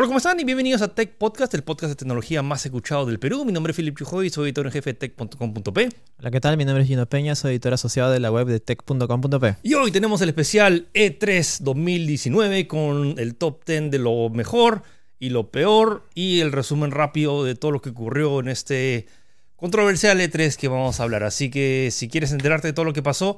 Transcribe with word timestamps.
Hola, 0.00 0.06
¿cómo 0.06 0.18
están? 0.18 0.38
Y 0.38 0.44
bienvenidos 0.44 0.80
a 0.80 0.94
Tech 0.94 1.16
Podcast, 1.18 1.52
el 1.54 1.64
podcast 1.64 1.90
de 1.90 1.96
tecnología 1.96 2.40
más 2.40 2.64
escuchado 2.64 3.04
del 3.04 3.18
Perú. 3.18 3.44
Mi 3.44 3.50
nombre 3.50 3.72
es 3.72 3.76
Philip 3.76 3.98
Chujoy, 3.98 4.30
soy 4.30 4.44
editor 4.44 4.64
en 4.66 4.70
jefe 4.70 4.92
de 4.92 4.94
tech.com.p. 4.94 5.88
Hola, 6.20 6.30
¿qué 6.30 6.40
tal? 6.40 6.56
Mi 6.56 6.64
nombre 6.64 6.84
es 6.84 6.88
Gino 6.88 7.08
Peña, 7.08 7.34
soy 7.34 7.54
editor 7.54 7.74
asociado 7.74 8.12
de 8.12 8.20
la 8.20 8.30
web 8.30 8.46
de 8.46 8.60
tech.com.p. 8.60 9.56
Y 9.64 9.74
hoy 9.74 9.90
tenemos 9.90 10.20
el 10.20 10.28
especial 10.28 10.86
E3 10.94 11.58
2019 11.62 12.68
con 12.68 13.18
el 13.18 13.34
top 13.34 13.64
10 13.66 13.90
de 13.90 13.98
lo 13.98 14.30
mejor 14.30 14.84
y 15.18 15.30
lo 15.30 15.50
peor 15.50 16.04
y 16.14 16.42
el 16.42 16.52
resumen 16.52 16.92
rápido 16.92 17.42
de 17.42 17.56
todo 17.56 17.72
lo 17.72 17.82
que 17.82 17.90
ocurrió 17.90 18.38
en 18.38 18.50
este 18.50 19.08
controversial 19.56 20.20
E3 20.20 20.54
que 20.54 20.68
vamos 20.68 21.00
a 21.00 21.02
hablar. 21.02 21.24
Así 21.24 21.50
que 21.50 21.88
si 21.90 22.06
quieres 22.06 22.30
enterarte 22.30 22.68
de 22.68 22.72
todo 22.72 22.84
lo 22.84 22.92
que 22.92 23.02
pasó, 23.02 23.36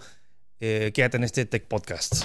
eh, 0.60 0.90
quédate 0.92 1.16
en 1.16 1.24
este 1.24 1.46
Tech 1.46 1.66
Podcast. 1.68 2.22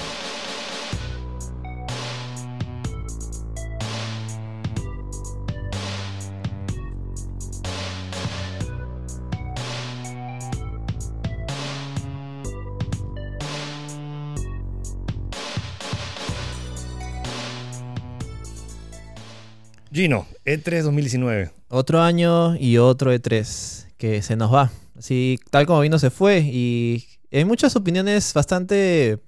Gino, 19.96 20.28
E3 20.46 20.84
2019. 20.84 21.52
Otro 21.70 22.02
año 22.02 22.56
y 22.58 22.78
otro 22.78 23.14
E3 23.14 23.86
que 23.98 24.21
se 24.21 24.36
nos 24.36 24.54
va. 24.54 24.70
Así, 24.98 25.40
tal 25.52 25.66
como 25.66 25.80
vino, 25.82 25.98
se 26.00 26.10
fue. 26.10 26.40
Y 26.40 27.06
hay 27.32 27.46
muchas 27.46 27.76
opiniones 27.78 28.34
bastante, 28.34 29.20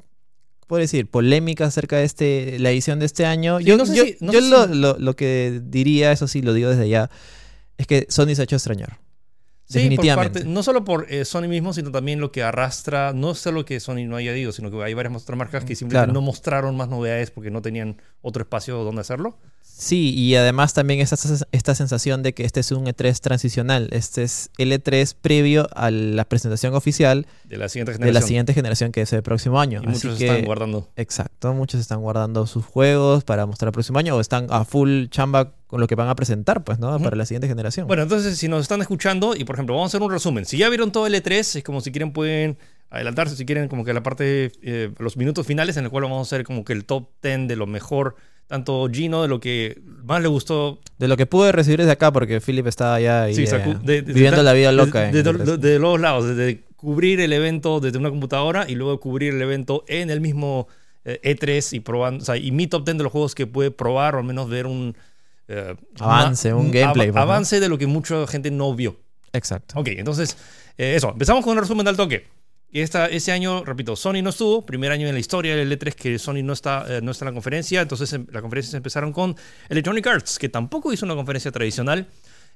puedo 0.68 0.82
decir, 0.82 1.10
polémicas 1.10 1.70
acerca 1.70 1.98
de 1.98 2.04
este, 2.04 2.60
la 2.60 2.70
edición 2.72 3.00
de 3.00 3.06
este 3.06 3.26
año. 3.26 3.60
Sí, 3.60 3.66
yo 3.66 3.78
no 3.78 3.86
sé 3.86 3.96
yo- 3.96 4.04
si- 4.06 4.18
no 4.20 4.34
yo 4.34 4.42
sé 4.42 4.50
lo, 4.50 4.68
si- 4.68 4.74
lo- 4.76 5.00
lo 5.00 5.16
que 5.16 5.62
diría, 5.64 6.12
eso 6.12 6.28
sí, 6.28 6.42
lo 6.42 6.54
digo 6.54 6.70
desde 6.70 6.90
ya, 6.90 7.10
es 7.78 7.88
que 7.88 8.06
Sony 8.10 8.36
se 8.36 8.42
ha 8.42 8.44
hecho 8.44 8.56
extrañar. 8.58 9.00
Sí, 9.70 9.80
Definitivamente. 9.80 10.30
por 10.30 10.42
parte- 10.44 10.50
no 10.54 10.64
solo 10.64 10.86
por 10.86 11.08
eh, 11.10 11.26
Sony 11.26 11.50
mismo, 11.50 11.74
sino 11.74 11.92
también 11.92 12.22
lo 12.22 12.32
que 12.32 12.42
arrastra, 12.44 13.12
no 13.14 13.36
solo 13.36 13.66
que 13.66 13.82
Sony 13.82 14.06
no 14.06 14.16
haya 14.16 14.36
ido, 14.36 14.54
sino 14.54 14.72
que 14.72 14.82
hay 14.82 14.94
varias 14.94 15.22
otras 15.22 15.38
marcas 15.38 15.66
que 15.66 15.76
simplemente 15.76 16.08
Claro. 16.08 16.14
no 16.14 16.22
mostraron 16.22 16.78
más 16.78 16.88
novedades 16.88 17.32
porque 17.32 17.52
no 17.52 17.62
tenían 17.62 18.02
otro 18.22 18.44
espacio 18.44 18.78
donde 18.84 19.02
hacerlo. 19.02 19.38
Sí, 19.80 20.12
y 20.16 20.34
además 20.34 20.74
también 20.74 21.02
esta, 21.02 21.16
esta 21.52 21.76
sensación 21.76 22.24
de 22.24 22.34
que 22.34 22.46
este 22.46 22.62
es 22.62 22.72
un 22.72 22.88
E3 22.88 23.20
transicional. 23.20 23.90
Este 23.92 24.24
es 24.24 24.50
el 24.58 24.72
E3 24.72 25.16
previo 25.22 25.70
a 25.76 25.92
la 25.92 26.26
presentación 26.26 26.74
oficial 26.74 27.28
De 27.44 27.58
la 27.58 27.70
siguiente 27.70 27.92
de 27.92 28.00
generación. 28.00 28.22
la 28.22 28.28
siguiente 28.28 28.54
generación 28.56 28.92
que 28.92 29.02
es 29.02 29.14
el 29.14 29.22
próximo 29.22 29.62
año. 29.62 29.82
y 29.84 29.88
Así 29.88 30.08
muchos 30.08 30.18
que, 30.18 30.26
están 30.26 30.46
guardando. 30.46 30.90
Exacto, 30.96 31.54
muchos 31.54 31.80
están 31.80 32.02
guardando 32.02 32.48
sus 32.48 32.66
juegos 32.66 33.24
para 33.24 33.46
mostrar 33.46 33.68
el 33.68 33.74
próximo 33.74 34.00
año 34.00 34.16
o 34.16 34.20
están 34.20 34.48
a 34.50 34.66
full 34.66 35.06
chamba 35.10 35.54
con 35.68 35.80
lo 35.80 35.86
que 35.86 35.94
van 35.94 36.10
a 36.10 36.16
presentar, 36.16 36.64
pues, 36.64 36.80
¿no? 36.80 37.00
Para 37.00 37.16
la 37.16 37.28
siguiente 37.28 37.48
generación. 37.48 37.86
Bueno, 37.86 38.02
entonces 38.02 38.36
si 38.36 38.48
nos 38.48 38.62
están 38.64 38.82
escuchando, 38.82 39.36
y 39.36 39.44
por 39.44 39.58
ejemplo, 39.58 39.76
vamos 39.76 39.90
a 39.90 39.92
hacer 39.92 40.02
un 40.02 40.12
resumen. 40.12 40.46
Si 40.46 40.58
ya 40.58 40.70
vieron 40.70 40.92
todo 40.92 41.06
el 41.06 41.14
E3, 41.14 41.58
es 41.58 41.64
como 41.64 41.82
si 41.82 41.92
quieren 41.92 42.14
pueden 42.14 42.58
adelantarse, 42.90 43.36
si 43.36 43.46
quieren 43.46 43.68
como 43.68 43.86
que 43.86 43.94
la 43.94 44.02
parte, 44.02 44.52
eh, 44.64 44.92
los 44.98 45.18
minutos 45.18 45.46
finales 45.46 45.78
en 45.78 45.84
el 45.84 45.92
cual 45.92 46.06
vamos 46.06 46.20
a 46.20 46.22
hacer 46.36 46.46
como 46.46 46.66
que 46.66 46.74
el 46.74 46.86
top 46.86 47.10
10 47.22 47.48
de 47.48 47.56
lo 47.56 47.68
mejor, 47.68 48.16
tanto 48.48 48.88
Gino, 48.92 49.22
de 49.22 49.28
lo 49.28 49.40
que 49.40 49.80
más 50.04 50.22
le 50.22 50.28
gustó 50.28 50.80
de 50.98 51.08
lo 51.08 51.16
que 51.18 51.26
pude 51.26 51.52
recibir 51.52 51.80
desde 51.80 51.92
acá, 51.92 52.12
porque 52.12 52.40
Philip 52.42 52.66
estaba 52.68 52.96
allá 52.96 53.24
ahí, 53.24 53.36
Sí, 53.36 53.44
eh, 53.44 53.48
sacu- 53.48 53.80
de- 53.82 54.02
de- 54.02 54.14
viviendo 54.14 54.38
de- 54.38 54.44
la 54.44 54.54
vida 54.54 54.72
loca. 54.72 55.12
De, 55.12 55.80
los 55.80 56.00
lados, 56.00 56.26
desde 56.28 56.64
cubrir 56.76 57.20
el 57.20 57.34
evento 57.34 57.80
desde 57.80 57.98
una 57.98 58.10
computadora 58.10 58.66
y 58.68 58.76
luego 58.76 59.00
cubrir 59.00 59.34
el 59.34 59.42
evento 59.42 59.84
en 59.88 60.10
el 60.10 60.22
mismo 60.22 60.68
eh, 61.06 61.20
E3 61.24 61.74
y 61.74 61.80
probando, 61.80 62.22
o 62.22 62.26
sea, 62.26 62.36
y 62.36 62.52
mi 62.52 62.68
top 62.68 62.84
10 62.86 62.98
de 62.98 63.04
los 63.04 63.12
juegos 63.14 63.34
que 63.34 63.48
puede 63.48 63.72
probar 63.72 64.16
o 64.16 64.20
al 64.20 64.24
menos 64.26 64.50
ver 64.50 64.66
un 64.66 64.96
eh, 65.48 65.76
Avance, 66.00 66.54
un 66.54 66.72
gameplay, 66.72 67.10
pues, 67.12 67.22
avance 67.22 67.60
de 67.62 67.70
lo 67.70 67.78
que 67.78 67.88
mucha 67.88 68.28
gente 68.28 68.52
no 68.52 68.74
vio. 68.76 68.98
Exacto. 69.32 69.80
Ok, 69.80 69.88
entonces, 69.90 70.36
eh, 70.78 70.96
eso, 70.96 71.12
empezamos 71.12 71.44
con 71.46 71.54
un 71.54 71.60
resumen 71.64 71.86
del 71.86 71.96
toque. 71.96 72.28
Esta, 72.72 73.08
ese 73.08 73.32
año, 73.32 73.64
repito, 73.64 73.96
Sony 73.96 74.22
no 74.22 74.30
estuvo, 74.30 74.66
primer 74.66 74.92
año 74.92 75.08
en 75.08 75.14
la 75.14 75.20
historia 75.20 75.56
del 75.56 75.72
E3 75.72 75.94
que 75.96 76.20
Sony 76.20 76.44
no 76.44 76.54
está, 76.54 76.86
eh, 76.90 77.02
no 77.02 77.12
está 77.12 77.24
en 77.26 77.28
la 77.28 77.34
conferencia, 77.34 77.82
entonces 77.82 78.12
em- 78.14 78.28
las 78.30 78.42
conferencias 78.42 78.74
empezaron 78.74 79.14
con 79.14 79.36
Electronic 79.70 80.06
Arts, 80.06 80.38
que 80.38 80.50
tampoco 80.50 80.92
hizo 80.92 81.06
una 81.06 81.16
conferencia 81.16 81.52
tradicional 81.52 82.08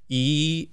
y, 0.10 0.72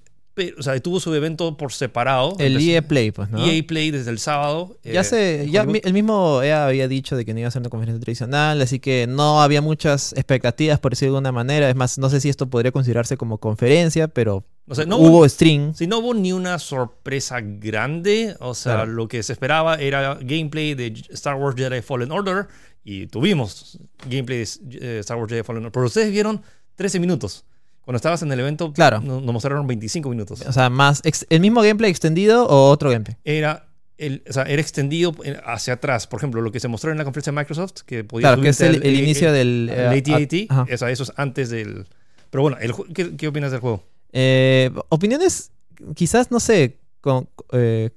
o 0.57 0.63
sea, 0.63 0.79
tuvo 0.79 0.99
su 0.99 1.13
evento 1.13 1.55
por 1.57 1.71
separado. 1.71 2.35
El 2.39 2.53
Empezó- 2.57 2.69
EA 2.71 2.81
Play, 2.81 3.11
pues, 3.11 3.29
¿no? 3.29 3.45
EA 3.45 3.63
Play 3.67 3.91
desde 3.91 4.11
el 4.11 4.19
sábado. 4.19 4.77
Ya 4.83 5.01
eh, 5.01 5.03
sé, 5.03 5.47
ya 5.51 5.63
mi- 5.65 5.81
el 5.83 5.93
mismo 5.93 6.41
EA 6.41 6.65
había 6.67 6.87
dicho 6.87 7.15
de 7.15 7.25
que 7.25 7.33
no 7.33 7.39
iba 7.39 7.47
a 7.47 7.51
ser 7.51 7.61
una 7.61 7.69
conferencia 7.69 7.99
tradicional, 8.01 8.61
así 8.61 8.79
que 8.79 9.07
no 9.07 9.41
había 9.41 9.61
muchas 9.61 10.13
expectativas, 10.13 10.79
por 10.79 10.91
decirlo 10.93 11.13
de 11.13 11.17
alguna 11.17 11.31
manera. 11.31 11.69
Es 11.69 11.75
más, 11.75 11.97
no 11.97 12.09
sé 12.09 12.19
si 12.21 12.29
esto 12.29 12.49
podría 12.49 12.71
considerarse 12.71 13.17
como 13.17 13.37
conferencia, 13.37 14.07
pero 14.07 14.43
O 14.67 14.75
sea, 14.75 14.85
no 14.85 14.97
hubo 14.97 15.27
stream. 15.27 15.73
Sí, 15.73 15.87
no 15.87 15.97
hubo 15.99 16.13
ni 16.13 16.31
una 16.33 16.59
sorpresa 16.59 17.39
grande. 17.41 18.35
O 18.39 18.53
sea, 18.53 18.75
Claro. 18.75 18.91
lo 18.91 19.07
que 19.07 19.23
se 19.23 19.33
esperaba 19.33 19.75
era 19.75 20.15
gameplay 20.21 20.75
de 20.75 20.93
Star 21.09 21.35
Wars 21.35 21.55
Jedi 21.57 21.81
Fallen 21.81 22.11
Order. 22.11 22.47
Y 22.83 23.07
tuvimos 23.07 23.77
gameplay 24.09 24.45
de 24.61 24.97
eh, 24.97 24.99
Star 24.99 25.17
Wars 25.17 25.29
Jedi 25.29 25.43
Fallen 25.43 25.63
Order. 25.63 25.71
Pero 25.71 25.85
ustedes 25.87 26.11
vieron 26.11 26.41
13 26.75 26.99
minutos. 26.99 27.43
Cuando 27.81 27.97
estabas 27.97 28.21
en 28.21 28.31
el 28.31 28.39
evento, 28.39 28.71
Claro. 28.73 29.01
no- 29.01 29.19
nos 29.21 29.33
mostraron 29.33 29.65
25 29.67 30.09
minutos. 30.09 30.41
O 30.47 30.53
sea, 30.53 30.69
más 30.69 31.01
el 31.29 31.39
mismo 31.39 31.61
gameplay 31.61 31.89
extendido 31.89 32.45
o 32.47 32.69
otro 32.69 32.89
gameplay. 32.91 33.17
Era, 33.23 33.67
el, 33.97 34.23
o 34.29 34.33
sea, 34.33 34.43
era 34.43 34.61
extendido 34.61 35.15
eh, 35.23 35.39
hacia 35.45 35.73
atrás. 35.73 36.05
Por 36.07 36.19
ejemplo, 36.19 36.41
lo 36.41 36.51
que 36.51 36.59
se 36.59 36.67
mostró 36.67 36.91
en 36.91 36.97
la 36.97 37.03
conferencia 37.03 37.31
de 37.31 37.37
Microsoft, 37.39 37.81
que 37.85 38.03
podía 38.03 38.27
Claro, 38.29 38.41
que 38.41 38.49
es 38.49 38.61
el, 38.61 38.85
inicio 38.85 39.31
del... 39.33 39.69
el 39.73 39.93
eh, 40.07 40.47
AT-AT. 40.47 40.71
o 40.73 40.77
sea, 40.77 40.91
eso 40.91 41.03
es 41.03 41.11
antes 41.15 41.49
del... 41.49 41.87
Pero 42.29 42.43
bueno, 42.43 42.57
¿qué, 42.93 43.15
qué 43.15 43.27
opinas 43.27 43.51
del 43.51 43.59
juego? 43.59 43.83
Eh, 44.13 44.69
opiniones 44.89 45.51
quizás, 45.95 46.29
no 46.31 46.39
sé, 46.39 46.77
con, 47.01 47.27
eh, 47.53 47.89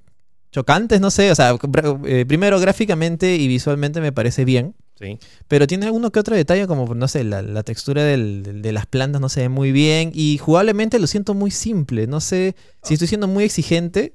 chocantes, 0.52 1.00
no 1.00 1.10
sé. 1.10 1.30
O 1.30 1.34
sea, 1.34 1.54
eh, 2.06 2.24
primero 2.26 2.58
gráficamente 2.60 3.36
y 3.36 3.46
visualmente 3.48 4.00
me 4.00 4.12
parece 4.12 4.44
bien. 4.44 4.74
Sí. 5.02 5.18
Pero 5.48 5.66
tiene 5.66 5.86
alguno 5.86 6.10
que 6.12 6.20
otro 6.20 6.36
detalle, 6.36 6.66
como, 6.66 6.94
no 6.94 7.08
sé, 7.08 7.24
la, 7.24 7.42
la 7.42 7.62
textura 7.62 8.04
del- 8.04 8.62
de 8.62 8.72
las 8.72 8.86
plantas 8.86 9.20
no 9.20 9.28
se 9.28 9.40
ve 9.40 9.48
muy 9.48 9.72
bien. 9.72 10.12
Y 10.14 10.38
jugablemente 10.38 10.98
lo 10.98 11.06
siento 11.06 11.34
muy 11.34 11.50
simple. 11.50 12.06
No 12.06 12.20
sé 12.20 12.54
si 12.82 12.94
estoy 12.94 13.08
siendo 13.08 13.26
muy 13.28 13.44
exigente 13.44 14.12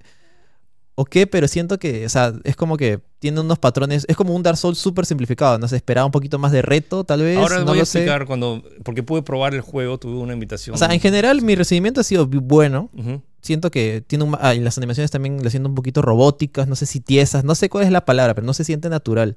o 0.95 1.05
qué, 1.05 1.27
pero 1.27 1.47
siento 1.47 1.77
que, 1.77 2.05
o 2.05 2.09
sea, 2.09 2.33
es 2.43 2.55
como 2.55 2.75
que 2.77 2.99
tiene 3.19 3.39
unos 3.41 3.59
patrones. 3.59 4.05
Es 4.07 4.15
como 4.15 4.33
un 4.35 4.41
Dark 4.41 4.57
Souls 4.57 4.79
súper 4.79 5.05
simplificado. 5.05 5.59
No 5.59 5.67
sé, 5.67 5.75
esperaba 5.75 6.05
un 6.05 6.11
poquito 6.11 6.39
más 6.39 6.51
de 6.51 6.61
reto, 6.63 7.03
tal 7.03 7.21
vez. 7.21 7.37
Ahora 7.37 7.59
no 7.59 7.65
voy 7.65 7.79
a 7.81 7.85
sé. 7.85 7.99
explicar 7.99 8.25
cuando... 8.25 8.63
Porque 8.83 9.03
pude 9.03 9.21
probar 9.21 9.53
el 9.53 9.61
juego, 9.61 9.99
tuve 9.99 10.15
una 10.17 10.33
invitación. 10.33 10.73
O 10.73 10.77
sea, 10.77 10.91
en 10.93 10.99
general 10.99 11.41
mi 11.43 11.53
recibimiento 11.55 12.01
ha 12.01 12.03
sido 12.03 12.25
bueno. 12.27 12.89
Siento 13.41 13.69
que 13.71 14.03
tiene 14.05 14.23
un... 14.23 14.35
Ah, 14.41 14.55
y 14.55 14.59
las 14.59 14.77
animaciones 14.77 15.11
también 15.11 15.43
las 15.43 15.51
siento 15.53 15.69
un 15.69 15.75
poquito 15.75 16.01
robóticas, 16.01 16.67
no 16.67 16.75
sé 16.75 16.85
si 16.87 16.99
tiesas, 16.99 17.43
no 17.43 17.53
sé 17.55 17.69
cuál 17.69 17.83
es 17.85 17.91
la 17.91 18.03
palabra, 18.05 18.33
pero 18.33 18.45
no 18.47 18.53
se 18.53 18.63
siente 18.63 18.89
natural. 18.89 19.35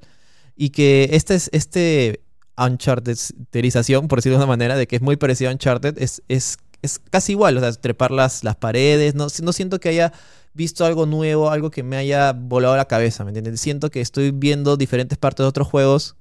Y 0.61 0.69
que 0.69 1.09
este 1.13 1.33
es 1.33 1.49
este 1.53 2.21
Uncharted-terización, 2.55 4.07
por 4.07 4.19
decirlo 4.19 4.37
de 4.37 4.43
una 4.43 4.47
manera, 4.47 4.75
de 4.75 4.85
que 4.85 4.97
es 4.97 5.01
muy 5.01 5.15
parecido 5.15 5.49
a 5.49 5.53
Uncharted, 5.53 5.97
es, 5.97 6.21
es, 6.27 6.59
es 6.83 6.99
casi 6.99 7.31
igual, 7.31 7.57
o 7.57 7.61
sea, 7.61 7.71
trepar 7.71 8.11
las, 8.11 8.43
las 8.43 8.57
paredes, 8.57 9.15
no, 9.15 9.25
no 9.41 9.53
siento 9.53 9.79
que 9.79 9.89
haya 9.89 10.13
visto 10.53 10.85
algo 10.85 11.07
nuevo, 11.07 11.49
algo 11.49 11.71
que 11.71 11.81
me 11.81 11.97
haya 11.97 12.33
volado 12.33 12.77
la 12.77 12.85
cabeza, 12.85 13.23
¿me 13.23 13.31
entiendes? 13.31 13.59
Siento 13.59 13.89
que 13.89 14.01
estoy 14.01 14.29
viendo 14.29 14.77
diferentes 14.77 15.17
partes 15.17 15.43
de 15.43 15.47
otros 15.47 15.67
juegos 15.67 16.15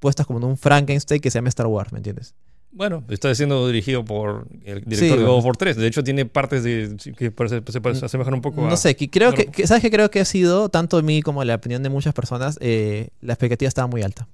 puestas 0.00 0.26
como 0.26 0.40
en 0.40 0.46
un 0.46 0.56
Frankenstein 0.56 1.20
que 1.20 1.30
se 1.30 1.38
llama 1.38 1.50
Star 1.50 1.68
Wars, 1.68 1.92
¿me 1.92 2.00
entiendes? 2.00 2.34
Bueno, 2.76 3.02
está 3.08 3.34
siendo 3.34 3.66
dirigido 3.66 4.04
por 4.04 4.46
el 4.64 4.80
director 4.84 4.98
Sí, 4.98 5.04
de 5.06 5.10
bueno. 5.14 5.28
God 5.28 5.38
of 5.38 5.44
War 5.46 5.56
3. 5.56 5.76
De 5.76 5.86
hecho, 5.86 6.04
tiene 6.04 6.26
partes 6.26 6.62
de, 6.62 6.94
que 7.16 7.30
parece- 7.30 7.62
se 7.72 7.80
parece- 7.80 8.04
asemejan 8.04 8.34
un 8.34 8.42
poco 8.42 8.66
a... 8.66 8.68
No 8.68 8.76
sé, 8.76 8.94
que 8.94 9.08
creo 9.08 9.32
que, 9.32 9.46
que- 9.46 9.66
¿sabes 9.66 9.82
qué 9.82 9.90
creo 9.90 10.10
que 10.10 10.20
ha 10.20 10.26
sido, 10.26 10.68
tanto 10.68 10.98
en 10.98 11.06
mí 11.06 11.22
como 11.22 11.40
en 11.40 11.48
la 11.48 11.54
opinión 11.54 11.82
de 11.82 11.88
muchas 11.88 12.12
personas, 12.12 12.58
eh, 12.60 13.08
la 13.22 13.32
expectativa 13.32 13.66
estaba 13.66 13.86
muy 13.88 14.02
alta. 14.02 14.28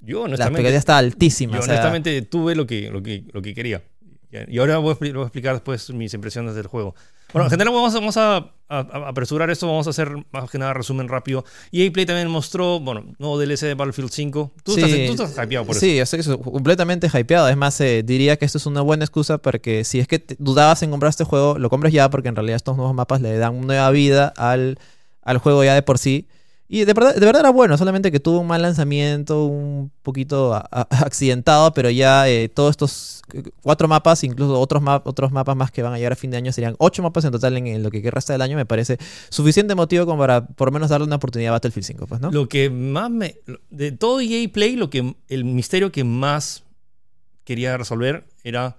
Yo 0.00 0.18
La 0.20 0.24
honestamente, 0.26 0.60
expectativa 0.60 0.78
estaba 0.78 0.98
altísima. 0.98 1.52
yo 1.54 1.58
o 1.58 1.62
sea, 1.62 1.72
honestamente 1.74 2.22
tuve 2.22 2.54
lo 2.54 2.68
que, 2.68 2.88
lo, 2.88 3.02
que, 3.02 3.24
lo 3.32 3.42
que 3.42 3.52
quería. 3.52 3.82
Y 4.46 4.58
ahora 4.58 4.78
voy 4.78 4.92
a, 4.92 4.94
voy 4.94 5.20
a 5.22 5.22
explicar 5.24 5.54
después 5.54 5.90
mis 5.90 6.14
impresiones 6.14 6.54
del 6.54 6.68
juego. 6.68 6.94
Bueno, 7.32 7.46
en 7.46 7.50
general 7.50 7.74
vamos, 7.74 7.94
a, 7.94 7.98
vamos 7.98 8.16
a, 8.16 8.36
a- 8.36 8.52
a 8.68 9.08
apresurar 9.08 9.50
esto, 9.50 9.66
vamos 9.66 9.86
a 9.86 9.90
hacer 9.90 10.10
más 10.32 10.50
que 10.50 10.58
nada 10.58 10.72
resumen 10.72 11.08
rápido. 11.08 11.44
EA 11.72 11.90
Play 11.92 12.06
también 12.06 12.28
mostró, 12.28 12.80
bueno, 12.80 13.04
nuevo 13.18 13.38
DLC 13.38 13.66
de 13.66 13.74
Battlefield 13.74 14.10
5. 14.10 14.52
Tú, 14.62 14.72
Sí. 14.72 14.80
estás, 14.82 15.16
tú 15.16 15.22
estás 15.24 15.44
hypeado 15.46 15.66
por 15.66 15.76
eso. 15.76 15.80
Sí, 15.84 15.98
estoy 15.98 16.22
completamente 16.38 17.08
hypeado. 17.12 17.48
Es 17.48 17.56
más, 17.56 17.78
eh, 17.80 18.02
diría 18.02 18.36
que 18.38 18.44
esto 18.46 18.56
es 18.58 18.64
una 18.66 18.80
buena 18.80 19.04
excusa 19.04 19.38
para 19.38 19.58
que 19.58 19.84
si 19.84 19.98
es 20.00 20.08
que 20.08 20.24
dudabas 20.38 20.82
en 20.82 20.90
comprar 20.90 21.10
este 21.10 21.24
juego, 21.24 21.58
lo 21.58 21.68
compres 21.70 21.92
ya 21.92 22.08
porque 22.08 22.28
en 22.28 22.36
realidad 22.36 22.56
estos 22.56 22.76
nuevos 22.76 22.94
mapas 22.94 23.20
le 23.20 23.36
dan 23.36 23.60
nueva 23.60 23.90
vida 23.90 24.32
al, 24.36 24.78
al 25.22 25.38
juego 25.38 25.62
ya 25.64 25.74
de 25.74 25.82
por 25.82 25.98
sí. 25.98 26.28
Y 26.70 26.84
de 26.84 26.92
verdad, 26.92 27.14
de 27.14 27.24
verdad 27.24 27.40
era 27.40 27.50
bueno, 27.50 27.78
solamente 27.78 28.12
que 28.12 28.20
tuvo 28.20 28.40
un 28.40 28.46
mal 28.46 28.60
lanzamiento, 28.60 29.46
un 29.46 29.90
poquito 30.02 30.52
a- 30.54 30.68
a- 30.70 30.82
accidentado, 31.06 31.72
pero 31.72 31.88
ya 31.88 32.28
eh, 32.28 32.50
todos 32.50 32.72
estos 32.72 33.22
eh, 33.32 33.42
cuatro 33.62 33.88
mapas, 33.88 34.22
incluso 34.22 34.60
otros, 34.60 34.82
otros 35.04 35.32
mapas 35.32 35.56
más 35.56 35.70
que 35.70 35.82
van 35.82 35.94
a 35.94 35.96
llegar 35.96 36.12
a 36.12 36.16
fin 36.16 36.30
de 36.30 36.36
año, 36.36 36.52
serían 36.52 36.74
ocho 36.78 37.02
mapas 37.02 37.24
en 37.24 37.32
total 37.32 37.56
en, 37.56 37.66
en 37.68 37.82
lo 37.82 37.90
que 37.90 38.10
resta 38.10 38.34
del 38.34 38.42
año, 38.42 38.54
me 38.56 38.66
parece 38.66 38.98
suficiente 39.30 39.74
motivo 39.74 40.04
como 40.04 40.18
para 40.18 40.46
por 40.46 40.68
lo 40.68 40.72
menos 40.72 40.90
darle 40.90 41.06
una 41.06 41.16
oportunidad 41.16 41.50
a 41.50 41.56
Battlefield 41.56 41.86
5, 41.86 42.06
pues, 42.06 42.20
¿no? 42.20 42.30
Lo 42.30 42.48
que 42.50 42.68
más 42.68 43.10
me. 43.10 43.36
De 43.70 43.92
todo 43.92 44.20
EA 44.20 44.46
Play, 44.52 44.76
lo 44.76 44.90
que, 44.90 45.14
el 45.28 45.44
misterio 45.46 45.90
que 45.90 46.04
más 46.04 46.64
quería 47.44 47.78
resolver 47.78 48.26
era 48.44 48.76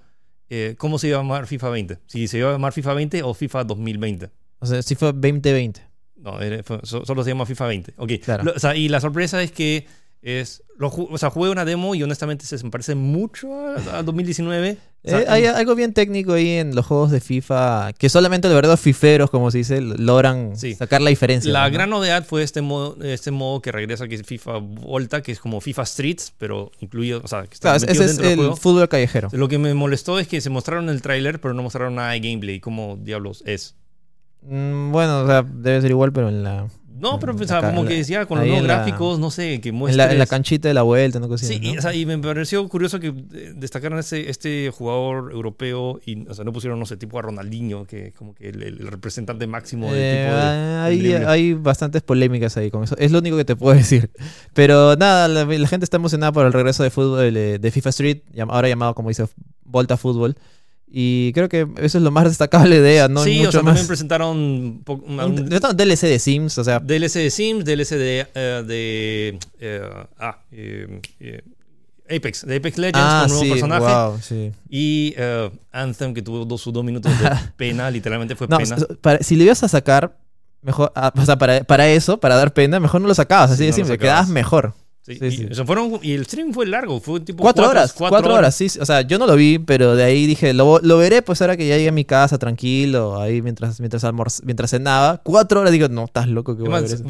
eh, 0.52 0.76
cómo 0.78 1.00
se 1.00 1.08
iba 1.08 1.18
a 1.18 1.22
llamar 1.24 1.48
FIFA 1.48 1.70
20. 1.70 1.98
Si 2.06 2.28
se 2.28 2.38
iba 2.38 2.50
a 2.50 2.52
llamar 2.52 2.72
FIFA 2.72 2.94
20 2.94 3.24
o 3.24 3.34
FIFA 3.34 3.64
2020. 3.64 4.30
O 4.60 4.66
sea, 4.68 4.82
sí 4.84 4.94
fue 4.94 5.08
2020. 5.12 5.89
No, 6.22 6.40
era- 6.42 6.64
fue- 6.64 6.80
so- 6.84 7.06
solo 7.06 7.24
se 7.24 7.30
llama 7.32 7.46
FIFA 7.46 7.68
20. 7.68 7.94
Ok. 7.98 8.12
Claro. 8.24 8.44
Lo- 8.44 8.54
o 8.54 8.60
sea, 8.60 8.76
y 8.76 8.90
la 8.90 9.00
sorpresa 9.02 9.42
es 9.42 9.52
que 9.52 9.88
es. 10.22 10.64
Lo, 10.78 10.88
o 10.90 11.18
sea, 11.18 11.30
jugué 11.30 11.50
una 11.50 11.64
demo 11.66 11.96
y 11.96 12.04
honestamente 12.04 12.46
se 12.46 12.62
me 12.64 12.70
parece 12.70 12.94
mucho 12.96 13.54
a, 13.54 14.00
a 14.00 14.04
2019. 14.04 14.78
O 15.04 15.10
sea, 15.10 15.22
Eh, 15.22 15.26
hay 15.30 15.46
algo 15.46 15.76
bien 15.76 15.94
técnico 15.94 16.34
ahí 16.34 16.52
en 16.58 16.76
los 16.76 16.86
juegos 16.86 17.10
de 17.12 17.22
FIFA 17.22 17.94
que 17.98 18.10
solamente 18.10 18.50
los 18.50 18.56
verdaderos 18.56 18.82
fiferos, 18.82 19.30
como 19.30 19.50
se 19.50 19.60
dice, 19.60 19.80
logran 19.80 20.58
Sí. 20.58 20.76
sacar 20.76 21.02
la 21.02 21.10
diferencia. 21.10 21.52
La 21.54 21.68
¿no? 21.70 21.74
gran 21.74 21.90
novedad 21.90 22.26
fue 22.26 22.44
este 22.44 22.62
modo, 22.62 22.98
este 23.02 23.32
modo 23.32 23.62
que 23.62 23.72
regresa, 23.72 24.10
que 24.10 24.16
es 24.16 24.24
FIFA 24.24 24.58
Volta, 24.58 25.22
que 25.22 25.32
es 25.32 25.40
como 25.40 25.62
FIFA 25.62 25.86
Streets, 25.86 26.34
pero 26.38 26.72
incluido, 26.82 27.22
o 27.24 27.28
sea, 27.30 27.44
que 27.44 27.54
está 27.54 27.78
Claro, 27.78 27.92
ese 27.92 28.04
es 28.06 28.18
el 28.20 28.36
juego. 28.38 28.56
fútbol 28.58 28.90
callejero. 28.90 29.30
Lo 29.32 29.48
que 29.48 29.58
me 29.58 29.74
molestó 29.74 30.20
es 30.20 30.28
que 30.28 30.42
se 30.42 30.50
mostraron 30.50 30.90
el 30.90 31.02
tráiler, 31.02 31.40
pero 31.40 31.54
no 31.54 31.64
mostraron 31.64 31.96
nada 31.96 32.12
de 32.12 32.20
gameplay. 32.20 32.60
¿Cómo 32.60 32.98
diablos 33.02 33.42
es? 33.46 33.76
Mm, 34.42 34.92
bueno, 34.92 35.22
o 35.24 35.28
sea, 35.28 35.44
debe 35.44 35.82
ser 35.82 35.92
igual, 35.92 36.12
pero 36.14 36.30
en 36.30 36.44
la, 36.44 36.68
No, 37.00 37.18
pero 37.20 37.34
o 37.34 37.38
En 37.42 37.48
sea, 37.48 37.62
la 37.62 37.70
como 37.70 37.82
en 37.82 37.88
que 37.88 37.94
la- 37.94 38.00
decía, 38.00 38.26
con 38.26 38.40
los 38.40 38.48
nuevos 38.48 38.62
en 38.64 38.68
la- 38.68 38.76
gráficos, 38.78 39.20
no 39.20 39.32
sé, 39.32 39.62
que 39.62 39.70
en 39.70 39.76
muestres... 39.76 39.98
la, 40.06 40.12
en 40.12 40.20
la 40.20 40.26
canchita 40.26 40.68
de 40.68 40.74
la 40.74 40.82
vuelta, 40.82 41.20
así, 41.34 41.46
Sí, 41.46 41.60
y, 41.62 41.72
¿no? 41.74 41.80
o 41.80 41.82
sea, 41.82 41.94
y 41.94 42.06
me 42.06 42.18
pareció 42.18 42.68
curioso 42.68 43.00
que 43.00 43.08
eh, 43.08 43.54
destacaron 43.56 44.00
este, 44.00 44.30
este 44.30 44.70
jugador 44.74 45.32
europeo 45.32 46.00
y 46.06 46.28
o 46.28 46.34
sea, 46.34 46.44
no 46.44 46.52
pusieron, 46.52 46.78
no 46.80 46.86
sé, 46.86 46.98
tipo 46.98 47.18
a 47.18 47.22
Ronaldinho, 47.22 47.86
que 47.86 48.08
es 48.08 48.14
como 48.16 48.34
que 48.36 48.50
el, 48.50 48.64
el 48.64 48.88
representante 48.88 49.48
máximo 49.48 49.88
del 49.94 49.96
Eh, 50.04 50.24
tipo 50.26 50.36
de... 50.36 50.42
hay, 50.78 51.00
del 51.02 51.28
hay 51.28 51.54
bastantes 51.54 52.02
polémicas 52.02 52.58
ahí 52.58 52.70
con 52.70 52.84
eso. 52.84 52.98
Es 52.98 53.12
lo 53.14 53.20
único 53.20 53.38
que 53.38 53.46
te 53.46 53.56
puedo 53.56 53.74
decir. 53.78 54.10
Pero 54.54 54.96
nada, 54.98 55.28
la, 55.30 55.46
la 55.46 55.68
gente 55.70 55.86
está 55.86 55.96
emocionada 55.98 56.32
por 56.34 56.46
el 56.46 56.52
regreso 56.54 56.84
de 56.84 56.90
fútbol 56.90 57.36
eh, 57.38 57.60
de 57.60 57.72
FIFA 57.72 57.90
Street, 57.92 58.18
ahora 58.50 58.68
llamado, 58.68 58.94
como 58.94 59.08
dice, 59.10 59.26
Volta 59.64 59.96
Fútbol. 59.96 60.36
Y 60.92 61.32
creo 61.34 61.48
que 61.50 61.68
eso 61.78 61.98
es 62.00 62.04
lo 62.04 62.10
más 62.10 62.24
destacable 62.26 62.82
de 62.82 62.94
ella, 62.94 63.08
no 63.08 63.24
sí, 63.24 63.38
mucho 63.38 63.50
o 63.50 63.52
sea, 63.52 63.62
más. 63.62 63.72
también 63.74 63.88
presentaron 63.88 64.38
Un, 64.38 64.84
un 64.88 65.20
un 65.20 65.46
DLC 65.78 66.02
de 66.08 66.18
Sims, 66.20 66.58
o 66.58 66.64
sea, 66.64 66.80
DLC 66.80 67.14
de 67.20 67.30
Sims, 67.30 67.64
DLC 67.64 67.90
de... 67.92 68.28
eh, 68.34 68.64
de 68.66 69.40
eh, 69.60 69.82
ah, 70.20 70.40
eh, 70.52 71.42
Apex, 72.10 72.44
de 72.48 72.56
Apex 72.56 72.78
Legends 72.80 73.00
ah, 73.00 73.26
con 73.28 73.32
un 73.32 73.38
nuevo 73.38 73.44
sí, 73.44 73.50
personaje. 73.52 73.86
wow, 74.10 74.20
sí. 74.20 74.52
Y 74.68 75.16
Anthem, 75.72 76.14
que 76.16 76.24
tuvo 76.24 76.44
dos, 76.46 76.60
sus 76.60 76.74
dos 76.74 76.84
minutos 76.84 77.12
de 77.20 77.30
pena, 77.58 77.92
literalmente 77.92 78.36
fue 78.36 78.48
No, 78.48 78.58
pena. 78.58 78.78
para- 79.02 79.20
si 79.22 79.36
le 79.36 79.44
ibas 79.44 79.62
a 79.64 79.68
sacar, 79.68 80.18
mejor, 80.64 80.92
ah, 80.96 81.14
o 81.16 81.24
sea, 81.26 81.38
para, 81.38 81.64
para 81.66 81.88
eso, 81.88 82.20
para 82.20 82.36
dar 82.36 82.52
pena, 82.52 82.80
mejor 82.80 83.00
no 83.02 83.08
lo 83.08 83.14
sacabas, 83.14 83.52
así 83.52 83.58
Sí, 83.60 83.64
de 83.66 83.70
no 83.70 83.76
simple, 83.76 83.98
quedabas 84.00 84.28
mejor. 84.28 84.74
Sí, 85.10 85.16
sí, 85.20 85.26
y, 85.26 85.32
sí. 85.32 85.48
o 85.52 85.56
sea, 85.56 85.66
fueron, 85.66 86.00
y 86.04 86.14
el 86.14 86.26
stream 86.26 86.54
fue 86.54 86.66
largo, 86.68 87.00
fue 87.02 87.20
tipo 87.20 87.42
Cuatro, 87.42 87.68
horas, 87.68 87.94
cuatro, 87.94 88.34
horas, 88.36 88.54
sí. 88.56 88.70
sí. 88.70 88.80
O 88.80 88.86
sea, 88.86 89.02
yo 89.02 89.18
no 89.18 89.26
lo 89.26 89.36
vi, 89.36 89.58
pero 89.58 89.96
de 89.96 90.04
ahí 90.04 90.28
dije, 90.28 90.54
lo, 90.54 90.80
lo 90.84 90.98
veré 91.00 91.22
pues 91.24 91.42
ahora 91.42 91.58
que 91.58 91.68
ya 91.68 91.76
llegue 91.78 91.90
a 91.90 91.94
mi 91.94 92.06
casa 92.06 92.38
tranquilo, 92.38 93.20
ahí 93.20 93.42
mientras, 93.42 93.80
mientras, 93.80 94.04
almorz- 94.04 94.42
mientras 94.44 94.70
cenaba. 94.70 95.20
Cuatro 95.24 95.62
horas, 95.62 95.72
digo, 95.74 95.88
no, 95.90 96.06
estás 96.06 96.28
loco 96.28 96.56
que 96.56 96.62
voy 96.64 96.74
a 96.74 96.82
ver 96.82 96.92
eso. 96.94 97.04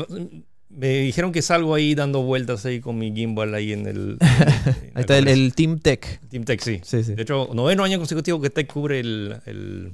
me 0.69 0.87
dijeron 0.99 1.31
que 1.33 1.41
salgo 1.41 1.75
ahí 1.75 1.93
dando 1.93 2.21
vueltas 2.21 2.65
ahí 2.65 2.79
con 2.79 2.97
mi 2.97 3.11
gimbal 3.13 3.53
ahí 3.53 3.73
en 3.73 3.85
el... 3.85 4.17
en 4.21 4.91
Ahí 4.95 5.01
está 5.01 5.17
el, 5.17 5.27
el 5.27 5.53
Team 5.53 5.79
Tech. 5.79 6.21
Team 6.29 6.45
Tech, 6.45 6.61
sí. 6.61 6.79
Sí, 6.83 7.03
sí. 7.03 7.15
De 7.15 7.23
hecho, 7.23 7.49
noveno 7.53 7.83
año 7.83 7.97
consecutivo 7.97 8.39
que 8.39 8.49
Tech 8.49 8.71
cubre 8.71 9.01
el, 9.01 9.35
el, 9.45 9.91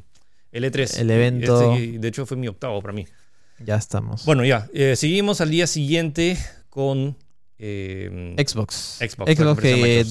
el 0.51 0.63
E3. 0.63 0.99
El 0.99 1.09
evento. 1.09 1.73
Este, 1.73 1.97
de 1.97 2.07
hecho, 2.07 2.25
fue 2.27 2.37
mi 2.37 2.47
octavo 2.47 2.81
para 2.81 2.93
mí. 2.93 3.07
Ya 3.65 3.77
estamos. 3.77 4.25
Bueno, 4.25 4.45
ya. 4.45 4.67
eh, 4.73 4.95
seguimos 4.95 5.41
al 5.41 5.49
día 5.49 5.65
siguiente 5.65 6.37
con... 6.69 7.15
eh, 7.59 8.35
Xbox. 8.37 8.97
Xbox, 8.99 9.31
Xbox 9.35 9.55
de 9.57 9.61
que 9.61 9.99
eh, 10.01 10.05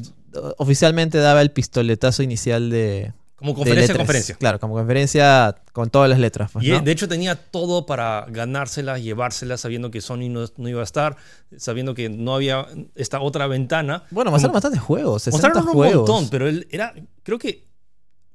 oficialmente 0.58 1.18
daba 1.18 1.42
el 1.42 1.50
pistoletazo 1.50 2.22
inicial 2.22 2.70
de... 2.70 3.12
como 3.36 3.54
conferencia 3.54 3.94
E3. 3.94 3.98
conferencia. 3.98 4.34
Claro, 4.36 4.58
como 4.58 4.74
conferencia 4.74 5.54
con 5.72 5.90
todas 5.90 6.08
las 6.08 6.18
letras. 6.18 6.50
pues, 6.52 6.64
Y 6.64 6.70
¿no? 6.70 6.80
de 6.80 6.90
hecho 6.92 7.06
tenía 7.08 7.36
todo 7.36 7.86
para 7.86 8.26
ganárselas, 8.28 9.02
llevárselas, 9.02 9.60
sabiendo 9.60 9.90
que 9.90 10.00
Sony 10.00 10.28
no, 10.30 10.44
no 10.56 10.68
iba 10.68 10.80
a 10.80 10.84
estar, 10.84 11.16
sabiendo 11.56 11.94
que 11.94 12.08
no 12.08 12.34
había 12.34 12.66
esta 12.94 13.20
otra 13.20 13.46
ventana. 13.46 14.04
Bueno, 14.10 14.30
mostraron 14.30 14.54
bastantes 14.54 14.80
juegos, 14.80 15.22
60 15.24 15.48
Mostraron 15.48 15.68
un 15.68 15.74
juegos. 15.74 16.08
montón, 16.08 16.28
pero 16.30 16.48
él 16.48 16.66
era, 16.70 16.94
creo 17.22 17.38
que 17.38 17.66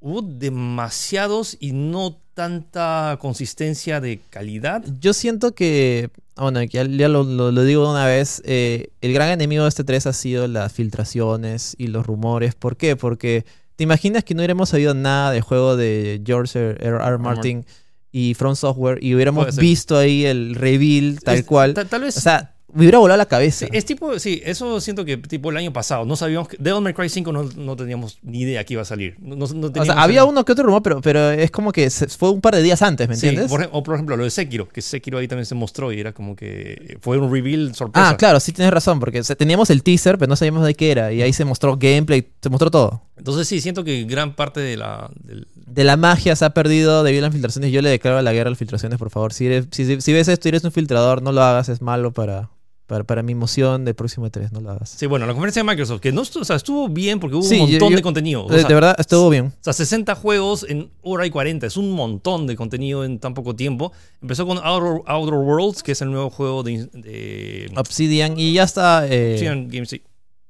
hubo 0.02 0.22
demasiados 0.22 1.58
y 1.60 1.74
no 1.74 2.18
tanta 2.34 3.18
consistencia 3.20 4.00
de 4.00 4.20
calidad. 4.30 4.84
Yo 5.02 5.14
siento 5.14 5.54
que, 5.54 6.10
ah, 6.36 6.44
bueno, 6.44 6.64
ya, 6.64 6.84
ya 6.86 7.10
lo, 7.10 7.24
lo- 7.24 7.52
lo 7.52 7.64
digo 7.64 7.84
de 7.86 7.92
una 7.92 8.06
vez, 8.06 8.42
eh, 8.46 8.90
el 9.02 9.14
gran 9.14 9.30
enemigo 9.30 9.64
de 9.64 9.70
este 9.70 9.84
3 9.84 10.08
ha 10.08 10.14
sido 10.14 10.48
las 10.48 10.72
filtraciones 10.72 11.76
y 11.78 11.88
los 11.88 12.06
rumores. 12.06 12.56
¿Por 12.56 12.78
qué? 12.78 12.96
Porque 12.96 13.46
te 13.76 13.84
imaginas 13.84 14.24
que 14.24 14.34
no 14.36 14.40
hubiéramos 14.40 14.70
sabido 14.70 14.94
nada 14.94 15.32
del 15.32 15.42
juego 15.42 15.76
de 15.76 16.22
George 16.26 16.58
R. 16.60 16.78
R. 16.88 16.98
R. 17.04 17.18
Martin 17.18 17.66
y 18.12 18.34
From 18.36 18.56
Software 18.56 19.00
y 19.04 19.14
hubiéramos 19.16 19.56
visto 19.58 19.98
ahí 19.98 20.26
el 20.26 20.56
reveal 20.56 21.20
tal 21.24 21.38
Es- 21.40 21.46
cual. 21.46 21.74
ta- 21.74 21.86
Tal 21.86 22.02
vez... 22.02 22.18
O 22.18 22.22
sea, 22.22 22.56
me 22.74 22.82
hubiera 22.82 22.98
volado 23.00 23.18
la 23.18 23.26
cabeza. 23.26 23.66
Sí, 23.66 23.72
es 23.74 23.86
tipo, 23.86 24.18
sí, 24.20 24.42
eso 24.46 24.80
siento 24.82 25.04
que 25.06 25.18
tipo 25.18 25.50
el 25.50 25.58
año 25.58 25.74
pasado, 25.74 26.06
no 26.06 26.16
sabíamos 26.16 26.48
que 26.48 26.58
Devil 26.60 26.82
May 26.82 26.94
Cry 26.94 27.10
5 27.10 27.32
no, 27.32 27.44
no 27.44 27.76
teníamos 27.76 28.20
ni 28.22 28.42
idea 28.42 28.64
que 28.64 28.74
iba 28.74 28.82
a 28.82 28.86
salir. 28.86 29.16
No, 29.20 29.36
no- 29.36 29.72
o 29.76 29.86
sea, 29.86 30.02
había 30.02 30.24
uno 30.26 30.46
que 30.46 30.52
otro 30.52 30.66
rumor, 30.66 30.82
pero, 30.84 31.02
pero 31.02 31.32
es 31.32 31.52
como 31.52 31.72
que 31.72 31.90
se- 31.90 32.08
fue 32.08 32.30
un 32.32 32.42
par 32.42 32.56
de 32.56 32.62
días 32.62 32.82
antes, 32.82 33.08
¿me 33.10 33.16
Sí, 33.16 33.28
entiendes? 33.28 33.50
por 33.52 33.68
o 33.72 33.84
por 33.84 33.96
ejemplo 33.96 34.16
lo 34.18 34.24
de 34.24 34.30
Sekiro, 34.30 34.68
que 34.70 34.82
Sekiro 34.82 35.18
ahí 35.18 35.28
también 35.28 35.46
se 35.46 35.56
mostró 35.56 35.92
y 35.92 36.00
era 36.00 36.14
como 36.14 36.36
que 36.36 36.98
fue 37.02 37.18
un 37.18 37.32
reveal 37.32 37.74
sorpresa. 37.76 38.10
Ah, 38.10 38.18
claro, 38.18 38.40
sí 38.40 38.52
tienes 38.52 38.74
razón, 38.74 39.00
porque 39.00 39.20
o 39.20 39.24
sea, 39.24 39.36
teníamos 39.36 39.70
el 39.70 39.84
teaser, 39.84 40.18
pero 40.18 40.30
no 40.30 40.36
sabíamos 40.36 40.66
de 40.66 40.76
qué 40.76 40.92
era. 40.92 41.12
Y 41.12 41.22
ahí 41.22 41.34
se 41.34 41.46
mostró 41.46 41.78
gameplay, 41.78 42.28
se 42.42 42.50
mostró 42.50 42.70
todo. 42.72 43.02
Entonces 43.18 43.48
sí, 43.48 43.60
siento 43.62 43.84
que 43.84 44.04
gran 44.06 44.36
parte 44.36 44.60
de 44.62 44.78
la... 44.78 45.10
del- 45.24 45.48
De 45.56 45.84
la 45.84 45.98
magia 45.98 46.36
se 46.36 46.46
ha 46.46 46.50
perdido 46.52 47.04
debido 47.04 47.24
a 47.26 47.28
las 47.28 47.34
filtraciones. 47.34 47.72
Yo 47.72 47.82
le 47.82 47.90
declaro 47.90 48.22
la 48.22 48.32
guerra 48.34 48.48
a 48.48 48.52
las 48.52 48.58
filtraciones, 48.60 48.98
por 48.98 49.10
favor. 49.10 49.34
Si, 49.34 49.46
eres- 49.46 49.68
si, 49.72 50.00
si 50.02 50.14
ves 50.14 50.28
esto 50.28 50.48
y 50.48 50.50
eres 50.50 50.64
un 50.64 50.72
filtrador, 50.72 51.22
no 51.22 51.32
lo 51.32 51.44
hagas, 51.44 51.68
es 51.70 51.82
malo 51.82 52.12
para, 52.14 52.50
para, 52.90 53.06
para 53.06 53.24
mi 53.24 53.32
emoción 53.32 53.86
del 53.86 53.94
próximo 53.96 54.28
E3, 54.28 54.52
no 54.52 54.60
lo 54.60 54.72
hagas. 54.72 54.90
Sí, 54.90 55.06
bueno, 55.06 55.26
la 55.26 55.34
conferencia 55.34 55.62
de 55.64 55.70
Microsoft, 55.70 56.02
que 56.02 56.12
no 56.12 56.24
estu- 56.24 56.42
o 56.42 56.44
sea, 56.44 56.58
estuvo 56.58 56.90
bien 56.90 57.20
porque 57.22 57.36
hubo 57.38 57.44
Sí, 57.44 57.56
un 57.60 57.70
montón 57.70 57.92
yo- 57.92 57.96
de 57.96 58.02
contenido. 58.02 58.46
O 58.46 58.50
de, 58.50 58.60
sea, 58.60 58.68
de 58.68 58.74
verdad, 58.74 58.96
estuvo 59.00 59.30
bien. 59.30 59.46
o 59.46 59.64
sea, 59.64 59.72
60 59.74 60.16
juegos 60.16 60.66
en 60.68 60.90
hora 61.04 61.26
y 61.26 61.30
40. 61.30 61.68
Es 61.68 61.78
un 61.78 61.92
montón 61.92 62.48
de 62.48 62.56
contenido 62.58 63.06
en 63.06 63.20
tan 63.20 63.34
poco 63.34 63.56
tiempo. 63.56 63.94
Empezó 64.22 64.46
con 64.46 64.58
Outer, 64.58 65.04
Outer 65.06 65.36
Worlds, 65.36 65.84
que 65.84 65.94
es 65.94 66.02
el 66.02 66.12
nuevo 66.12 66.30
juego 66.30 66.64
de... 66.64 66.88
de 66.94 67.72
Obsidian 67.78 68.38
y 68.38 68.54
ya 68.54 68.64
está, 68.64 69.08
eh, 69.08 69.34
Obsidian 69.36 69.70
Games, 69.70 69.90
sí, 69.90 70.02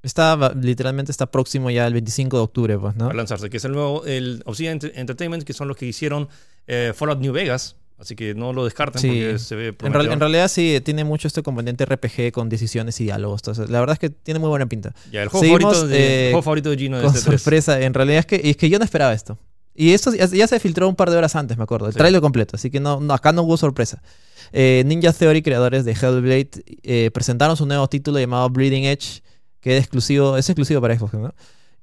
está 0.01 0.53
literalmente 0.56 1.12
está 1.12 1.25
próximo 1.30 1.69
ya 1.69 1.86
el 1.86 1.94
25 1.94 2.38
de 2.38 2.44
octubre, 2.44 2.77
pues, 2.80 2.95
¿no? 2.95 3.09
a 3.09 3.13
lanzarse, 3.13 3.50
que 3.50 3.57
es 3.57 3.65
el 3.65 3.74
nuevo 3.74 4.06
el 4.06 4.41
Obsidian 4.45 4.80
Ent- 4.80 4.94
Entertainment, 4.95 5.44
que 5.44 5.51
son 5.53 5.68
los 5.68 5.75
que 5.75 5.86
hicieron 5.86 6.29
eh, 6.67 6.93
Fallout 6.96 7.19
New 7.19 7.34
Vegas. 7.34 7.75
Así 8.00 8.15
que 8.15 8.34
no 8.34 8.53
lo 8.53 8.63
descarten 8.63 9.01
Sí. 9.01 9.08
porque 9.10 9.39
se 9.39 9.56
ve 9.56 9.75
En, 9.84 9.94
real- 9.94 10.12
en 10.12 10.20
realidad 10.22 10.48
sí, 10.48 10.79
tiene 10.86 11.03
mucho 11.03 11.27
este 11.27 11.44
componente 11.44 11.84
RPG 11.86 12.32
con 12.32 12.48
decisiones 12.48 13.00
y 13.01 13.03
diálogos. 13.03 13.41
Entonces, 13.41 13.70
la 13.70 13.79
verdad 13.82 13.94
es 13.94 14.00
que 14.00 14.10
tiene 14.10 14.39
muy 14.39 14.48
buena 14.50 14.65
pinta. 14.68 14.94
Ya, 15.12 15.22
el 15.24 15.27
juego, 15.29 15.44
Seguimos, 15.44 15.74
favorito 15.74 15.88
de, 15.88 15.98
eh, 16.00 16.25
el 16.27 16.32
juego 16.32 16.41
favorito 16.44 16.70
de 16.70 16.77
Gino 16.77 16.98
de 16.98 17.03
Con 17.03 17.13
este 17.13 17.25
3. 17.29 17.41
sorpresa, 17.41 17.82
en 17.82 17.94
realidad 17.94 18.20
es 18.20 18.25
que, 18.25 18.41
es 18.44 18.56
que 18.56 18.70
yo 18.70 18.79
no 18.79 18.86
esperaba 18.86 19.13
esto. 19.13 19.38
Y 19.75 19.91
esto 19.94 20.13
ya, 20.13 20.48
se 20.48 20.60
filtró 20.60 20.88
un 20.89 20.96
par 20.96 21.10
de 21.10 21.18
horas 21.18 21.36
antes, 21.36 21.58
me 21.58 21.63
acuerdo. 21.63 21.88
El 21.88 21.94
Sí. 21.94 21.98
trailer 22.00 22.22
completo, 22.22 22.56
así 22.56 22.70
que 22.70 22.79
no, 22.79 23.00
no, 23.01 23.13
acá 23.13 23.32
no 23.34 23.44
hubo 23.44 23.56
sorpresa. 23.58 24.01
Eh, 24.51 24.84
Ninja 24.86 25.12
Theory, 25.13 25.41
creadores 25.41 25.86
de 25.86 25.91
Hellblade, 25.91 26.50
eh, 26.84 27.12
presentaron 27.13 27.56
su 27.58 27.65
nuevo 27.65 27.88
título 27.88 28.18
llamado 28.20 28.50
Bleeding 28.50 28.86
Edge, 28.86 29.22
que 29.62 29.75
es 29.77 29.84
exclusivo, 29.84 30.38
es 30.38 30.50
exclusivo 30.50 30.79
para 30.82 30.98
Xbox, 30.98 31.13
¿no? 31.13 31.34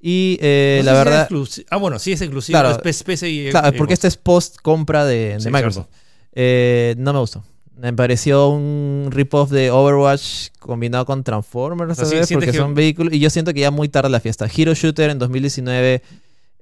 Y 0.00 0.36
eh, 0.42 0.80
No 0.84 0.92
la 0.92 0.92
verdad, 0.92 1.28
Ah, 1.70 1.76
bueno, 1.78 1.98
sí 1.98 2.12
es 2.12 2.20
exclusivo. 2.20 2.58
Claro. 2.58 2.78
es 2.84 3.02
PC, 3.02 3.30
y 3.30 3.50
claro, 3.50 3.74
porque 3.78 3.94
este 3.94 4.08
es 4.08 4.16
post 4.18 4.56
compra 4.62 5.06
de, 5.06 5.34
de 5.34 5.40
Sí, 5.40 5.50
Microsoft. 5.50 5.86
cierto. 5.86 6.05
Eh, 6.36 6.94
no 6.98 7.12
me 7.14 7.18
gustó. 7.18 7.42
Me 7.78 7.92
pareció 7.92 8.48
un 8.50 9.08
rip-off 9.10 9.50
de 9.50 9.70
Overwatch 9.70 10.48
combinado 10.58 11.04
con 11.04 11.24
Transformers, 11.24 11.96
sea, 11.96 12.04
sí, 12.04 12.10
¿sabes? 12.12 12.28
sientes 12.28 12.46
Porque 12.46 12.52
que- 12.52 12.62
son 12.62 12.74
vehículos. 12.74 13.12
Y 13.12 13.18
yo 13.18 13.28
siento 13.30 13.52
que 13.52 13.60
ya 13.60 13.70
muy 13.70 13.88
tarde 13.88 14.08
la 14.10 14.20
fiesta. 14.20 14.46
Hero 14.54 14.72
Shooter 14.74 15.10
en 15.10 15.18
2019, 15.18 16.02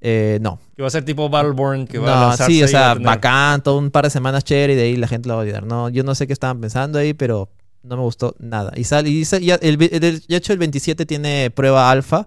eh, 0.01 0.39
no. 0.43 0.59
Que 0.77 0.83
va 0.83 0.89
a 0.89 0.91
ser 0.91 1.05
tipo 1.05 1.29
Battleborn, 1.29 1.87
que 1.87 1.99
va 1.99 2.13
a 2.13 2.21
No, 2.21 2.29
lanzarse 2.29 2.53
sí, 2.53 2.63
o 2.63 2.65
a 2.65 2.69
sea, 2.69 2.93
tener- 2.95 3.07
bacán, 3.07 3.63
todo 3.63 3.79
un 3.79 3.91
par 3.91 4.05
de 4.05 4.11
semanas 4.11 4.45
chévere 4.45 4.73
y 4.73 4.77
de 4.77 4.83
ahí 4.83 4.97
la 4.97 5.07
gente 5.09 5.29
lo 5.29 5.35
va 5.35 5.41
a 5.41 5.43
olvidar. 5.43 5.65
No, 5.67 5.89
yo 5.89 6.03
no 6.05 6.15
sé 6.15 6.27
qué 6.27 6.33
estaban 6.33 6.61
pensando 6.61 6.99
ahí, 6.99 7.15
pero 7.15 7.49
no 7.83 7.97
me 7.97 8.03
gustó 8.03 8.35
nada. 8.39 8.73
Y 8.77 8.85
sale, 8.85 9.09
y 9.11 9.15
dice- 9.19 9.41
ya, 9.45 9.55
el, 9.57 9.81
el- 9.83 10.01
de 10.01 10.37
hecho 10.37 10.53
el 10.53 10.59
27 10.59 11.07
tiene 11.07 11.51
prueba 11.51 11.91
alfa 11.91 12.27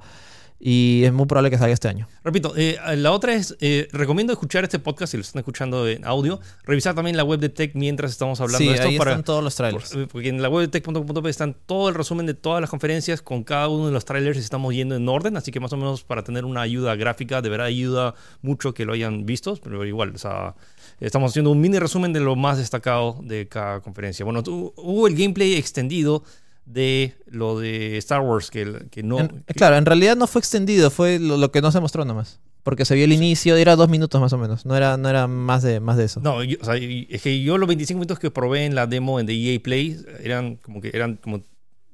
y 0.59 1.03
es 1.03 1.13
muy 1.13 1.27
probable 1.27 1.51
que 1.51 1.57
salga 1.57 1.73
este 1.73 1.87
año. 1.87 2.07
Repito, 2.23 2.53
eh, 2.57 2.77
la 2.97 3.11
otra 3.11 3.33
es, 3.35 3.55
eh, 3.59 3.87
recomiendo 3.91 4.33
escuchar 4.33 4.63
este 4.63 4.79
podcast 4.79 5.11
si 5.11 5.17
lo 5.17 5.21
están 5.21 5.39
escuchando 5.39 5.87
en 5.87 6.03
audio. 6.03 6.39
Revisar 6.63 6.95
también 6.95 7.15
la 7.15 7.23
web 7.23 7.39
de 7.39 7.49
Tech 7.49 7.71
mientras 7.75 8.11
estamos 8.11 8.41
hablando 8.41 8.57
sí, 8.59 8.67
de 8.67 8.73
esto. 8.75 8.87
ahí 8.87 8.97
para, 8.97 9.11
están 9.11 9.23
todos 9.23 9.43
los 9.43 9.55
trailers. 9.55 9.91
por- 9.91 10.07
porque 10.07 10.29
en 10.29 10.41
la 10.41 10.49
web 10.49 10.61
de 10.61 10.79
tech.com.p 10.79 11.29
están 11.29 11.55
todo 11.65 11.89
el 11.89 11.95
resumen 11.95 12.25
de 12.25 12.33
todas 12.33 12.59
las 12.61 12.69
conferencias 12.69 13.21
con 13.21 13.43
cada 13.43 13.67
uno 13.67 13.85
de 13.87 13.91
los 13.91 14.03
trailers 14.05 14.37
y 14.37 14.41
estamos 14.41 14.73
yendo 14.73 14.95
en 14.95 15.07
orden. 15.07 15.37
Así 15.37 15.51
que 15.51 15.59
más 15.59 15.71
o 15.73 15.77
menos 15.77 16.03
para 16.03 16.23
tener 16.23 16.43
una 16.43 16.61
ayuda 16.61 16.95
gráfica, 16.95 17.41
de 17.41 17.49
verdad 17.49 17.67
ayuda 17.67 18.15
mucho 18.41 18.73
que 18.73 18.85
lo 18.85 18.93
hayan 18.93 19.25
visto. 19.25 19.55
Pero 19.63 19.85
igual, 19.85 20.13
o 20.15 20.17
sea, 20.17 20.55
estamos 20.99 21.31
haciendo 21.31 21.51
un 21.51 21.61
mini 21.61 21.77
resumen 21.77 22.13
de 22.13 22.19
lo 22.19 22.35
más 22.35 22.57
destacado 22.57 23.19
de 23.21 23.47
cada 23.47 23.81
conferencia. 23.81 24.25
Bueno, 24.25 24.41
hubo 24.47 25.07
el 25.07 25.15
gameplay 25.15 25.53
extendido 25.53 26.23
de 26.67 27.15
lo 27.25 27.59
de 27.59 27.97
Star 27.97 28.21
Wars, 28.21 28.51
que, 28.51 28.87
que 28.91 29.01
no... 29.01 29.19
En- 29.21 29.43
que- 29.47 29.53
claro, 29.53 29.77
en 29.77 29.85
realidad 29.85 30.15
no 30.17 30.27
fue 30.27 30.39
extendido, 30.39 30.91
fue 30.91 31.17
lo, 31.17 31.37
lo 31.37 31.51
que 31.51 31.61
no 31.61 31.71
se 31.71 31.79
mostró 31.79 32.03
nomás. 32.05 32.39
Porque 32.63 32.83
se 32.83 32.93
vio 32.95 33.05
el 33.05 33.13
inicio, 33.13 33.55
era 33.55 33.77
dos 33.77 33.87
minutos 33.87 34.19
más 34.19 34.33
o 34.33 34.37
menos. 34.37 34.65
No 34.65 34.75
era, 34.75 34.97
no 34.97 35.07
era 35.09 35.25
más, 35.27 35.63
de, 35.63 35.79
más 35.79 35.95
de 35.95 36.03
eso. 36.03 36.19
No, 36.19 36.43
yo- 36.43 36.57
o 36.61 36.65
sea, 36.65 36.75
es 36.75 37.21
que 37.21 37.41
yo 37.41 37.57
los 37.57 37.67
25 37.67 37.97
minutos 37.97 38.19
que 38.19 38.29
probé 38.29 38.65
en 38.65 38.75
la 38.75 38.85
demo 38.85 39.19
en 39.21 39.25
de 39.25 39.33
EA 39.33 39.59
Play 39.63 39.97
eran 40.21 40.57
como 40.57 40.81
que 40.81 40.91
eran 40.93 41.15
como 41.15 41.43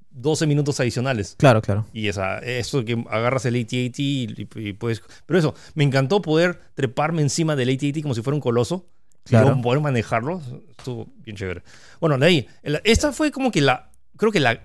12 0.09 0.47
minutos 0.47 0.79
adicionales. 0.79 1.35
Claro, 1.37 1.61
claro. 1.61 1.85
Y 1.93 2.07
esa, 2.07 2.39
eso 2.39 2.83
que 2.83 3.03
agarras 3.11 3.45
el 3.45 3.55
AT-AT 3.55 3.99
y, 3.99 4.47
y 4.55 4.73
puedes... 4.73 5.03
Pero 5.27 5.37
eso, 5.39 5.53
me 5.75 5.83
encantó 5.83 6.21
poder 6.21 6.59
treparme 6.73 7.21
encima 7.21 7.55
del 7.55 7.69
AT-AT 7.69 8.01
como 8.01 8.15
si 8.15 8.21
fuera 8.23 8.35
un 8.35 8.41
coloso. 8.41 8.87
Claro. 9.25 9.45
Y 9.45 9.49
luego 9.49 9.61
poder 9.61 9.79
manejarlo. 9.81 10.41
Estuvo 10.77 11.07
bien 11.23 11.37
chévere. 11.37 11.61
Bueno, 12.01 12.17
de 12.17 12.25
ahí, 12.25 12.47
esta 12.83 13.11
fue 13.11 13.31
como 13.31 13.51
que 13.51 13.61
la... 13.61 13.91
Creo 14.17 14.31
que 14.31 14.39
la, 14.39 14.61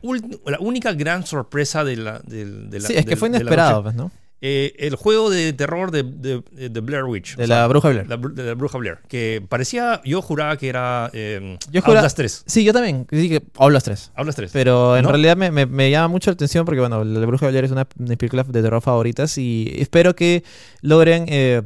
la 0.46 0.58
única 0.60 0.92
gran 0.92 1.26
sorpresa 1.26 1.84
de 1.84 1.96
la... 1.96 2.18
de 2.20 2.68
la- 2.78 2.86
Sí, 2.86 2.94
es 2.94 3.06
que 3.06 3.16
fue 3.16 3.30
de 3.30 3.36
inesperado, 3.38 3.82
pues, 3.82 3.94
¿no? 3.94 4.10
Eh, 4.40 4.74
el 4.78 4.94
juego 4.94 5.30
de 5.30 5.52
terror 5.52 5.90
de, 5.90 6.04
de, 6.04 6.68
de 6.68 6.80
Blair 6.80 7.02
Witch. 7.04 7.34
De 7.34 7.46
sea, 7.48 7.62
la 7.62 7.66
bruja 7.66 7.88
Blair. 7.88 8.08
la, 8.08 8.16
de 8.18 8.42
la 8.44 8.54
bruja 8.54 8.78
Blair. 8.78 8.98
Que 9.08 9.42
parecía... 9.48 10.00
Yo 10.04 10.22
juraba 10.22 10.56
que 10.56 10.68
era... 10.68 11.10
Eh, 11.12 11.58
Yo 11.72 11.80
juraba- 11.82 12.00
Outlast 12.00 12.16
3. 12.18 12.44
Sí, 12.46 12.62
yo 12.62 12.72
también. 12.72 13.04
Sí, 13.10 13.28
que. 13.28 13.42
Outlast 13.56 13.86
3. 13.86 14.12
Pero 14.52 14.96
en 14.96 15.02
¿No? 15.02 15.08
realidad 15.08 15.36
me, 15.36 15.50
me- 15.50 15.66
me 15.66 15.90
llama 15.90 16.06
mucho 16.06 16.30
la 16.30 16.34
atención 16.34 16.64
porque, 16.64 16.78
bueno, 16.78 17.02
La 17.02 17.26
Bruja 17.26 17.46
de 17.46 17.50
Blair 17.52 17.64
es 17.64 17.72
una 17.72 17.88
de 17.96 18.10
mis 18.10 18.16
películas 18.16 18.46
de 18.52 18.62
terror 18.62 18.80
favoritas 18.80 19.36
y 19.38 19.72
espero 19.78 20.14
que 20.14 20.44
logren 20.82 21.24
eh, 21.28 21.62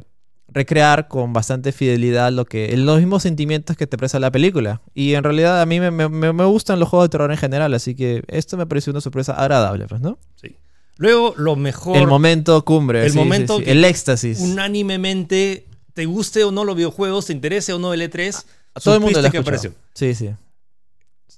recrear 0.53 1.07
con 1.07 1.33
bastante 1.33 1.71
fidelidad 1.71 2.31
lo 2.31 2.45
que 2.45 2.75
los 2.77 2.99
mismos 2.99 3.23
sentimientos 3.23 3.75
que 3.75 3.87
te 3.87 3.95
expresa 3.95 4.19
la 4.19 4.31
película. 4.31 4.81
Y 4.93 5.13
en 5.15 5.23
realidad 5.23 5.61
a 5.61 5.65
mí 5.65 5.79
me, 5.79 5.89
me- 5.91 6.09
me- 6.09 6.45
gustan 6.45 6.79
los 6.79 6.89
juegos 6.89 7.05
de 7.05 7.09
terror 7.11 7.31
en 7.31 7.37
general, 7.37 7.73
así 7.73 7.95
que 7.95 8.23
esto 8.27 8.55
me 8.57 8.65
pareció 8.65 8.91
una 8.91 9.01
sorpresa 9.01 9.33
agradable, 9.33 9.87
pues, 9.87 10.01
¿no? 10.01 10.17
Sí. 10.41 10.55
Luego, 10.97 11.33
lo 11.37 11.55
mejor... 11.55 11.97
El 11.97 12.07
momento 12.07 12.63
cumbre. 12.63 13.03
el 13.05 13.11
sí, 13.11 13.17
momento 13.17 13.57
sí. 13.57 13.63
El 13.65 13.83
éxtasis. 13.83 14.39
unánimemente, 14.39 15.65
te 15.93 16.05
guste 16.05 16.43
o 16.43 16.51
no 16.51 16.65
los 16.65 16.75
videojuegos, 16.75 17.25
te 17.27 17.33
interese 17.33 17.73
o 17.73 17.79
no 17.79 17.93
el 17.93 18.01
E3, 18.01 18.43
A 18.75 18.79
todo 18.79 18.95
el 18.95 19.01
mundo 19.01 19.21
le 19.21 19.31
que 19.31 19.37
apareció. 19.39 19.73
Sí, 19.93 20.13
sí. 20.13 20.29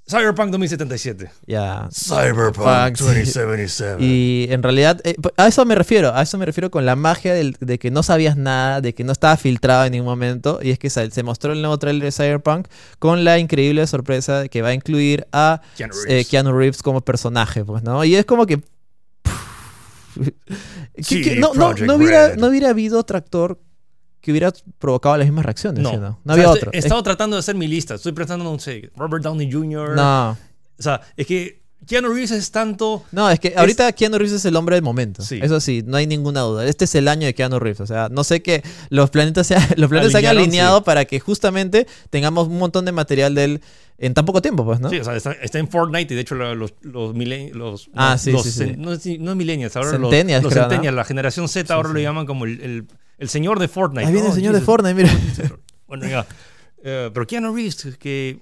Cyberpunk 0.07 0.51
2077. 0.51 1.31
Ya. 1.47 1.89
Cyberpunk 1.91 2.55
Fuck, 2.57 2.97
sí. 2.97 3.03
2077. 3.03 3.97
Y 4.03 4.47
en 4.51 4.61
realidad, 4.61 5.01
eh, 5.03 5.15
a 5.37 5.47
eso 5.47 5.65
me 5.65 5.73
refiero, 5.73 6.13
a 6.13 6.21
eso 6.21 6.37
me 6.37 6.45
refiero 6.45 6.69
con 6.69 6.85
la 6.85 6.95
magia 6.95 7.33
del- 7.33 7.57
de 7.59 7.79
que 7.79 7.89
no 7.89 8.03
sabías 8.03 8.37
nada, 8.37 8.81
de 8.81 8.93
que 8.93 9.03
no 9.03 9.11
estaba 9.11 9.35
filtrado 9.35 9.83
en 9.85 9.93
ningún 9.93 10.05
momento, 10.09 10.59
y 10.61 10.69
es 10.69 10.77
que 10.77 10.91
se, 10.91 11.09
se 11.09 11.23
mostró 11.23 11.53
el 11.53 11.61
nuevo 11.61 11.79
trailer 11.79 12.03
de 12.03 12.11
Cyberpunk 12.11 12.67
con 12.99 13.23
la 13.23 13.39
increíble 13.39 13.87
sorpresa 13.87 14.41
de 14.41 14.49
que 14.49 14.61
va 14.61 14.67
a 14.69 14.73
incluir 14.75 15.25
a 15.31 15.61
Keanu 15.75 15.93
eh, 15.95 16.05
Reeves. 16.07 16.27
Keanu 16.29 16.51
Reeves 16.55 16.83
como 16.83 17.01
personaje, 17.01 17.65
pues, 17.65 17.81
¿no? 17.81 18.03
Y 18.05 18.15
es 18.15 18.25
como 18.25 18.45
que... 18.45 18.59
que- 20.23 20.33
Sí, 21.03 21.21
que 21.23 21.35
no, 21.37 21.53
no, 21.55 21.73
no 21.73 21.95
hubiera, 21.95 22.35
no 22.35 22.47
hubiera 22.47 22.69
habido 22.69 22.99
otro 22.99 23.17
actor 23.17 23.59
que 24.25 24.31
hubiera 24.31 24.51
provocado 24.79 25.15
las 25.17 25.27
mismas 25.27 25.45
reacciones, 25.45 25.83
no, 25.83 25.91
¿sí 25.91 25.95
o 25.97 25.99
no? 25.99 26.07
O 26.07 26.19
No 26.23 26.33
sea, 26.33 26.43
había 26.43 26.49
otro. 26.49 26.71
He 26.73 26.79
estado 26.79 27.01
tratando 27.03 27.35
de 27.35 27.39
hacer 27.41 27.53
mi 27.55 27.67
lista. 27.67 27.93
Estoy 27.93 28.11
pensando, 28.11 28.43
no 28.43 28.57
sé, 28.59 28.89
Robert 28.97 29.23
Downey 29.23 29.51
Jr. 29.51 29.91
Es- 29.91 29.95
no, 29.95 30.31
O 30.31 30.81
sea, 30.81 31.01
es 31.15 31.27
que 31.27 31.61
Keanu 31.85 32.09
Reeves 32.09 32.31
es 32.31 32.49
tanto. 32.49 33.03
No, 33.11 33.29
es 33.29 33.39
que 33.39 33.53
ahorita 33.55 33.91
Keanu 33.93 34.17
Reeves 34.17 34.33
es 34.33 34.45
el 34.45 34.55
hombre 34.55 34.75
del 34.75 34.83
momento. 34.83 35.21
Sí. 35.21 35.39
Eso 35.41 35.59
sí, 35.59 35.83
no 35.85 35.97
hay 35.97 36.07
ninguna 36.07 36.41
duda. 36.41 36.65
Este 36.65 36.85
es 36.85 36.95
el 36.95 37.07
año 37.07 37.27
de 37.27 37.35
Keanu 37.35 37.59
Reeves. 37.59 37.81
O 37.81 37.85
sea, 37.85 38.09
no 38.09 38.23
sé 38.23 38.41
que 38.41 38.63
los 38.89 39.11
planetas 39.11 39.45
se, 39.45 39.55
los 39.77 39.87
planetas 39.89 40.11
se 40.13 40.17
hayan 40.17 40.35
alineado 40.35 40.79
sí. 40.79 40.83
para 40.85 41.05
que 41.05 41.19
justamente 41.19 41.85
tengamos 42.09 42.47
un 42.47 42.57
montón 42.57 42.85
de 42.85 42.91
material 42.91 43.35
de 43.35 43.43
él 43.43 43.61
en 43.99 44.13
tan 44.15 44.25
poco 44.25 44.41
tiempo, 44.41 44.65
pues, 44.65 44.79
¿no? 44.81 44.89
Sí, 44.89 44.97
o 44.97 45.03
sea, 45.05 45.15
está, 45.15 45.31
está 45.33 45.59
en 45.59 45.69
Fortnite 45.69 46.13
y 46.13 46.15
de 46.15 46.21
hecho 46.21 46.33
los, 46.35 46.57
los, 46.57 46.73
los, 46.81 47.89
Ah, 47.93 48.13
los- 48.13 48.21
sí, 48.21 48.31
los 48.31 48.43
sí, 48.43 48.51
sí. 48.51 48.59
cen- 48.63 48.77
No, 48.77 48.91
es, 48.91 49.05
no 49.19 49.31
es 49.31 49.37
millennials, 49.37 49.75
ahora 49.75 49.91
Centennials, 49.91 50.43
los, 50.43 50.51
los 50.51 50.53
creo, 50.53 50.63
¿no? 50.63 50.69
centennials, 50.69 50.95
la 50.95 51.03
generación 51.05 51.47
Z 51.47 51.73
ahora 51.73 51.89
lo 51.89 51.99
llaman 51.99 52.25
como 52.25 52.43
el, 52.45 52.59
el, 52.61 52.87
el 53.17 53.29
señor 53.29 53.59
de 53.59 53.67
Fortnite. 53.67 54.05
Ahí 54.07 54.13
viene 54.13 54.27
Oh, 54.27 54.31
el 54.31 54.35
señor 54.35 54.53
de. 54.53 54.61
Fortnite, 54.61 54.93
mira. 54.95 55.09
Bueno, 55.87 56.07
ya. 56.07 56.25
Eh, 56.83 57.11
pero 57.13 57.27
Keanu 57.27 57.53
Reeves, 57.55 57.95
que- 57.99 58.39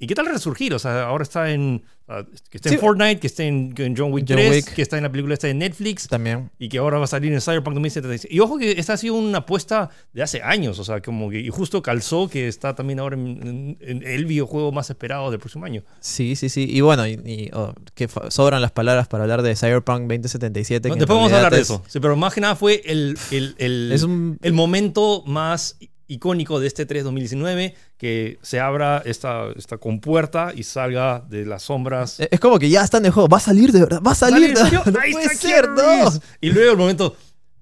¿y 0.00 0.06
qué 0.06 0.14
tal 0.14 0.26
resurgir? 0.26 0.74
O 0.74 0.78
sea, 0.78 1.04
ahora 1.04 1.22
está 1.22 1.50
en. 1.50 1.84
ah, 2.08 2.24
que 2.50 2.58
está 2.58 2.70
en. 2.72 2.78
Fortnite, 2.80 3.20
que 3.20 3.26
está 3.26 3.42
en, 3.44 3.74
en 3.76 3.96
John 3.96 4.12
Wick 4.12 4.24
John 4.28 4.36
3, 4.38 4.50
Wick. 4.50 4.74
que 4.74 4.82
está 4.82 4.96
en 4.96 5.02
la 5.04 5.10
película 5.10 5.34
esta 5.34 5.46
de 5.46 5.54
Netflix 5.54 6.08
También. 6.08 6.50
y 6.58 6.68
que 6.68 6.78
ahora 6.78 6.98
va 6.98 7.04
a 7.04 7.06
salir 7.06 7.32
en 7.32 7.40
Cyberpunk 7.40 7.74
2077. 7.74 8.34
Y 8.34 8.40
ojo 8.40 8.58
que 8.58 8.72
esta 8.72 8.94
ha 8.94 8.96
sido 8.96 9.14
una 9.14 9.38
apuesta 9.38 9.90
de 10.12 10.22
hace 10.22 10.42
años, 10.42 10.78
o 10.78 10.84
sea, 10.84 11.00
como 11.00 11.30
que. 11.30 11.40
Y 11.40 11.48
justo 11.50 11.82
calzó 11.82 12.28
que 12.28 12.48
está 12.48 12.74
también 12.74 12.98
ahora 13.00 13.16
en, 13.16 13.26
en- 13.46 13.78
en 13.80 14.02
el 14.06 14.24
videojuego 14.26 14.72
más 14.72 14.90
esperado 14.90 15.30
del 15.30 15.38
próximo 15.40 15.64
año. 15.66 15.82
Sí, 16.00 16.36
sí, 16.36 16.48
sí. 16.48 16.66
Y 16.70 16.80
bueno, 16.80 17.06
y, 17.06 17.12
y, 17.24 17.50
oh, 17.52 17.72
que 17.94 18.08
sobran 18.30 18.62
las 18.62 18.72
palabras 18.72 19.08
para 19.08 19.24
hablar 19.24 19.42
de 19.42 19.54
Cyberpunk 19.56 20.02
2077. 20.02 20.88
No, 20.88 20.94
que 20.94 21.00
después 21.00 21.16
vamos 21.16 21.32
a 21.32 21.36
hablar 21.36 21.52
de 21.52 21.58
es- 21.60 21.70
eso. 21.70 21.82
Sí, 21.86 22.00
pero 22.00 22.16
más 22.16 22.34
que 22.34 22.40
nada 22.40 22.56
fue 22.56 22.82
el, 22.84 23.18
el, 23.30 23.54
el, 23.58 23.92
Es 23.92 24.02
un- 24.02 24.38
el 24.42 24.52
momento 24.52 25.22
más 25.26 25.76
icónico 26.08 26.60
de 26.60 26.66
este 26.66 26.86
3 26.86 27.04
2019, 27.04 27.74
que 27.98 28.38
se 28.42 28.60
abra 28.60 29.02
esta, 29.04 29.48
esta 29.56 29.78
compuerta 29.78 30.52
y 30.54 30.62
salga 30.62 31.24
de 31.28 31.44
las 31.46 31.64
sombras. 31.64 32.20
Es 32.20 32.40
como 32.40 32.58
que 32.58 32.68
ya 32.68 32.82
está 32.82 32.98
en 32.98 33.06
el 33.06 33.12
juego. 33.12 33.28
Va 33.28 33.38
a 33.38 33.40
salir 33.40 33.72
de 33.72 33.80
verdad. 33.80 34.00
Va 34.06 34.12
a 34.12 34.14
salir. 34.14 34.50
¿En 34.50 34.56
serio? 34.56 34.82
No 34.86 35.00
Ahí 35.00 35.12
puede 35.12 35.34
ser, 35.34 35.68
no. 35.68 36.12
Y 36.40 36.50
luego 36.50 36.72
el 36.72 36.78
momento, 36.78 37.16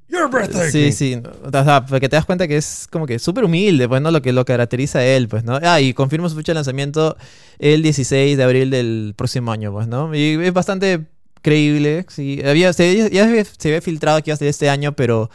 You're 0.08 0.28
breathtaking. 0.28 0.70
Sí, 0.70 0.92
sí. 0.92 1.22
O 1.42 1.50
sea, 1.50 1.86
porque 1.86 2.08
te 2.08 2.16
das 2.16 2.24
cuenta 2.26 2.46
que 2.46 2.56
es 2.56 2.86
como 2.90 3.06
que 3.06 3.18
súper 3.18 3.44
humilde, 3.44 3.88
pues, 3.88 4.02
¿no? 4.02 4.10
Lo 4.10 4.20
que 4.20 4.32
lo 4.32 4.44
caracteriza 4.44 4.98
a 4.98 5.04
él, 5.04 5.28
pues, 5.28 5.44
¿no? 5.44 5.58
Ah, 5.62 5.80
y 5.80 5.94
confirma 5.94 6.28
su 6.28 6.36
fecha 6.36 6.52
de 6.52 6.56
lanzamiento 6.56 7.16
el 7.58 7.82
16 7.82 8.36
de 8.36 8.42
abril 8.44 8.70
del 8.70 9.14
próximo 9.16 9.50
año, 9.50 9.72
pues, 9.72 9.88
¿no? 9.88 10.14
Y 10.14 10.38
es 10.44 10.52
bastante 10.52 11.06
creíble, 11.42 12.04
sí. 12.08 12.40
Había, 12.44 12.72
se, 12.72 13.10
ya 13.10 13.26
se, 13.26 13.44
se 13.44 13.68
había 13.68 13.80
filtrado 13.80 14.22
que 14.22 14.30
iba 14.30 14.34
a 14.34 14.38
ser 14.38 14.48
este 14.48 14.68
año, 14.68 14.94
pero 14.94 15.30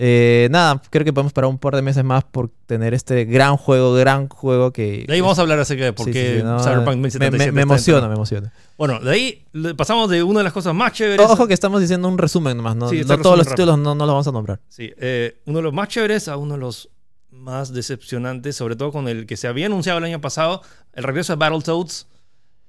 eh, 0.00 0.46
nada, 0.52 0.80
creo 0.90 1.04
que 1.04 1.12
podemos 1.12 1.32
parar 1.32 1.50
un 1.50 1.58
par 1.58 1.74
de 1.74 1.82
meses 1.82 2.04
más 2.04 2.22
por 2.22 2.50
tener 2.66 2.94
este 2.94 3.24
gran 3.24 3.56
juego, 3.56 3.94
gran 3.94 4.28
juego 4.28 4.72
que... 4.72 5.04
De 5.08 5.12
ahí 5.14 5.20
vamos 5.20 5.38
a 5.38 5.42
hablar 5.42 5.58
acerca 5.58 5.84
de 5.84 5.92
por 5.92 6.06
Sí, 6.06 6.12
qué 6.12 6.34
sí, 6.34 6.36
sí, 6.38 6.42
no, 6.44 6.60
Cyberpunk 6.62 6.96
me, 6.98 7.08
2077 7.08 7.52
me- 7.52 7.62
emociona, 7.62 8.06
me 8.06 8.14
emociona. 8.14 8.52
Bueno, 8.76 9.00
de 9.00 9.10
ahí 9.10 9.44
pasamos 9.76 10.08
de 10.08 10.22
una 10.22 10.38
de 10.38 10.44
las 10.44 10.52
cosas 10.52 10.72
más 10.72 10.92
chéveres. 10.92 11.26
Ojo 11.28 11.48
que 11.48 11.54
estamos 11.54 11.80
diciendo 11.80 12.06
un 12.06 12.16
resumen 12.16 12.56
nomás, 12.56 12.76
¿no? 12.76 12.90
Este 12.92 13.04
no 13.04 13.20
todos 13.20 13.38
los 13.38 13.48
títulos 13.48 13.76
no, 13.76 13.96
no 13.96 14.06
los 14.06 14.12
vamos 14.12 14.28
a 14.28 14.30
nombrar. 14.32 14.60
Sí, 14.68 14.92
eh, 14.98 15.40
uno 15.46 15.58
de 15.58 15.62
los 15.64 15.72
más 15.72 15.88
chéveres 15.88 16.28
a 16.28 16.36
uno 16.36 16.54
de 16.54 16.60
los 16.60 16.90
más 17.32 17.72
decepcionantes, 17.72 18.54
sobre 18.54 18.76
todo 18.76 18.92
con 18.92 19.08
el 19.08 19.26
que 19.26 19.36
se 19.36 19.48
había 19.48 19.66
anunciado 19.66 19.98
el 19.98 20.04
año 20.04 20.20
pasado, 20.20 20.62
el 20.92 21.02
regreso 21.02 21.32
de 21.32 21.38
Battletoads. 21.38 22.06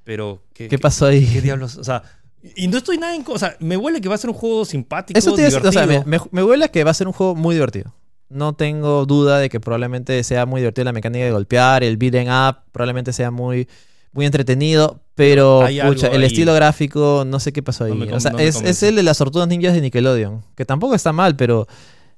Pero, 0.04 0.42
¿qué, 0.54 0.68
¿Qué 0.68 0.80
pasó 0.80 1.06
ahí? 1.06 1.28
¿Qué 1.32 1.42
diablos? 1.42 1.78
O 1.78 1.84
sea, 1.84 2.02
y 2.56 2.68
no 2.68 2.78
estoy 2.78 2.98
nada 2.98 3.16
en. 3.16 3.24
O 3.28 3.38
sea, 3.38 3.56
me 3.60 3.78
huele 3.78 4.02
que 4.02 4.10
va 4.10 4.16
a 4.16 4.18
ser 4.18 4.30
un 4.30 4.36
juego 4.36 4.66
simpático. 4.66 5.18
Eso 5.18 5.34
te 5.34 5.42
decir, 5.44 5.66
o 5.66 5.72
sea, 5.72 5.86
me, 5.86 5.94
divertido. 6.00 6.28
me, 6.32 6.42
me 6.42 6.44
huele 6.44 6.70
que 6.70 6.84
va 6.84 6.92
a 6.92 6.94
ser 6.94 7.08
un 7.08 7.14
juego 7.14 7.36
muy 7.36 7.56
divertido. 7.56 7.94
No 8.30 8.54
tengo 8.54 9.06
duda 9.06 9.40
de 9.40 9.50
que 9.50 9.60
probablemente 9.60 10.24
sea 10.24 10.46
muy 10.46 10.62
divertido 10.62 10.86
la 10.86 10.92
mecánica 10.94 11.26
de 11.26 11.32
golpear, 11.32 11.84
el 11.84 11.98
beat'em 11.98 12.28
up, 12.28 12.58
probablemente 12.72 13.12
sea 13.12 13.32
muy, 13.32 13.68
muy 14.12 14.26
entretenido, 14.28 15.02
pero 15.16 15.64
pucha, 15.88 16.08
el 16.08 16.22
ahí. 16.22 16.28
estilo 16.28 16.54
gráfico, 16.54 17.24
no 17.26 17.40
sé 17.40 17.52
qué 17.52 17.64
pasó 17.64 17.86
ahí. 17.86 17.92
No 17.92 18.06
me 18.06 18.14
o 18.14 18.20
sea, 18.20 18.32
no 18.32 18.40
es, 18.40 18.62
es 18.62 18.84
el 18.84 18.96
de 18.96 19.04
las 19.04 19.18
tortugas 19.18 19.48
ninjas 19.48 19.74
de 19.74 19.82
Nickelodeon, 19.82 20.44
que 20.56 20.64
tampoco 20.64 20.94
está 20.94 21.12
mal, 21.12 21.36
pero 21.36 21.68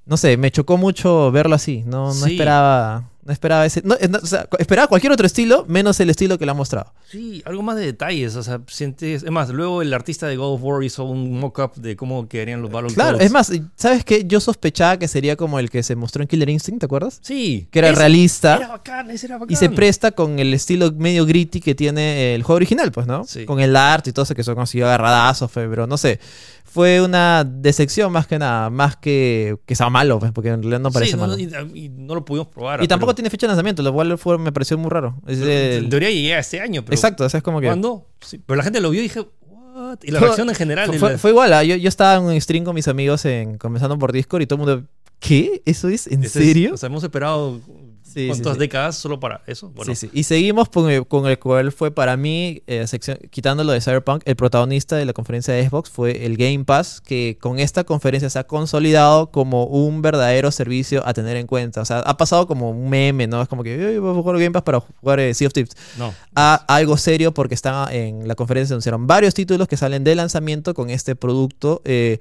no 0.06 0.18
sé, 0.18 0.36
me 0.36 0.52
chocó 0.52 0.78
mucho 0.78 1.32
verlo 1.32 1.56
así. 1.56 1.84
No, 1.86 2.08
no 2.08 2.14
Sí. 2.14 2.32
esperaba. 2.34 3.10
No 3.24 3.32
esperaba 3.32 3.66
ese. 3.66 3.82
no, 3.84 3.96
no, 4.10 4.18
o 4.18 4.26
sea, 4.26 4.48
esperaba 4.58 4.88
cualquier 4.88 5.12
otro 5.14 5.28
estilo, 5.28 5.66
menos 5.68 6.00
el 6.00 6.10
estilo 6.10 6.40
que 6.40 6.46
le 6.46 6.52
han 6.52 6.58
mostrado. 6.58 6.92
Sí, 7.10 7.44
algo 7.46 7.62
más 7.62 7.76
de 7.76 7.86
detalles. 7.86 8.36
O 8.36 8.44
sea, 8.44 8.62
sientes. 8.68 9.24
Es 9.24 9.32
más, 9.32 9.50
luego 9.50 9.82
el 9.82 9.94
artista 9.94 10.28
de 10.28 10.38
God 10.38 10.56
of 10.56 10.62
War 10.64 10.84
hizo 10.84 11.04
un 11.04 11.40
mock-up 11.40 11.76
de 11.76 11.96
cómo 11.96 12.28
quedarían 12.28 12.62
los 12.62 12.72
Battletoads. 12.72 12.96
Claro, 12.96 13.20
es 13.20 13.32
más, 13.32 13.52
¿sabes 13.76 14.04
qué? 14.04 14.26
Yo 14.26 14.40
sospechaba 14.40 14.98
que 14.98 15.08
sería 15.08 15.36
como 15.36 15.60
el 15.60 15.70
que 15.70 15.84
se 15.84 15.96
mostró 15.96 16.24
en 16.24 16.28
Killer 16.28 16.50
Instinct, 16.50 16.80
¿te 16.80 16.86
acuerdas? 16.86 17.20
Sí. 17.22 17.68
Que 17.70 17.80
era 17.80 17.90
ese 17.90 18.00
realista. 18.00 18.56
Era 18.58 18.68
bacán, 18.70 19.12
ese 19.12 19.28
era 19.28 19.38
bacán. 19.38 19.54
Y 19.54 19.56
se 19.56 19.70
presta 19.70 20.12
con 20.12 20.40
el 20.40 20.54
estilo 20.54 20.92
medio 20.92 21.26
gritty 21.26 21.60
que 21.60 21.76
tiene 21.76 22.34
el 22.34 22.44
juego 22.44 22.58
original, 22.58 22.92
pues, 22.92 23.06
¿no? 23.06 23.24
Sí. 23.26 23.46
Con 23.46 23.60
el 23.60 23.76
arte 23.76 24.10
y 24.10 24.14
todo 24.14 24.24
eso 24.24 24.34
que 24.34 24.44
se 24.44 24.56
consiguió 24.56 24.88
agarradazo, 24.88 25.48
fue, 25.48 25.68
pero 25.70 25.86
no 25.86 25.98
sé. 25.98 26.20
Fue 26.74 27.02
una 27.02 27.44
decepción 27.44 28.12
más 28.14 28.28
que 28.28 28.40
nada, 28.40 28.70
más 28.70 28.96
que 28.96 29.58
que 29.66 29.76
sea 29.76 29.90
malo, 29.90 30.20
pues, 30.20 30.32
porque 30.32 30.50
en 30.50 30.62
realidad 30.62 30.80
no 30.80 30.90
parece 30.92 31.12
sí, 31.12 31.18
no, 31.18 31.28
malo. 31.28 31.38
y, 31.38 31.86
y 31.86 31.90
no 31.90 32.16
lo 32.16 32.24
pudimos 32.24 32.48
probar. 32.48 32.82
y 32.82 32.88
tampoco 32.88 33.10
pero- 33.10 33.16
tiene 33.16 33.30
fecha 33.30 33.46
de 33.46 33.50
lanzamiento, 33.50 33.84
lo 33.84 33.92
cual 33.94 34.18
fue, 34.18 34.38
me 34.38 34.52
pareció 34.54 34.78
muy 34.78 34.90
raro. 34.90 35.18
Es 35.28 35.40
En 35.42 35.50
el- 35.50 35.90
teoría 35.90 36.10
llegué 36.10 36.34
a 36.36 36.40
este 36.40 36.62
año, 36.62 36.84
pero. 36.86 36.96
Exacto, 36.96 37.26
o 37.26 37.30
sea, 37.30 37.40
es 37.40 37.44
como 37.44 37.60
que... 37.60 37.68
¿Cuándo? 37.68 38.08
Sí, 38.22 38.40
pero 38.46 38.56
la 38.58 38.64
gente 38.64 38.80
lo 38.80 38.90
vio 38.90 39.02
y 39.02 39.04
dije, 39.04 39.20
¿what? 39.50 39.98
Y 40.04 40.12
la 40.12 40.20
Fue- 40.20 40.28
reacción 40.30 40.48
en 40.50 40.56
general. 40.56 40.94
Fue, 40.98 41.12
la- 41.12 41.18
fue 41.18 41.32
igual, 41.32 41.52
ah, 41.54 41.64
yo, 41.64 41.76
yo 41.76 41.90
estaba 41.90 42.16
en 42.16 42.24
un 42.34 42.40
stream 42.42 42.64
con 42.64 42.74
mis 42.76 42.88
amigos 42.88 43.26
en, 43.26 43.58
conversando 43.58 43.98
por 44.00 44.14
Discord 44.14 44.42
y 44.44 44.46
todo 44.48 44.62
el 44.64 44.66
mundo, 44.68 44.88
¿qué? 45.22 45.62
¿Eso 45.66 45.88
es? 45.88 46.08
¿En 46.08 46.24
ese 46.26 46.40
es- 46.40 46.46
serio? 46.48 46.74
o 46.74 46.78
sea, 46.78 46.88
hemos 46.88 47.04
esperado 47.06 47.62
Sí, 48.04 48.28
cuántas 48.28 48.56
sí. 48.56 48.60
décadas 48.60 48.98
solo 48.98 49.22
para 49.22 49.42
eso. 49.48 49.70
Bueno, 49.70 49.96
Sí, 49.96 50.08
sí. 50.08 50.12
Y 50.14 50.24
seguimos 50.24 50.68
con 50.68 50.90
el, 50.90 51.08
con 51.08 51.28
el 51.28 51.40
cual 51.40 51.72
fue 51.72 51.92
para 51.92 52.18
mí, 52.18 52.62
eh, 52.68 52.86
sección- 52.86 53.18
quitando 53.30 53.64
lo 53.64 53.72
de 53.72 53.80
Cyberpunk, 53.80 54.24
el 54.26 54.36
protagonista 54.36 54.98
de 54.98 55.06
la 55.06 55.14
conferencia 55.14 55.54
de 55.54 55.66
Xbox 55.70 55.90
fue 55.90 56.26
el 56.26 56.36
Game 56.36 56.66
Pass, 56.66 57.00
que 57.00 57.38
con 57.40 57.58
esta 57.58 57.86
conferencia 57.86 58.30
se 58.30 58.38
ha 58.38 58.44
consolidado 58.44 59.32
como 59.32 59.64
un 59.64 60.02
verdadero 60.02 60.52
servicio 60.52 61.08
a 61.08 61.14
tener 61.14 61.38
en 61.38 61.48
cuenta. 61.48 61.80
O 61.80 61.86
sea, 61.86 62.00
ha 62.00 62.18
pasado 62.18 62.48
como 62.48 62.72
un 62.72 62.90
meme, 62.90 63.28
¿no? 63.28 63.42
Es 63.42 63.48
como 63.48 63.64
que 63.64 63.76
"Ay, 63.82 63.98
voy 63.98 64.12
a 64.12 64.14
jugar 64.22 64.36
Game 64.40 64.52
Pass 64.52 64.64
para 64.64 64.82
jugar 64.82 65.22
eh, 65.22 65.34
Sea 65.34 65.48
of 65.48 65.54
Thieves. 65.54 65.72
no. 65.98 66.14
A 66.36 66.56
algo 66.68 66.98
serio 66.98 67.34
porque 67.34 67.56
están 67.56 67.94
en 67.94 68.28
la 68.28 68.36
conferencia 68.36 68.70
se 68.70 68.74
anunciaron 68.74 69.08
varios 69.08 69.34
títulos 69.34 69.70
que 69.70 69.78
salen 69.78 70.04
de 70.04 70.16
lanzamiento 70.16 70.74
con 70.74 70.90
este 70.90 71.16
producto. 71.16 71.82
eh, 71.86 72.18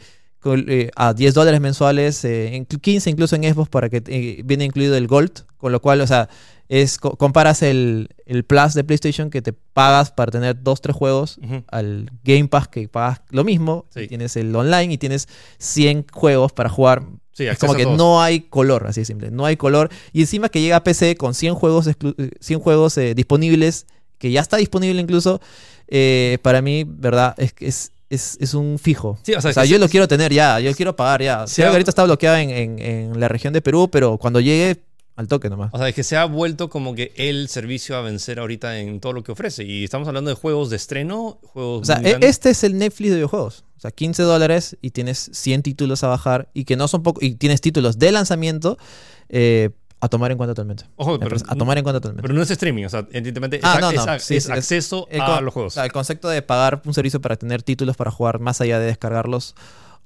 a 0.97 1.12
10 1.14 1.35
dólares 1.35 1.61
mensuales, 1.61 2.25
eh, 2.25 2.54
en 2.56 2.64
15 2.66 3.11
incluso 3.11 3.37
en 3.37 3.42
Xbox 3.44 3.68
para 3.68 3.88
que 3.88 4.02
eh, 4.06 4.42
viene 4.44 4.64
incluido 4.64 4.97
el 4.97 5.06
Gold, 5.06 5.44
con 5.59 5.73
lo 5.73 5.80
cual, 5.80 6.00
o 6.00 6.06
sea, 6.06 6.28
es 6.68 6.99
co- 6.99 7.16
comparas 7.16 7.62
el, 7.62 8.09
el 8.26 8.44
Plus 8.44 8.75
de 8.75 8.85
PlayStation 8.85 9.28
que 9.28 9.42
te 9.42 9.52
pagas 9.52 10.12
para 10.12 10.30
tener 10.30 10.62
dos, 10.62 10.80
tres 10.80 10.94
juegos 10.97 11.38
Ujú. 11.42 11.64
al 11.68 12.11
Game 12.25 12.47
Pass 12.49 12.68
que 12.68 12.88
pagas 12.88 13.20
lo 13.30 13.44
mismo, 13.44 13.87
Sí. 13.92 14.00
y 14.02 14.09
tienes 14.09 14.37
el 14.37 14.54
online 14.54 14.92
y 14.94 14.99
tienes 14.99 15.28
100 15.59 16.06
juegos 16.12 16.52
para 16.52 16.68
jugar. 16.68 17.02
Sí, 17.32 17.47
es 17.47 17.59
como 17.59 17.75
que 17.75 17.87
no 17.87 18.23
hay 18.23 18.40
color, 18.40 18.87
así 18.87 19.00
de 19.00 19.04
simple, 19.06 19.30
no 19.30 19.47
hay 19.47 19.56
color. 19.56 19.88
Y 20.12 20.20
encima 20.20 20.49
que 20.49 20.61
llega 20.61 20.76
a 20.76 20.85
PC 20.85 21.16
con 21.16 21.35
100 21.35 21.54
juegos, 21.54 21.87
exclu- 21.87 22.14
eh, 22.18 22.30
100 22.40 22.61
juegos 22.61 22.97
eh, 22.99 23.14
disponibles, 23.14 23.87
que 24.18 24.30
ya 24.30 24.40
está 24.40 24.56
disponible 24.59 25.00
incluso, 25.00 25.40
eh, 25.88 26.38
para 26.42 26.61
mí, 26.62 26.85
¿verdad? 26.87 27.35
Es, 27.38 27.52
que 27.52 27.66
es, 27.66 27.92
es, 28.11 28.37
es 28.40 28.52
un 28.55 28.79
fijo. 28.79 29.19
Sí, 29.23 29.33
o 29.35 29.40
sea, 29.40 29.50
O 29.50 29.55
sea, 29.55 29.64
yo 29.64 29.79
lo 29.79 29.88
quiero 29.88 30.07
tener 30.09 30.33
ya, 30.33 30.61
yo 30.61 30.75
quiero 30.75 30.95
pagar 30.97 31.23
ya. 31.23 31.45
Que 31.55 31.64
ahorita 31.64 31.90
está 31.90 32.05
bloqueado 32.05 32.37
en, 32.37 32.50
en- 32.50 32.79
en 32.79 33.21
la 33.21 33.29
región 33.29 33.52
de 33.55 33.62
Perú, 33.62 33.88
pero 33.90 34.19
cuando 34.19 34.40
llegue, 34.40 34.83
al 35.17 35.29
toque 35.29 35.50
nomás. 35.50 35.71
O 35.75 35.79
sea, 35.79 35.88
es 35.88 35.95
que 35.95 36.02
se 36.02 36.17
ha 36.17 36.25
vuelto 36.25 36.69
como 36.71 36.95
que 36.95 37.12
el 37.17 37.49
servicio 37.49 37.95
a 37.97 38.00
vencer 38.00 38.38
ahorita 38.38 38.79
en 38.79 39.00
todo 39.00 39.12
lo 39.12 39.23
que 39.23 39.33
ofrece. 39.33 39.64
Y 39.64 39.85
estamos 39.85 40.09
hablando 40.09 40.31
de 40.31 40.35
juegos 40.37 40.71
de 40.71 40.76
estreno, 40.76 41.38
juegos 41.43 41.83
O 41.83 41.85
sea, 41.85 42.00
e- 42.02 42.19
este 42.23 42.50
es 42.50 42.64
el 42.64 42.79
Netflix 42.79 43.11
de 43.11 43.17
videojuegos. 43.17 43.64
O 43.76 43.81
sea, 43.81 43.90
15 43.90 44.23
dólares 44.23 44.76
y 44.81 44.90
tienes 44.90 45.31
100 45.33 45.62
títulos 45.62 46.05
a 46.05 46.09
bajar 46.09 46.49
y 46.55 46.64
que 46.64 46.76
no 46.76 46.88
son 46.88 47.02
poco 47.02 47.21
y 47.23 47.35
tienes 47.35 47.61
títulos 47.61 47.99
de 47.99 48.12
lanzamiento 48.12 48.76
eh, 49.29 49.71
a 50.00 50.09
tomar 50.09 50.30
en 50.30 50.37
cuenta 50.38 50.54
totalmente. 50.54 50.85
Ojo, 50.97 51.19
pero, 51.19 51.37
a 51.47 51.54
tomar 51.57 51.76
en 51.78 51.85
cuenta 51.85 52.00
totalmente. 52.00 52.23
pero 52.23 52.35
no 52.35 52.42
es 52.42 52.50
streaming, 52.50 52.85
o 52.85 52.88
sea, 52.88 53.07
evidentemente 53.12 53.57
es, 53.59 53.62
Ah, 53.64 53.78
no, 53.80 53.90
es 53.90 53.97
no, 53.97 54.04
sí, 54.04 54.11
es 54.14 54.23
sí, 54.25 54.35
es- 54.37 54.50
acceso 54.50 55.07
a 55.21 55.40
los 55.40 55.52
juegos. 55.52 55.76
el 55.76 55.92
concepto 55.92 56.28
de 56.28 56.40
pagar 56.42 56.80
un 56.85 56.95
servicio 56.95 57.21
para 57.21 57.37
tener 57.37 57.62
títulos 57.62 57.97
para 57.97 58.11
jugar 58.11 58.38
más 58.40 58.61
allá 58.61 58.78
de 58.78 58.87
descargarlos 58.87 59.54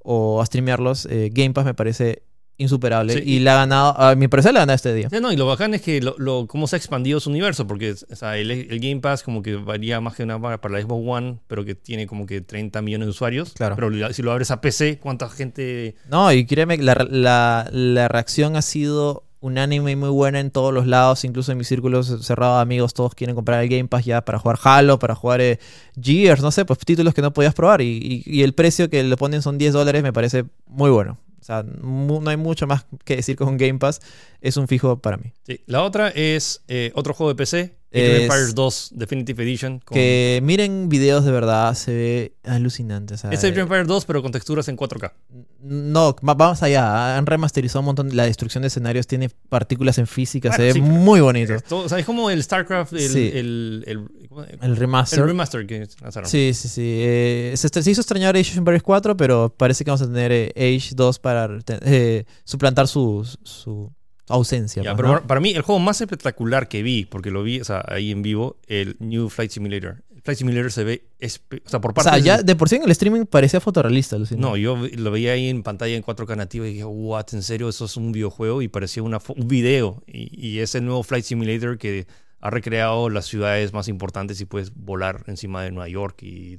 o 0.02 0.42
a 0.42 0.46
streamearlos, 0.46 1.06
eh, 1.06 1.30
Game 1.32 1.52
Pass 1.54 1.64
me 1.64 1.74
parece 1.74 2.22
insuperable 2.56 3.14
Sí. 3.14 3.22
y 3.24 3.38
le 3.40 3.50
ha 3.50 3.54
ganado, 3.56 4.00
a 4.00 4.14
mi 4.14 4.28
parecer 4.28 4.52
le 4.52 4.58
ha 4.60 4.62
ganado 4.62 4.76
este 4.76 4.94
día. 4.94 5.08
Sí, 5.10 5.16
no, 5.20 5.32
y 5.32 5.36
lo 5.36 5.44
bacán 5.46 5.74
es 5.74 5.82
que 5.82 6.00
lo, 6.00 6.14
lo- 6.18 6.46
cómo 6.46 6.68
se 6.68 6.76
ha 6.76 6.78
expandido 6.78 7.18
su 7.18 7.30
universo, 7.30 7.66
porque 7.66 7.92
o 8.10 8.14
sea, 8.16 8.36
el, 8.38 8.48
el 8.50 8.78
Game 8.80 9.00
Pass 9.00 9.24
como 9.24 9.42
que 9.42 9.56
varía 9.56 10.00
más 10.00 10.14
que 10.14 10.24
nada 10.24 10.38
para, 10.40 10.60
para 10.60 10.74
la 10.74 10.82
Xbox 10.82 11.02
One, 11.04 11.38
pero 11.48 11.64
que 11.64 11.74
tiene 11.74 12.06
como 12.06 12.26
que 12.26 12.40
30 12.42 12.80
millones 12.82 13.06
de 13.06 13.10
usuarios. 13.10 13.52
Claro. 13.54 13.74
Pero 13.74 13.90
la- 13.90 14.12
si 14.12 14.22
lo 14.22 14.30
abres 14.30 14.50
a 14.52 14.60
PC, 14.60 14.98
¿cuánta 15.00 15.28
gente...? 15.28 15.96
No, 16.08 16.30
y 16.32 16.46
créeme, 16.46 16.76
la, 16.78 16.94
la, 17.10 17.68
la 17.72 18.06
reacción 18.08 18.54
ha 18.54 18.62
sido 18.62 19.24
unánime 19.44 19.90
y 19.90 19.96
muy 19.96 20.08
buena 20.08 20.40
en 20.40 20.50
todos 20.50 20.72
los 20.72 20.86
lados, 20.86 21.22
incluso 21.24 21.52
en 21.52 21.58
mis 21.58 21.68
círculos 21.68 22.06
cerrados 22.22 22.56
de 22.56 22.62
amigos, 22.62 22.94
todos 22.94 23.14
quieren 23.14 23.36
comprar 23.36 23.62
el 23.62 23.68
Game 23.68 23.88
Pass 23.88 24.06
ya 24.06 24.24
para 24.24 24.38
jugar 24.38 24.58
Halo, 24.62 24.98
para 24.98 25.14
jugar 25.14 25.42
eh, 25.42 25.58
Gears, 26.00 26.40
no 26.40 26.50
sé, 26.50 26.64
pues 26.64 26.78
títulos 26.78 27.12
que 27.12 27.20
no 27.20 27.30
podías 27.30 27.52
probar 27.52 27.82
y, 27.82 28.42
el 28.42 28.54
precio 28.54 28.88
que 28.88 29.02
le 29.02 29.16
ponen 29.18 29.42
son 29.42 29.58
10 29.58 29.74
dólares, 29.74 30.02
me 30.02 30.14
parece 30.14 30.46
muy 30.66 30.90
bueno. 30.90 31.18
O 31.40 31.44
sea, 31.44 31.62
no 31.62 32.30
hay 32.30 32.38
mucho 32.38 32.66
más 32.66 32.86
que 33.04 33.16
decir 33.16 33.36
con 33.36 33.58
Game 33.58 33.78
Pass, 33.78 34.00
es 34.40 34.56
un 34.56 34.66
fijo 34.66 34.96
para 34.98 35.18
mí. 35.18 35.34
Sí. 35.42 35.60
La 35.66 35.82
otra 35.82 36.08
es 36.08 36.62
eh, 36.68 36.90
otro 36.94 37.12
juego 37.12 37.28
de 37.28 37.36
PC, 37.36 37.74
Age 37.94 38.06
of 38.10 38.16
Es- 38.16 38.22
Empires 38.22 38.54
2 38.54 38.90
Definitive 38.94 39.42
Edition. 39.42 39.78
Con, 39.84 39.94
Que 39.94 40.40
miren 40.42 40.88
videos 40.88 41.24
de 41.24 41.30
verdad, 41.32 41.74
se 41.74 41.92
ve 41.94 42.34
alucinante. 42.44 43.14
o 43.14 43.16
sea, 43.16 43.30
es 43.30 43.38
Age 43.40 43.52
of 43.52 43.58
Empires 43.58 43.86
2, 43.86 44.04
pero 44.04 44.22
con 44.22 44.32
texturas 44.32 44.68
en 44.68 44.76
4K. 44.76 45.12
No, 45.60 46.14
va- 46.16 46.34
vamos 46.34 46.62
allá. 46.62 47.16
Han 47.16 47.24
remasterizado 47.26 47.80
un 47.80 47.86
montón. 47.86 48.14
La 48.14 48.24
destrucción 48.26 48.62
de 48.62 48.68
escenarios 48.68 49.06
tiene 49.06 49.30
partículas 49.48 49.96
en 49.98 50.06
física. 50.06 50.52
Se 50.52 50.62
ve 50.62 50.72
sí, 50.74 50.80
muy 50.80 51.20
bonito. 51.20 51.54
Esto, 51.54 51.78
o 51.78 51.88
sea, 51.88 51.98
es 51.98 52.04
como 52.04 52.28
el 52.30 52.42
StarCraft, 52.42 52.92
el, 52.92 53.08
Sí. 53.08 53.30
el, 53.32 53.84
el, 53.86 54.28
¿cómo- 54.28 54.42
El 54.44 54.58
el 54.60 54.76
remaster. 54.76 55.24
remaster 55.24 55.66
que 55.66 55.86
lanzaron. 56.02 56.28
Sí, 56.28 56.52
sí, 56.54 56.68
sí. 56.68 56.82
Eh, 56.84 57.54
se, 57.56 57.68
se 57.82 57.90
hizo 57.90 58.00
extrañar 58.02 58.36
Age 58.36 58.50
of 58.52 58.58
Empires 58.58 58.82
4, 58.82 59.16
pero 59.16 59.54
parece 59.56 59.84
que 59.84 59.90
vamos 59.90 60.02
a 60.02 60.06
tener 60.06 60.32
eh, 60.32 60.52
Age 60.54 60.90
2 60.94 61.18
para 61.18 61.48
eh, 61.82 62.24
suplantar 62.44 62.86
su, 62.86 63.26
su 63.42 63.90
ausencia. 64.28 64.82
Ya, 64.82 64.94
pues, 64.94 65.02
pero 65.02 65.20
¿no? 65.20 65.26
para- 65.26 65.40
mí, 65.40 65.50
el 65.50 65.62
juego 65.62 65.78
más 65.78 66.00
espectacular 66.00 66.68
que 66.68 66.82
vi, 66.82 67.04
porque 67.04 67.30
lo 67.30 67.42
vi 67.42 67.60
o 67.60 67.64
sea, 67.64 67.84
ahí 67.88 68.10
en 68.10 68.22
vivo, 68.22 68.56
el 68.66 68.96
New 68.98 69.28
Flight 69.28 69.50
Simulator. 69.50 70.02
El 70.14 70.22
Flight 70.22 70.38
Simulator 70.38 70.72
se 70.72 70.84
ve. 70.84 71.04
O 71.20 71.68
sea, 71.68 71.80
por 71.80 71.90
o 71.90 71.94
parte 71.94 72.10
sea, 72.10 72.18
ya 72.18 72.42
de 72.42 72.56
por 72.56 72.68
sí 72.68 72.76
en 72.76 72.84
el 72.84 72.90
streaming 72.90 73.26
parecía 73.26 73.60
fotorrealista. 73.60 74.16
No, 74.36 74.56
yo 74.56 74.76
lo 74.76 75.10
veía 75.10 75.32
ahí 75.32 75.48
en 75.48 75.62
pantalla 75.62 75.94
en 75.94 76.02
4K 76.02 76.36
nativo 76.36 76.64
y 76.64 76.70
dije, 76.70 76.84
what, 76.84 77.26
en 77.32 77.42
serio, 77.42 77.68
eso 77.68 77.84
es 77.84 77.96
un 77.96 78.12
videojuego 78.12 78.62
y 78.62 78.68
parecía 78.68 79.02
una 79.02 79.18
un 79.28 79.48
video. 79.48 80.02
Y, 80.06 80.28
y 80.48 80.60
es 80.60 80.74
el 80.74 80.84
nuevo 80.86 81.02
Flight 81.02 81.24
Simulator 81.24 81.76
que 81.78 82.06
ha 82.40 82.50
recreado 82.50 83.08
las 83.10 83.26
ciudades 83.26 83.72
más 83.72 83.88
importantes 83.88 84.40
y 84.40 84.44
puedes 84.44 84.74
volar 84.74 85.24
encima 85.26 85.62
de 85.62 85.70
Nueva 85.70 85.88
York 85.88 86.22
y 86.22 86.58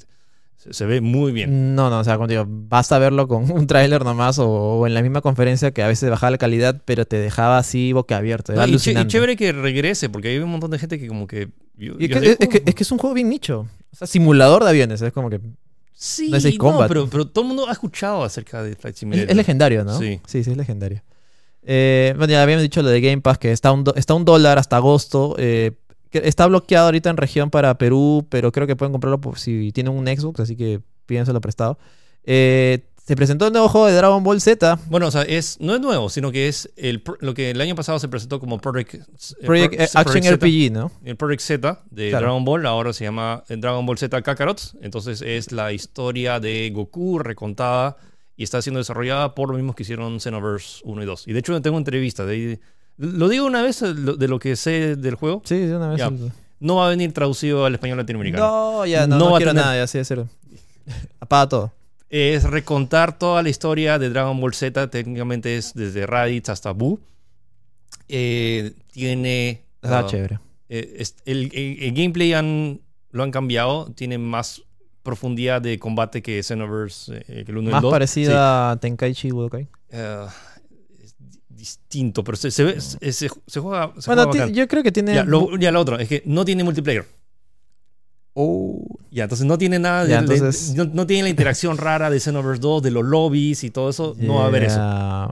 se, 0.71 0.86
ve 0.86 1.01
muy 1.01 1.32
bien. 1.32 1.75
No, 1.75 1.89
no, 1.89 1.99
o 1.99 2.04
sea, 2.04 2.15
como 2.15 2.28
digo, 2.28 2.45
basta 2.47 2.97
verlo 2.99 3.28
con 3.28 3.49
un 3.51 3.67
tráiler 3.67 4.04
nomás 4.04 4.39
o, 4.39 4.47
o 4.49 4.88
en 4.88 4.93
la 4.93 5.01
misma 5.01 5.21
conferencia 5.21 5.71
que 5.71 5.84
a 5.84 5.88
veces 5.88 6.10
bajaba 6.10 6.32
la 6.32 6.38
calidad, 6.38 6.82
pero 6.86 7.06
te 7.06 7.17
dejaba 7.17 7.58
así 7.58 7.93
boca 7.93 8.17
abierta. 8.17 8.54
No, 8.54 8.65
y, 8.67 8.78
chévere 8.78 9.36
que 9.36 9.51
regrese, 9.51 10.10
porque 10.10 10.30
hay 10.30 10.38
un 10.39 10.49
montón 10.49 10.71
de 10.71 10.80
gente 10.80 10.99
que 10.99 11.08
como 11.08 11.28
que... 11.28 11.49
yo- 11.78 11.97
yo 11.97 12.08
que- 12.08 12.19
sé, 12.19 12.38
es, 12.39 12.49
que, 12.49 12.63
es 12.65 12.75
que 12.75 12.84
es 12.84 12.91
un 12.91 12.97
juego 12.97 13.13
bien 13.13 13.30
nicho. 13.30 13.67
O 13.91 13.95
sea, 13.95 14.08
simulador 14.08 14.63
de 14.63 14.69
aviones. 14.71 15.01
Es 15.01 15.13
como 15.13 15.30
que. 15.30 15.39
Sí, 15.93 16.30
no 16.30 16.36
es 16.38 16.43
no, 16.58 16.86
pero, 16.89 17.08
pero 17.10 17.25
todo 17.28 17.43
el 17.43 17.47
mundo 17.47 17.69
ha 17.69 17.71
escuchado 17.71 18.23
acerca 18.25 18.62
de 18.62 18.75
Flight 18.75 18.95
Es, 18.95 18.99
Simulator. 18.99 19.30
es 19.30 19.36
legendario, 19.38 19.84
¿no? 19.86 19.97
Sí. 19.97 20.19
sí, 20.28 20.43
sí, 20.43 20.51
es 20.51 20.58
legendario. 20.58 21.01
Eh, 21.63 22.13
bueno, 22.17 22.32
ya 22.32 22.43
habíamos 22.43 22.62
dicho 22.63 22.82
lo 22.82 22.89
de 22.89 22.99
Game 23.01 23.21
Pass, 23.21 23.38
que 23.38 23.51
está 23.51 23.71
un, 23.71 23.84
do- 23.86 23.95
está 23.95 24.13
un 24.13 24.25
dólar 24.25 24.58
hasta 24.58 24.75
agosto. 24.75 25.36
eh, 25.39 25.71
está 26.23 26.45
bloqueado 26.47 26.86
ahorita 26.88 27.10
en 27.10 27.17
región 27.17 27.49
para 27.49 27.78
Perú, 27.78 28.25
pero 28.30 28.51
creo 28.51 28.67
que 28.67 28.75
pueden 28.75 28.91
comprarlo 28.91 29.19
por 29.21 29.39
si 29.39 29.71
tienen 29.71 29.93
un 29.93 30.06
Xbox, 30.08 30.39
así 30.39 30.56
que 30.56 30.82
pídenselo 31.06 31.41
prestado. 31.41 31.78
Eh, 32.23 32.86
se 33.06 33.15
presentó 33.15 33.45
el 33.45 33.54
nuevo 33.54 33.69
juego 33.69 33.86
de 33.86 33.93
Dragon 33.93 34.23
Ball 34.23 34.41
Z. 34.41 34.80
Bueno, 34.88 35.06
o 35.08 35.12
sea, 35.12 35.21
es, 35.21 35.60
no 35.60 35.75
es 35.75 35.80
nuevo, 35.80 36.10
sino 36.10 36.32
que 36.32 36.47
es 36.47 36.71
el, 36.75 37.04
lo 37.19 37.36
que 37.36 37.51
el 37.51 37.62
año 37.62 37.75
pasado 37.75 37.99
se 37.99 38.08
presentó 38.08 38.39
como 38.39 38.58
Project, 38.60 38.95
eh, 38.95 38.99
Project 39.45 39.75
Pro- 39.75 39.84
eh, 39.84 39.88
Action 39.93 40.04
Project 40.06 40.25
Z. 40.25 40.36
RPG, 40.38 40.71
¿no? 40.73 40.91
El 41.04 41.15
Project 41.15 41.41
Z 41.43 41.84
de 41.91 42.10
Claro. 42.10 42.25
Dragon 42.25 42.45
Ball 42.45 42.65
ahora 42.65 42.93
se 42.93 43.04
llama 43.04 43.43
Dragon 43.47 43.86
Ball 43.86 43.99
Z 43.99 44.21
Kakarot. 44.23 44.73
Entonces 44.82 45.21
es 45.21 45.51
la 45.51 45.71
historia 45.71 46.39
de 46.39 46.71
Goku 46.73 47.19
recontada 47.19 47.95
y 48.36 48.43
está 48.43 48.60
siendo 48.63 48.80
desarrollada 48.80 49.36
por 49.36 49.49
los 49.49 49.58
mismos 49.58 49.75
que 49.75 49.84
hicieron 49.84 50.19
Xenoverse 50.19 50.82
1 50.84 51.04
y 51.04 51.06
2. 51.06 51.28
Y 51.28 51.34
de 51.34 51.39
hecho 51.39 51.62
tengo 51.62 51.78
entrevistas. 51.78 52.25
De 52.25 52.34
ahí- 52.34 52.60
lo 52.97 53.27
digo 53.29 53.45
una 53.45 53.62
vez 53.62 53.79
de 53.81 54.27
lo 54.27 54.39
que 54.39 54.55
sé 54.55 54.95
del 54.95 55.15
juego. 55.15 55.41
Sí, 55.45 55.58
de 55.58 55.75
una 55.75 55.89
vez. 55.89 55.99
Ya. 55.99 56.12
No 56.60 56.77
va 56.77 56.88
a 56.88 56.89
venir 56.89 57.12
traducido 57.13 57.65
al 57.65 57.73
español 57.75 57.97
latinoamericano. 57.97 58.45
No, 58.45 58.86
ya, 58.86 59.05
no, 59.08 59.17
No 59.17 59.25
no, 59.25 59.31
va 59.31 59.38
quiero 59.38 59.51
tener- 59.51 59.63
nada, 59.65 59.75
ya 59.77 59.88
sí, 59.88 59.99
cero. 60.03 60.27
Apaga 61.19 61.49
todo. 61.49 61.73
Es 62.10 62.43
recontar 62.43 63.17
toda 63.19 63.43
la 63.43 63.49
historia 63.49 63.99
de 63.99 64.10
Dragon 64.10 64.39
Ball 64.39 64.53
Z. 64.53 64.89
Técnicamente 64.89 65.58
es 65.58 65.73
desde 65.73 66.05
Raditz 66.05 66.49
hasta 66.49 66.71
Buu. 66.71 66.99
Eh, 68.08 68.73
tiene... 68.91 69.63
Está 69.81 69.99
ah, 69.99 70.05
chévere. 70.05 70.39
Eh, 70.69 70.95
es- 70.99 71.15
el, 71.25 71.51
el- 71.53 71.84
el 71.84 71.93
gameplay 71.93 72.34
han, 72.34 72.81
lo 73.12 73.23
han 73.23 73.31
cambiado, 73.31 73.91
tiene 73.95 74.17
más 74.17 74.62
profundidad 75.03 75.62
de 75.62 75.77
combate 75.77 76.21
que 76.23 76.41
Xenoverse, 76.41 77.23
eh, 77.27 77.43
que 77.45 77.51
el 77.51 77.58
1 77.58 77.63
y 77.63 77.67
el 77.67 77.71
Más 77.73 77.81
2. 77.84 77.91
parecida 77.91 78.71
a 78.71 78.77
Tenkaichi 78.77 79.31
Budokai. 79.31 79.67
Sí. 79.91 79.97
Distinto, 81.65 82.23
pero 82.23 82.38
se, 82.38 82.51
se, 82.51 82.63
ve- 82.63 82.80
se, 82.80 83.12
se- 83.12 83.30
se 83.47 83.60
juega, 83.60 83.91
se 83.97 84.08
Bueno, 84.13 84.28
juega 84.30 84.47
yo 84.49 84.67
creo 84.67 84.84
que 84.84 84.91
tiene. 84.91 85.15
Ya 85.15 85.23
lo, 85.23 85.58
ya 85.58 85.71
lo 85.71 85.82
otro, 85.82 85.97
es 85.97 86.08
que 86.08 86.21
no 86.25 86.45
tiene 86.45 86.63
multiplayer. 86.63 87.06
Oh, 88.38 88.84
Ya, 89.12 89.23
entonces 89.23 89.47
no 89.47 89.58
tiene 89.58 89.80
nada 89.80 90.04
de, 90.04 90.10
Ya, 90.12 90.21
de- 90.21 90.36
entonces- 90.36 90.75
no, 90.75 90.84
no 90.86 91.08
tiene 91.08 91.23
la 91.23 91.30
interacción 91.30 91.78
rara 91.78 92.10
de 92.10 92.19
Xenoverse 92.19 92.60
2, 92.62 92.84
de 92.84 92.91
los 92.91 93.04
lobbies 93.06 93.63
y 93.63 93.71
todo 93.71 93.89
eso. 93.89 94.13
No 94.19 94.36
va 94.36 94.43
a 94.43 94.47
haber 94.47 94.63
eso. 94.65 94.80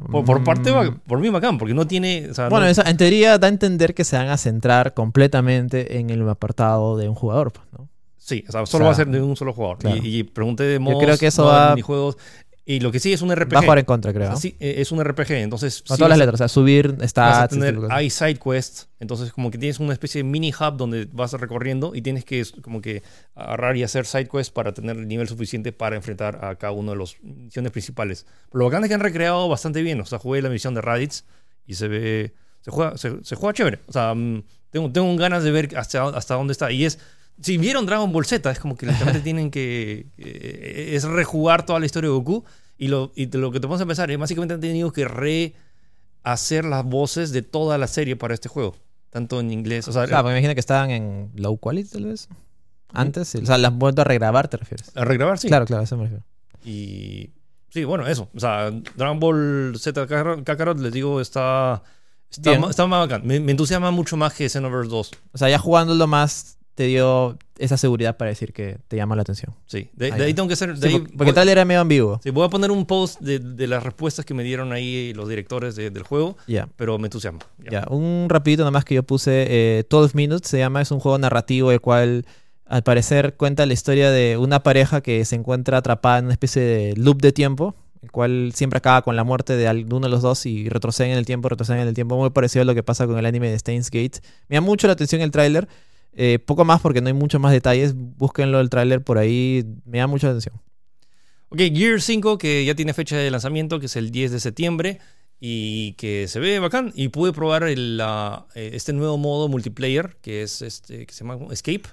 Por, 0.10 0.24
por 0.24 0.44
parte, 0.46 0.72
mm. 0.72 1.02
por 1.06 1.20
mí 1.20 1.28
bacán, 1.30 1.58
porque 1.58 1.74
no 1.74 1.86
tiene... 1.86 2.30
o 2.32 2.34
sea, 2.34 2.48
Bueno, 2.48 2.66
no- 2.66 2.84
en 2.90 2.98
teoría 2.98 3.38
da 3.38 3.48
a 3.48 3.50
entender 3.50 3.94
que 3.94 4.06
se 4.06 4.16
van 4.16 4.30
a 4.30 4.38
centrar 4.38 4.94
completamente 4.94 6.00
en 6.00 6.10
el 6.12 6.28
apartado 6.30 6.96
de 6.98 7.10
un 7.10 7.16
jugador, 7.16 7.52
pues, 7.52 7.68
¿no? 7.78 7.90
Sí, 8.18 8.46
o 8.48 8.52
sea, 8.54 8.62
O 8.62 8.66
solo 8.66 8.84
sea, 8.84 8.88
va 8.88 8.92
a 8.94 8.96
ser 8.96 9.08
de 9.10 9.22
un 9.22 9.36
solo 9.36 9.52
jugador. 9.52 9.80
claro. 9.80 9.98
Y, 10.02 10.20
y 10.20 10.24
pregunté 10.24 10.64
de 10.64 10.80
modos, 10.80 11.04
creo 11.04 11.18
que 11.18 11.28
eso 11.28 11.42
no 11.42 11.50
va 11.50 11.54
a 11.54 11.58
haber 11.58 11.70
va- 11.72 11.76
minijuegos. 11.76 12.18
Y 12.66 12.80
lo 12.80 12.94
que 12.94 13.00
sí 13.00 13.12
es 13.12 13.22
un 13.22 13.36
RPG. 13.36 13.56
Va 13.56 13.60
a 13.60 13.64
jugar 13.64 13.80
en 13.80 13.86
contra, 13.86 14.14
creo. 14.14 14.28
O 14.28 14.32
sea, 14.32 14.36
sí, 14.38 14.56
eh, 14.60 14.76
es 14.78 14.92
un 14.94 15.04
RPG, 15.04 15.32
entonces 15.32 15.84
Con 15.86 15.98
sí 15.98 16.00
todas 16.00 16.10
las 16.10 16.18
letras, 16.18 16.36
o 16.36 16.38
sea, 16.38 16.48
subir 16.48 16.96
cosas. 16.96 17.50
hay 17.90 18.10
side 18.10 18.36
quests, 18.36 18.88
entonces 19.02 19.34
como 19.34 19.52
que 19.52 19.58
tienes 19.58 19.80
una 19.80 19.92
especie 19.92 20.20
de 20.20 20.24
mini 20.24 20.54
hub 20.54 20.78
donde 20.78 21.10
vas 21.12 21.34
recorriendo 21.34 21.94
y 21.94 22.02
tienes 22.02 22.24
que 22.24 22.42
como 22.62 22.82
que 22.82 23.04
agarrar 23.36 23.76
y 23.76 23.84
hacer 23.84 24.06
side 24.06 24.30
quests 24.30 24.50
para 24.50 24.74
tener 24.74 24.96
el 24.96 25.08
nivel 25.10 25.28
suficiente 25.28 25.74
para 25.74 25.98
enfrentar 25.98 26.44
a 26.46 26.56
cada 26.56 26.72
uno 26.72 26.92
de 26.92 26.98
los 26.98 27.18
misiones 27.22 27.72
principales. 27.74 28.26
Pero 28.50 28.60
lo 28.60 28.66
bacán 28.66 28.84
es 28.84 28.88
que 28.88 28.94
han 28.94 29.02
recreado 29.02 29.50
bastante 29.50 29.82
bien, 29.82 30.00
o 30.00 30.06
sea, 30.06 30.20
jugué 30.20 30.42
la 30.42 30.50
misión 30.50 30.74
de 30.74 30.80
Raditz 30.80 31.26
y 31.66 31.74
se 31.74 31.90
ve, 31.90 32.34
se 32.62 32.72
juega, 32.72 32.98
se, 32.98 33.24
se 33.24 33.36
juega 33.36 33.54
chévere. 33.54 33.80
O 33.88 33.92
sea, 33.92 34.14
mm, 34.14 34.44
tengo, 34.70 34.92
tengo 34.92 35.16
ganas 35.18 35.44
de 35.44 35.52
ver 35.52 35.78
hasta, 35.78 36.08
hasta 36.08 36.36
dónde 36.36 36.54
está. 36.54 36.72
Y 36.72 36.86
es, 36.86 36.98
si 37.42 37.58
vieron 37.58 37.86
Dragon 37.86 38.12
Ball 38.12 38.26
Z, 38.26 38.50
es 38.52 38.60
como 38.60 38.76
que 38.78 38.86
literalmente 38.86 39.20
tienen 39.24 39.52
que, 39.52 40.08
eh, 40.18 40.92
es 40.94 41.04
rejugar 41.04 41.66
toda 41.66 41.80
la 41.80 41.86
historia 41.86 42.10
de 42.10 42.16
Goku. 42.16 42.44
Y 42.78 42.88
lo, 42.88 43.12
y 43.16 43.28
lo 43.38 43.52
que 43.52 43.60
te 43.60 43.68
pones 43.68 43.82
a 43.82 43.86
pensar 43.86 44.10
es 44.12 44.18
básicamente 44.18 44.56
han 44.56 44.60
tenido 44.60 44.92
que 44.92 45.06
rehacer 46.24 46.66
las 46.66 46.84
voces 46.84 47.32
de 47.32 47.42
toda 47.42 47.78
la 47.78 47.88
serie 47.88 48.16
para 48.16 48.34
este 48.34 48.50
juego. 48.50 48.76
Tanto 49.10 49.40
en 49.40 49.52
inglés, 49.52 49.88
o 49.88 49.92
sea, 49.92 50.06
Claro, 50.08 50.24
me 50.26 50.32
imagino 50.32 50.54
que 50.56 50.60
estaban 50.60 50.90
en 50.90 51.32
low 51.36 51.58
quality, 51.58 51.90
tal 51.90 52.06
vez. 52.06 52.28
Antes. 52.92 53.36
O 53.36 53.46
sea, 53.46 53.58
las 53.58 53.72
han 53.72 53.80
vuelto 53.80 54.02
a 54.02 54.06
regrabar, 54.06 54.48
¿te 54.48 54.58
refieres? 54.58 54.92
a 54.96 55.06
regrabar, 55.06 55.38
sí. 55.38 55.48
Claro, 55.48 55.66
claro, 55.66 55.82
a 55.82 55.84
eso 55.84 55.98
me 55.98 56.04
refiero. 56.04 56.24
Y 56.66 57.30
sí, 57.70 57.84
bueno, 57.84 58.08
eso. 58.08 58.30
O 58.34 58.40
sea, 58.40 58.72
Dragon 58.96 59.20
Ball 59.20 59.74
Z 59.78 60.08
Kakarot, 60.08 60.80
les 60.80 60.92
digo, 60.94 61.22
está, 61.22 61.84
está, 62.30 62.58
ma- 62.58 62.70
está 62.72 62.88
más 62.88 63.08
bacán. 63.08 63.26
Me, 63.26 63.40
me 63.40 63.52
entusiasma 63.52 63.92
mucho 63.92 64.18
más 64.18 64.34
que 64.34 64.50
Xenoverse 64.50 64.90
2. 64.90 65.12
O 65.34 65.38
sea, 65.38 65.50
ya 65.50 65.60
jugándolo 65.60 66.08
más 66.08 66.58
te 66.76 66.86
dio 66.86 67.38
esa 67.60 67.78
seguridad 67.78 68.18
para 68.18 68.30
decir 68.30 68.52
que 68.52 68.78
te 68.88 68.98
llama 68.98 69.16
la 69.16 69.22
atención. 69.22 69.54
Sí, 69.68 69.90
de, 69.94 70.12
Ah, 70.12 70.18
de 70.18 70.24
ahí 70.26 70.34
tengo 70.34 70.48
que 70.48 70.56
hacer. 70.56 70.76
de 70.76 70.88
Sí, 70.90 70.94
ahí 70.96 71.00
porque- 71.02 71.26
voy- 71.26 71.34
tal 71.34 71.48
era 71.50 71.64
medio 71.66 71.82
ambiguo. 71.82 72.20
sí, 72.24 72.32
voy 72.32 72.46
a 72.46 72.50
poner 72.50 72.72
un 72.72 72.86
post 72.86 73.20
de, 73.22 73.38
de 73.40 73.68
las 73.68 73.84
respuestas 73.84 74.26
que 74.26 74.34
me 74.34 74.44
dieron 74.44 74.72
ahí 74.74 75.14
los 75.14 75.30
directores 75.30 75.76
de- 75.76 75.92
del 75.92 76.04
juego, 76.04 76.36
Ya. 76.48 76.68
pero 76.76 76.98
me 76.98 77.08
entusiasma. 77.08 77.40
Ya. 77.60 77.82
Ya, 77.82 77.86
un 77.90 78.26
rapidito 78.30 78.64
nomás 78.64 78.86
que 78.86 78.96
yo 78.96 79.04
puse, 79.04 79.46
eh, 79.50 79.84
12 79.88 80.16
Minutes 80.18 80.50
se 80.50 80.58
llama, 80.58 80.82
es 80.82 80.90
un 80.92 81.00
juego 81.00 81.18
narrativo 81.20 81.72
el 81.72 81.80
cual 81.80 82.26
al 82.66 82.82
parecer 82.82 83.36
cuenta 83.36 83.66
la 83.68 83.74
historia 83.74 84.10
de 84.10 84.38
una 84.38 84.64
pareja 84.64 85.02
que 85.02 85.24
se 85.26 85.36
encuentra 85.36 85.78
atrapada 85.78 86.18
en 86.20 86.26
una 86.26 86.34
especie 86.34 86.62
de 86.62 86.96
loop 86.96 87.22
de 87.22 87.32
tiempo, 87.34 87.76
el 88.02 88.10
cual 88.10 88.52
siempre 88.56 88.78
acaba 88.78 89.04
con 89.04 89.16
la 89.16 89.24
muerte 89.24 89.56
de 89.56 89.68
al- 89.68 89.88
de 89.88 89.96
uno 89.96 90.08
de 90.08 90.12
los 90.12 90.24
dos 90.24 90.46
y 90.48 90.70
retroceden 90.70 91.12
en 91.12 91.18
el 91.20 91.26
tiempo, 91.26 91.50
retroceden 91.50 91.82
en 91.82 91.88
el 91.90 91.94
tiempo, 91.94 92.18
muy 92.18 92.32
parecido 92.32 92.64
a 92.64 92.66
lo 92.66 92.74
que 92.74 92.82
pasa 92.82 93.06
con 93.06 93.18
el 93.20 93.26
anime 93.28 93.52
de 93.52 93.60
Steins 93.60 93.92
Gate. 93.92 94.22
Me 94.50 94.56
llama 94.56 94.66
mucho 94.66 94.88
la 94.88 94.94
atención 94.94 95.22
el 95.22 95.30
tráiler, 95.30 95.68
eh, 96.16 96.40
poco 96.40 96.66
más 96.66 96.82
porque 96.82 97.02
no 97.02 97.08
hay 97.08 97.14
muchos 97.14 97.40
más 97.42 97.52
detalles, 97.52 97.94
búsquenlo 97.96 98.60
el 98.60 98.70
tráiler 98.70 99.04
por 99.04 99.18
ahí, 99.18 99.64
me 99.86 99.98
llama 99.98 100.12
mucho 100.12 100.28
la 100.28 100.32
atención. 100.32 100.56
Ok, 101.50 101.60
Gear 101.74 102.02
5, 102.02 102.38
que 102.38 102.66
ya 102.66 102.74
tiene 102.76 102.94
fecha 102.94 103.16
de 103.18 103.30
lanzamiento, 103.30 103.80
que 103.80 103.86
es 103.86 103.96
el 103.96 104.10
10 104.12 104.32
de 104.32 104.40
septiembre, 104.40 105.00
y 105.40 105.94
que 105.94 106.28
se 106.28 106.40
ve 106.40 106.58
bacán. 106.60 106.92
Y 106.96 107.10
pude 107.10 107.32
probar 107.34 107.64
el, 107.64 108.02
eh, 108.56 108.72
este 108.74 108.94
nuevo 108.94 109.18
modo 109.18 109.48
multiplayer, 109.50 110.18
que 110.22 110.42
es 110.42 110.62
este, 110.64 111.06
que 111.06 111.14
se 111.14 111.24
llama 111.24 111.38
Escape, 111.52 111.84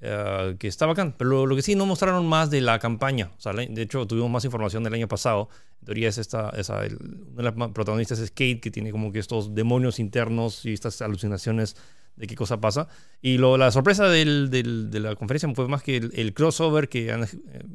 eh, 0.00 0.54
que 0.58 0.68
está 0.68 0.86
bacán. 0.86 1.14
Pero 1.18 1.46
lo, 1.46 1.56
que 1.56 1.62
sí, 1.62 1.74
no 1.74 1.86
mostraron 1.86 2.26
más 2.28 2.50
de 2.50 2.60
la 2.60 2.78
campaña. 2.78 3.30
De 3.70 3.82
hecho, 3.82 4.06
tuvimos 4.06 4.30
más 4.30 4.44
información 4.44 4.84
del 4.84 4.94
año 4.94 5.08
pasado. 5.08 5.48
En 5.80 5.86
teoría 5.86 6.08
es 6.08 6.18
esta, 6.18 6.50
esa, 6.50 6.84
el- 6.84 6.98
una 7.32 7.50
de 7.50 7.56
las 7.58 7.70
protagonistas 7.72 8.18
es 8.20 8.30
Kate, 8.30 8.60
que 8.60 8.70
tiene 8.70 8.92
como 8.92 9.10
que 9.10 9.18
estos 9.18 9.54
demonios 9.54 9.98
internos 9.98 10.64
y 10.66 10.72
estas 10.72 11.00
alucinaciones 11.02 11.74
de 12.16 12.26
qué 12.26 12.34
cosa 12.34 12.60
pasa. 12.60 12.88
Y 13.22 13.38
lo, 13.38 13.56
la 13.56 13.70
sorpresa 13.70 14.08
del- 14.08 14.50
del- 14.50 14.90
de 14.90 15.00
la 15.00 15.14
conferencia 15.16 15.48
fue 15.54 15.68
más 15.68 15.82
que 15.82 15.96
el, 15.96 16.10
el 16.14 16.34
crossover, 16.34 16.88
que, 16.88 17.12
han- 17.12 17.24
eh, 17.24 17.28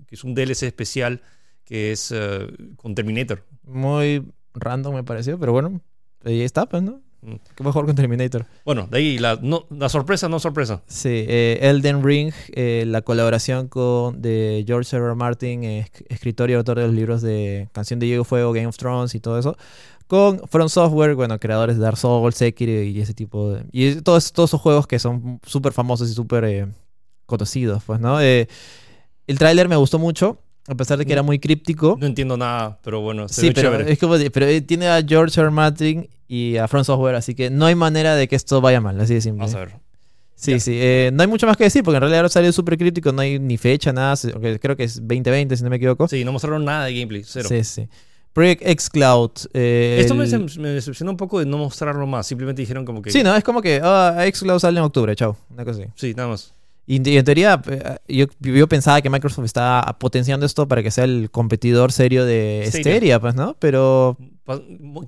que 0.07 0.15
es 0.15 0.23
un 0.23 0.35
DLC 0.35 0.63
especial, 0.63 1.21
que 1.63 1.91
es 1.91 2.11
eh, 2.15 2.47
con 2.75 2.93
Terminator. 2.95 3.43
Muy 3.63 4.23
random 4.53 4.93
me 4.95 5.03
pareció, 5.03 5.39
pero 5.39 5.51
bueno, 5.51 5.81
ahí 6.23 6.41
está, 6.41 6.67
pues, 6.67 6.83
¿no? 6.83 7.01
Mm. 7.21 7.35
¿Qué 7.55 7.63
mejor 7.63 7.87
con 7.87 7.95
Terminator? 7.95 8.45
Bueno, 8.65 8.87
de 8.91 8.99
ahí 8.99 9.17
la, 9.17 9.39
no, 9.41 9.65
la 9.71 9.89
sorpresa, 9.89 10.29
no 10.29 10.37
sorpresa. 10.39 10.83
Sí, 10.85 11.09
eh, 11.27 11.57
Elden 11.63 12.03
Ring, 12.03 12.31
eh, 12.53 12.83
la 12.85 13.01
colaboración 13.01 13.67
con 13.67 14.21
de 14.21 14.63
George 14.67 14.95
R. 14.95 15.03
R. 15.07 15.15
Martin, 15.15 15.63
eh, 15.63 15.87
esc- 15.91 16.05
escritor 16.09 16.51
y 16.51 16.53
autor 16.53 16.77
de 16.77 16.85
los 16.85 16.93
libros 16.93 17.23
de 17.23 17.67
Canción 17.71 17.99
de 17.99 18.07
Hielo 18.07 18.25
Fuego, 18.25 18.53
Game 18.53 18.67
of 18.67 18.77
Thrones 18.77 19.15
y 19.15 19.19
todo 19.19 19.39
eso, 19.39 19.57
con 20.07 20.39
From 20.47 20.69
Software, 20.69 21.15
bueno, 21.15 21.39
creadores 21.39 21.77
de 21.77 21.83
Dark 21.83 21.97
Souls, 21.97 22.35
Sekiro 22.35 22.71
y 22.83 22.99
ese 23.01 23.13
tipo 23.13 23.51
de... 23.53 23.65
Y 23.71 23.95
todos, 24.01 24.31
todos 24.33 24.49
esos 24.51 24.61
juegos 24.61 24.85
que 24.87 24.99
son 24.99 25.39
súper 25.45 25.73
famosos 25.73 26.09
y 26.09 26.13
súper 26.13 26.43
eh, 26.45 26.67
conocidos, 27.25 27.83
pues, 27.85 27.99
¿no? 27.99 28.21
Eh, 28.21 28.47
el 29.27 29.39
tráiler 29.39 29.67
me 29.67 29.75
gustó 29.75 29.97
mucho, 29.97 30.39
a 30.67 30.75
pesar 30.75 30.97
de 30.97 31.05
que 31.05 31.13
era 31.13 31.23
muy 31.23 31.39
críptico. 31.39 31.97
No 31.99 32.05
entiendo 32.05 32.37
nada, 32.37 32.79
pero 32.83 33.01
bueno, 33.01 33.27
se 33.27 33.41
Sí, 33.41 33.47
ve 33.47 33.53
pero, 33.55 33.71
chévere. 33.71 33.91
es 33.91 33.99
como 33.99 34.15
pero 34.31 34.45
eh, 34.45 34.61
tiene 34.61 34.87
a 34.87 35.01
George 35.03 35.39
R. 35.41 35.49
Martin 35.49 36.07
y 36.27 36.57
a 36.57 36.67
From 36.67 36.83
Software, 36.83 37.15
así 37.15 37.33
que 37.35 37.49
no 37.49 37.65
hay 37.65 37.75
manera 37.75 38.15
de 38.15 38.27
que 38.27 38.35
esto 38.35 38.61
vaya 38.61 38.81
mal, 38.81 38.99
así 39.01 39.15
de 39.15 39.21
simple. 39.21 39.39
Vamos 39.39 39.55
a 39.55 39.59
ver. 39.59 39.85
Sí, 40.37 40.59
sí. 40.59 40.73
eh, 40.75 41.11
no 41.13 41.21
hay 41.23 41.27
mucho 41.29 41.47
más 41.47 41.55
que 41.55 41.63
decir, 41.63 41.81
porque 41.81 41.95
en 41.95 42.01
realidad 42.01 42.19
ahora 42.19 42.29
salió 42.29 42.51
súper 42.51 42.77
crítico, 42.77 43.11
no 43.13 43.21
hay 43.21 43.39
ni 43.39 43.57
fecha, 43.57 43.93
nada. 43.93 44.15
Creo 44.59 44.75
que 44.75 44.83
es 44.83 44.95
2020, 44.97 45.55
si 45.55 45.63
no 45.63 45.69
me 45.69 45.77
equivoco. 45.77 46.07
Sí, 46.09 46.25
no 46.25 46.33
mostraron 46.33 46.65
nada 46.65 46.85
de 46.85 46.93
gameplay, 46.93 47.23
cero. 47.25 47.47
Sí, 47.47 47.63
sí. 47.63 47.87
Project 48.35 48.61
X 48.65 48.89
Cloud. 48.89 49.31
eh, 49.53 49.97
Esto 50.01 50.13
me, 50.13 50.25
el- 50.25 50.29
decep- 50.31 50.59
me 50.59 50.67
decepcionó 50.69 51.11
un 51.11 51.17
poco 51.17 51.39
de 51.39 51.45
no 51.45 51.57
mostrarlo 51.57 52.05
más. 52.05 52.27
Simplemente 52.27 52.61
dijeron 52.61 52.83
como 52.85 53.01
que. 53.01 53.09
Sí, 53.09 53.23
no, 53.23 53.33
es 53.35 53.43
como 53.45 53.61
que 53.61 53.79
ah, 53.81 54.13
X 54.27 54.41
Cloud 54.41 54.59
sale 54.59 54.77
en 54.77 54.83
octubre, 54.83 55.15
chao. 55.15 55.37
Una 55.49 55.63
cosa 55.63 55.79
así. 55.81 55.89
Sí, 55.95 56.13
nada 56.13 56.27
más. 56.29 56.53
Y, 56.85 57.09
y 57.09 57.17
en 57.17 57.23
teoría, 57.25 57.59
eh, 57.67 57.95
yo, 58.09 58.25
yo 58.41 58.67
pensaba 58.67 59.01
que 59.01 59.09
Microsoft 59.09 59.45
estaba 59.45 59.81
potenciando 59.97 60.45
esto 60.45 60.67
para 60.67 60.83
que 60.83 60.91
sea 60.91 61.05
el 61.05 61.29
competidor 61.31 61.91
serio 61.93 62.25
de 62.25 62.65
Stadia. 62.67 62.83
Stadia, 62.97 63.19
pues, 63.21 63.35
¿no? 63.35 63.55
Pero 63.57 64.17
Pa- 64.19 64.25
¿qué 64.25 64.34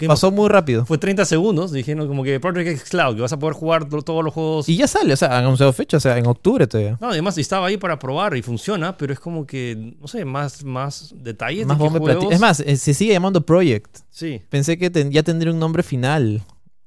pasó 0.07 0.31
muy 0.31 0.49
rápido. 0.49 0.85
Fue 0.85 0.97
30 0.97 1.25
segundos, 1.25 1.71
dijeron 1.71 2.07
como 2.07 2.23
que 2.23 2.39
Project 2.39 2.67
X 2.69 2.89
Cloud, 2.89 3.15
que 3.15 3.21
vas 3.21 3.31
a 3.33 3.39
poder 3.39 3.53
jugar 3.55 3.87
to- 3.87 4.01
todos 4.01 4.23
los 4.23 4.33
juegos. 4.33 4.67
Y 4.69 4.77
ya 4.77 4.87
sale, 4.87 5.13
o 5.13 5.17
sea, 5.17 5.37
han 5.37 5.43
anunciado 5.45 5.71
fecha, 5.73 5.97
o 5.97 5.99
sea, 5.99 6.17
en 6.17 6.25
octubre 6.27 6.65
todavía. 6.67 6.97
No, 6.99 7.09
además 7.09 7.37
estaba 7.37 7.67
ahí 7.67 7.77
para 7.77 7.99
probar 7.99 8.35
y 8.35 8.41
funciona, 8.41 8.97
pero 8.97 9.13
es 9.13 9.19
como 9.19 9.45
que, 9.45 9.95
no 9.99 10.07
sé, 10.07 10.25
más, 10.25 10.63
más 10.63 11.13
detalles 11.17 11.65
Más 11.67 11.77
de 11.77 11.83
bomba 11.83 11.99
juegos. 11.99 12.33
Es 12.33 12.39
más, 12.39 12.59
eh, 12.61 12.75
se 12.77 12.93
sigue 12.93 13.13
llamando 13.13 13.45
Project. 13.45 13.99
Sí. 14.09 14.41
Pensé 14.49 14.77
que 14.77 14.89
ten- 14.89 15.11
ya 15.11 15.23
tendría 15.23 15.53
un 15.53 15.59
nombre 15.59 15.83
final. 15.83 16.41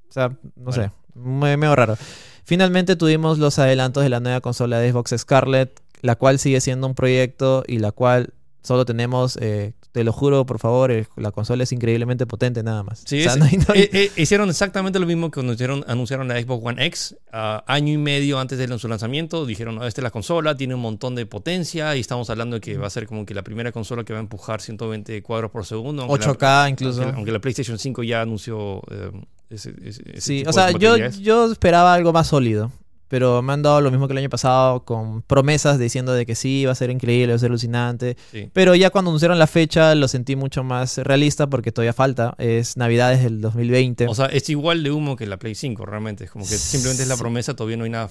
O 0.08 0.12
sea, 0.12 0.36
no 0.56 0.72
sé. 0.72 0.90
Me- 1.14 1.56
Medio 1.56 1.76
raro. 1.76 1.96
Finalmente 2.44 2.96
tuvimos 2.96 3.38
los 3.38 3.58
adelantos 3.60 4.02
de 4.02 4.08
la 4.08 4.18
nueva 4.20 4.40
consola 4.40 4.78
de 4.80 4.90
Xbox 4.90 5.14
Scarlett, 5.18 5.80
la 6.02 6.16
cual 6.16 6.38
sigue 6.38 6.60
siendo 6.60 6.86
un 6.86 6.94
proyecto 6.94 7.62
y 7.66 7.78
la 7.78 7.92
cual 7.92 8.32
solo 8.62 8.84
tenemos, 8.84 9.38
eh, 9.40 9.74
te 9.92 10.05
lo 10.05 10.12
juro, 10.12 10.46
por 10.46 10.59
favor, 10.59 10.92
la 11.16 11.31
consola 11.33 11.64
es 11.64 11.72
increíblemente 11.72 12.26
potente 12.26 12.62
nada 12.62 12.83
más. 12.83 13.03
Sí, 13.07 13.20
O 13.20 13.22
sea, 13.24 13.33
es- 13.33 13.38
no 13.38 13.44
hay- 13.44 13.57
no 13.57 13.64
hay- 13.74 13.81
eh, 13.83 13.90
eh, 13.92 14.12
hicieron 14.16 14.48
exactamente 14.48 14.98
lo 14.98 15.07
mismo 15.07 15.31
que 15.31 15.40
anunciaron, 15.40 15.85
anunciaron 15.88 16.29
la 16.29 16.40
Xbox 16.40 16.64
One 16.64 16.87
X 16.87 17.16
ah, 17.33 17.62
año 17.66 17.92
y 17.92 17.96
medio 17.98 18.38
antes 18.38 18.59
de 18.59 18.79
su 18.79 18.88
lanzamiento. 18.88 19.46
Dijeron, 19.46 19.79
"Ah, 19.83 19.87
esta 19.88 20.00
es 20.00 20.03
la 20.05 20.11
consola, 20.11 20.57
tiene 20.57 20.74
un 20.74 20.81
montón 20.81 21.14
de 21.14 21.26
potencia 21.26 21.96
y 21.96 22.00
estamos 22.00 22.31
hablando 22.31 22.57
de 22.57 22.61
que 22.61 22.76
va 22.79 22.87
a 22.87 22.90
ser 22.90 23.07
como 23.07 23.24
que 23.26 23.35
la 23.35 23.42
primera 23.42 23.72
consola 23.72 24.05
que 24.05 24.12
va 24.12 24.18
a 24.18 24.22
empujar 24.22 24.61
120 24.61 25.22
cuadros 25.22 25.50
por 25.50 25.64
segundo. 25.66 26.03
aunque 26.03 26.18
la- 26.24 26.33
8K 26.33 26.68
incluso. 26.70 27.03
Aunque, 27.03 27.16
aunque 27.16 27.33
la 27.33 27.38
PlayStation 27.40 27.79
5 27.79 28.03
ya 28.03 28.22
anunció 28.22 28.83
eh, 28.90 29.11
ese, 29.50 29.74
ese- 29.85 30.03
ese 30.12 30.20
Sí, 30.20 30.44
o 30.46 30.53
sea, 30.53 30.70
yo, 30.72 30.96
yo 31.20 31.50
esperaba 31.50 31.92
algo 31.94 32.12
más 32.12 32.29
sólido. 32.29 32.70
Pero 33.10 33.42
me 33.42 33.52
han 33.52 33.60
dado 33.62 33.80
lo 33.80 33.90
mismo 33.90 34.06
que 34.06 34.12
el 34.12 34.18
año 34.18 34.28
pasado, 34.30 34.84
con 34.84 35.22
promesas 35.22 35.80
diciendo 35.80 36.12
de 36.12 36.24
que 36.24 36.36
sí, 36.36 36.64
va 36.64 36.70
a 36.72 36.74
ser 36.76 36.90
increíble, 36.90 37.32
va 37.32 37.36
a 37.36 37.38
ser 37.40 37.50
alucinante. 37.50 38.16
Sí. 38.30 38.48
Pero 38.52 38.76
ya 38.76 38.90
cuando 38.90 39.10
anunciaron 39.10 39.36
la 39.38 39.48
fecha 39.48 39.94
lo 39.96 40.06
sentí 40.06 40.36
mucho 40.36 40.62
más 40.62 40.96
realista 40.98 41.48
porque 41.48 41.72
todavía 41.72 41.92
falta. 41.92 42.34
Es 42.38 42.76
Navidades 42.76 43.22
del 43.24 43.40
2020. 43.40 44.06
O 44.06 44.14
sea, 44.14 44.26
es 44.26 44.48
igual 44.48 44.84
de 44.84 44.92
humo 44.92 45.16
que 45.16 45.26
la 45.26 45.38
Play 45.38 45.56
5, 45.56 45.84
realmente. 45.84 46.24
Es 46.24 46.30
como 46.30 46.44
que 46.46 46.54
simplemente 46.56 47.02
es 47.02 47.08
la 47.08 47.16
promesa, 47.16 47.54
todavía 47.56 47.76
no 47.76 47.82
hay 47.84 47.90
nada 47.90 48.10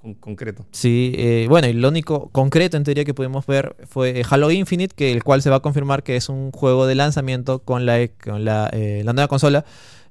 con- 0.00 0.14
concreto. 0.14 0.66
sí, 0.72 1.12
eh, 1.16 1.46
bueno, 1.48 1.68
y 1.68 1.74
lo 1.74 1.86
único 1.88 2.28
concreto 2.30 2.76
en 2.76 2.82
teoría 2.82 3.04
que 3.04 3.14
pudimos 3.14 3.46
ver 3.46 3.76
fue 3.88 4.18
eh, 4.18 4.24
Halo 4.28 4.50
Infinite, 4.50 4.92
que 4.96 5.12
el 5.12 5.22
cual 5.22 5.40
se 5.42 5.50
va 5.50 5.56
a 5.56 5.60
confirmar 5.60 6.02
que 6.02 6.16
es 6.16 6.28
un 6.28 6.50
juego 6.50 6.86
de 6.86 6.96
lanzamiento 6.96 7.60
con 7.60 7.86
la, 7.86 8.08
con 8.08 8.44
la, 8.44 8.68
eh, 8.72 9.02
la 9.04 9.12
nueva 9.12 9.28
consola. 9.28 9.64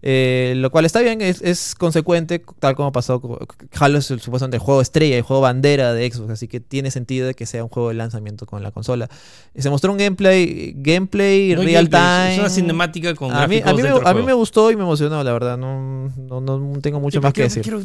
Eh, 0.03 0.53
lo 0.57 0.71
cual 0.71 0.85
está 0.85 0.99
bien, 1.01 1.21
es, 1.21 1.41
es 1.41 1.75
consecuente, 1.75 2.41
tal 2.59 2.75
como 2.75 2.91
pasó. 2.91 3.21
Halo 3.79 3.99
es 3.99 4.09
el, 4.09 4.19
supuestamente 4.19 4.57
el 4.57 4.61
juego 4.63 4.81
estrella, 4.81 5.15
el 5.15 5.21
juego 5.21 5.41
bandera 5.43 5.93
de 5.93 6.09
Xbox, 6.11 6.31
así 6.31 6.47
que 6.47 6.59
tiene 6.59 6.89
sentido 6.89 7.27
de 7.27 7.33
que 7.35 7.45
sea 7.45 7.63
un 7.63 7.69
juego 7.69 7.89
de 7.89 7.95
lanzamiento 7.95 8.45
con 8.45 8.63
la 8.63 8.71
consola. 8.71 9.09
Se 9.55 9.69
mostró 9.69 9.91
un 9.91 9.97
gameplay, 9.99 10.73
gameplay 10.77 11.53
No 11.55 11.61
real 11.63 11.87
gameplay, 11.87 12.01
time. 12.23 12.33
Es 12.33 12.39
una 12.39 12.49
cinemática 12.49 13.13
con 13.15 13.31
a 13.31 13.47
mí, 13.47 13.61
a, 13.63 13.73
mí 13.73 13.81
me, 13.83 13.89
a 13.89 14.13
mí 14.13 14.23
me 14.23 14.33
gustó 14.33 14.71
y 14.71 14.75
me 14.75 14.83
emocionó, 14.83 15.23
la 15.23 15.33
verdad. 15.33 15.57
No, 15.57 16.09
no, 16.17 16.41
no 16.41 16.79
tengo 16.81 16.99
mucho 16.99 17.19
Sí, 17.19 17.23
más 17.23 17.33
que 17.33 17.43
decir. 17.43 17.61
quiero- 17.61 17.81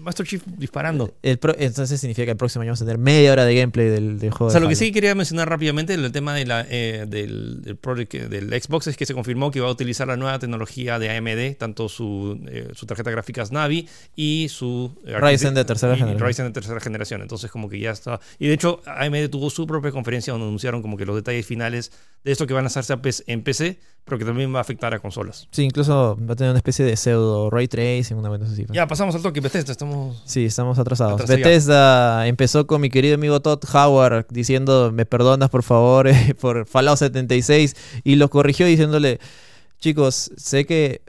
Master 0.00 0.26
Chief 0.26 0.42
disparando. 0.58 1.12
El 1.22 1.38
pro- 1.38 1.56
entonces 1.58 2.00
significa 2.00 2.24
que 2.24 2.30
el 2.32 2.36
próximo 2.36 2.62
año 2.62 2.70
vamos 2.70 2.82
a 2.82 2.84
tener 2.84 2.98
media 2.98 3.32
hora 3.32 3.44
de 3.44 3.54
gameplay 3.54 3.88
del, 3.88 4.18
del 4.18 4.30
juego. 4.30 4.46
O 4.48 4.50
sea, 4.50 4.60
lo 4.60 4.68
que 4.68 4.76
sí 4.76 4.92
quería 4.92 5.14
mencionar 5.14 5.48
rápidamente 5.48 5.94
el 5.94 6.12
tema 6.12 6.34
de 6.34 6.46
la, 6.46 6.66
eh, 6.68 7.04
del, 7.08 7.62
del, 7.62 7.76
project, 7.76 8.14
del 8.14 8.48
Xbox 8.62 8.86
es 8.88 8.96
que 8.96 9.06
se 9.06 9.14
confirmó 9.14 9.50
que 9.50 9.60
va 9.60 9.68
a 9.68 9.72
utilizar 9.72 10.06
la 10.06 10.16
nueva 10.16 10.38
tecnología 10.38 10.98
de 10.98 11.15
AMD, 11.16 11.56
tanto 11.58 11.88
su, 11.88 12.40
eh, 12.48 12.70
su 12.74 12.86
tarjeta 12.86 13.10
gráfica 13.10 13.44
Navi 13.50 13.88
y 14.14 14.48
su 14.48 14.92
eh, 15.04 15.18
Ryzen 15.18 15.54
de 15.54 15.64
tercera 15.64 15.94
y 15.94 15.98
generación. 15.98 16.28
Ryzen 16.28 16.46
de 16.46 16.52
tercera 16.52 16.80
generación. 16.80 17.22
Entonces, 17.22 17.50
como 17.50 17.68
que 17.68 17.78
ya 17.78 17.90
está. 17.90 18.20
Y 18.38 18.48
de 18.48 18.54
hecho, 18.54 18.80
AMD 18.86 19.28
tuvo 19.30 19.50
su 19.50 19.66
propia 19.66 19.90
conferencia 19.90 20.32
donde 20.32 20.46
anunciaron 20.46 20.82
como 20.82 20.96
que 20.96 21.06
los 21.06 21.16
detalles 21.16 21.46
finales 21.46 21.92
de 22.24 22.32
esto 22.32 22.46
que 22.46 22.54
van 22.54 22.64
a 22.64 22.66
hacerse 22.66 22.92
a 22.92 23.00
PC 23.00 23.24
en 23.26 23.42
PC, 23.42 23.78
pero 24.04 24.18
que 24.18 24.24
también 24.24 24.52
va 24.54 24.58
a 24.58 24.60
afectar 24.62 24.92
a 24.94 24.98
consolas. 24.98 25.48
Sí, 25.50 25.62
incluso 25.62 26.16
va 26.16 26.32
a 26.32 26.36
tener 26.36 26.50
una 26.50 26.58
especie 26.58 26.84
de 26.84 26.96
pseudo 26.96 27.50
ray 27.50 27.68
tracing, 27.68 28.16
una 28.16 28.28
vez 28.28 28.42
así. 28.42 28.66
Ya, 28.70 28.86
pasamos 28.86 29.14
al 29.14 29.22
toque, 29.22 29.40
Bethesda, 29.40 29.72
estamos... 29.72 30.22
Sí, 30.24 30.46
estamos 30.46 30.78
atrasados. 30.78 31.14
Atrasado. 31.14 31.38
Bethesda 31.38 32.26
empezó 32.26 32.66
con 32.66 32.80
mi 32.80 32.90
querido 32.90 33.14
amigo 33.14 33.40
Todd 33.40 33.62
Howard 33.72 34.26
diciendo, 34.30 34.90
me 34.92 35.06
perdonas 35.06 35.50
por 35.50 35.62
favor 35.62 36.08
eh, 36.08 36.34
por 36.40 36.66
Fallout 36.66 36.98
76 36.98 37.74
y 38.04 38.16
lo 38.16 38.30
corrigió 38.30 38.66
diciéndole, 38.66 39.20
chicos, 39.78 40.30
sé 40.36 40.64
que 40.66 41.02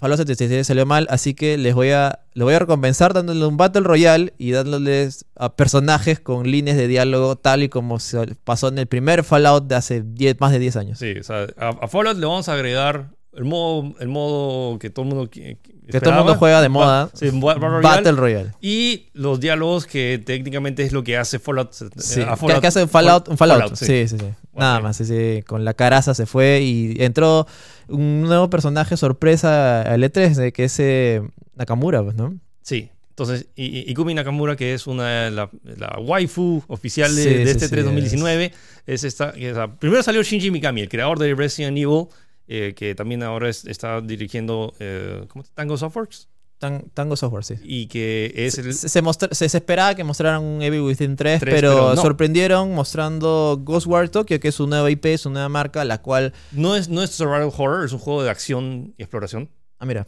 Fallout 0.00 0.18
76 0.18 0.66
salió 0.66 0.86
mal, 0.86 1.06
así 1.10 1.34
que 1.34 1.58
les 1.58 1.74
voy 1.74 1.90
a, 1.90 2.20
les 2.32 2.44
voy 2.44 2.54
a 2.54 2.58
recompensar 2.58 3.12
dándole 3.12 3.44
un 3.44 3.58
Battle 3.58 3.82
Royale 3.82 4.32
y 4.38 4.52
dándoles 4.52 5.26
a 5.36 5.54
personajes 5.54 6.20
con 6.20 6.50
líneas 6.50 6.78
de 6.78 6.88
diálogo 6.88 7.36
tal 7.36 7.62
y 7.62 7.68
como 7.68 7.98
se 8.00 8.34
pasó 8.44 8.68
en 8.68 8.78
el 8.78 8.86
primer 8.86 9.24
Fallout 9.24 9.66
de 9.66 9.74
hace 9.74 10.02
10, 10.02 10.40
más 10.40 10.52
de 10.52 10.58
10 10.58 10.76
años. 10.76 10.98
Sí, 10.98 11.18
o 11.18 11.22
sea, 11.22 11.48
a, 11.58 11.68
a 11.68 11.88
Fallout 11.88 12.16
le 12.16 12.24
vamos 12.24 12.48
a 12.48 12.54
agregar 12.54 13.10
el 13.40 13.46
modo, 13.46 13.94
el 14.00 14.08
modo 14.08 14.78
que 14.78 14.90
todo 14.90 15.04
el 15.06 15.14
mundo 15.14 15.30
que, 15.30 15.56
Que 15.90 16.00
todo 16.00 16.10
el 16.10 16.16
mundo 16.18 16.34
juega 16.36 16.60
de 16.60 16.68
moda. 16.68 17.10
Sí, 17.14 17.30
Battle 17.32 17.68
Royale. 17.80 18.12
Royale. 18.12 18.50
Y 18.60 19.06
los 19.14 19.40
diálogos 19.40 19.86
que 19.86 20.22
técnicamente 20.24 20.82
es 20.82 20.92
lo 20.92 21.02
que 21.02 21.16
hace 21.16 21.38
Fallout. 21.38 21.72
eh, 21.80 21.88
Sí, 21.96 22.20
a 22.20 22.36
que, 22.36 22.60
que 22.60 22.66
hace 22.66 22.86
Fallout, 22.86 23.28
un 23.28 23.38
Fallout. 23.38 23.60
Fallout, 23.60 23.76
sí. 23.76 23.86
sí, 23.86 24.08
sí, 24.08 24.18
sí. 24.18 24.26
Nada 24.54 24.80
más, 24.80 24.96
sí, 24.98 25.06
sí. 25.06 25.42
Con 25.46 25.64
la 25.64 25.72
caraza 25.74 26.12
se 26.14 26.26
fue 26.26 26.60
y 26.60 27.02
entró 27.02 27.46
un 27.88 28.22
nuevo 28.22 28.50
personaje 28.50 28.96
sorpresa 28.96 29.82
al 29.82 30.02
E3, 30.02 30.34
de 30.34 30.52
que 30.52 30.64
es 30.64 30.78
eh, 30.78 31.22
Nakamura, 31.54 32.02
pues, 32.02 32.16
¿no? 32.16 32.34
Sí. 32.62 32.90
Entonces, 33.10 33.48
y, 33.56 33.90
Ikumi 33.90 34.14
Nakamura, 34.14 34.56
que 34.56 34.72
es 34.74 34.86
una 34.86 35.28
la, 35.30 35.50
la 35.64 35.98
waifu 35.98 36.62
oficial 36.68 37.14
de, 37.14 37.22
Sí, 37.22 37.28
de 37.28 37.50
este 37.50 37.66
sí, 37.66 37.70
3 37.70 37.84
2019, 37.86 38.52
es 38.86 39.04
esta. 39.04 39.32
primero 39.78 40.02
salió 40.02 40.22
Shinji 40.22 40.50
Mikami, 40.50 40.82
el 40.82 40.88
creador 40.88 41.18
de 41.18 41.34
Resident 41.34 41.76
Evil, 41.76 42.06
eh, 42.52 42.74
que 42.74 42.94
también 42.96 43.22
ahora 43.22 43.48
es- 43.48 43.64
está 43.64 44.00
dirigiendo 44.00 44.74
eh, 44.80 45.24
¿cómo 45.28 45.44
se- 45.44 45.52
Tango 45.54 45.76
Softworks. 45.76 46.28
Tan- 46.58 46.90
Tango 46.92 47.16
Software, 47.16 47.42
sí. 47.44 47.54
Y 47.62 47.86
que 47.86 48.32
es 48.36 48.58
el. 48.58 48.74
Se, 48.74 48.88
se 48.90 49.00
mostra- 49.02 49.32
se- 49.32 49.48
se 49.48 49.56
esperaba 49.56 49.94
que 49.94 50.04
mostraran 50.04 50.42
un 50.42 50.60
Evil 50.60 50.80
Within 50.82 51.16
3, 51.16 51.40
Tres, 51.40 51.54
pero, 51.54 51.72
pero 51.74 51.94
no. 51.94 52.02
sorprendieron 52.02 52.74
mostrando 52.74 53.58
Ghostwire 53.64 54.08
Tokyo, 54.10 54.38
que 54.40 54.48
es 54.48 54.54
su 54.56 54.66
nueva 54.66 54.90
IP, 54.90 55.16
su 55.16 55.30
nueva 55.30 55.48
marca, 55.48 55.84
la 55.86 56.02
cual... 56.02 56.34
No 56.52 56.76
es, 56.76 56.90
no 56.90 57.02
es 57.02 57.10
survival 57.12 57.50
horror, 57.56 57.86
es 57.86 57.92
un 57.92 57.98
juego 57.98 58.22
de 58.22 58.28
acción 58.28 58.92
y 58.98 59.02
exploración. 59.04 59.48
Ah, 59.78 59.86
mira, 59.86 60.06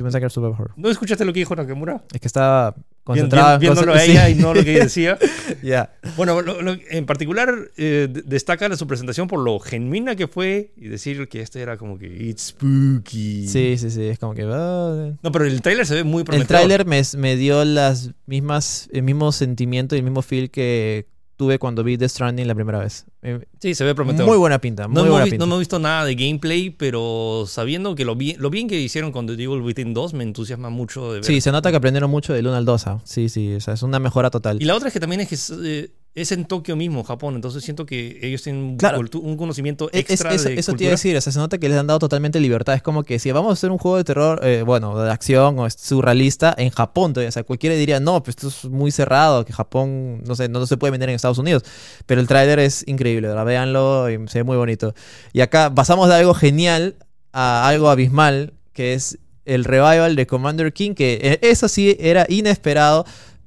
yo 0.00 0.04
pensé 0.04 0.18
que 0.18 0.24
era 0.24 0.30
Super 0.30 0.50
Horror. 0.50 0.72
¿No 0.76 0.88
escuchaste 0.90 1.24
lo 1.24 1.32
que 1.32 1.40
dijo 1.40 1.54
Nakamura? 1.54 2.02
Es 2.12 2.20
que 2.20 2.26
estaba 2.26 2.74
concentrado... 3.04 3.58
vien- 3.58 3.72
viéndolo 3.72 3.92
a 3.94 3.98
sí, 4.00 4.12
ella 4.12 4.28
y 4.30 4.34
no 4.34 4.54
lo 4.54 4.64
que 4.64 4.72
ella 4.72 4.84
decía. 4.84 5.18
Ya. 5.62 5.92
Bueno, 6.16 6.40
lo- 6.42 6.62
lo- 6.62 6.76
en 6.90 7.06
particular 7.06 7.54
eh, 7.76 8.08
destaca 8.24 8.74
su 8.76 8.86
presentación 8.86 9.28
por 9.28 9.40
lo 9.40 9.58
genuina 9.60 10.16
que 10.16 10.26
fue 10.28 10.72
y 10.76 10.88
decir 10.88 11.28
que 11.28 11.40
este 11.42 11.60
era 11.60 11.76
como 11.76 11.98
que 11.98 12.06
it's 12.06 12.48
spooky. 12.48 13.46
Sí, 13.48 13.76
sí, 13.78 13.90
sí, 13.90 14.04
es 14.04 14.18
como 14.18 14.34
que... 14.34 14.42
ah, 14.50 15.12
No, 15.22 15.32
pero 15.32 15.44
el 15.44 15.60
tráiler 15.62 15.86
se 15.86 15.94
ve 15.96 16.04
muy 16.04 16.20
El 16.20 16.24
prometedor. 16.24 16.48
tráiler 16.48 16.86
me, 16.86 17.02
me 17.18 17.36
dio 17.36 17.64
las 17.64 18.10
mismas, 18.26 18.88
el 18.92 19.02
mismo 19.02 19.32
sentimiento 19.32 19.94
y 19.94 19.98
el 19.98 20.04
mismo 20.04 20.22
feel 20.22 20.50
que 20.50 21.06
tuve 21.40 21.58
cuando 21.58 21.82
vi 21.82 21.96
The 21.96 22.06
Stranding 22.06 22.46
la 22.46 22.54
primera 22.54 22.78
vez. 22.80 23.06
Eh, 23.22 23.40
Sí, 23.62 23.74
se 23.74 23.82
ve 23.82 23.94
prometedor. 23.94 24.28
Muy 24.28 24.36
buena 24.36 24.58
pinta, 24.60 24.86
muy 24.88 24.94
no, 24.96 25.00
hemos 25.00 25.10
buena 25.12 25.24
pinta. 25.24 25.38
no 25.38 25.44
hemos 25.46 25.58
visto 25.60 25.78
nada 25.78 26.04
de 26.04 26.14
gameplay, 26.14 26.68
pero 26.68 27.44
sabiendo 27.46 27.94
que 27.94 28.04
lo 28.04 28.14
bien, 28.14 28.36
lo 28.38 28.50
bien 28.50 28.68
que 28.68 28.78
hicieron 28.78 29.10
con 29.10 29.26
The 29.26 29.36
Devil 29.36 29.62
Within 29.62 29.94
2 29.94 30.12
me 30.12 30.24
entusiasma 30.24 30.68
mucho 30.68 31.08
de 31.12 31.20
ver. 31.20 31.24
Sí, 31.24 31.40
se 31.40 31.50
nota 31.50 31.70
que 31.70 31.78
aprendieron 31.78 32.10
mucho 32.10 32.34
del 32.34 32.46
1 32.46 32.56
al 32.56 32.66
2. 32.66 32.86
ah. 32.88 33.00
Sí, 33.04 33.30
sí, 33.30 33.54
o 33.54 33.60
sea, 33.60 33.72
es 33.72 33.82
una 33.82 33.98
mejora 33.98 34.28
total. 34.28 34.60
Y 34.60 34.66
la 34.66 34.74
otra 34.74 34.88
es 34.88 34.92
que 34.92 35.00
también 35.00 35.22
es 35.22 35.28
que 35.28 35.36
eh, 35.64 35.90
es 36.14 36.32
en 36.32 36.44
Tokio 36.44 36.74
mismo, 36.74 37.04
Japón, 37.04 37.36
entonces 37.36 37.62
siento 37.62 37.86
que 37.86 38.18
ellos 38.22 38.42
tienen 38.42 38.62
un 38.62 38.76
Claro. 38.76 39.00
un 39.14 39.36
conocimiento 39.36 39.88
Es- 39.92 40.00
es- 40.04 40.10
extra 40.10 40.34
eso 40.34 40.48
eso 40.48 40.72
te 40.74 40.82
iba 40.84 40.90
a 40.90 40.94
decir, 40.94 41.16
o 41.16 41.20
sea, 41.20 41.32
se 41.32 41.38
nota 41.38 41.58
que 41.58 41.68
les 41.68 41.78
han 41.78 41.86
dado 41.86 42.00
totalmente 42.00 42.40
libertad. 42.40 42.74
Es 42.74 42.82
como 42.82 43.04
que 43.04 43.18
si 43.20 43.30
vamos 43.30 43.50
a 43.50 43.52
hacer 43.52 43.70
un 43.70 43.78
juego 43.78 43.96
de 43.96 44.02
terror, 44.04 44.40
eh, 44.42 44.62
bueno, 44.66 44.98
de 45.00 45.10
acción 45.10 45.56
o 45.58 45.66
es 45.66 45.74
surrealista, 45.74 46.52
en 46.58 46.70
Japón, 46.70 47.12
todavía, 47.12 47.28
o 47.28 47.32
sea, 47.32 47.44
cualquiera 47.44 47.76
diría, 47.76 48.00
no, 48.00 48.22
pues 48.24 48.36
esto 48.36 48.48
es 48.48 48.64
muy 48.64 48.90
cerrado, 48.90 49.44
que 49.44 49.52
Japón, 49.52 50.22
no 50.26 50.34
sé, 50.34 50.48
no 50.48 50.66
se 50.66 50.76
puede 50.76 50.90
vender 50.90 51.08
en 51.10 51.14
Estados 51.14 51.38
Unidos. 51.38 51.62
Pero 52.06 52.20
el 52.20 52.26
tráiler 52.26 52.58
es 52.58 52.82
increíble, 52.88 53.28
¿verdad? 53.28 53.44
Véanlo 53.44 54.10
y 54.10 54.18
se 54.28 54.40
ve 54.40 54.44
muy 54.44 54.56
bonito. 54.56 54.94
Y 55.32 55.42
acá 55.42 55.72
pasamos 55.74 56.08
de 56.08 56.16
algo 56.16 56.34
genial 56.34 56.96
a 57.32 57.68
algo 57.68 57.88
abismal, 57.88 58.54
que 58.72 58.94
es 58.94 59.18
el 59.44 59.64
revival 59.64 60.16
de 60.16 60.26
Commander 60.26 60.72
King, 60.72 60.94
que 60.94 61.18
eh, 61.22 61.38
eso 61.42 61.68
sí 61.68 61.96
era 62.00 62.26
inesperado. 62.28 63.04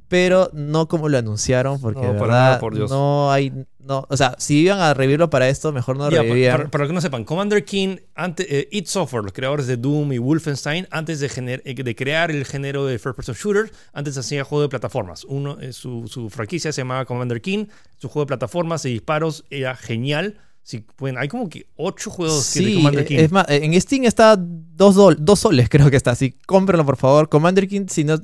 Pero 0.10 0.50
no 0.54 0.88
como 0.88 1.10
lo 1.10 1.18
anunciaron, 1.18 1.80
porque 1.82 2.02
No, 2.02 2.08
de 2.08 2.20
verdad 2.20 2.28
nada, 2.30 2.60
por 2.60 2.76
Dios. 2.76 2.90
no 2.92 3.32
hay. 3.32 3.52
No, 3.80 4.06
o 4.10 4.16
sea, 4.16 4.36
si 4.38 4.60
iban 4.60 4.80
a 4.80 4.94
revivirlo 4.94 5.30
para 5.30 5.50
esto, 5.50 5.72
mejor 5.74 5.98
no 5.98 6.06
pa- 6.06 6.10
revivían. 6.12 6.56
para, 6.58 6.70
para 6.72 6.88
que 6.88 6.94
no 6.94 7.02
sepan, 7.02 7.24
Commander 7.26 7.66
King, 7.66 7.98
ante, 8.16 8.60
eh, 8.60 8.68
id 8.72 8.86
Software, 8.86 9.24
los 9.24 9.34
creadores 9.34 9.68
de 9.68 9.76
Doom 9.76 10.14
y 10.14 10.20
Wolfenstein, 10.20 10.88
antes 10.92 11.20
de, 11.20 11.30
gener- 11.30 11.62
eh, 11.66 11.74
de 11.74 11.96
crear 11.96 12.32
el 12.32 12.46
género 12.46 12.86
de 12.86 12.98
First 13.00 13.16
Person 13.18 13.36
Shooter, 13.36 13.72
antes 13.92 14.18
hacía 14.18 14.44
juego 14.44 14.62
de 14.62 14.70
plataformas. 14.70 15.24
Uno, 15.26 15.60
eh, 15.60 15.74
su, 15.74 16.08
su 16.08 16.30
franquicia 16.30 16.72
se 16.72 16.82
llamaba 16.82 17.06
Commander 17.06 17.42
King, 17.42 17.66
su 17.98 18.08
juego 18.08 18.24
de 18.26 18.28
plataformas 18.28 18.86
y 18.86 18.92
disparos 18.92 19.44
era 19.50 19.76
genial. 19.76 20.38
Si 20.62 20.80
pueden, 20.80 21.18
hay 21.18 21.28
como 21.28 21.50
que 21.50 21.68
ocho 21.76 22.10
juegos 22.10 22.54
que 22.54 22.60
de 22.62 22.66
Sí, 22.68 22.76
Commander 22.76 23.06
King. 23.06 23.18
es 23.18 23.32
más, 23.34 23.46
en 23.50 23.82
Steam 23.82 24.06
está 24.06 24.38
dos, 24.40 24.96
dos 25.20 25.40
soles, 25.40 25.68
creo 25.68 25.90
que 25.90 25.98
está. 25.98 26.12
Así, 26.12 26.38
cómprenlo 26.46 26.86
por 26.86 26.96
favor. 26.96 27.28
Commander 27.28 27.68
King, 27.68 27.88
si 27.90 28.06
no, 28.06 28.16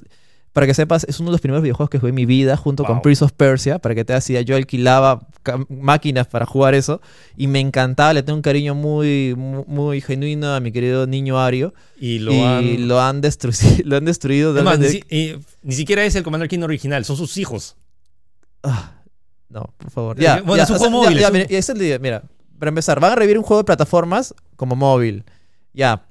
para 0.60 0.68
que 0.68 0.74
sepas, 0.74 1.06
es 1.06 1.22
uno 1.22 1.30
de 1.30 1.32
los 1.32 1.40
primeros 1.40 1.64
videojuegos 1.64 1.90
que 1.90 2.00
jugué 2.00 2.10
en 2.10 2.16
mi 2.16 2.26
vida 2.26 2.58
junto 2.58 2.84
con. 2.84 3.02
Prince 3.02 3.24
of 3.24 3.32
Persia. 3.32 3.80
Para 3.80 3.96
que 3.96 4.04
te 4.04 4.14
hacía, 4.14 4.42
yo 4.42 4.58
alquilaba 4.58 5.26
máquinas 5.70 6.28
para 6.28 6.46
jugar 6.46 6.74
eso 6.74 7.00
y 7.38 7.48
me 7.48 7.62
encantaba. 7.62 8.14
Le 8.14 8.24
tengo 8.24 8.36
un 8.36 8.42
cariño 8.42 8.76
muy, 8.76 9.36
muy, 9.38 9.64
muy 9.68 10.02
genuino 10.02 10.54
a 10.54 10.60
mi 10.60 10.74
querido 10.74 11.08
niño 11.08 11.40
Ario. 11.40 11.74
y 11.98 12.20
lo 12.20 12.34
y 12.34 12.42
han... 12.42 12.88
lo 12.90 13.00
han 13.00 13.22
destruido. 13.22 13.62
Lo 13.86 13.96
han 13.96 14.04
destruido. 14.04 14.58
Es 14.58 14.64
más, 14.66 14.80
ni, 14.80 15.00
eh, 15.10 15.40
ni 15.64 15.76
siquiera 15.76 16.04
es 16.04 16.14
el 16.16 16.24
Commander 16.24 16.50
King 16.50 16.64
original, 16.64 17.06
son 17.06 17.16
sus 17.16 17.38
hijos. 17.38 17.78
Ah, 18.62 18.96
no, 19.48 19.74
por 19.78 19.92
favor. 19.92 20.20
Ya, 20.20 20.42
bueno, 20.42 20.58
ya, 20.58 20.64
es 20.64 20.70
un 20.72 20.78
juego 20.78 20.92
móvil, 20.92 21.18
ya, 21.18 21.30
es 21.30 21.70
un- 21.70 21.78
mira, 21.78 21.96
es 21.96 22.02
mira, 22.02 22.24
para 22.60 22.68
empezar, 22.68 23.00
van 23.00 23.14
a 23.14 23.16
revivir 23.16 23.38
un 23.38 23.46
juego 23.46 23.62
de 23.62 23.66
plataformas 23.66 24.36
como 24.58 24.76
móvil. 24.76 25.24
Ya, 25.74 26.06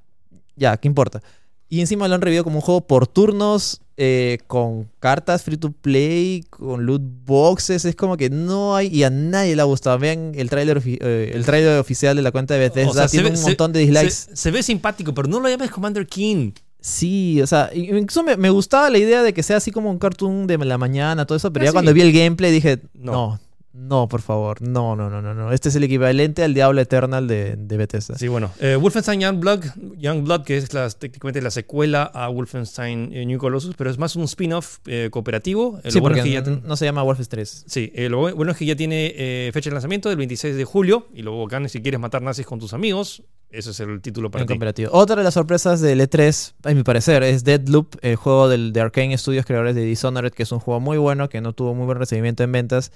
ya, 0.57 0.79
¿qué 0.79 0.89
importa? 0.89 1.23
Y 1.69 1.81
encima 1.81 2.09
lo 2.09 2.15
han 2.15 2.23
revivido 2.23 2.45
como 2.45 2.57
un 2.57 2.63
juego 2.63 2.87
por 2.87 3.07
turnos, 3.07 3.83
eh, 4.01 4.39
con 4.47 4.89
cartas 5.01 5.43
free 5.43 5.57
to 5.57 5.73
play, 5.73 6.45
con 6.49 6.87
loot 6.87 7.03
boxes. 7.27 7.85
Es 7.85 7.97
como 7.97 8.17
que 8.17 8.31
no 8.31 8.77
hay, 8.77 8.87
y 8.87 9.03
a 9.03 9.11
nadie 9.11 9.57
le 9.57 9.63
ha 9.63 9.65
gustado. 9.65 9.99
Vean 9.99 10.33
el 10.37 10.49
tráiler 10.49 10.81
eh, 10.87 11.33
el 11.35 11.45
tráiler 11.45 11.79
oficial 11.81 12.15
de 12.17 12.23
la 12.23 12.31
cuenta 12.31 12.55
de 12.55 12.61
Bethesda, 12.61 12.91
O 12.91 12.95
sea, 12.95 13.09
se 13.09 13.17
tiene 13.17 13.25
ve- 13.31 13.31
un 13.33 13.37
se- 13.37 13.43
montón 13.51 13.73
de 13.73 13.81
dislikes. 13.81 14.11
Se, 14.11 14.37
se 14.37 14.51
ve 14.53 14.63
simpático, 14.63 15.13
pero 15.13 15.29
no 15.29 15.41
lo 15.41 15.49
llames 15.49 15.71
Commander 15.71 16.07
King. 16.07 16.53
Sí, 16.81 17.43
o 17.43 17.47
sea, 17.49 17.71
incluso 17.75 18.23
me, 18.23 18.37
me 18.37 18.51
gustaba 18.51 18.89
la 18.89 18.99
idea 18.99 19.23
de 19.25 19.35
que 19.35 19.43
sea 19.43 19.57
así 19.57 19.73
como 19.73 19.91
un 19.91 19.99
cartoon 19.99 20.47
de 20.47 20.57
la 20.59 20.79
mañana, 20.79 21.27
todo 21.27 21.37
eso, 21.37 21.53
pero 21.53 21.65
Ah, 21.65 21.67
ya 21.67 21.71
sí. 21.71 21.75
cuando 21.75 21.93
vi 21.93 22.03
el 22.03 22.13
gameplay 22.13 22.53
dije, 22.53 22.79
No. 22.95 23.13
no, 23.13 23.41
no, 23.79 24.09
por 24.09 24.21
favor, 24.23 24.61
no, 24.61 24.97
no, 24.97 25.09
no, 25.09 25.23
no, 25.23 25.35
no. 25.35 25.53
Este 25.53 25.69
es 25.69 25.77
el 25.77 25.85
equivalente 25.85 26.43
al 26.43 26.53
Diablo 26.55 26.81
Eternal 26.81 27.27
de, 27.29 27.57
de 27.57 27.77
Bethesda. 27.77 28.19
Sí, 28.19 28.29
bueno. 28.29 28.51
Eh, 28.61 28.77
Wolfenstein 28.77 29.21
Youngblood, 29.21 29.65
Youngblood, 29.97 30.43
que 30.45 30.57
es 30.57 30.73
la- 30.75 30.91
técnicamente 30.91 31.41
la 31.41 31.51
secuela 31.51 32.03
a 32.03 32.29
Wolfenstein 32.29 33.11
eh, 33.13 33.25
New 33.25 33.39
Colossus, 33.39 33.75
pero 33.77 33.91
es 33.91 33.99
más 33.99 34.17
un 34.17 34.25
spin-off 34.25 34.79
eh, 34.87 35.09
cooperativo. 35.11 35.79
Eh, 35.85 35.91
Sí, 35.91 36.01
bueno 36.01 36.15
porque 36.17 36.19
es 36.21 36.25
que 36.25 36.33
ya 36.33 36.43
ten- 36.43 36.63
no 36.67 36.77
se 36.77 36.85
llama 36.85 37.03
Wolfenstein 37.03 37.39
3. 37.39 37.65
Sí, 37.67 37.93
lo 38.09 38.19
bueno 38.35 38.53
es 38.53 38.59
que 38.59 38.67
ya 38.67 38.77
tiene 38.77 39.13
eh, 39.17 39.51
fecha 39.53 39.71
de 39.71 39.75
lanzamiento 39.75 40.09
del 40.09 40.19
26 40.19 40.57
de 40.57 40.65
julio. 40.65 41.07
Y 41.15 41.23
luego 41.23 41.47
acá, 41.47 41.67
si 41.69 41.81
quieres 41.81 42.01
matar 42.01 42.23
nazis 42.23 42.47
con 42.47 42.59
tus 42.59 42.73
amigos, 42.75 43.23
ese 43.51 43.71
es 43.71 43.81
el 43.81 44.01
título 44.01 44.31
para 44.31 44.43
En 44.43 44.49
ti. 44.49 44.55
cooperativo. 44.55 44.91
Otra 44.93 45.17
de 45.17 45.23
las 45.25 45.35
sorpresas 45.35 45.81
del 45.81 46.01
E3, 46.01 46.55
a 46.65 46.75
mi 46.75 46.83
parecer, 46.83 47.23
es 47.23 47.45
Deadloop, 47.45 47.95
el 48.03 48.17
juego 48.17 48.49
del, 48.49 48.73
de 48.73 48.81
Arkane 48.81 49.17
Studios, 49.17 49.47
creadores 49.47 49.75
de 49.75 49.83
Dishonored, 49.83 50.33
que 50.33 50.43
es 50.43 50.53
un 50.53 50.59
juego 50.59 50.81
muy 50.81 50.99
bueno, 50.99 51.29
que 51.29 51.41
no 51.41 51.53
tuvo 51.53 51.75
muy 51.75 51.87
buen 51.87 51.99
recibimiento 51.99 52.43
en 52.43 52.53
ventas. 52.53 52.93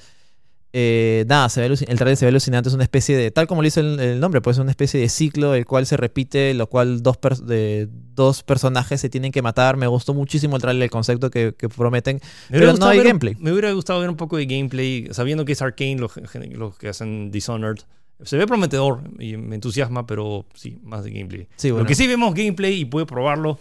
Eh, 0.74 1.24
nada, 1.28 1.48
se 1.50 1.60
ve 1.60 1.66
el 1.66 1.76
trailer 1.98 2.16
se 2.16 2.24
ve 2.24 2.30
alucinante, 2.30 2.68
es 2.70 2.74
una 2.74 2.82
especie 2.84 3.14
de, 3.16 3.30
tal 3.30 3.46
como 3.46 3.60
lo 3.60 3.66
dice 3.66 3.80
el, 3.80 4.00
el 4.00 4.20
nombre, 4.20 4.40
pues 4.40 4.56
es 4.56 4.60
una 4.62 4.70
especie 4.70 4.98
de 4.98 5.08
ciclo, 5.10 5.54
el 5.54 5.66
cual 5.66 5.84
se 5.84 5.98
repite, 5.98 6.54
lo 6.54 6.66
cual 6.66 7.02
dos, 7.02 7.20
pers- 7.20 7.42
de, 7.44 7.88
dos 8.14 8.42
personajes 8.42 9.00
se 9.00 9.10
tienen 9.10 9.32
que 9.32 9.42
matar. 9.42 9.76
Me 9.76 9.86
gustó 9.86 10.14
muchísimo 10.14 10.56
el 10.56 10.62
trailer, 10.62 10.84
el 10.84 10.90
concepto 10.90 11.30
que, 11.30 11.54
que 11.56 11.68
prometen. 11.68 12.20
Me 12.48 12.58
Pero 12.58 12.72
no 12.72 12.86
hay 12.86 12.98
ver- 12.98 13.06
gameplay. 13.08 13.36
Me 13.38 13.52
hubiera 13.52 13.70
gustado 13.72 14.00
ver 14.00 14.08
un 14.08 14.16
poco 14.16 14.38
de 14.38 14.46
gameplay, 14.46 15.08
sabiendo 15.10 15.44
que 15.44 15.52
es 15.52 15.60
Arkane 15.62 15.96
los 15.98 16.12
los 16.52 16.78
que 16.78 16.88
hacen 16.88 17.30
Dishonored. 17.30 17.78
Se 18.24 18.36
ve 18.36 18.46
prometedor 18.46 19.00
y 19.18 19.36
me 19.36 19.56
entusiasma, 19.56 20.06
pero 20.06 20.46
sí, 20.54 20.78
más 20.84 21.02
de 21.04 21.10
gameplay. 21.10 21.48
Sí, 21.56 21.68
Lo 21.68 21.74
bueno. 21.74 21.88
que 21.88 21.94
sí 21.96 22.06
vemos 22.06 22.34
gameplay 22.34 22.80
y 22.80 22.84
puede 22.84 23.04
probarlo. 23.04 23.58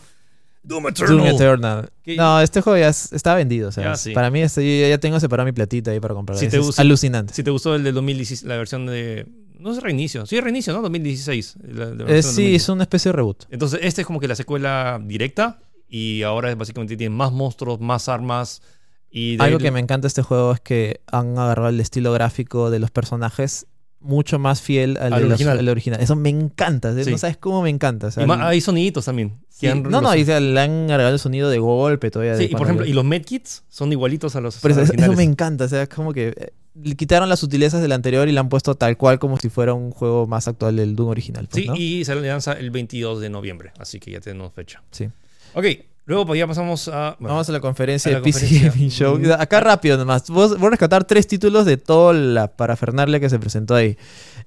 Doom 0.63 0.88
Eternal. 0.89 1.17
Doom 1.17 1.28
Eternal. 1.28 1.89
No, 2.17 2.39
este 2.41 2.62
juego 2.62 2.78
ya 2.78 2.89
es- 2.89 3.12
está 3.13 3.34
vendido. 3.36 3.69
O 3.69 3.71
sea, 3.71 3.84
Ya, 3.86 3.91
es- 3.93 4.02
sí. 4.02 4.12
para 4.13 4.30
mí, 4.30 4.41
este, 4.41 4.82
yo 4.82 4.88
ya 4.88 4.97
tengo 5.00 5.19
separado 5.19 5.45
mi 5.45 5.52
platita 5.54 5.91
ahí 5.91 6.00
para 6.00 6.13
comprar. 6.13 6.38
Si 6.38 6.45
Es, 6.45 6.52
te 6.52 6.58
es 6.58 6.65
gusta- 6.65 6.82
alucinante. 6.82 7.34
Si 7.34 7.43
te 7.43 7.50
gustó 7.52 7.76
el 7.76 7.84
del 7.84 7.95
2016, 7.95 8.43
la 8.43 8.58
versión 8.58 8.86
de. 8.86 9.26
No 9.60 9.71
es 9.71 9.82
reinicio. 9.82 10.26
Sí, 10.26 10.38
es 10.38 10.43
reinicio, 10.43 10.74
¿no? 10.74 10.82
2016. 10.82 11.56
la- 11.62 11.86
la 11.86 11.86
versión 11.86 12.10
Eh, 12.10 12.13
del 12.13 12.24
sí, 12.24 12.28
2016. 12.30 12.62
es 12.63 12.69
una 12.69 12.84
especie 12.84 13.10
de 13.10 13.13
reboot. 13.15 13.43
Entonces, 13.52 13.80
este 13.84 14.02
es 14.02 14.08
como 14.08 14.19
que 14.19 14.28
la 14.28 14.36
secuela 14.36 15.00
directa. 15.04 15.60
Y 15.88 16.24
ahora 16.24 16.50
es 16.50 16.58
básicamente 16.58 16.95
tiene 16.95 17.13
más 17.13 17.32
monstruos, 17.32 17.80
más 17.80 18.08
armas. 18.08 18.62
Y 19.10 19.36
de 19.36 19.43
Algo 19.43 19.58
ahí- 19.58 19.63
que 19.63 19.71
me 19.71 19.80
encanta 19.82 20.04
de 20.04 20.08
este 20.08 20.21
juego 20.21 20.54
es 20.54 20.62
que 20.62 21.02
han 21.12 21.38
agarrado 21.38 21.67
el 21.69 21.80
estilo 21.82 22.13
gráfico 22.13 22.69
de 22.71 22.80
los 22.80 22.91
personajes 22.91 23.67
mucho 24.01 24.39
más 24.39 24.61
fiel 24.61 24.97
al, 24.97 25.13
Al 25.13 25.21
de 25.21 25.29
los- 25.29 25.33
original. 25.35 25.59
al 25.59 25.69
original. 25.69 26.01
Eso 26.01 26.15
me 26.15 26.29
encanta. 26.29 26.93
Sí. 27.03 27.09
No 27.11 27.17
sabes 27.17 27.37
cómo 27.37 27.61
me 27.61 27.69
encanta. 27.69 28.07
o 28.07 28.11
sea, 28.11 28.23
y 28.25 28.29
el- 28.29 28.41
hay 28.41 28.59
soniditos 28.61 29.05
también. 29.05 29.33
sí. 29.49 29.67
que 29.67 29.69
han- 29.71 29.83
No, 29.83 29.89
no, 29.89 30.01
los- 30.01 30.15
y 30.17 30.25
se 30.25 30.41
le 30.41 30.59
han 30.59 30.89
agregado 30.89 31.13
el 31.13 31.19
sonido 31.19 31.49
de 31.49 31.59
golpe 31.59 32.09
todavía. 32.09 32.33
de 32.33 32.39
Sí, 32.39 32.45
y 32.51 32.55
por 32.55 32.63
ejemplo, 32.63 32.83
lo- 32.85 32.89
y 32.89 32.93
los 32.93 33.05
medkits 33.05 33.63
son 33.69 33.91
igualitos 33.91 34.35
a 34.35 34.41
los 34.41 34.57
Por 34.57 34.71
eso, 34.71 34.79
eso- 34.81 34.85
eso 34.85 34.93
originales. 34.93 35.17
me 35.17 35.23
encanta. 35.23 35.65
O 35.65 35.67
sea, 35.67 35.83
es 35.83 35.89
como 35.89 36.13
que. 36.13 36.33
eh, 36.35 36.95
quitaron 36.95 37.27
las 37.29 37.39
sutilezas 37.41 37.81
del 37.81 37.91
anterior 37.91 38.27
y 38.29 38.31
la 38.31 38.39
han 38.41 38.49
puesto 38.49 38.75
tal 38.75 38.95
cual 38.97 39.19
como 39.19 39.37
si 39.37 39.49
fuera 39.49 39.73
un 39.73 39.91
juego 39.91 40.25
más 40.25 40.47
actual 40.47 40.77
del 40.77 40.95
Doom 40.95 41.09
original. 41.09 41.47
pues, 41.51 41.63
Sí, 41.63 41.67
¿no? 41.69 41.75
y 41.75 42.05
se 42.05 42.15
lanza 42.15 42.53
el 42.53 42.71
22 42.71 43.19
de 43.19 43.29
noviembre, 43.29 43.71
así 43.77 43.99
que 43.99 44.09
ya 44.11 44.19
tenemos 44.21 44.53
fecha. 44.53 44.81
Sí. 44.89 45.09
Ok, 45.53 45.65
luego 46.05 46.25
pues 46.25 46.37
ya 46.39 46.47
pasamos 46.47 46.87
a... 46.87 47.15
bueno, 47.19 47.33
Vamos 47.35 47.49
a 47.49 47.51
la 47.51 47.59
conferencia 47.59 48.09
a 48.09 48.13
la 48.13 48.19
de 48.19 48.23
PC. 48.23 48.59
Gaming 48.69 48.89
Show. 48.89 49.19
Acá 49.37 49.59
rápido 49.59 49.97
nomás. 49.97 50.29
Vos- 50.29 50.57
Voy 50.57 50.67
a 50.67 50.69
rescatar 50.71 51.03
tres 51.05 51.27
títulos 51.27 51.65
de 51.65 51.77
toda 51.77 52.13
la 52.13 52.47
parafernalia 52.47 53.19
que 53.19 53.29
se 53.29 53.39
presentó 53.39 53.75
ahí. 53.75 53.97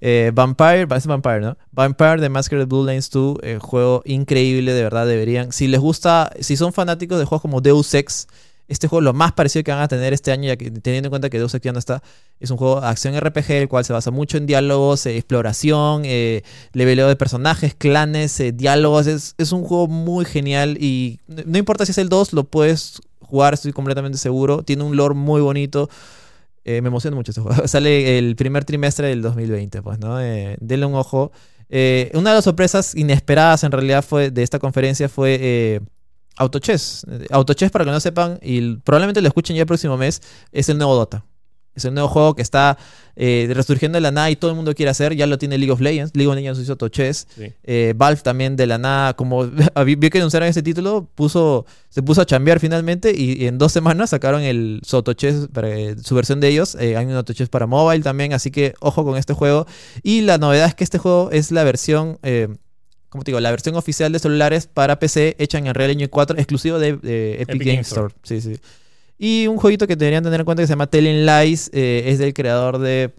Eh, 0.01 0.33
Vampire, 0.35 0.87
es 0.95 1.07
Vampire, 1.07 1.41
¿no? 1.41 1.57
Vampire 1.73 2.21
de 2.21 2.29
Masquerade 2.29 2.67
Bloodlines 2.67 3.11
2, 3.11 3.39
eh, 3.43 3.59
juego 3.61 4.03
increíble, 4.05 4.73
de 4.75 4.83
verdad, 4.83 5.07
deberían. 5.07 5.53
Si 5.53 5.67
les 5.69 5.81
gusta, 5.81 6.33
si 6.41 6.57
son 6.57 6.73
fanáticos 6.73 7.19
de 7.19 7.25
juegos 7.25 7.43
como 7.43 7.61
Deus 7.61 7.95
Ex, 7.95 8.27
este 8.69 8.89
juego 8.89 9.03
lo 9.03 9.13
más 9.13 9.33
parecido 9.33 9.63
que 9.63 9.73
van 9.73 9.83
a 9.83 9.89
tener 9.89 10.13
este 10.13 10.33
año, 10.33 10.53
teniendo 10.83 11.09
en 11.09 11.11
cuenta 11.11 11.29
que 11.29 11.39
Deus 11.39 11.55
Ex 11.55 11.65
ya 11.65 11.73
no 11.73 11.79
está, 11.79 12.03
es 12.41 12.51
un 12.51 12.57
juego 12.57 12.81
de 12.81 12.87
acción 12.87 13.19
RPG, 13.19 13.51
el 13.53 13.69
cual 13.69 13.85
se 13.85 13.93
basa 13.93 14.11
mucho 14.11 14.39
en 14.39 14.47
diálogos, 14.47 15.07
eh, 15.07 15.17
exploración, 15.17 16.03
eh, 16.05 16.43
leveleo 16.73 17.09
de 17.09 17.17
personajes, 17.17 17.75
clanes, 17.75 18.39
eh, 18.41 18.53
diálogos. 18.53 19.07
Es, 19.07 19.53
un 19.53 19.65
juego 19.65 19.87
muy 19.87 20.25
genial 20.25 20.77
y 20.81 21.21
no, 21.27 21.59
importa 21.59 21.85
si 21.85 21.93
es 21.93 21.99
el 21.99 22.09
2, 22.09 22.33
lo 22.33 22.45
puedes 22.45 23.01
jugar, 23.21 23.55
estoy 23.55 23.73
completamente 23.73 24.19
seguro. 24.19 24.63
Tiene 24.63 24.83
un 24.83 24.97
lore 24.97 25.15
muy 25.15 25.41
bonito. 25.41 25.89
Eh, 26.65 26.81
me 26.81 26.89
emociona 26.89 27.17
mucho 27.17 27.31
este 27.31 27.43
juego. 27.43 27.69
Sale 27.69 28.19
el 28.19 28.37
primer 28.37 28.65
trimestre 28.65 29.09
del 29.09 29.23
2020, 29.23 29.83
pues, 29.83 29.99
¿no? 29.99 30.17
Denle 30.17 30.87
un 30.87 30.95
ojo. 30.95 31.33
Una 31.69 32.31
de 32.31 32.37
las 32.37 32.45
sorpresas 32.45 32.95
inesperadas 32.95 33.65
en 33.65 33.73
realidad 33.73 34.05
fue 34.05 34.31
de 34.31 34.43
esta 34.43 34.59
conferencia 34.59 35.09
fue 35.09 35.81
Autochess. 36.37 37.07
Eh, 37.11 37.27
Autochess, 37.31 37.71
para 37.71 37.85
que 37.85 37.91
no 37.91 38.01
sepan, 38.01 38.39
y 38.43 38.77
probablemente 38.77 39.21
lo 39.21 39.29
escuchen 39.29 39.57
ya 39.57 39.63
el 39.63 39.67
próximo 39.67 39.97
mes, 39.97 40.23
es 40.53 40.69
el 40.69 40.79
nuevo 40.79 40.95
Dota. 40.95 41.25
Es 41.75 41.85
el 41.85 41.95
nuevo 41.95 42.09
juego 42.09 42.37
que 42.37 42.43
está 42.43 42.79
eh, 43.17 43.51
resurgiendo 43.53 43.97
de 43.97 44.01
la 44.01 44.13
nada 44.13 44.31
y 44.31 44.37
todo 44.37 44.51
el 44.51 44.57
mundo 44.57 44.75
quiere 44.75 44.91
hacer. 44.91 45.17
Ya 45.17 45.27
lo 45.27 45.39
tiene 45.39 45.59
League 45.59 45.73
of 45.73 45.81
Legends. 45.81 46.13
League 46.15 46.29
of 46.29 46.37
Legends 46.37 46.61
hizo 46.61 46.73
Autochess. 46.73 47.27
sí. 47.35 47.53
Eh, 47.65 47.95
Valve 47.97 48.21
también 48.23 48.55
de 48.55 48.67
la 48.67 48.79
nada, 48.79 49.15
como 49.15 49.47
vi 49.85 49.95
vi 49.97 50.11
que 50.11 50.19
anunciaron 50.19 50.49
ese 50.49 50.63
título, 50.63 51.09
puso, 51.15 51.67
se 51.89 52.03
puso 52.03 52.21
a 52.21 52.27
chambear 52.27 52.61
finalmente 52.61 53.13
y, 53.17 53.43
y 53.43 53.47
en 53.47 53.59
dos 53.59 53.73
semanas 53.73 54.11
sacaron 54.11 54.43
el 54.43 54.81
su 54.85 54.97
autochess, 54.97 55.49
para, 55.53 55.69
eh, 55.69 55.97
su 56.01 56.15
versión 56.15 56.41
de 56.41 56.49
ellos. 56.49 56.77
Eh, 56.79 56.97
hay 56.97 57.07
un 57.07 57.13
autochess 57.13 57.49
para 57.49 57.67
mobile 57.67 58.03
también, 58.03 58.33
así 58.33 58.51
que 58.53 58.75
ojo 58.81 59.05
con 59.05 59.17
este 59.17 59.33
juego. 59.33 59.67
Y 60.03 60.21
la 60.21 60.39
novedad 60.39 60.69
es 60.69 60.75
que 60.77 60.85
este 60.85 60.99
juego 60.99 61.31
es 61.33 61.51
la 61.51 61.65
versión, 61.65 62.19
¿cómo 63.15 63.23
te 63.23 63.31
digo? 63.31 63.39
La 63.39 63.53
versión 63.53 63.77
oficial 63.77 64.11
de 64.11 64.19
celulares 64.19 64.67
para 64.67 64.99
PC 64.99 65.37
hecha 65.39 65.57
en 65.57 65.69
Unreal 65.69 65.91
Engine 65.91 66.11
4, 66.11 66.37
exclusivo 66.37 66.81
de, 66.81 66.97
de 66.97 67.35
Epic, 67.35 67.49
Epic 67.49 67.61
Game 67.61 67.73
Games 67.75 67.87
Store. 67.87 68.13
Sí, 68.25 68.41
sí. 68.41 68.57
Y 69.17 69.47
un 69.47 69.57
jueguito 69.57 69.87
que 69.87 69.95
deberían 69.95 70.25
tener 70.25 70.41
en 70.41 70.45
cuenta 70.45 70.65
que 70.65 70.67
se 70.67 70.73
llama 70.73 70.89
Telling 70.89 71.25
Lies, 71.25 71.71
eh, 71.73 72.03
es 72.07 72.19
del 72.19 72.35
creador 72.35 72.79
de 72.79 73.15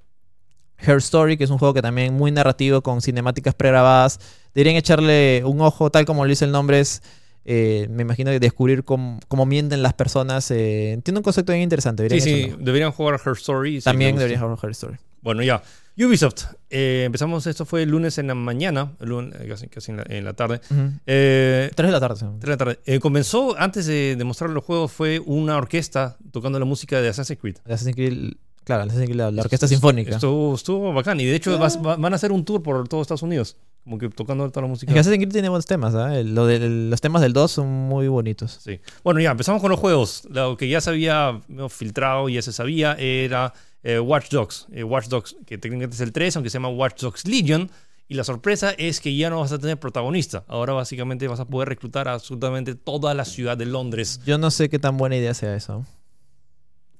Her 0.79 0.97
Story, 0.97 1.37
que 1.37 1.45
es 1.45 1.49
un 1.49 1.59
juego 1.59 1.73
que 1.73 1.81
también 1.81 2.13
muy 2.13 2.29
narrativo 2.29 2.81
con 2.81 3.01
cinemáticas 3.01 3.55
pregrabadas. 3.55 4.19
Deberían 4.53 4.75
echarle 4.75 5.43
un 5.45 5.61
ojo, 5.61 5.89
tal 5.89 6.03
como 6.03 6.25
lo 6.25 6.29
dice 6.29 6.43
el 6.43 6.51
nombre, 6.51 6.81
es, 6.81 7.01
eh, 7.45 7.87
me 7.89 8.01
imagino, 8.01 8.31
que 8.31 8.41
descubrir 8.41 8.83
cómo, 8.83 9.21
cómo 9.29 9.45
mienten 9.45 9.81
las 9.81 9.93
personas. 9.93 10.51
eh, 10.51 10.99
tiene 11.05 11.19
un 11.19 11.23
concepto 11.23 11.53
bien 11.53 11.63
interesante. 11.63 12.03
Sí, 12.09 12.19
Deberían 12.19 12.49
sí, 12.49 12.55
deberían 12.59 12.91
jugar 12.91 13.17
Her 13.25 13.31
Story. 13.31 13.79
si 13.79 13.85
También 13.85 14.17
deberían 14.17 14.41
jugar 14.41 14.59
Her 14.61 14.71
Story. 14.71 14.97
Bueno, 15.21 15.41
ya. 15.41 15.63
Ubisoft. 15.97 16.43
Eh, 16.69 17.03
empezamos, 17.05 17.47
esto 17.47 17.65
fue 17.65 17.83
el 17.83 17.89
lunes 17.89 18.17
en 18.17 18.27
la 18.27 18.35
mañana, 18.35 18.93
el 18.99 19.09
lun- 19.09 19.33
eh, 19.39 19.47
casi, 19.47 19.67
casi 19.67 19.91
en, 19.91 19.97
la, 19.97 20.03
en 20.09 20.25
la 20.25 20.33
tarde. 20.33 20.59
Ujú. 20.69 20.91
Eh, 21.05 21.71
Tres 21.73 21.87
de 21.87 21.91
la 21.93 21.99
tarde. 21.99 22.17
sí. 22.17 22.25
tres 22.39 22.41
de 22.41 22.49
la 22.49 22.57
tarde. 22.57 22.79
Eh, 22.85 22.99
comenzó, 22.99 23.55
antes 23.57 23.85
de, 23.85 24.15
de 24.17 24.23
mostrar 24.25 24.49
los 24.49 24.63
juegos, 24.63 24.91
fue 24.91 25.19
una 25.19 25.55
orquesta 25.57 26.17
tocando 26.31 26.59
la 26.59 26.65
música 26.65 26.99
de 27.01 27.07
Assassin's 27.09 27.39
Creed. 27.39 27.57
Assassin's 27.65 27.95
Creed, 27.95 28.33
claro, 28.65 28.83
Assassin's 28.83 29.05
Creed, 29.05 29.17
la, 29.17 29.31
la 29.31 29.41
orquesta 29.43 29.67
sinfónica. 29.69 30.15
Estuvo, 30.15 30.55
estuvo 30.55 30.91
bacán. 30.93 31.19
Y 31.21 31.25
de 31.25 31.35
hecho 31.35 31.57
vas- 31.57 31.79
va- 31.85 31.95
van 31.95 32.11
a 32.11 32.15
hacer 32.17 32.31
un 32.33 32.43
tour 32.43 32.61
por 32.61 32.87
todo 32.89 33.01
Estados 33.01 33.23
Unidos. 33.23 33.55
Como 33.85 33.99
que 33.99 34.09
tocando 34.09 34.49
toda 34.49 34.63
la 34.63 34.67
música. 34.67 34.89
Es 34.91 34.93
que 34.95 34.99
Assassin's 34.99 35.19
Creed 35.21 35.31
tiene 35.31 35.47
buenos 35.47 35.67
temas, 35.67 35.93
¿ah? 35.95 36.09
Lo 36.23 36.45
de- 36.47 36.59
los 36.89 36.99
temas 36.99 37.21
del 37.21 37.31
2 37.33 37.51
son 37.51 37.67
muy 37.67 38.07
bonitos. 38.09 38.59
Sí. 38.63 38.79
Bueno, 39.03 39.19
ya, 39.21 39.31
empezamos 39.31 39.61
con 39.61 39.69
los 39.71 39.79
juegos. 39.79 40.27
Lo 40.29 40.57
que 40.57 40.67
ya 40.67 40.81
se 40.81 40.89
había 40.89 41.39
filtrado, 41.69 42.27
ya 42.27 42.41
se 42.41 42.51
sabía, 42.51 42.93
era 42.99 43.53
eh, 43.85 43.99
Watch 43.99 44.29
Dogs. 44.31 44.67
Eh, 44.73 44.83
Watch 44.83 45.07
Dogs, 45.07 45.37
que 45.45 45.57
técnicamente 45.57 45.95
es 45.95 46.01
el 46.01 46.11
3, 46.11 46.35
aunque 46.35 46.49
se 46.49 46.55
llama 46.57 46.69
Watch 46.69 46.99
Dogs 47.01 47.25
Legion. 47.27 47.69
Y 48.07 48.13
la 48.15 48.23
sorpresa 48.23 48.71
es 48.77 48.99
que 48.99 49.15
ya 49.15 49.29
no 49.29 49.39
vas 49.39 49.51
a 49.51 49.57
tener 49.57 49.79
protagonista. 49.79 50.43
Ahora 50.47 50.73
básicamente 50.73 51.27
vas 51.27 51.39
a 51.39 51.45
poder 51.45 51.69
reclutar 51.69 52.07
absolutamente 52.07 52.75
toda 52.75 53.13
la 53.15 53.25
ciudad 53.25 53.57
de 53.57 53.65
Londres. 53.65 54.19
Yo 54.25 54.37
no 54.37 54.51
sé 54.51 54.69
qué 54.69 54.77
tan 54.77 54.97
buena 54.97 55.15
idea 55.15 55.33
sea 55.33 55.55
eso. 55.55 55.85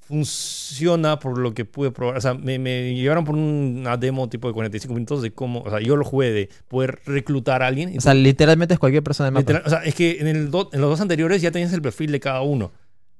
Funciona 0.08 1.18
por 1.18 1.40
lo 1.40 1.56
que 1.56 1.66
pude 1.66 1.90
probar. 1.90 2.18
O 2.18 2.22
sea, 2.22 2.36
me, 2.36 2.60
me 2.60 2.94
llevaron 2.94 3.26
por 3.26 3.34
una 3.36 3.98
demo 3.98 4.30
tipo 4.30 4.48
de 4.48 4.54
45 4.54 4.94
minutos 4.94 5.22
de 5.24 5.32
cómo... 5.34 5.62
O 5.62 5.70
sea, 5.72 5.80
yo 5.80 5.96
lo 5.96 6.06
jugué 6.06 6.32
de 6.32 6.50
poder 6.68 7.00
reclutar 7.08 7.64
a 7.64 7.68
alguien. 7.68 7.98
O 7.98 8.02
sea, 8.02 8.14
literalmente 8.14 8.76
es 8.76 8.80
cualquier 8.80 9.02
persona 9.02 9.26
del 9.28 9.34
mapa. 9.34 9.42
Literal- 9.52 9.64
o 9.66 9.70
sea, 9.70 9.80
es 9.84 9.96
que 9.96 10.18
en, 10.20 10.28
el 10.28 10.52
do- 10.52 10.70
en 10.74 10.82
los 10.82 10.92
dos 10.92 11.02
anteriores 11.02 11.42
ya 11.42 11.50
tenías 11.50 11.74
el 11.74 11.82
perfil 11.82 12.12
de 12.12 12.20
cada 12.20 12.42
uno. 12.42 12.72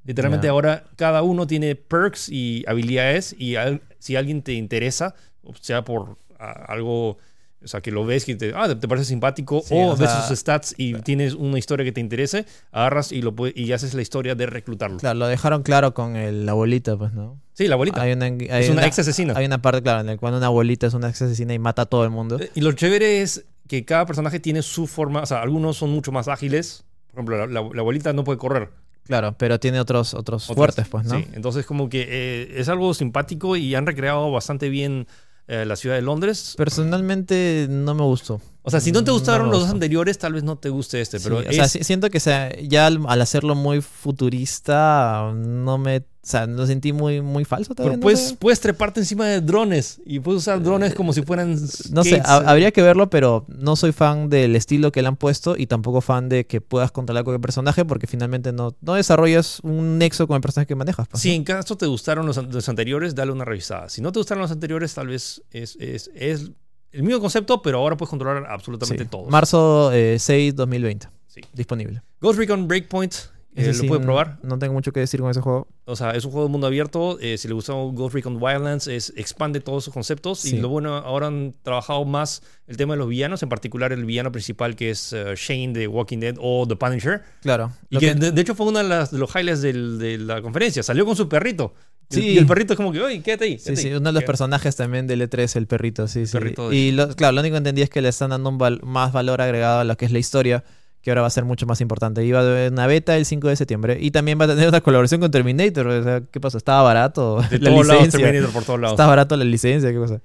Literalmente 0.06 0.48
ahora 0.48 0.84
cada 0.96 1.22
uno 1.24 1.48
tiene 1.48 1.76
perks 1.76 2.30
y 2.30 2.64
habilidades 2.68 3.36
y 3.38 3.56
al- 3.56 3.82
si 4.00 4.16
alguien 4.16 4.42
te 4.44 4.54
interesa, 4.54 5.16
o 5.44 5.54
sea 5.60 5.84
por 5.84 6.18
a- 6.40 6.52
algo, 6.72 7.18
o 7.64 7.68
sea, 7.68 7.82
que 7.82 7.90
lo 7.92 8.06
ves 8.06 8.24
que 8.26 8.36
te, 8.36 8.54
ah, 8.56 8.68
te 8.80 8.88
parece 8.88 9.06
simpático 9.06 9.64
Sí, 9.66 9.74
o, 9.74 9.94
o 9.94 9.96
ves 9.98 10.12
sus 10.28 10.38
stats 10.38 10.76
y 10.78 10.94
tienes 11.02 11.34
una 11.34 11.58
historia 11.58 11.84
que 11.84 11.92
te 11.92 12.02
interese, 12.02 12.46
agarras 12.72 13.12
y, 13.12 13.22
lo 13.24 13.34
y 13.56 13.72
haces 13.72 13.96
la 13.96 14.04
historia 14.04 14.36
de 14.36 14.46
reclutarlo. 14.46 14.98
Claro, 14.98 15.18
lo 15.18 15.28
dejaron 15.28 15.64
claro 15.64 15.94
con 15.96 16.16
el- 16.16 16.46
la 16.46 16.52
abuelita, 16.52 16.96
pues, 16.98 17.14
¿no? 17.14 17.42
Sí, 17.54 17.68
la 17.68 17.74
abuelita. 17.76 18.02
Hay 18.02 18.12
una, 18.14 18.26
hay 18.26 18.38
es 18.50 18.70
una, 18.70 18.80
una- 18.82 18.88
ex 18.88 19.00
asesina. 19.00 19.34
Hay 19.36 19.46
una 19.46 19.62
parte, 19.62 19.82
claro, 19.82 20.02
en 20.02 20.08
la 20.08 20.18
cual 20.18 20.36
una 20.36 20.46
abuelita 20.48 20.86
es 20.86 20.94
una 20.94 21.10
ex 21.10 21.22
asesina 21.24 21.54
y 21.56 21.60
mata 21.60 21.84
a 21.84 21.86
todo 21.88 22.04
el 22.04 22.12
mundo. 22.12 22.38
Y 22.54 22.62
lo 22.62 22.72
chévere 22.74 23.22
es 23.22 23.46
que 23.68 23.86
cada 23.86 24.06
personaje 24.06 24.40
tiene 24.40 24.62
su 24.62 24.86
forma, 24.86 25.22
o 25.22 25.26
sea, 25.26 25.42
algunos 25.42 25.78
son 25.78 25.90
mucho 25.90 26.12
más 26.12 26.28
ágiles. 26.28 26.84
Por 27.08 27.16
ejemplo, 27.22 27.38
la, 27.38 27.48
la- 27.48 27.70
la 27.74 27.80
abuelita 27.82 28.14
no 28.14 28.24
puede 28.24 28.38
correr. 28.38 28.70
Claro, 29.06 29.36
pero 29.38 29.60
tiene 29.60 29.80
otros, 29.80 30.14
otros 30.14 30.50
Otras. 30.50 30.56
fuertes, 30.58 30.88
pues, 30.88 31.06
¿no? 31.06 31.18
Sí, 31.18 31.28
entonces 31.34 31.66
como 31.66 31.90
que 31.90 32.06
eh, 32.10 32.54
es 32.60 32.70
algo 32.70 32.94
simpático 32.94 33.56
y 33.56 33.76
han 33.76 33.86
recreado 33.86 34.32
bastante 34.32 34.70
bien 34.70 35.08
eh, 35.48 35.64
la 35.66 35.76
ciudad 35.76 35.96
de 35.96 36.02
Londres. 36.02 36.56
Personalmente 36.58 37.68
no 37.70 37.94
me 37.94 38.02
gustó. 38.04 38.42
O 38.64 38.72
sea, 38.72 38.80
si 38.80 38.92
no 38.92 39.04
te 39.04 39.12
gustaron 39.12 39.52
los 39.52 39.62
dos 39.62 39.70
anteriores, 39.70 40.18
tal 40.18 40.34
vez 40.34 40.44
no 40.44 40.58
te 40.58 40.70
guste 40.70 41.00
este, 41.00 41.20
pero 41.20 41.42
Sí, 41.44 41.48
o 41.50 41.52
sea, 41.54 41.68
siento 41.68 42.10
que 42.10 42.20
sea, 42.20 42.52
ya 42.64 42.88
al, 42.88 43.00
al 43.08 43.22
hacerlo 43.22 43.54
muy 43.54 43.82
futurista, 43.82 45.32
no 45.36 45.78
me. 45.78 46.04
O 46.26 46.28
sea, 46.28 46.48
lo 46.48 46.66
sentí 46.66 46.92
muy, 46.92 47.22
muy 47.22 47.46
falso 47.46 47.76
pero 47.76 47.84
también. 47.92 48.00
puedes, 48.00 48.32
no 48.32 48.38
puedes 48.40 48.60
treparte 48.60 49.00
encima 49.00 49.28
de 49.28 49.42
drones 49.42 50.02
y 50.08 50.20
puedes 50.20 50.42
usar 50.42 50.60
drones 50.64 50.96
como 50.96 51.14
si 51.14 51.22
fueran 51.22 51.52
No 51.92 52.04
sé, 52.04 52.16
skates. 52.16 52.26
ha- 52.26 52.50
habría 52.50 52.72
que 52.72 52.82
verlo, 52.82 53.12
pero 53.12 53.46
no 53.48 53.76
soy 53.76 53.92
fan 53.92 54.28
del 54.28 54.56
estilo 54.56 54.92
que 54.92 55.04
le 55.04 55.08
han 55.08 55.18
puesto 55.18 55.56
y 55.56 55.68
tampoco 55.68 56.02
fan 56.02 56.28
de 56.28 56.48
que 56.48 56.62
puedas 56.62 56.92
controlar 56.92 57.24
cualquier 57.26 57.42
personaje 57.42 57.86
porque 57.86 58.08
finalmente 58.08 58.52
no, 58.52 58.76
no 58.82 58.96
desarrollas 58.96 59.60
un 59.62 60.00
nexo 60.00 60.26
con 60.26 60.34
el 60.38 60.42
personaje 60.42 60.66
que 60.68 60.74
manejas. 60.74 61.08
pues, 61.08 61.22
Si 61.22 61.32
en 61.32 61.44
caso 61.44 61.78
te 61.78 61.86
gustaron 61.86 62.26
los, 62.26 62.38
los 62.38 62.70
anteriores, 62.70 63.14
dale 63.14 63.32
una 63.32 63.46
revisada. 63.46 63.88
Si 63.90 64.02
no 64.02 64.12
te 64.12 64.18
gustaron 64.18 64.42
los 64.42 64.50
anteriores, 64.52 64.96
tal 64.96 65.10
vez 65.10 65.44
es, 65.52 65.78
es, 65.80 66.10
es 66.16 66.50
el 66.92 67.04
mismo 67.04 67.22
concepto, 67.22 67.62
pero 67.62 67.78
ahora 67.78 67.98
puedes 67.98 68.10
controlar 68.10 68.48
absolutamente 68.50 69.04
Sí. 69.04 69.10
todo. 69.12 69.26
Marzo 69.30 69.92
eh, 69.94 70.18
6, 70.18 70.56
2020. 70.56 71.08
Sí. 71.28 71.42
Disponible. 71.54 72.02
Ghost 72.20 72.40
Recon 72.40 72.68
Breakpoint, 72.68 73.14
eh, 73.56 73.74
lo 73.88 74.00
no- 74.00 74.02
probar. 74.02 74.40
No 74.44 74.60
tengo 74.60 74.74
mucho 74.74 74.92
que 74.92 75.00
decir 75.00 75.20
con 75.22 75.32
ese 75.32 75.42
juego. 75.42 75.68
O 75.86 75.96
sea, 75.96 76.12
es 76.12 76.26
un 76.26 76.32
juego 76.32 76.48
de 76.48 76.52
mundo 76.52 76.68
abierto. 76.68 77.18
eh, 77.22 77.38
si 77.38 77.48
le 77.48 77.54
gustó 77.54 77.76
Ghost 77.92 78.14
Recon 78.16 78.38
Wildlands, 78.42 78.88
es, 78.88 79.14
expande 79.16 79.60
todos 79.62 79.84
sus 79.86 79.94
conceptos. 79.94 80.40
Sí. 80.40 80.56
Y 80.58 80.60
lo 80.60 80.70
bueno, 80.70 80.96
ahora 80.96 81.28
han 81.28 81.54
trabajado 81.64 82.04
más 82.06 82.42
el 82.68 82.78
tema 82.78 82.94
de 82.96 82.98
los 83.00 83.08
villanos, 83.08 83.42
en 83.44 83.50
particular 83.50 83.94
el 83.94 84.04
villano 84.06 84.32
principal 84.32 84.76
que 84.76 84.90
es 84.90 85.14
eh, 85.14 85.34
Shane 85.36 85.74
de 85.74 85.88
Walking 85.88 86.20
Dead 86.20 86.36
o 86.40 86.66
The 86.68 86.76
Punisher. 86.76 87.22
Claro. 87.42 87.72
Y 87.90 87.98
que, 88.00 88.08
que- 88.08 88.16
de, 88.16 88.32
de 88.32 88.42
hecho 88.42 88.56
fue 88.56 88.66
uno 88.68 88.80
de, 88.80 88.86
las- 88.90 89.12
de 89.12 89.18
los 89.20 89.34
highlights 89.36 89.62
del- 89.62 90.00
de 90.00 90.18
la 90.18 90.42
conferencia. 90.42 90.84
Salió 90.84 91.06
con 91.06 91.16
su 91.16 91.30
perrito. 91.30 91.74
Y 91.76 92.16
el- 92.18 92.22
Sí. 92.22 92.28
Y 92.30 92.38
el 92.38 92.46
perrito 92.46 92.74
es 92.74 92.78
como 92.78 92.92
que, 92.92 93.02
oye, 93.02 93.22
quédate 93.24 93.46
ahí. 93.46 93.58
Sí, 93.58 93.66
quédate 93.66 93.82
sí, 93.82 93.88
ahí". 93.88 93.94
uno 93.96 94.10
de 94.10 94.14
los 94.14 94.24
personajes 94.26 94.76
también 94.76 95.08
del 95.08 95.22
E3, 95.22 95.56
el 95.56 95.66
perrito, 95.66 96.08
sí, 96.08 96.26
sí. 96.28 96.32
perrito 96.34 96.70
de- 96.70 96.76
Y 96.76 96.92
lo- 96.92 97.08
claro, 97.16 97.32
lo 97.34 97.42
único 97.42 97.54
que 97.54 97.58
entendí 97.60 97.82
es 97.82 97.90
que 97.90 98.02
le 98.02 98.10
están 98.10 98.30
dando 98.32 98.50
un 98.50 98.58
val- 98.60 98.80
más 98.84 99.12
valor 99.12 99.42
agregado 99.42 99.80
a 99.80 99.84
lo 99.86 99.98
que 99.98 100.06
es 100.06 100.12
la 100.12 100.20
historia, 100.20 100.64
que 101.06 101.12
ahora 101.12 101.22
va 101.22 101.28
a 101.28 101.30
ser 101.30 101.46
mucho 101.46 101.68
más 101.68 101.80
importante. 101.82 102.26
Iba 102.26 102.40
a 102.40 102.70
una 102.70 102.88
beta 102.88 103.16
el 103.16 103.26
5 103.28 103.48
de 103.48 103.56
septiembre 103.56 103.98
y 104.02 104.10
también 104.10 104.40
va 104.42 104.46
a 104.46 104.48
tener 104.48 104.68
una 104.68 104.82
colaboración 104.82 105.22
con 105.22 105.30
Terminator. 105.30 105.86
O 105.86 106.04
sea, 106.04 106.22
¿qué 106.32 106.40
pasó? 106.40 106.58
¿Estaba 106.58 106.82
barato 106.82 107.42
De 107.52 107.60
la 107.60 107.70
todos 107.70 107.86
lados? 107.88 108.10
Terminator 108.10 108.52
por 108.52 108.64
todos 108.64 108.80
lados. 108.80 108.94
¿Estaba 108.96 109.10
barato 109.10 109.38
la 109.38 109.46
licencia? 109.46 109.92
¿Qué 109.92 109.98
cosa? 109.98 110.20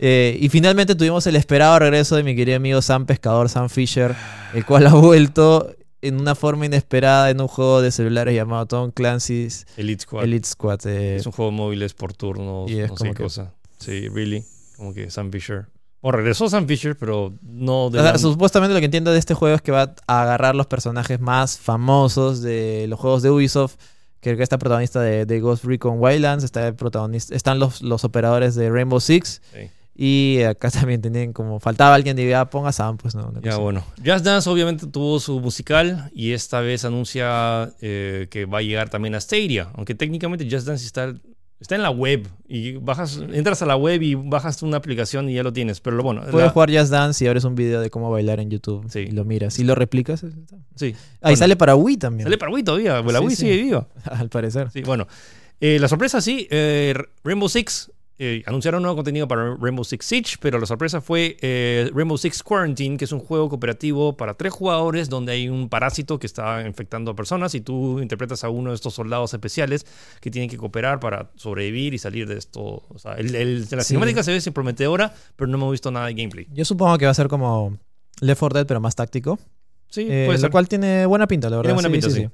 Eh, 0.00 0.36
y 0.40 0.48
finalmente 0.48 0.96
tuvimos 0.96 1.24
el 1.28 1.36
esperado 1.36 1.78
regreso 1.78 2.16
de 2.16 2.24
mi 2.24 2.34
querido 2.34 2.56
amigo 2.56 2.82
Sam 2.82 3.06
Pescador, 3.06 3.48
Sam 3.48 3.68
Fisher, 3.68 4.12
el 4.52 4.66
cual 4.66 4.88
ha 4.88 4.94
vuelto 4.94 5.70
en 6.02 6.18
una 6.20 6.34
forma 6.34 6.66
inesperada 6.66 7.30
en 7.30 7.40
un 7.40 7.46
juego 7.46 7.80
de 7.80 7.92
celulares 7.92 8.34
llamado 8.34 8.66
Tom 8.66 8.90
Clancy's 8.90 9.66
Elite 9.76 10.02
Squad. 10.02 10.24
Elite 10.24 10.48
Squad. 10.48 10.80
eh, 10.86 11.14
Es 11.16 11.26
un 11.26 11.32
juego 11.32 11.52
de 11.52 11.56
móviles 11.56 11.94
por 11.94 12.12
turnos, 12.12 12.68
Y 12.68 12.80
es 12.80 12.88
no 12.90 12.96
como 12.96 13.10
sé 13.12 13.16
que- 13.16 13.22
cosa. 13.22 13.54
Sí, 13.78 14.08
really. 14.08 14.42
Como 14.76 14.92
que 14.92 15.08
Sam 15.10 15.30
Fisher. 15.30 15.66
Bueno, 16.04 16.18
regresó 16.18 16.50
Sam 16.50 16.66
Fisher, 16.66 16.98
pero 16.98 17.32
no 17.40 17.88
de 17.88 17.98
O 17.98 18.02
sea, 18.02 18.12
la- 18.12 18.18
supuestamente 18.18 18.74
lo 18.74 18.78
que 18.80 18.84
entiendo 18.84 19.10
de 19.10 19.18
este 19.18 19.32
juego 19.32 19.56
es 19.56 19.62
que 19.62 19.72
va 19.72 19.94
a 20.06 20.22
agarrar 20.22 20.54
los 20.54 20.66
personajes 20.66 21.18
más 21.18 21.56
famosos 21.58 22.42
de 22.42 22.84
los 22.90 23.00
juegos 23.00 23.22
de 23.22 23.30
Ubisoft, 23.30 23.76
que 24.20 24.32
está 24.42 24.58
protagonista 24.58 25.00
de, 25.00 25.24
de 25.24 25.40
Ghost 25.40 25.64
Recon 25.64 25.96
Wildlands, 25.98 26.44
está 26.44 26.68
el 26.68 26.74
protagonista, 26.74 27.34
están 27.34 27.58
los, 27.58 27.80
los 27.80 28.04
operadores 28.04 28.54
de 28.54 28.68
Rainbow 28.68 29.00
Six. 29.00 29.40
Sí. 29.54 29.70
Y 29.96 30.42
acá 30.42 30.70
también 30.70 31.00
tenían 31.00 31.32
como 31.32 31.58
faltaba 31.58 31.94
alguien 31.94 32.16
de 32.16 32.34
ah, 32.34 32.50
ponga 32.50 32.72
Sam, 32.72 32.98
pues 32.98 33.14
no. 33.14 33.32
Ya 33.40 33.56
bueno. 33.56 33.82
Just 34.04 34.26
Dance 34.26 34.50
obviamente 34.50 34.86
tuvo 34.86 35.18
su 35.20 35.40
musical 35.40 36.10
y 36.14 36.32
esta 36.32 36.60
vez 36.60 36.84
anuncia 36.84 37.72
eh, 37.80 38.26
que 38.28 38.44
va 38.44 38.58
a 38.58 38.62
llegar 38.62 38.90
también 38.90 39.14
a 39.14 39.20
Stadia. 39.22 39.70
Aunque 39.72 39.94
técnicamente 39.94 40.46
Just 40.50 40.66
Dance 40.66 40.84
está, 40.84 41.14
está 41.60 41.74
en 41.76 41.82
la 41.82 41.90
web 41.90 42.26
y 42.46 42.72
bajas, 42.76 43.20
entras 43.32 43.62
a 43.62 43.66
la 43.66 43.76
web 43.76 44.02
y 44.02 44.14
bajas 44.14 44.62
una 44.62 44.76
aplicación 44.76 45.28
y 45.30 45.34
ya 45.34 45.42
lo 45.42 45.52
tienes. 45.52 45.80
Pero 45.80 46.02
bueno. 46.02 46.20
Puedes 46.30 46.46
la- 46.48 46.50
jugar 46.52 46.70
Just 46.70 46.90
Dance 46.90 47.24
y 47.24 47.28
abres 47.28 47.44
un 47.44 47.54
video 47.54 47.80
de 47.80 47.90
cómo 47.90 48.10
bailar 48.10 48.40
en 48.40 48.50
YouTube 48.50 48.86
Sí. 48.90 49.00
y 49.00 49.10
lo 49.12 49.24
miras 49.24 49.58
y 49.58 49.64
lo 49.64 49.74
replicas. 49.74 50.20
Sí. 50.74 50.94
Ah, 50.96 50.96
y 50.96 51.20
Bueno, 51.22 51.36
sale 51.36 51.56
para 51.56 51.74
Wii 51.76 51.96
también. 51.96 52.24
Sale 52.26 52.38
para 52.38 52.52
Wii 52.52 52.64
todavía. 52.64 53.00
La 53.02 53.18
Sí, 53.20 53.24
Wii 53.24 53.36
sí. 53.36 53.42
sigue 53.42 53.56
viva. 53.62 53.88
Al 54.04 54.28
parecer. 54.28 54.70
Sí, 54.70 54.82
bueno. 54.82 55.06
Eh, 55.60 55.78
la 55.78 55.88
sorpresa 55.88 56.20
sí, 56.20 56.46
eh, 56.50 56.94
Rainbow 57.22 57.48
Six. 57.48 57.90
Eh, 58.18 58.42
anunciaron 58.46 58.80
nuevo 58.82 58.96
contenido 58.96 59.26
para 59.26 59.56
Rainbow 59.56 59.84
Six 59.84 60.04
Siege, 60.04 60.36
pero 60.40 60.58
la 60.60 60.66
sorpresa 60.66 61.00
fue 61.00 61.36
eh, 61.40 61.90
Rainbow 61.92 62.16
Six 62.16 62.42
Quarantine, 62.44 62.96
que 62.96 63.04
es 63.06 63.12
un 63.12 63.18
juego 63.18 63.48
cooperativo 63.48 64.16
para 64.16 64.34
tres 64.34 64.52
jugadores 64.52 65.08
donde 65.08 65.32
hay 65.32 65.48
un 65.48 65.68
parásito 65.68 66.18
que 66.20 66.26
está 66.26 66.64
infectando 66.66 67.10
a 67.10 67.16
personas 67.16 67.54
y 67.56 67.60
tú 67.60 68.00
interpretas 68.00 68.44
a 68.44 68.50
uno 68.50 68.70
de 68.70 68.76
estos 68.76 68.94
soldados 68.94 69.34
especiales 69.34 69.84
que 70.20 70.30
tienen 70.30 70.48
que 70.48 70.56
cooperar 70.56 71.00
para 71.00 71.30
sobrevivir 71.34 71.92
y 71.94 71.98
salir 71.98 72.28
de 72.28 72.38
esto. 72.38 72.60
O 72.88 72.98
sea, 72.98 73.14
el, 73.14 73.34
el- 73.34 73.60
la 73.70 73.80
Sí. 73.82 73.88
cinemática 73.88 74.22
se 74.22 74.32
ve 74.32 74.52
prometedora, 74.52 75.12
pero 75.36 75.48
no 75.50 75.56
hemos 75.56 75.72
visto 75.72 75.90
nada 75.90 76.06
de 76.06 76.14
gameplay. 76.14 76.46
Yo 76.52 76.64
supongo 76.64 76.96
que 76.98 77.06
va 77.06 77.10
a 77.10 77.14
ser 77.14 77.26
como 77.28 77.76
Left 78.20 78.38
4 78.38 78.58
Dead, 78.60 78.66
pero 78.66 78.80
más 78.80 78.94
táctico. 78.94 79.38
Sí, 79.88 80.02
Eh, 80.02 80.24
puede 80.26 80.38
lo 80.38 80.42
ser. 80.42 80.50
cual 80.50 80.68
tiene 80.68 81.06
buena 81.06 81.26
pinta, 81.26 81.50
la 81.50 81.56
verdad. 81.56 81.70
Tiene 81.70 81.88
buena 81.88 81.90
pinta, 81.90 82.10
sí. 82.10 82.28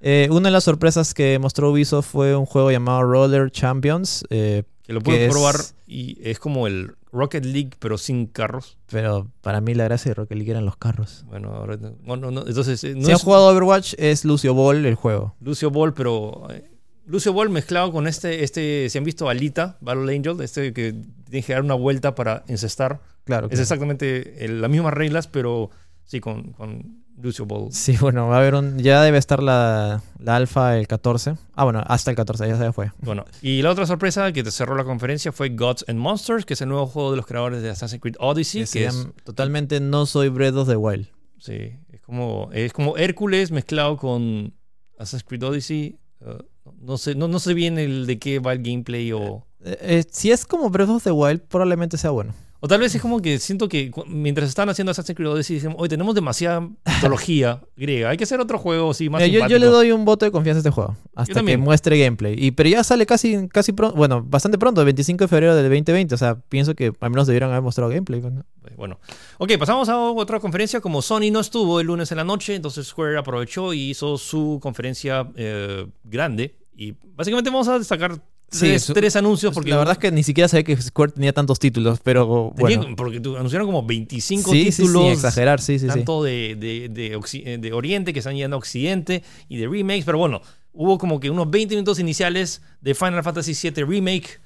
Eh, 0.00 0.26
una 0.32 0.48
de 0.48 0.50
las 0.52 0.64
sorpresas 0.64 1.14
que 1.14 1.38
mostró 1.38 1.70
Ubisoft 1.70 2.08
fue 2.10 2.34
un 2.34 2.44
juego 2.46 2.72
llamado 2.72 3.02
Roller 3.04 3.50
Champions, 3.52 4.24
eh, 4.30 4.64
que 4.82 4.92
lo 4.92 5.00
puedes 5.00 5.22
es- 5.28 5.30
probar 5.32 5.56
y 5.86 6.18
es 6.22 6.38
como 6.38 6.66
el 6.66 6.94
Rocket 7.12 7.44
League, 7.44 7.70
pero 7.78 7.98
sin 7.98 8.26
carros. 8.26 8.78
pero 8.90 9.28
para 9.42 9.60
mí 9.60 9.74
la 9.74 9.84
gracia 9.84 10.10
de 10.10 10.14
Rocket 10.14 10.36
League 10.36 10.50
eran 10.50 10.64
los 10.64 10.76
carros. 10.76 11.24
Bueno, 11.28 11.50
ahora, 11.54 11.76
no, 11.76 12.46
entonces 12.46 12.82
eh, 12.84 12.94
no 12.96 13.04
si 13.06 13.12
han 13.12 13.18
jugado 13.18 13.48
Overwatch, 13.48 13.94
es 13.98 14.24
Lucio 14.24 14.54
Ball 14.54 14.84
el 14.86 14.94
juego. 14.94 15.34
Lucio 15.40 15.70
Ball, 15.70 15.92
pero 15.94 16.46
eh, 16.50 16.70
Lucio 17.06 17.32
Ball 17.32 17.50
mezclado 17.50 17.92
con 17.92 18.06
este, 18.06 18.42
este, 18.44 18.88
si 18.88 18.96
han 18.98 19.04
visto 19.04 19.28
Alita, 19.28 19.76
Battle 19.80 20.14
Angel, 20.16 20.40
este 20.40 20.72
que 20.72 20.94
tiene 21.28 21.44
que 21.44 21.52
dar 21.52 21.62
una 21.62 21.74
vuelta 21.74 22.14
para 22.14 22.44
encestar. 22.48 23.00
Claro. 23.24 23.46
Es 23.46 23.50
claro. 23.50 23.62
exactamente 23.62 24.44
el- 24.44 24.60
las 24.62 24.70
mismas 24.70 24.94
reglas, 24.94 25.26
pero 25.28 25.70
sí, 26.04 26.20
con, 26.20 26.52
con 26.52 27.01
Lucio 27.22 27.46
Ball. 27.46 27.72
Sí, 27.72 27.96
bueno, 28.00 28.28
va 28.28 28.36
a 28.36 28.38
haber 28.40 28.54
un. 28.54 28.78
Ya 28.78 29.02
debe 29.02 29.18
estar 29.18 29.42
la, 29.42 30.02
la 30.18 30.36
alfa 30.36 30.76
el 30.78 30.86
14. 30.86 31.36
Ah, 31.54 31.64
bueno, 31.64 31.82
hasta 31.86 32.10
el 32.10 32.16
14, 32.16 32.48
ya 32.48 32.58
se 32.58 32.72
fue. 32.72 32.90
Bueno, 33.00 33.24
y 33.40 33.62
la 33.62 33.70
otra 33.70 33.86
sorpresa 33.86 34.32
que 34.32 34.42
te 34.42 34.50
cerró 34.50 34.74
la 34.76 34.84
conferencia 34.84 35.32
fue 35.32 35.50
Gods 35.50 35.84
and 35.88 35.98
Monsters, 35.98 36.44
que 36.44 36.54
es 36.54 36.60
el 36.60 36.68
nuevo 36.68 36.86
juego 36.86 37.10
de 37.12 37.16
los 37.16 37.26
creadores 37.26 37.62
de 37.62 37.70
Assassin's 37.70 38.00
Creed 38.02 38.16
Odyssey, 38.18 38.64
que 38.64 38.70
que, 38.80 38.84
es, 38.86 39.08
totalmente 39.24 39.80
no 39.80 40.06
soy 40.06 40.28
Breath 40.28 40.56
of 40.56 40.68
the 40.68 40.76
Wild. 40.76 41.06
sí, 41.38 41.72
es 41.92 42.00
como 42.02 42.50
es 42.52 42.72
como 42.72 42.96
Hércules 42.96 43.50
mezclado 43.50 43.96
con 43.96 44.54
Assassin's 44.98 45.24
Creed 45.24 45.42
Odyssey. 45.44 45.98
eh, 46.20 46.38
no 46.80 46.96
sé, 46.98 47.14
no, 47.14 47.28
no 47.28 47.38
sé 47.38 47.54
bien 47.54 47.78
el 47.78 48.06
de 48.06 48.18
qué 48.18 48.38
va 48.38 48.52
el 48.52 48.62
gameplay 48.62 49.12
o 49.12 49.44
Eh, 49.64 49.76
eh, 49.80 50.04
si 50.10 50.30
es 50.30 50.44
como 50.44 50.70
Breath 50.70 50.88
of 50.90 51.04
the 51.04 51.10
Wild, 51.12 51.40
probablemente 51.42 51.96
sea 51.96 52.10
bueno. 52.10 52.34
O 52.64 52.68
tal 52.68 52.78
vez 52.78 52.94
es 52.94 53.02
como 53.02 53.20
que 53.20 53.40
siento 53.40 53.68
que 53.68 53.90
mientras 54.06 54.48
están 54.48 54.68
haciendo 54.68 54.92
Assassin's 54.92 55.16
Creed 55.16 55.28
Odyssey 55.28 55.56
dicen, 55.56 55.74
hoy 55.76 55.88
tenemos 55.88 56.14
demasiada 56.14 56.60
mitología 56.86 57.60
griega, 57.76 58.10
hay 58.10 58.16
que 58.16 58.22
hacer 58.22 58.38
otro 58.38 58.56
juego 58.56 58.92
así 58.92 59.10
más 59.10 59.20
Mira, 59.20 59.26
yo, 59.26 59.32
yo 59.32 59.38
simpático". 59.46 59.58
le 59.58 59.66
doy 59.66 59.90
un 59.90 60.04
voto 60.04 60.24
de 60.24 60.30
confianza 60.30 60.58
a 60.58 60.60
este 60.60 60.70
juego. 60.70 60.96
Hasta 61.16 61.42
que 61.42 61.56
muestre 61.56 61.98
gameplay. 61.98 62.36
Y, 62.38 62.52
pero 62.52 62.68
ya 62.68 62.84
sale 62.84 63.04
casi, 63.04 63.48
casi 63.48 63.72
pronto. 63.72 63.96
Bueno, 63.96 64.22
bastante 64.22 64.58
pronto, 64.58 64.80
el 64.80 64.84
25 64.84 65.24
de 65.24 65.28
febrero 65.28 65.56
del 65.56 65.64
2020. 65.64 66.14
O 66.14 66.18
sea, 66.18 66.36
pienso 66.36 66.76
que 66.76 66.92
al 67.00 67.10
menos 67.10 67.26
debieron 67.26 67.50
haber 67.50 67.62
mostrado 67.62 67.90
gameplay. 67.90 68.20
pues, 68.20 68.32
¿no? 68.32 68.42
Eh, 68.64 68.74
Bueno, 68.76 69.00
ok, 69.38 69.58
pasamos 69.58 69.88
a 69.88 69.98
otra 69.98 70.38
conferencia. 70.38 70.80
Como 70.80 71.02
Sony 71.02 71.32
no 71.32 71.40
estuvo 71.40 71.80
el 71.80 71.88
lunes 71.88 72.12
en 72.12 72.18
la 72.18 72.24
noche, 72.24 72.54
entonces 72.54 72.86
Square 72.86 73.18
aprovechó 73.18 73.74
y 73.74 73.90
hizo 73.90 74.16
su 74.18 74.60
conferencia 74.62 75.28
eh, 75.34 75.84
grande. 76.04 76.54
Y 76.76 76.94
básicamente 77.16 77.50
vamos 77.50 77.66
a 77.66 77.78
destacar 77.78 78.22
Sí, 78.52 78.58
tres, 78.66 78.82
eso- 78.84 78.92
tres 78.94 79.16
anuncios 79.16 79.52
porque 79.54 79.70
la 79.70 79.78
verdad 79.78 79.92
es 79.92 79.98
que 79.98 80.12
ni 80.12 80.22
siquiera 80.22 80.46
sabía 80.46 80.62
que 80.64 80.76
Square 80.80 81.12
tenía 81.12 81.32
tantos 81.32 81.58
títulos, 81.58 82.00
pero 82.04 82.52
bueno. 82.54 82.86
porque 82.96 83.16
anunciaron 83.16 83.66
como 83.66 83.82
25 83.84 84.50
Sí, 84.52 84.70
sí, 84.70 84.82
títulos. 84.82 85.02
sin 85.04 85.12
exagerar, 85.12 85.60
sí, 85.60 85.78
sí, 85.78 85.86
sí. 85.86 85.88
tanto 85.88 86.22
de, 86.22 86.56
de, 86.56 87.18
eh, 87.44 87.58
de 87.58 87.72
Oriente 87.72 88.12
que 88.12 88.18
están 88.20 88.36
yendo 88.36 88.56
a 88.56 88.58
Occidente 88.58 89.22
y 89.48 89.56
de 89.56 89.66
remakes, 89.68 90.04
pero 90.04 90.18
bueno, 90.18 90.42
hubo 90.72 90.98
como 90.98 91.18
que 91.18 91.30
unos 91.30 91.50
20 91.50 91.74
minutos 91.74 91.98
iniciales 91.98 92.62
de 92.80 92.94
Final 92.94 93.22
Fantasy 93.24 93.54
VII 93.70 93.84
Remake, 93.84 94.38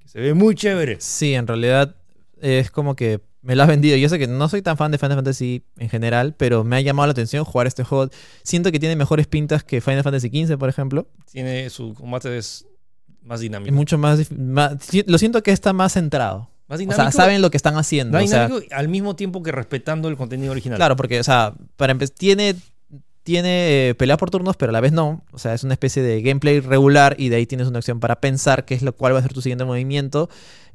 que 0.00 0.08
se 0.08 0.20
ve 0.20 0.34
muy 0.34 0.54
chévere. 0.54 0.98
Sí, 1.00 1.34
en 1.34 1.46
realidad 1.46 1.96
es 2.40 2.70
como 2.70 2.94
que 2.96 3.20
me 3.40 3.56
lo 3.56 3.62
has 3.62 3.68
vendido. 3.68 3.96
Yo 3.96 4.08
sé 4.10 4.18
que 4.18 4.26
no 4.26 4.48
soy 4.48 4.60
tan 4.62 4.76
fan 4.76 4.90
de 4.92 4.98
Final 4.98 5.16
Fantasy 5.16 5.62
en 5.78 5.88
general, 5.88 6.34
pero 6.36 6.64
me 6.64 6.76
ha 6.76 6.80
llamado 6.82 7.06
la 7.06 7.12
atención 7.12 7.44
jugar 7.44 7.66
este 7.66 7.82
juego. 7.84 8.10
Siento 8.42 8.70
que 8.72 8.78
tiene 8.78 8.94
mejores 8.96 9.26
pintas 9.26 9.64
que 9.64 9.80
Final 9.80 10.02
Fantasy 10.02 10.28
XV, 10.28 10.58
por 10.58 10.68
ejemplo. 10.68 11.08
Tiene 11.30 11.70
su 11.70 11.94
combate 11.94 12.36
es 12.36 12.66
más 13.22 13.36
Es 13.36 13.42
dinámico. 13.42 13.74
mucho 13.74 13.98
más, 13.98 14.20
Lo 15.06 15.18
siento 15.18 15.42
que 15.42 15.50
está 15.52 15.72
más 15.72 15.92
centrado. 15.94 16.48
más 16.68 16.76
O 16.76 16.78
dinámico, 16.80 17.02
sea, 17.02 17.12
saben 17.12 17.42
lo 17.42 17.50
que 17.50 17.56
están 17.56 17.76
haciendo. 17.76 18.16
más 18.18 18.24
o 18.24 18.28
sea, 18.28 18.46
dinámico 18.46 18.74
al 18.74 18.88
mismo 18.88 19.16
tiempo 19.16 19.42
que 19.42 19.52
respetando 19.52 20.08
el 20.08 20.16
contenido 20.16 20.52
original. 20.52 20.76
Claro, 20.76 20.96
porque, 20.96 21.20
o 21.20 21.24
sea, 21.24 21.54
para 21.76 21.92
empezar, 21.92 22.14
tiene, 22.16 22.54
tiene 23.22 23.88
eh, 23.90 23.94
pelea 23.94 24.16
por 24.16 24.30
turnos, 24.30 24.56
pero 24.56 24.70
a 24.70 24.72
la 24.72 24.80
vez 24.80 24.92
no. 24.92 25.22
O 25.32 25.38
sea, 25.38 25.52
es 25.54 25.62
una 25.64 25.74
especie 25.74 26.02
de 26.02 26.22
gameplay 26.22 26.60
regular 26.60 27.14
y 27.18 27.28
de 27.28 27.36
ahí 27.36 27.46
tienes 27.46 27.66
una 27.68 27.78
opción 27.78 28.00
para 28.00 28.20
pensar 28.20 28.64
qué 28.64 28.74
es 28.74 28.82
lo 28.82 28.94
cual 28.94 29.14
va 29.14 29.18
a 29.18 29.22
ser 29.22 29.32
tu 29.34 29.42
siguiente 29.42 29.64
movimiento. 29.64 30.28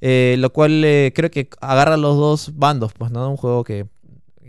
eh, 0.05 0.35
lo 0.37 0.51
cual 0.51 0.83
eh, 0.83 1.13
creo 1.15 1.31
que 1.31 1.47
agarra 1.61 1.95
los 1.95 2.17
dos 2.17 2.57
bandos, 2.57 2.91
pues, 2.93 3.09
¿no? 3.11 3.29
Un 3.29 3.37
juego 3.37 3.63
que- 3.63 3.85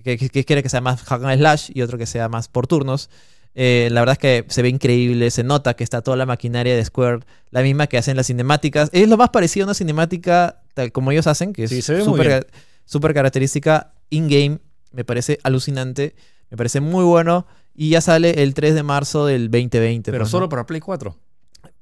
que 0.02 0.18
quiere 0.44 0.62
que 0.64 0.68
sea 0.68 0.80
más 0.80 1.02
hack 1.04 1.22
and 1.22 1.38
slash 1.38 1.70
y 1.72 1.80
otro 1.82 1.96
que 1.96 2.06
sea 2.06 2.28
más 2.28 2.48
por 2.48 2.66
turnos. 2.66 3.08
Eh, 3.54 3.88
la 3.92 4.00
verdad 4.00 4.14
es 4.14 4.18
que 4.18 4.44
se 4.48 4.62
ve 4.62 4.68
increíble, 4.68 5.30
se 5.30 5.44
nota 5.44 5.74
que 5.74 5.84
está 5.84 6.02
toda 6.02 6.16
la 6.16 6.26
maquinaria 6.26 6.74
de 6.74 6.84
Square, 6.84 7.20
la 7.50 7.62
misma 7.62 7.86
que 7.86 7.98
hacen 7.98 8.16
las 8.16 8.26
cinemáticas. 8.26 8.90
Es 8.92 9.08
lo 9.08 9.16
más 9.16 9.30
parecido 9.30 9.64
a 9.64 9.66
una 9.68 9.74
cinemática 9.74 10.60
tal 10.74 10.90
como 10.92 11.12
ellos 11.12 11.26
hacen, 11.26 11.52
que 11.52 11.64
es 11.64 11.70
Sí, 11.70 11.82
súper 11.82 12.46
súper 12.84 13.14
característica 13.14 13.94
in-game. 14.10 14.58
Me 14.92 15.04
parece 15.04 15.38
alucinante, 15.42 16.14
me 16.50 16.56
parece 16.56 16.80
muy 16.80 17.04
bueno. 17.04 17.46
Y 17.76 17.90
ya 17.90 18.00
sale 18.00 18.42
el 18.42 18.54
3 18.54 18.74
de 18.74 18.82
marzo 18.84 19.26
del 19.26 19.50
2020. 19.50 20.12
pero 20.12 20.22
pues, 20.24 20.30
solo 20.30 20.46
¿no? 20.46 20.48
para 20.48 20.64
Play 20.66 20.80
4. 20.80 21.16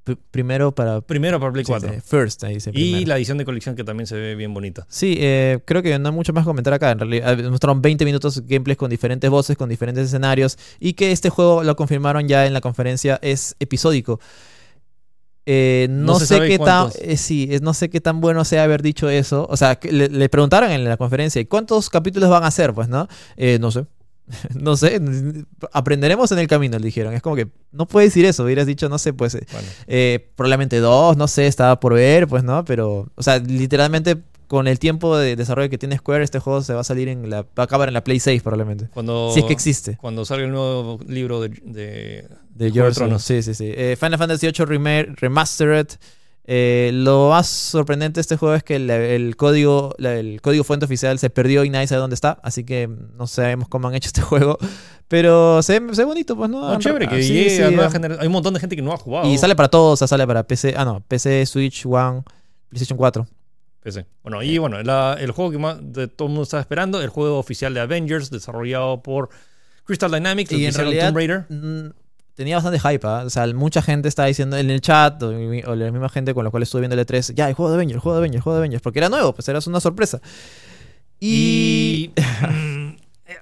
Pr- 0.05 0.19
primero 0.31 0.75
para... 0.75 1.01
Primero 1.01 1.39
para 1.39 1.53
Play 1.53 1.65
sí, 1.65 1.71
4. 1.71 1.93
sí, 1.95 2.01
first, 2.05 2.45
ahí 2.45 2.55
dice 2.55 2.71
y 2.75 3.05
la 3.05 3.17
edición 3.17 3.39
de 3.39 3.45
colección 3.45 3.77
que 3.77 3.85
también 3.85 4.07
se 4.07 4.17
ve 4.17 4.35
bien 4.35 4.53
bonita. 4.53 4.85
Sí, 4.89 5.17
eh, 5.21 5.61
creo 5.65 5.83
que 5.83 5.97
no 5.99 6.09
hay 6.09 6.15
mucho 6.15 6.33
más 6.33 6.43
que 6.43 6.47
comentar 6.47 6.73
acá. 6.73 6.91
En 6.91 6.99
realidad, 6.99 7.39
eh, 7.39 7.49
mostraron 7.51 7.81
20 7.81 8.05
minutos 8.05 8.35
de 8.35 8.43
gameplays 8.55 8.77
con 8.79 8.91
diferentes 8.91 9.31
voces, 9.31 9.57
con 9.57 9.69
diferentes 9.69 10.07
escenarios. 10.07 10.59
Y 10.81 10.95
que 10.95 11.13
este 11.13 11.31
juego, 11.31 11.63
lo 11.63 11.77
confirmaron 11.77 12.27
ya 12.27 12.47
en 12.47 12.53
la 12.53 12.61
conferencia, 12.61 13.19
es 13.23 13.55
episódico. 13.61 14.19
Eh, 15.45 15.89
no, 15.91 16.21
sé 16.21 16.41
qué 16.47 16.59
tan, 16.59 16.91
eh, 17.01 17.17
sí, 17.17 17.51
no 17.63 17.75
sé 17.75 17.91
qué 17.91 18.01
tan 18.01 18.21
bueno 18.21 18.45
sea 18.45 18.65
haber 18.65 18.83
dicho 18.83 19.09
eso. 19.09 19.47
O 19.51 19.57
sea, 19.57 19.79
le, 19.83 20.09
le 20.09 20.29
preguntaron 20.29 20.71
en 20.71 20.85
la 20.85 20.97
conferencia, 20.97 21.41
¿y 21.41 21.47
cuántos 21.47 21.91
capítulos 21.91 22.31
van 22.31 22.45
a 22.45 22.49
hacer? 22.49 22.73
Pues, 22.73 22.89
¿no? 22.89 23.09
Eh, 23.37 23.59
no 23.61 23.71
sé. 23.71 23.87
no 24.55 24.77
sé. 24.77 25.01
Aprenderemos 25.73 26.31
en 26.33 26.39
el 26.39 26.47
camino, 26.47 26.79
le 26.79 26.87
dijeron. 26.87 27.13
Es 27.15 27.23
como 27.23 27.37
que 27.37 27.49
no 27.73 27.87
puedes 27.87 28.11
decir 28.11 28.25
eso. 28.25 28.45
Hubieras 28.45 28.67
dicho, 28.67 28.89
no 28.89 28.99
sé, 28.99 29.13
pues, 29.13 29.35
eh, 29.35 29.47
Bueno, 29.53 29.69
eh, 29.87 30.31
probablemente 30.37 30.79
dos, 30.79 31.17
no 31.17 31.29
sé, 31.29 31.47
estaba 31.47 31.79
por 31.81 31.95
ver, 31.95 32.27
pues 32.29 32.43
no, 32.45 32.65
pero, 32.65 33.11
o 33.15 33.23
sea, 33.23 33.39
literalmente 33.39 34.19
con 34.49 34.69
el 34.69 34.79
tiempo 34.79 35.17
de 35.17 35.35
desarrollo 35.35 35.71
que 35.71 35.79
tiene 35.79 35.97
Square, 35.97 36.23
este 36.25 36.39
juego 36.39 36.61
se 36.63 36.75
va 36.75 36.83
a 36.83 36.85
salir 36.85 37.09
en 37.09 37.31
la, 37.31 37.43
va 37.43 37.49
a 37.57 37.63
acabar 37.63 37.89
en 37.89 37.95
la 37.95 38.05
Play 38.05 38.21
6 38.21 38.43
probablemente. 38.43 38.89
cuando, 38.93 39.31
Si 39.33 39.41
es 39.41 39.47
que 39.47 39.53
existe. 39.55 39.97
cuando 39.97 40.27
salga 40.27 40.45
el 40.45 40.51
nuevo 40.53 40.99
libro 41.09 41.41
de, 41.41 41.49
de, 41.65 42.27
De 42.55 42.71
George 42.71 42.95
Tronos. 42.97 43.23
Sí, 43.23 43.43
sí, 43.43 43.55
sí. 43.55 43.73
Eh, 43.75 43.97
Final 43.99 44.19
Fantasy 44.19 44.47
VIII 44.49 44.67
Rema- 44.67 45.15
Remastered. 45.17 45.87
Eh, 46.45 46.91
lo 46.93 47.29
más 47.31 47.47
sorprendente 47.47 48.17
de 48.19 48.23
este 48.23 48.37
juego 48.37 48.55
es 48.57 48.65
que 48.65 48.75
el, 48.77 48.91
el 48.91 49.37
código, 49.37 49.95
la- 49.99 50.15
el 50.17 50.41
código 50.41 50.65
fuente 50.65 50.87
oficial 50.87 51.19
se 51.21 51.31
perdió 51.31 51.65
y 51.65 51.71
nadie 51.71 51.87
sabe 51.87 52.01
dónde 52.01 52.15
está. 52.15 52.41
Así 52.43 52.65
que 52.65 52.89
no 53.17 53.27
sabemos 53.29 53.69
cómo 53.69 53.89
han 53.89 53.95
hecho 53.95 54.09
este 54.09 54.23
juego. 54.23 54.59
Pero 55.09 55.63
se, 55.63 55.79
ve- 55.79 56.05
bonito, 56.05 56.37
pues, 56.37 56.51
¿no? 56.51 56.73
No, 56.73 56.79
chévere, 56.79 57.07
que 57.07 57.17
Ah, 57.17 57.23
sí, 57.23 57.51
sí, 57.51 57.63
a 57.63 57.71
nueva 57.71 57.87
ah. 57.87 57.91
genera- 57.91 58.17
Hay 58.21 58.27
un 58.27 58.33
montón 58.33 58.55
de 58.55 58.61
gente 58.61 58.75
que 58.75 58.83
no 58.83 58.93
ha 58.93 58.97
jugado. 58.97 59.29
Y 59.29 59.39
sale 59.39 59.55
para 59.55 59.69
todos, 59.69 59.93
o 59.93 59.97
sea, 59.99 60.09
sale 60.09 60.27
para 60.27 60.43
PC. 60.43 60.75
Ah, 60.77 60.85
no, 60.85 61.01
PC, 61.07 61.47
Switch, 61.47 61.85
One, 61.87 62.23
PlayStation 62.71 62.97
4. 62.97 63.27
PC. 63.83 64.07
Bueno, 64.23 64.43
y 64.43 64.59
bueno, 64.59 64.83
la- 64.83 65.17
el 65.21 65.31
juego 65.33 65.51
que 65.53 65.59
más 65.59 65.77
de 65.81 66.09
todo 66.09 66.27
el 66.27 66.31
mundo 66.31 66.43
estaba 66.45 66.61
esperando, 66.61 67.01
el 67.03 67.09
juego 67.11 67.39
oficial 67.39 67.73
de 67.75 67.81
Avengers, 67.81 68.31
desarrollado 68.31 69.03
por 69.03 69.29
Crystal 69.85 70.11
Dynamics, 70.11 70.51
Y 70.53 70.67
en 70.67 70.75
realidad 70.75 71.07
Tomb 71.09 71.17
Raider. 71.17 71.47
Tenía 72.35 72.57
bastante 72.57 72.79
hype, 72.81 73.07
¿ah? 73.07 73.23
O 73.27 73.31
sea, 73.31 73.47
mucha 73.49 73.83
gente 73.83 74.09
está 74.09 74.25
diciendo 74.27 74.57
en 74.57 74.71
el 74.71 74.81
chat, 74.81 75.23
o, 75.23 75.33
la 75.33 75.91
misma 75.91 76.09
gente 76.09 76.35
con 76.35 76.45
la 76.45 76.51
cual 76.51 76.63
estuve 76.63 76.81
viendo 76.83 76.99
el 76.99 77.07
E3, 77.07 77.35
ya, 77.35 77.49
el 77.49 77.55
juego 77.55 77.71
de 77.71 77.77
Avengers, 77.77 77.97
el 77.97 78.01
juego 78.01 78.17
de 78.17 78.21
Avengers, 78.21 78.39
el 78.39 78.43
juego 78.43 78.55
de 78.57 78.61
Avengers, 78.61 78.83
porque 78.83 78.99
era 78.99 79.09
nuevo, 79.09 79.33
pues 79.35 79.49
era 79.49 79.59
una 79.67 79.81
sorpresa. 79.81 80.21
Y... 81.21 82.11
Y 82.17 82.21
mm, 82.47 82.97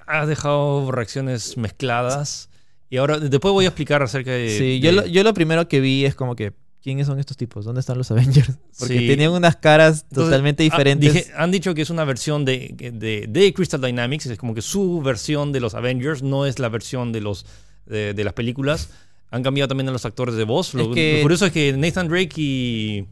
ha 0.07 0.25
dejado 0.25 0.91
reacciones 0.91 1.57
mezcladas. 1.57 2.49
Y 2.89 2.97
ahora, 2.97 3.19
después 3.19 3.51
voy 3.53 3.65
a 3.65 3.69
explicar 3.69 4.01
acerca 4.03 4.31
de... 4.31 4.49
Sí, 4.49 4.59
de- 4.59 4.79
yo 4.81 4.91
lo, 4.91 5.05
yo 5.05 5.23
lo 5.23 5.33
primero 5.33 5.67
que 5.67 5.79
vi 5.79 6.05
es 6.05 6.13
como 6.13 6.35
que, 6.35 6.53
¿quiénes 6.83 7.07
son 7.07 7.19
estos 7.19 7.37
tipos? 7.37 7.63
¿Dónde 7.63 7.79
están 7.79 7.97
los 7.97 8.11
Avengers? 8.11 8.51
Porque 8.79 8.99
Sí. 8.99 9.07
tenían 9.07 9.31
unas 9.31 9.55
caras 9.55 10.05
totalmente 10.13 10.63
ah, 10.63 10.65
diferentes. 10.65 11.13
dije- 11.13 11.31
han 11.35 11.51
dicho 11.51 11.73
que 11.73 11.81
es 11.81 11.89
una 11.89 12.03
versión 12.03 12.43
de, 12.45 12.75
de, 12.93 13.25
de 13.27 13.53
Crystal 13.53 13.81
Dynamics, 13.81 14.25
es 14.27 14.37
como 14.37 14.53
que 14.53 14.61
su 14.61 15.01
versión 15.01 15.51
de 15.53 15.61
los 15.61 15.73
Avengers 15.73 16.21
no 16.21 16.45
es 16.45 16.59
la 16.59 16.67
versión 16.69 17.11
de, 17.13 17.21
los, 17.21 17.45
de, 17.91 18.13
de 18.13 18.23
las 18.23 18.33
películas. 18.33 18.89
Han 19.29 19.43
cambiado 19.43 19.67
también 19.67 19.87
a 19.89 19.91
los 19.91 20.05
actores 20.05 20.35
de 20.35 20.43
voz. 20.43 20.73
Lo, 20.73 20.89
Es 20.89 20.95
que- 20.95 21.15
lo 21.17 21.21
curioso 21.23 21.45
es 21.45 21.51
que 21.51 21.71
Nathan 21.77 22.07
Drake 22.07 22.33
y, 22.35 23.07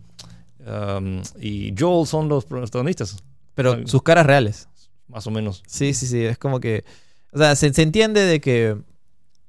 um, 0.65 1.21
y 1.39 1.73
Joel 1.77 2.05
son 2.07 2.27
los 2.29 2.45
protagonistas, 2.45 3.17
pero 3.55 3.73
ah, 3.73 3.79
sus 3.85 4.03
caras 4.03 4.25
reales. 4.25 4.67
más 5.07 5.25
o 5.27 5.31
menos. 5.31 5.63
Sí, 5.67 5.93
sí, 5.93 6.07
sí. 6.07 6.23
Es 6.23 6.37
como 6.37 6.59
que. 6.59 6.83
O 7.31 7.37
sea, 7.37 7.55
se, 7.55 7.71
se 7.73 7.81
entiende 7.81 8.21
de 8.21 8.39
que. 8.41 8.75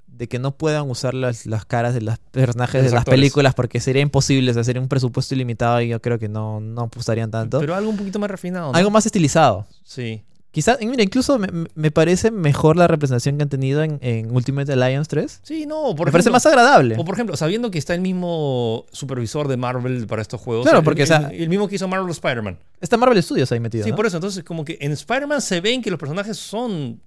De 0.07 0.29
que 0.29 0.39
no 0.39 0.55
puedan 0.55 0.91
usar 0.91 1.15
las, 1.15 1.47
las 1.47 1.65
caras 1.65 1.95
de 1.95 2.03
los 2.03 2.19
personajes 2.31 2.83
De 2.85 2.91
las 2.91 2.99
actores. 3.01 3.19
películas 3.19 3.55
porque 3.55 3.81
sería 3.81 4.03
imposible. 4.03 4.51
O 4.51 4.55
sea, 4.55 4.65
sería 4.65 4.83
un 4.83 4.89
presupuesto 4.89 5.35
ilimitado 5.35 5.81
y 5.81 5.89
yo 5.89 6.03
creo 6.03 6.19
que 6.19 6.29
no, 6.29 6.61
no 6.61 6.83
apostarían 6.83 7.31
tanto. 7.31 7.59
Pero 7.59 7.75
algo 7.75 7.89
un 7.89 7.97
poquito 7.97 8.19
más 8.19 8.31
refinado. 8.31 8.71
¿no? 8.71 8.77
Algo 8.79 8.91
más 8.91 9.07
estilizado. 9.07 9.67
Sí. 9.83 10.23
Quizás, 10.53 10.79
mira, 10.81 11.03
incluso 11.05 11.39
me, 11.39 11.47
me 11.77 11.91
parece 11.93 12.33
mejor 12.33 12.77
la 12.77 12.89
representación 12.89 13.37
que 13.37 13.45
han 13.45 13.49
tenido 13.49 13.85
en, 13.85 13.99
en 14.03 14.35
Ultimate 14.35 14.73
Alliance 14.73 15.09
3. 15.09 15.41
Sí, 15.45 15.65
no, 15.65 15.95
por 15.95 16.07
me 16.09 16.13
parece 16.13 16.31
más 16.31 16.45
agradable. 16.45 16.97
O 16.99 17.05
por 17.05 17.15
ejemplo, 17.15 17.37
sabiendo 17.37 17.71
que 17.71 17.79
está 17.79 17.95
el 17.95 18.01
mismo 18.01 18.85
supervisor 18.91 19.47
de 19.47 19.57
Marvel 19.57 20.07
para 20.09 20.23
estos 20.23 20.41
juegos. 20.41 20.65
Claro, 20.67 20.83
porque, 20.83 21.03
o 21.03 21.05
el, 21.05 21.09
sea- 21.09 21.29
el 21.33 21.49
mismo 21.49 21.69
que 21.69 21.77
hizo 21.77 21.87
Marvel 21.87 22.11
Spider-Man. 22.11 22.59
Está 22.81 22.97
Marvel 22.97 23.23
Studios 23.23 23.53
ahí 23.53 23.61
metido. 23.61 23.85
Sí, 23.85 23.91
¿no? 23.91 23.97
por 23.97 24.07
eso. 24.07 24.17
Entonces, 24.17 24.43
como 24.43 24.65
que 24.65 24.77
en 24.81 24.91
Spider-Man 24.91 25.41
se 25.41 25.61
ven 25.61 25.83
que 25.83 25.91
los 25.91 26.01
personajes 26.01 26.37
son. 26.37 27.01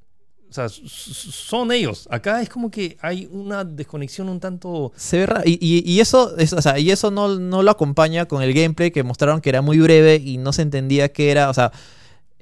O 0.50 0.54
sea, 0.54 0.68
son 0.70 1.72
ellos. 1.72 2.08
Acá 2.12 2.42
es 2.42 2.48
como 2.48 2.70
que 2.70 2.96
hay 3.02 3.28
una 3.32 3.64
desconexión 3.66 4.30
un 4.30 4.40
tanto. 4.40 4.92
Se 4.96 5.18
ve 5.18 5.26
raro. 5.26 5.44
Y, 5.46 5.58
y- 5.60 5.84
y 5.92 6.00
eso, 6.00 6.38
es- 6.38 6.54
o 6.54 6.62
sea, 6.62 6.78
y 6.80 6.92
eso 6.92 7.12
no, 7.12 7.40
no 7.40 7.64
lo 7.64 7.72
acompaña 7.72 8.26
con 8.26 8.42
el 8.44 8.54
gameplay 8.54 8.92
que 8.92 9.04
mostraron 9.04 9.42
que 9.42 9.50
era 9.50 9.62
muy 9.62 9.80
breve 9.80 10.16
y 10.24 10.38
no 10.38 10.54
se 10.54 10.62
entendía 10.62 11.12
qué 11.12 11.32
era. 11.32 11.50
O 11.50 11.54
sea, 11.54 11.72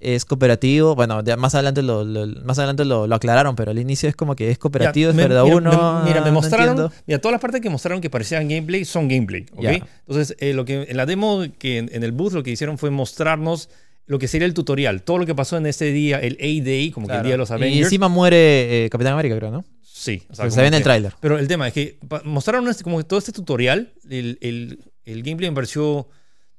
es 0.02 0.26
cooperativo. 0.26 0.96
Bueno, 0.96 1.24
ya 1.24 1.38
más 1.38 1.54
adelante 1.56 1.82
lo, 1.82 2.04
lo- 2.04 2.28
más 2.44 2.58
adelante 2.60 2.86
lo, 2.86 3.08
lo 3.08 3.16
aclararon, 3.16 3.56
pero 3.56 3.72
al 3.72 3.80
inicio 3.80 4.10
es 4.10 4.16
como 4.16 4.36
que 4.36 4.50
es 4.52 4.58
cooperativo, 4.58 5.06
Ya, 5.08 5.10
es 5.12 5.16
me- 5.16 5.24
verdad 5.28 5.44
uno. 5.46 6.02
me- 6.04 6.10
mira, 6.10 6.22
me 6.22 6.28
no 6.28 6.34
mostraron. 6.34 6.70
entiendo. 6.70 6.92
mira, 7.08 7.20
todas 7.20 7.34
las 7.34 7.42
partes 7.42 7.62
que 7.62 7.70
mostraron 7.70 8.02
que 8.02 8.10
parecían 8.10 8.48
gameplay 8.50 8.84
son 8.86 9.08
gameplay. 9.08 9.46
¿ok? 9.54 9.62
Ya. 9.62 9.88
Entonces, 10.08 10.36
eh, 10.40 10.54
lo 10.54 10.66
que 10.66 10.84
en 10.90 10.98
la 10.98 11.06
demo, 11.06 11.44
que 11.60 11.78
en, 11.78 11.90
en 11.94 12.04
el 12.04 12.12
booth 12.12 12.34
lo 12.34 12.44
que 12.44 12.52
hicieron 12.52 12.78
fue 12.78 12.90
mostrarnos 12.90 13.70
lo 14.08 14.20
que 14.20 14.28
sería 14.28 14.46
el 14.48 14.54
tutorial. 14.54 15.04
Todo 15.04 15.20
lo 15.20 15.26
que 15.26 15.36
pasó 15.36 15.56
en 15.58 15.66
este 15.68 15.92
día, 15.92 16.20
el 16.20 16.34
A-Day, 16.42 16.92
como 16.92 17.08
que 17.08 17.14
el 17.16 17.24
día 17.24 17.32
de 17.34 17.38
los 17.38 17.50
Y 17.50 17.54
Avengers. 17.54 17.84
encima 17.88 18.10
muere 18.10 18.86
eh, 18.86 18.90
Capitán 18.90 19.14
América, 19.14 19.38
creo, 19.38 19.52
¿no? 19.52 19.64
sí. 19.84 20.24
o 20.30 20.36
sea, 20.36 20.50
se 20.50 20.60
ve 20.62 20.68
en 20.68 20.74
el 20.74 20.84
tráiler. 20.84 21.14
Pero 21.22 21.38
el 21.38 21.48
tema 21.48 21.68
es 21.68 21.74
que 21.74 21.98
mostraron 22.26 22.68
este- 22.68 22.84
como 22.84 22.98
que 22.98 23.04
todo 23.04 23.20
este 23.20 23.32
tutorial, 23.32 23.94
el, 24.10 24.38
el- 24.42 24.80
el 25.06 25.24
gameplay 25.24 25.50
me 25.52 25.56
pareció 25.56 26.08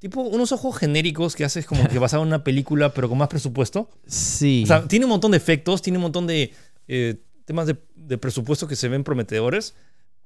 tipo 0.03 0.19
unos 0.19 0.51
ojos 0.51 0.75
genéricos 0.77 1.33
que 1.33 1.45
haces 1.45 1.65
como 1.65 1.87
que 1.87 1.97
basado 2.05 2.23
en 2.23 2.27
una 2.27 2.43
película, 2.43 2.93
pero 2.93 3.07
con 3.07 3.17
más 3.17 3.29
presupuesto. 3.29 3.89
Sí. 4.05 4.63
O 4.65 4.67
sea, 4.67 4.85
tiene 4.85 5.05
un 5.05 5.09
montón 5.11 5.31
de 5.31 5.37
efectos, 5.37 5.81
tiene 5.81 5.97
un 5.97 6.01
montón 6.03 6.27
de 6.27 6.51
eh, 6.89 7.15
temas 7.45 7.67
de, 7.67 7.77
de 7.95 8.17
presupuesto 8.17 8.67
que 8.67 8.75
se 8.75 8.89
ven 8.89 9.05
prometedores, 9.05 9.75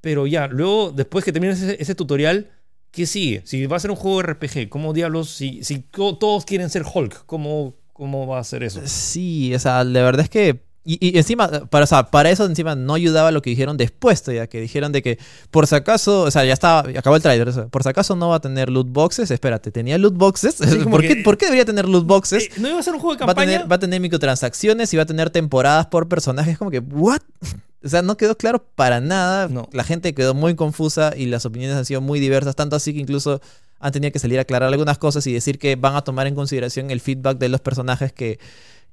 pero 0.01 0.25
ya, 0.25 0.47
luego, 0.47 0.91
después 0.91 1.23
que 1.23 1.31
termines 1.31 1.61
ese, 1.61 1.77
ese 1.79 1.93
tutorial, 1.93 2.49
¿qué 2.89 3.05
sigue? 3.05 3.43
Si 3.45 3.67
va 3.67 3.77
a 3.77 3.79
ser 3.79 3.91
un 3.91 3.97
juego 3.97 4.23
RPG, 4.23 4.67
¿cómo 4.67 4.93
diablos? 4.93 5.29
Si, 5.29 5.63
si 5.63 5.77
to- 5.79 6.17
todos 6.17 6.43
quieren 6.43 6.71
ser 6.71 6.83
Hulk, 6.91 7.25
¿cómo, 7.27 7.75
¿cómo 7.93 8.25
va 8.25 8.39
a 8.39 8.43
ser 8.43 8.63
eso? 8.63 8.81
Sí, 8.85 9.53
o 9.53 9.59
sea, 9.59 9.83
la 9.83 10.01
verdad 10.01 10.23
es 10.23 10.29
que. 10.29 10.65
Y, 10.89 10.97
y 11.05 11.17
encima, 11.17 11.49
para, 11.69 11.83
o 11.83 11.87
sea, 11.87 12.03
para 12.09 12.29
eso 12.31 12.45
encima 12.45 12.73
no 12.75 12.93
ayudaba 12.93 13.31
lo 13.31 13.41
que 13.41 13.49
dijeron 13.49 13.75
después, 13.75 14.23
ya 14.25 14.47
que 14.47 14.61
dijeron 14.61 14.93
de 14.93 15.01
que 15.01 15.19
por 15.51 15.67
si 15.67 15.75
acaso, 15.75 16.21
o 16.21 16.31
sea, 16.31 16.45
ya 16.45 16.53
estaba, 16.53 16.79
acabó 16.97 17.17
el 17.17 17.21
trailer, 17.21 17.51
por 17.69 17.83
si 17.83 17.89
acaso 17.89 18.15
no 18.15 18.29
va 18.29 18.37
a 18.37 18.39
tener 18.39 18.69
loot 18.69 18.87
boxes, 18.89 19.29
espérate, 19.29 19.69
¿tenía 19.69 19.97
loot 19.97 20.15
boxes? 20.15 20.55
¿Por, 20.89 21.01
que- 21.01 21.07
qué, 21.09 21.15
por 21.23 21.37
qué 21.37 21.45
debería 21.47 21.65
tener 21.65 21.89
loot 21.89 22.05
boxes? 22.05 22.45
Eh, 22.45 22.51
¿No 22.57 22.69
iba 22.69 22.79
a 22.79 22.83
ser 22.83 22.93
un 22.93 23.01
juego 23.01 23.15
de 23.15 23.19
va, 23.19 23.25
a 23.25 23.27
campaña? 23.35 23.51
tener, 23.51 23.71
va 23.71 23.75
a 23.75 23.79
tener 23.79 23.99
microtransacciones 23.99 24.93
y 24.93 24.97
va 24.97 25.03
a 25.03 25.05
tener 25.05 25.29
temporadas 25.29 25.87
por 25.87 26.07
personajes, 26.07 26.57
como 26.57 26.71
que, 26.71 26.79
¿what? 26.79 27.19
O 27.83 27.89
sea, 27.89 28.01
no 28.01 28.17
quedó 28.17 28.35
claro 28.35 28.65
para 28.75 28.99
nada. 28.99 29.47
No. 29.49 29.69
La 29.71 29.83
gente 29.83 30.13
quedó 30.15 30.33
muy 30.33 30.55
confusa 30.55 31.13
y 31.15 31.27
las 31.27 31.45
opiniones 31.45 31.77
han 31.77 31.85
sido 31.85 32.01
muy 32.01 32.19
diversas, 32.19 32.55
tanto 32.55 32.75
así 32.75 32.91
que 32.91 32.99
incluso 32.99 33.39
han 33.79 33.91
tenido 33.91 34.11
que 34.11 34.17
salir 34.19 34.39
a 34.39 34.41
aclarar 34.41 34.69
algunas 34.73 34.97
cosas 34.97 35.25
y 35.27 35.31
decir 35.31 35.59
que 35.59 35.75
van 35.75 35.95
a 35.95 36.01
tomar 36.01 36.25
en 36.25 36.33
consideración 36.33 36.89
el 36.89 36.99
feedback 37.01 37.37
de 37.37 37.49
los 37.49 37.61
personajes 37.61 38.11
que 38.11 38.39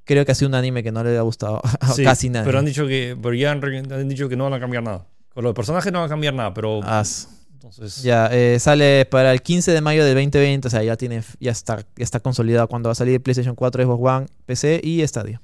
creo 0.05 0.25
que 0.25 0.33
ha 0.33 0.35
sido 0.35 0.49
un 0.49 0.55
anime 0.55 0.83
que 0.83 0.93
no 0.93 1.03
le 1.03 1.17
ha 1.17 1.23
gustado 1.23 1.61
a 1.81 1.89
Sí, 1.93 2.05
casi 2.05 2.29
nadie. 2.29 2.47
Pero 2.47 2.59
han 2.59 2.65
dicho 2.65 2.87
que, 2.87 3.17
pero 3.21 3.35
ya 3.35 3.51
han, 3.53 4.09
dicho 4.09 4.29
que 4.29 4.37
no 4.37 4.45
van 4.45 4.55
a 4.55 4.61
cambiar 4.61 4.83
nada. 4.83 5.07
Con 5.33 5.45
los 5.45 5.55
personajes 5.55 5.93
no 5.93 6.01
van 6.01 6.07
a 6.07 6.09
cambiar 6.09 6.35
nada, 6.35 6.55
pero 6.55 6.83
As. 6.85 7.29
entonces 7.53 8.03
Ya, 8.03 8.29
eh, 8.31 8.59
sale 8.61 9.05
para 9.07 9.33
el 9.33 9.43
15 9.43 9.73
de 9.73 9.81
mayo 9.81 10.05
del 10.05 10.15
2020, 10.15 10.69
o 10.69 10.71
sea, 10.71 10.83
ya 10.83 10.97
tiene, 10.97 11.23
ya 11.41 11.51
está, 11.51 11.81
ya 11.81 12.05
está 12.05 12.21
consolidado 12.21 12.69
cuando 12.69 12.89
va 12.89 12.93
a 12.93 12.97
salir 12.97 13.21
PlayStation 13.23 13.55
4, 13.55 13.85
Xbox 13.85 14.01
One, 14.03 14.27
PC 14.47 14.81
y 14.83 15.07
Stadia. 15.07 15.41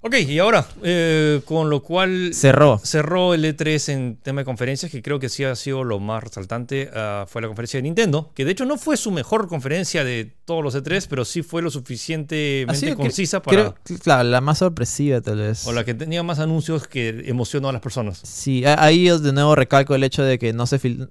Ok, 0.00 0.14
y 0.28 0.38
ahora, 0.38 0.64
eh, 0.84 1.40
con 1.44 1.70
lo 1.70 1.82
cual 1.82 2.30
Cerró. 2.32 2.80
cerró 2.84 3.34
el 3.34 3.44
E3 3.44 3.92
en 3.92 4.16
tema 4.22 4.42
de 4.42 4.44
conferencias, 4.44 4.92
que 4.92 5.02
creo 5.02 5.18
que 5.18 5.28
sí 5.28 5.42
ha 5.42 5.56
sido 5.56 5.82
lo 5.82 5.98
más 5.98 6.22
resaltante, 6.22 6.88
ah, 6.94 7.26
fue 7.28 7.42
la 7.42 7.48
conferencia 7.48 7.78
de 7.78 7.82
Nintendo, 7.82 8.30
que 8.34 8.44
de 8.44 8.52
hecho 8.52 8.64
no 8.64 8.78
fue 8.78 8.96
su 8.96 9.10
mejor 9.10 9.48
conferencia 9.48 10.04
de 10.04 10.32
todos 10.44 10.62
los 10.62 10.76
E3, 10.76 11.04
pero 11.10 11.24
sí 11.24 11.42
fue 11.42 11.62
lo 11.62 11.70
suficientemente 11.72 12.94
concisa 12.94 13.42
para... 13.42 13.74
Creo, 13.82 13.98
claro, 14.00 14.28
la 14.28 14.40
más 14.40 14.58
sorpresiva 14.58 15.20
tal 15.20 15.38
vez. 15.38 15.66
o 15.66 15.72
la 15.72 15.84
que 15.84 15.94
tenía 15.94 16.22
más 16.22 16.38
anuncios 16.38 16.86
que 16.86 17.24
emocionó 17.26 17.68
a 17.68 17.72
las 17.72 17.82
personas. 17.82 18.20
Sí, 18.22 18.62
ahí 18.64 19.08
de 19.08 19.32
nuevo 19.32 19.56
recalco 19.56 19.96
el 19.96 20.04
hecho 20.04 20.22
de 20.22 20.38
que 20.38 20.52
no 20.52 20.66
se 20.68 20.78
fil- 20.80 21.08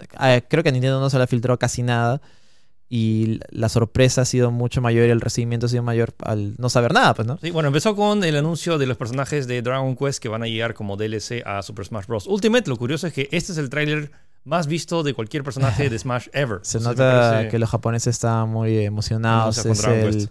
creo 0.47 0.63
que 0.63 0.69
a 0.69 0.71
Nintendo 0.71 1.01
no 1.01 1.09
se 1.09 1.19
le 1.19 1.27
filtró 1.27 1.59
casi 1.59 1.83
nada 1.83 2.21
y 2.89 3.39
la 3.49 3.67
sorpresa 3.69 4.21
ha 4.21 4.25
sido 4.25 4.49
mucho 4.51 4.79
mayor 4.81 5.07
y 5.07 5.11
el 5.11 5.19
recibimiento 5.19 5.65
ha 5.65 5.69
sido 5.69 5.83
mayor 5.83 6.13
al 6.23 6.55
no 6.57 6.69
saber 6.69 6.93
nada, 6.93 7.13
pues, 7.13 7.27
¿no? 7.27 7.37
Sí, 7.41 7.51
bueno, 7.51 7.67
empezó 7.67 7.95
con 7.95 8.23
el 8.23 8.35
anuncio 8.37 8.77
de 8.77 8.85
los 8.85 8.95
personajes 8.95 9.45
de 9.47 9.61
Dragon 9.61 9.95
Quest 9.97 10.19
que 10.21 10.29
van 10.29 10.43
a 10.43 10.47
llegar 10.47 10.73
como 10.73 10.95
DLC 10.95 11.43
a 11.45 11.61
Super 11.63 11.85
Smash 11.85 12.05
Bros. 12.05 12.27
Ultimate. 12.27 12.69
Lo 12.69 12.77
curioso 12.77 13.05
es 13.07 13.13
que 13.13 13.27
este 13.31 13.51
es 13.51 13.57
el 13.57 13.69
tráiler 13.69 14.11
más 14.45 14.67
visto 14.67 15.03
de 15.03 15.13
cualquier 15.13 15.43
personaje 15.43 15.89
de 15.89 15.99
Smash 15.99 16.27
ever. 16.31 16.59
Se 16.61 16.77
Entonces, 16.77 16.83
nota 16.99 17.31
parece- 17.31 17.49
que 17.49 17.59
los 17.59 17.69
japoneses 17.69 18.15
están 18.15 18.47
muy 18.47 18.77
emocionados. 18.85 19.57
Es 19.65 19.83
el, 19.83 20.29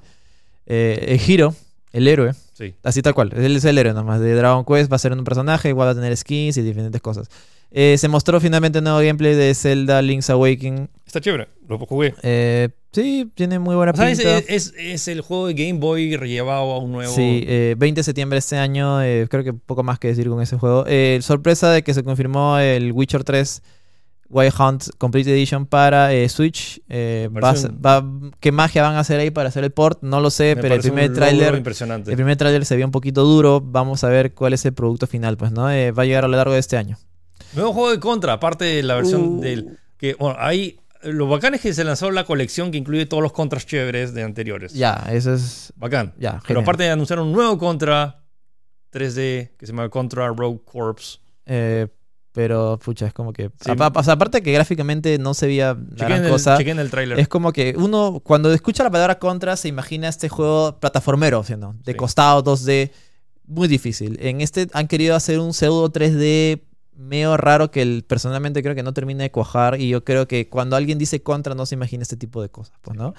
eh, 0.67 1.05
el 1.09 1.31
Hiro, 1.31 1.55
el 1.93 2.09
héroe, 2.09 2.33
Sí. 2.55 2.75
así 2.83 3.03
tal 3.03 3.15
cual. 3.15 3.33
Él 3.37 3.57
es 3.57 3.65
el 3.67 3.77
héroe 3.77 3.93
nomás 3.93 4.21
de 4.21 4.35
Dragon 4.35 4.65
Quest, 4.65 4.91
va 4.91 4.97
a 4.97 4.99
ser 4.99 5.13
un 5.13 5.25
personaje, 5.25 5.69
igual 5.69 5.89
va 5.89 5.93
a 5.93 5.95
tener 5.95 6.17
skins 6.17 6.57
y 6.57 6.63
diferentes 6.63 7.01
cosas. 7.03 7.29
Eh, 7.71 7.97
se 7.99 8.09
mostró 8.09 8.41
finalmente 8.41 8.79
un 8.79 8.85
nuevo 8.85 9.01
gameplay 9.01 9.35
de 9.35 9.55
Zelda 9.55 10.01
Link's 10.01 10.31
Awakening. 10.31 10.89
Está 11.17 11.25
chévere, 11.31 11.49
lo 11.67 11.79
jugué. 11.79 12.15
Eh, 12.23 12.69
sí, 12.93 13.31
tiene 13.35 13.59
muy 13.59 13.75
buena 13.75 13.93
O 13.93 13.97
sea, 13.97 14.11
es, 14.11 14.19
pinta. 14.19 14.39
es- 14.53 14.75
es 14.77 15.09
el 15.09 15.23
juego 15.23 15.47
de 15.47 15.55
Game 15.55 15.79
Boy 15.81 16.11
llevado 16.19 16.73
a 16.73 16.79
un 16.79 16.93
nuevo... 16.93 17.11
Sí, 17.15 17.43
eh, 17.47 17.75
20 17.79 18.01
de 18.01 18.03
septiembre 18.05 18.35
de 18.37 18.41
este 18.41 18.59
año, 18.59 19.03
eh, 19.03 19.27
creo 19.31 19.43
que 19.43 19.55
poco 19.55 19.83
más 19.83 19.99
que 19.99 20.09
decir 20.09 20.29
con 20.29 20.43
ese 20.43 20.59
juego. 20.59 20.85
Eh, 20.87 21.19
sorpresa 21.23 21.71
de 21.71 21.83
que 21.83 21.95
se 21.95 22.05
confirmó 22.05 22.59
el 22.59 22.93
Witcher 22.93 23.25
3 23.25 23.63
Wild 24.29 24.53
Hunt 24.61 24.85
Complete 24.99 25.31
Edition 25.33 25.65
para 25.65 26.13
eh, 26.13 26.29
Switch. 26.29 26.83
Eh, 26.91 27.31
va 27.33 28.05
¿Qué 28.41 28.53
magia 28.53 28.83
van 28.83 28.97
a 28.97 29.01
hacer 29.01 29.19
ahí 29.21 29.31
para 29.31 29.49
hacer 29.49 29.65
el 29.65 29.71
port? 29.71 30.03
No 30.03 30.21
lo 30.21 30.29
sé, 30.29 30.55
pero 30.61 30.75
el 30.75 30.83
primer 30.83 31.15
tráiler... 31.15 31.55
El 31.55 31.63
primer 32.15 32.37
tráiler 32.37 32.67
se 32.67 32.77
vio 32.77 32.85
un 32.85 32.93
poquito 32.93 33.25
duro. 33.25 33.63
Vamos 33.65 34.05
a 34.05 34.11
ver 34.11 34.35
cuál 34.35 34.53
es 34.53 34.67
el 34.67 34.75
producto 34.75 35.07
final, 35.07 35.39
pues, 35.39 35.51
¿no? 35.51 35.71
Eh, 35.71 35.93
va 35.93 36.03
a 36.03 36.07
llegar 36.07 36.25
a 36.27 36.29
lo 36.29 36.37
largo 36.37 36.53
de 36.53 36.59
este 36.61 36.77
año. 36.77 36.99
Nuevo 37.55 37.73
juego 37.73 37.91
de 37.93 38.01
Contra, 38.01 38.35
aparte 38.35 38.67
de 38.67 38.83
la 38.83 38.97
versión 38.97 39.39
Uh. 39.39 39.41
del... 39.41 39.79
Que, 39.97 40.15
bueno, 40.15 40.37
ahí... 40.39 40.79
Lo 41.03 41.29
bacán 41.29 41.55
es 41.55 41.61
que 41.61 41.73
se 41.75 41.85
lanzó 41.85 42.11
la 42.11 42.25
colección 42.25 42.71
que 42.71 42.79
incluye 42.79 43.07
todos 43.07 43.23
los 43.23 43.33
contras 43.33 43.67
chéveres 43.67 44.15
de 44.15 44.23
anteriores. 44.23 44.73
Ya, 44.75 45.07
eso 45.11 45.35
es... 45.35 45.73
Bacán. 45.77 46.15
Ya, 46.19 46.41
Pero 46.47 46.61
aparte 46.61 46.83
de 46.85 46.91
anunciar 46.91 47.21
un 47.21 47.33
nuevo 47.33 47.59
Contra 47.59 48.23
3D 48.93 49.51
que 49.57 49.67
se 49.67 49.73
llama 49.73 49.89
Contra 49.89 50.29
Rogue 50.29 50.61
Corps. 50.65 51.21
Eh, 51.47 51.87
pero, 52.33 52.79
pucha, 52.85 53.07
es 53.07 53.15
como 53.15 53.33
que... 53.33 53.51
Sí. 53.61 53.73
sea, 53.77 54.13
aparte 54.13 54.43
que 54.43 54.53
gráficamente 54.53 55.19
no 55.19 55.33
se 55.33 55.47
veía 55.47 55.75
la 55.97 56.07
gran 56.07 56.25
el, 56.25 56.31
cosa. 56.31 56.59
chequen 56.59 56.79
el 56.79 56.91
tráiler. 56.91 57.19
Es 57.19 57.29
como 57.29 57.51
que 57.53 57.75
uno, 57.79 58.21
cuando 58.23 58.53
escucha 58.53 58.85
la 58.85 58.91
palabra 58.91 59.19
contra, 59.19 59.57
se 59.57 59.69
imagina 59.69 60.09
este 60.09 60.29
juego 60.29 60.79
plataformero, 60.79 61.43
¿sí 61.45 61.55
o 61.55 61.57
no? 61.57 61.75
De 61.85 61.93
Sí. 61.93 61.97
costado, 61.97 62.43
2D, 62.45 62.91
muy 63.47 63.69
difícil. 63.69 64.19
En 64.21 64.41
este 64.43 64.69
han 64.75 64.87
querido 64.87 65.15
hacer 65.17 65.39
un 65.39 65.55
pseudo 65.55 65.91
3D 65.91 66.61
medio 66.97 67.37
raro 67.37 67.71
que 67.71 67.83
el- 67.83 68.05
personalmente 68.07 68.63
creo 68.63 68.75
que 68.75 68.83
no 68.83 68.93
termina 68.95 69.23
de 69.23 69.31
cuajar 69.31 69.81
y 69.81 69.89
yo 69.89 70.05
creo 70.05 70.27
que 70.27 70.49
cuando 70.49 70.77
alguien 70.77 70.99
dice 70.99 71.23
contra 71.23 71.55
no 71.55 71.67
se 71.67 71.75
imagina 71.75 72.03
este 72.03 72.17
tipo 72.17 72.41
de 72.43 72.49
cosas, 72.49 72.75
pues, 72.83 72.97
¿no? 72.97 73.15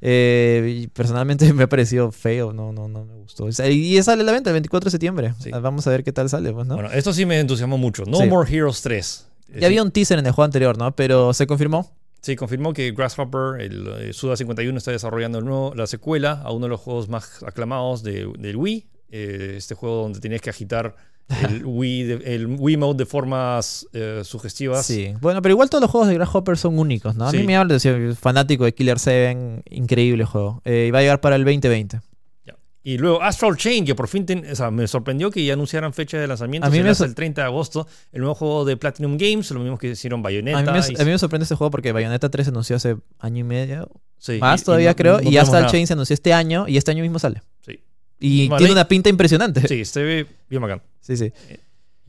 Eh, 0.00 0.80
y 0.82 0.86
personalmente 0.88 1.44
me 1.54 1.64
ha 1.64 1.68
parecido 1.68 2.12
feo, 2.12 2.52
no, 2.52 2.72
no, 2.72 2.88
no 2.88 3.04
me 3.04 3.14
gustó. 3.16 3.44
O 3.44 3.52
sea, 3.52 3.68
y 3.68 4.00
sale 4.02 4.22
la 4.24 4.32
venta 4.32 4.50
el 4.50 4.54
24 4.54 4.86
de 4.86 4.90
septiembre. 4.92 5.34
Sí. 5.40 5.50
Vamos 5.50 5.86
a 5.86 5.90
ver 5.90 6.04
qué 6.04 6.12
tal 6.12 6.28
sale, 6.28 6.52
pues, 6.52 6.66
¿no? 6.66 6.74
Bueno, 6.74 6.90
esto 6.92 7.12
sí 7.12 7.26
me 7.26 7.38
entusiasmó 7.40 7.78
mucho. 7.78 8.04
No 8.06 8.18
Sí. 8.18 8.26
More 8.26 8.50
Heroes 8.50 8.80
3. 8.82 9.26
ya 9.60 9.66
había 9.66 9.82
un 9.82 9.90
teaser 9.90 10.18
en 10.18 10.26
el 10.26 10.32
juego 10.32 10.44
anterior, 10.44 10.76
¿no? 10.78 10.94
Pero 10.94 11.32
se 11.32 11.46
confirmó. 11.46 11.90
Sí, 12.20 12.34
confirmó 12.36 12.72
que 12.72 12.90
Grasshopper, 12.92 13.60
el 13.60 13.86
eh, 14.00 14.12
Suda 14.12 14.36
51, 14.36 14.76
está 14.76 14.90
desarrollando 14.90 15.38
el 15.38 15.44
nuevo- 15.44 15.72
la 15.74 15.86
secuela 15.86 16.32
a 16.44 16.50
uno 16.52 16.66
de 16.66 16.70
los 16.70 16.80
juegos 16.80 17.08
más 17.08 17.42
aclamados 17.44 18.02
de- 18.02 18.30
del 18.38 18.56
Wii. 18.56 18.88
Eh, 19.10 19.54
este 19.56 19.74
juego 19.74 20.02
donde 20.02 20.20
tenías 20.20 20.40
que 20.42 20.50
agitar 20.50 20.94
el 21.28 21.62
Wii, 21.66 22.02
de- 22.04 22.34
el 22.34 22.46
Wii 22.46 22.76
Mode 22.76 22.98
de 22.98 23.06
formas 23.06 23.86
eh, 23.92 24.22
sugestivas. 24.24 24.86
Sí, 24.86 25.14
bueno, 25.20 25.42
pero 25.42 25.52
igual 25.52 25.68
todos 25.70 25.82
los 25.82 25.90
juegos 25.90 26.08
de 26.08 26.14
Grasshopper 26.14 26.56
son 26.56 26.78
únicos, 26.78 27.14
¿no? 27.16 27.28
A 27.28 27.32
mí 27.32 27.38
me 27.44 27.52
llama 27.52 27.64
la 27.64 27.76
atención, 27.76 28.16
fanático 28.16 28.64
de 28.64 28.74
Killer 28.74 28.98
7, 28.98 29.62
increíble 29.70 30.24
juego. 30.24 30.62
Eh, 30.64 30.86
y 30.88 30.90
va 30.90 30.98
a 31.00 31.02
llegar 31.02 31.20
para 31.20 31.36
el 31.36 31.44
2020. 31.44 32.00
Ya. 32.46 32.54
Y 32.82 32.96
luego 32.96 33.22
Astral 33.22 33.56
Chain, 33.56 33.84
que 33.84 33.94
por 33.94 34.08
fin 34.08 34.24
ten- 34.24 34.46
o 34.50 34.54
sea, 34.54 34.70
me 34.70 34.86
sorprendió 34.86 35.30
que 35.30 35.44
ya 35.44 35.52
anunciaran 35.52 35.92
fecha 35.92 36.16
de 36.18 36.26
lanzamiento. 36.26 36.66
A 36.66 36.70
mí 36.70 36.80
me 36.80 36.88
el 36.90 37.14
30 37.14 37.42
de 37.42 37.46
agosto. 37.46 37.86
El 38.12 38.20
nuevo 38.20 38.34
juego 38.34 38.64
de 38.64 38.76
Platinum 38.78 39.18
Games, 39.18 39.50
lo 39.50 39.60
mismo 39.60 39.76
que 39.76 39.90
hicieron 39.90 40.22
Bayonetta. 40.22 40.58
A 40.58 40.62
mí, 40.62 40.70
me, 40.72 40.78
y- 40.78 41.00
a 41.00 41.04
mí 41.04 41.10
me 41.10 41.18
sorprende 41.18 41.42
este 41.44 41.54
juego 41.56 41.70
porque 41.70 41.92
Bayonetta 41.92 42.30
3 42.30 42.46
se 42.46 42.50
anunció 42.50 42.76
hace 42.76 42.96
año 43.18 43.40
y 43.40 43.44
medio, 43.44 43.90
sí, 44.16 44.38
más 44.38 44.60
y- 44.60 44.62
y 44.62 44.64
todavía 44.64 44.90
no- 44.90 44.96
creo, 44.96 45.20
no 45.20 45.30
y 45.30 45.36
Astral 45.36 45.62
nada. 45.62 45.72
Chain 45.72 45.86
se 45.86 45.92
anunció 45.92 46.14
este 46.14 46.32
año 46.32 46.66
y 46.66 46.78
este 46.78 46.90
año 46.92 47.02
mismo 47.02 47.18
sale. 47.18 47.42
Sí. 47.66 47.80
Y 48.20 48.48
Vale. 48.48 48.58
tiene 48.58 48.72
una 48.72 48.88
pinta 48.88 49.08
impresionante. 49.08 49.66
Sí, 49.68 49.84
se 49.84 50.02
ve 50.02 50.26
bien 50.50 50.62
bacán. 50.62 50.82
sí. 51.00 51.16
sí. 51.16 51.32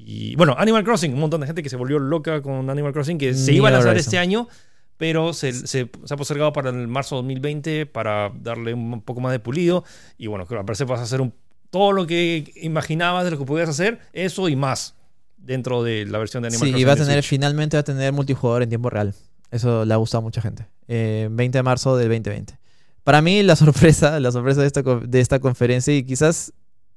Y 0.01 0.35
bueno, 0.37 0.55
Animal 0.57 0.83
Crossing, 0.85 1.13
un 1.13 1.19
montón 1.19 1.41
de 1.41 1.47
gente 1.47 1.61
que 1.61 1.69
se 1.69 1.75
volvió 1.75 1.99
loca 1.99 2.41
con 2.41 2.69
Animal 2.69 2.93
Crossing, 2.93 3.17
que 3.17 3.33
se 3.33 3.51
iba 3.51 3.67
a 3.67 3.71
lanzar 3.71 3.97
este 3.97 4.17
año, 4.17 4.47
pero 4.95 5.33
se, 5.33 5.51
se- 5.51 5.89
se 6.05 6.13
ha 6.13 6.17
postergado 6.17 6.53
para 6.53 6.69
el 6.69 6.87
marzo 6.87 7.17
2020 7.17 7.85
para 7.85 8.31
darle 8.41 8.73
un 8.73 9.01
poco 9.01 9.19
más 9.19 9.33
de 9.33 9.39
pulido. 9.39 9.83
Y 10.17 10.27
bueno, 10.27 10.45
creo 10.45 10.57
que 10.57 10.61
al 10.61 10.65
parecer 10.65 10.87
vas 10.87 11.01
a 11.01 11.03
hacer 11.03 11.19
un, 11.19 11.33
todo 11.69 11.91
lo 11.91 12.07
que 12.07 12.49
imaginabas 12.61 13.25
de 13.25 13.31
lo 13.31 13.37
que 13.37 13.43
podías 13.45 13.67
hacer, 13.67 13.99
eso 14.13 14.47
y 14.47 14.55
más 14.55 14.95
dentro 15.37 15.83
de 15.83 16.05
la 16.05 16.17
versión 16.17 16.43
de 16.43 16.47
Animal 16.47 16.67
Sí, 16.67 16.71
Crossing. 16.71 16.81
y 16.81 16.85
va 16.85 16.93
a 16.93 16.95
tener, 16.95 17.23
finalmente 17.23 17.75
va 17.75 17.81
a 17.81 17.83
tener 17.83 18.13
multijugador 18.13 18.63
en 18.63 18.69
tiempo 18.69 18.89
real. 18.89 19.13
Eso 19.51 19.83
le 19.83 19.93
ha 19.93 19.97
gustado 19.97 20.19
a 20.19 20.23
mucha 20.23 20.41
gente. 20.41 20.65
Eh, 20.87 21.27
20 21.29 21.57
de 21.57 21.63
marzo 21.63 21.97
del 21.97 22.07
2020. 22.07 22.57
Para 23.03 23.21
mí, 23.21 23.43
la 23.43 23.55
sorpresa, 23.55 24.19
la 24.19 24.31
sorpresa 24.31 24.61
de 24.61 24.67
esta, 24.67 24.81
de 24.83 25.19
esta 25.19 25.39
conferencia 25.39 25.95
y 25.95 26.03
quizás 26.03 26.53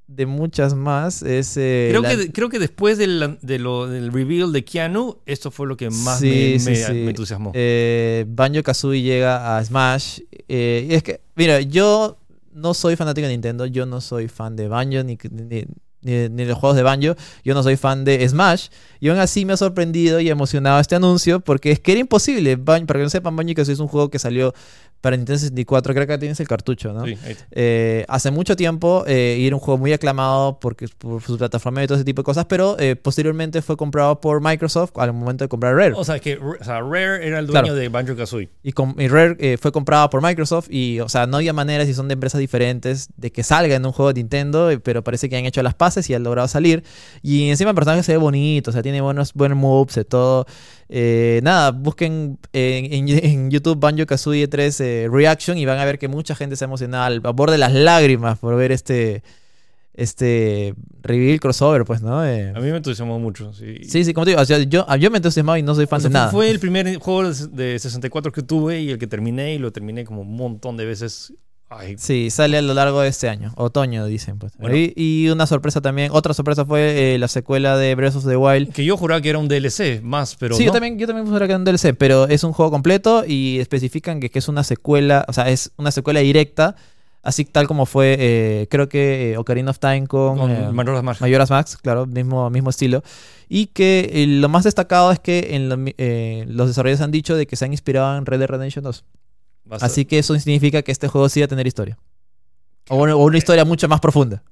de 0.07 0.25
muchas 0.25 0.75
más 0.75 1.21
es. 1.23 1.55
eh, 1.57 1.87
Creo, 1.91 2.01
la- 2.01 2.09
que, 2.15 2.31
creo 2.31 2.49
que 2.49 2.59
después 2.59 2.97
del, 2.97 3.37
de 3.41 3.57
lo, 3.59 3.87
del 3.87 4.11
reveal 4.11 4.51
de 4.51 4.63
Keanu, 4.65 5.17
esto 5.25 5.49
fue 5.49 5.65
lo 5.65 5.77
que 5.77 5.89
más 5.89 6.19
Sí, 6.19 6.53
me, 6.55 6.59
sí, 6.59 6.69
me- 6.69 6.75
sí. 6.75 6.93
me 6.93 7.09
entusiasmó. 7.09 7.51
eh, 7.55 8.25
Banjo 8.27 8.61
Kazooie 8.63 9.01
llega 9.01 9.57
a 9.57 9.63
Smash. 9.63 10.19
eh, 10.49 10.87
y 10.89 10.93
es 10.93 11.03
que, 11.03 11.21
mira, 11.35 11.61
yo 11.61 12.17
no 12.51 12.73
soy 12.73 12.95
fanático 12.95 13.25
de 13.27 13.33
Nintendo. 13.33 13.65
Yo 13.65 13.85
no 13.85 14.01
soy 14.01 14.27
fan 14.27 14.55
de 14.55 14.67
Banjo 14.67 15.03
ni, 15.03 15.17
ni, 15.31 15.65
ni- 16.01 16.29
ni 16.29 16.43
de 16.43 16.45
los 16.45 16.57
juegos 16.57 16.75
de 16.75 16.83
Banjo. 16.83 17.15
Yo 17.45 17.53
no 17.55 17.63
soy 17.63 17.77
fan 17.77 18.03
de 18.03 18.27
Smash. 18.27 18.67
Y 18.99 19.07
aún 19.09 19.17
así 19.19 19.45
me 19.45 19.53
ha 19.53 19.57
sorprendido 19.57 20.19
y 20.19 20.29
emocionado 20.29 20.79
este 20.81 20.95
anuncio 20.95 21.39
porque 21.39 21.71
es 21.71 21.79
que 21.79 21.93
era 21.93 22.01
imposible. 22.01 22.57
Ban- 22.57 22.85
para 22.85 22.99
que 22.99 23.03
no 23.05 23.09
sepan, 23.09 23.35
Banjo 23.37 23.53
Kazooie 23.55 23.73
es 23.73 23.79
un 23.79 23.87
juego 23.87 24.09
que 24.11 24.19
salió 24.19 24.53
para 25.03 25.17
Nintendo 25.17 25.37
64. 25.37 25.93
Creo 25.93 26.07
que 26.07 26.17
tienes 26.17 26.39
el 26.39 26.47
cartucho, 26.47 26.93
¿no? 26.93 27.05
Sí, 27.05 27.17
ahí 27.25 27.33
está. 27.33 27.45
Eh, 27.51 28.05
hace 28.07 28.31
mucho 28.31 28.55
tiempo 28.55 29.03
eh, 29.05 29.35
y 29.37 29.45
era 29.45 29.53
un 29.53 29.59
juego 29.59 29.77
muy 29.77 29.91
aclamado 29.91 30.61
porque, 30.61 30.87
por 30.97 31.21
su 31.21 31.37
plataforma 31.37 31.83
y 31.83 31.87
todo 31.87 31.97
ese 31.97 32.05
tipo 32.05 32.21
de 32.21 32.23
cosas, 32.23 32.45
pero 32.45 32.77
eh, 32.79 32.95
posteriormente 32.95 33.61
fue 33.61 33.75
comprado 33.75 34.21
por 34.21 34.41
Microsoft 34.41 34.91
al 34.95 35.11
momento 35.11 35.43
de 35.43 35.49
comprar 35.49 35.75
Rare. 35.75 35.93
O 35.97 36.05
sea, 36.05 36.19
que 36.19 36.37
o 36.37 36.63
sea, 36.63 36.79
Rare 36.79 37.27
era 37.27 37.39
el 37.39 37.47
dueño 37.47 37.63
Claro. 37.63 37.75
de 37.75 37.89
Banjo 37.89 38.15
Kazooie. 38.15 38.49
Y, 38.63 38.69
y 38.97 39.07
Rare 39.09 39.35
eh, 39.39 39.57
fue 39.59 39.73
comprada 39.73 40.09
por 40.09 40.23
Microsoft 40.23 40.67
y, 40.69 41.01
o 41.01 41.09
sea, 41.09 41.27
no 41.27 41.35
había 41.35 41.51
manera, 41.51 41.85
si 41.85 41.93
son 41.93 42.07
de 42.07 42.13
empresas 42.13 42.39
diferentes, 42.39 43.09
de 43.17 43.29
que 43.29 43.43
salga 43.43 43.75
en 43.75 43.85
un 43.85 43.91
juego 43.91 44.13
de 44.13 44.21
Nintendo, 44.21 44.71
eh, 44.71 44.79
pero 44.79 45.03
parece 45.03 45.27
que 45.27 45.35
han 45.35 45.43
hecho 45.45 45.61
las 45.63 45.73
paces 45.73 46.09
y 46.09 46.13
han 46.13 46.23
logrado 46.23 46.47
salir. 46.47 46.81
Y 47.21 47.49
encima 47.49 47.71
el 47.71 47.75
personaje 47.75 48.03
se 48.03 48.13
ve 48.13 48.19
bonito, 48.19 48.69
o 48.69 48.73
sea, 48.73 48.81
tiene 48.81 49.01
buenos, 49.01 49.33
buenos 49.33 49.57
moves 49.57 49.97
y 49.97 50.05
todo. 50.05 50.45
Eh, 50.95 51.39
nada, 51.43 51.71
busquen 51.71 52.37
en, 52.53 52.93
en- 53.09 53.09
en 53.25 53.49
YouTube 53.51 53.79
Banjo 53.79 54.05
Kazooie 54.05 54.47
3 54.47 54.79
eh, 54.81 55.07
Reaction 55.11 55.57
y 55.57 55.65
van 55.65 55.79
a 55.79 55.85
ver 55.85 55.97
que 55.97 56.07
mucha 56.07 56.35
gente 56.35 56.55
se 56.55 56.63
ha 56.65 56.67
emocionado 56.67 57.05
al 57.05 57.19
borde 57.19 57.53
de 57.53 57.57
las 57.57 57.73
lágrimas 57.73 58.37
por 58.37 58.55
ver 58.55 58.71
este, 58.71 59.23
este 59.95 60.73
reveal 61.01 61.39
crossover, 61.39 61.83
pues, 61.85 62.01
¿no? 62.01 62.25
Eh, 62.25 62.49
A 62.55 62.59
mí 62.59 62.69
me 62.71 62.77
entusiasmó 62.77 63.19
mucho. 63.19 63.53
Sí, 63.53 63.77
sí, 63.87 64.03
sí, 64.05 64.13
como 64.13 64.25
te 64.25 64.31
digo, 64.31 64.41
o 64.41 64.45
sea, 64.45 64.59
yo, 64.59 64.85
yo 64.97 65.11
me 65.11 65.17
he 65.17 65.19
entusiasmado 65.19 65.57
y 65.57 65.63
no 65.63 65.75
soy 65.75 65.85
fan 65.85 65.97
O 65.97 66.01
sea, 66.01 66.09
de 66.09 66.13
fue- 66.13 66.19
nada. 66.19 66.31
Fue 66.31 66.49
el 66.49 66.59
primer 66.59 66.95
juego 66.97 67.31
de 67.31 67.79
64 67.79 68.31
que 68.31 68.41
tuve 68.43 68.81
y 68.81 68.89
el 68.91 68.97
que 68.97 69.07
terminé 69.07 69.53
y 69.55 69.59
lo 69.59 69.71
terminé 69.71 70.03
como 70.05 70.21
un 70.21 70.35
montón 70.35 70.77
de 70.77 70.85
veces. 70.85 71.33
Ay, 71.77 71.95
Sí, 71.97 72.29
sale 72.29 72.57
a 72.57 72.61
lo 72.61 72.73
largo 72.73 73.01
de 73.01 73.09
este 73.09 73.29
año. 73.29 73.53
Otoño, 73.55 74.05
dicen. 74.05 74.39
Pues. 74.39 74.53
Bueno. 74.57 74.75
Y, 74.75 74.93
y 74.95 75.29
una 75.29 75.47
sorpresa 75.47 75.81
también. 75.81 76.11
Otra 76.13 76.33
sorpresa 76.33 76.65
fue 76.65 77.15
eh, 77.15 77.19
la 77.19 77.27
secuela 77.27 77.77
de 77.77 77.95
Breath 77.95 78.15
of 78.15 78.25
the 78.25 78.35
Wild. 78.35 78.73
que 78.73 78.85
yo 78.85 78.97
juraba 78.97 79.21
que 79.21 79.29
era 79.29 79.39
un 79.39 79.47
DLC 79.47 80.01
más, 80.01 80.35
pero 80.35 80.55
sí, 80.55 80.63
no. 80.63 80.67
yo 80.67 80.71
también, 80.73 80.97
yo 80.97 81.07
también 81.07 81.25
pensaba 81.25 81.45
que 81.45 81.51
era 81.51 81.57
un 81.57 81.65
DLC, 81.65 81.95
pero 81.97 82.27
es 82.27 82.43
un 82.43 82.53
juego 82.53 82.71
completo 82.71 83.23
y 83.25 83.59
especifican 83.59 84.19
que, 84.19 84.29
que 84.29 84.39
es 84.39 84.47
una 84.47 84.63
secuela, 84.63 85.25
o 85.27 85.33
sea, 85.33 85.49
es 85.49 85.71
una 85.77 85.91
secuela 85.91 86.19
directa, 86.19 86.75
así 87.23 87.45
tal 87.45 87.67
como 87.67 87.85
fue, 87.85 88.15
eh, 88.19 88.67
creo 88.69 88.89
que 88.89 89.31
eh, 89.31 89.37
Ocarina 89.37 89.71
of 89.71 89.79
Time 89.79 90.07
con, 90.07 90.37
con 90.37 90.51
eh, 90.51 90.69
Majora's 90.71 91.03
Mask. 91.03 91.21
Majora's 91.21 91.49
Max, 91.49 91.77
claro, 91.77 92.05
mismo, 92.05 92.49
mismo 92.49 92.69
estilo. 92.69 93.01
Y 93.49 93.67
que 93.67 94.09
eh, 94.13 94.27
lo 94.27 94.49
más 94.49 94.65
destacado 94.65 95.11
es 95.11 95.19
que 95.19 95.55
en 95.55 95.69
lo 95.69 95.75
los 95.75 96.67
desarrolladores 96.67 97.01
han 97.01 97.11
dicho 97.11 97.35
de 97.35 97.47
que 97.47 97.55
se 97.55 97.65
han 97.65 97.71
inspirado 97.71 98.17
en 98.17 98.25
Red 98.25 98.39
Dead 98.39 98.49
Redemption 98.49 98.83
2. 98.83 99.03
Así 99.69 100.05
que 100.05 100.19
eso 100.19 100.37
significa 100.39 100.81
que 100.81 100.91
este 100.91 101.07
juego 101.07 101.29
sí 101.29 101.39
va 101.39 101.45
a 101.45 101.47
tener 101.47 101.67
historia. 101.67 101.97
O 102.89 102.97
una 102.97 103.37
historia 103.37 103.65
mucho 103.65 103.87
más 103.87 103.99
profunda. 103.99 104.43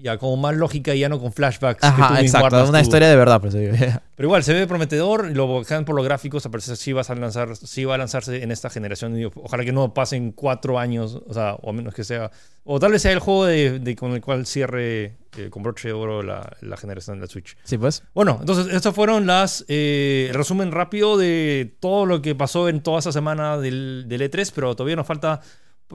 Ya, 0.00 0.16
como 0.16 0.36
más 0.36 0.54
lógica 0.56 0.94
y 0.94 1.00
ya 1.00 1.08
no 1.08 1.18
con 1.20 1.32
flashbacks. 1.32 1.80
que 1.80 1.86
tú 1.88 1.92
Ajá, 2.02 2.20
exacto. 2.20 2.48
guardas 2.50 2.68
Una 2.68 2.80
historia 2.80 3.08
de 3.08 3.16
verdad, 3.16 3.40
por 3.40 3.48
eso 3.48 3.58
digo. 3.58 3.72
Pero 4.16 4.26
igual, 4.28 4.44
se 4.44 4.52
ve 4.54 4.66
prometedor 4.66 5.30
lo 5.36 5.52
bajan 5.60 5.84
por 5.84 5.96
los 5.96 6.04
gráficos. 6.04 6.44
A 6.46 6.50
parecer 6.50 6.76
sí, 6.76 6.92
vas 6.92 7.10
a 7.10 7.14
lanzar, 7.14 7.56
sí 7.56 7.84
va 7.84 7.96
a 7.96 7.98
lanzarse 7.98 8.42
en 8.42 8.50
esta 8.52 8.70
generación. 8.70 9.16
ojalá 9.36 9.64
que 9.64 9.72
no 9.72 9.94
pasen 9.94 10.32
cuatro 10.32 10.78
años, 10.78 11.20
o 11.26 11.34
sea, 11.34 11.54
o 11.54 11.70
a 11.70 11.72
menos 11.72 11.94
que 11.94 12.04
sea. 12.04 12.30
O 12.64 12.78
tal 12.78 12.92
vez 12.92 13.02
sea 13.02 13.12
el 13.12 13.18
juego 13.18 13.46
de, 13.46 13.78
de- 13.80 13.96
con 13.96 14.12
el 14.12 14.20
cual 14.20 14.46
cierre 14.46 15.16
eh, 15.36 15.48
con 15.50 15.62
broche 15.62 15.88
de 15.88 15.94
oro 15.94 16.22
la, 16.22 16.48
la 16.60 16.76
generación 16.76 17.16
de 17.16 17.22
la 17.22 17.26
Switch. 17.28 17.56
Sí, 17.64 17.78
pues. 17.78 18.02
Bueno, 18.14 18.36
entonces, 18.40 18.72
estas 18.74 18.94
fueron 18.94 19.26
las. 19.26 19.64
eh, 19.68 20.30
resumen 20.32 20.70
rápido 20.72 21.16
de 21.16 21.74
todo 21.80 22.06
lo 22.06 22.22
que 22.22 22.34
pasó 22.34 22.68
en 22.68 22.82
toda 22.82 22.98
esa 23.00 23.10
semana 23.12 23.56
del, 23.58 24.04
del 24.06 24.20
E3, 24.30 24.52
pero 24.54 24.76
todavía 24.76 24.96
nos 24.96 25.06
falta. 25.06 25.40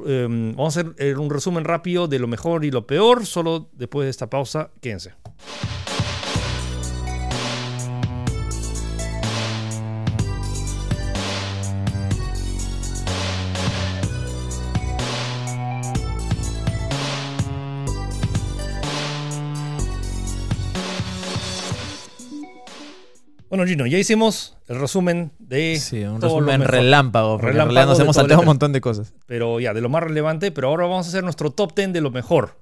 Eh, 0.06 0.28
vamos 0.30 0.78
a 0.78 0.82
hacer 0.82 0.96
eh, 0.98 1.16
un 1.16 1.30
resumen 1.30 1.64
rápido 1.64 2.08
de 2.08 2.20
lo 2.20 2.28
mejor 2.28 2.66
y 2.66 2.72
lo 2.72 2.88
peor, 2.88 3.26
solo 3.26 3.70
después 3.74 4.06
de 4.06 4.12
esta 4.12 4.30
pausa. 4.30 4.72
Quédense. 4.82 5.14
Bueno, 23.64 23.70
Gino, 23.78 23.86
ya 23.88 23.97
hicimos 23.97 24.57
el 24.68 24.78
resumen 24.78 25.32
de 25.39 25.78
Sí, 25.80 26.03
un 26.03 26.20
todo 26.20 26.41
lo 26.41 26.47
resumen 26.47 26.59
mejor. 26.59 26.76
relámpago. 26.76 27.32
Porque 27.38 27.47
Relámpago 27.53 27.70
en 27.70 27.76
realidad 27.76 27.89
nos 27.93 27.99
hemos 28.01 28.16
saltado 28.18 28.39
un 28.41 28.43
E3. 28.43 28.47
montón 28.47 28.74
de 28.74 28.82
cosas. 28.82 29.14
pero 29.26 29.61
ya, 29.61 29.74
de 29.74 29.80
lo 29.80 29.88
más 29.88 30.03
relevante, 30.03 30.51
pero 30.51 30.68
ahora 30.68 30.84
vamos 30.86 31.05
a 31.05 31.09
hacer 31.09 31.24
nuestro 31.24 31.49
top 31.51 31.74
10 31.74 31.93
de 31.93 32.01
lo 32.01 32.11
mejor. 32.11 32.57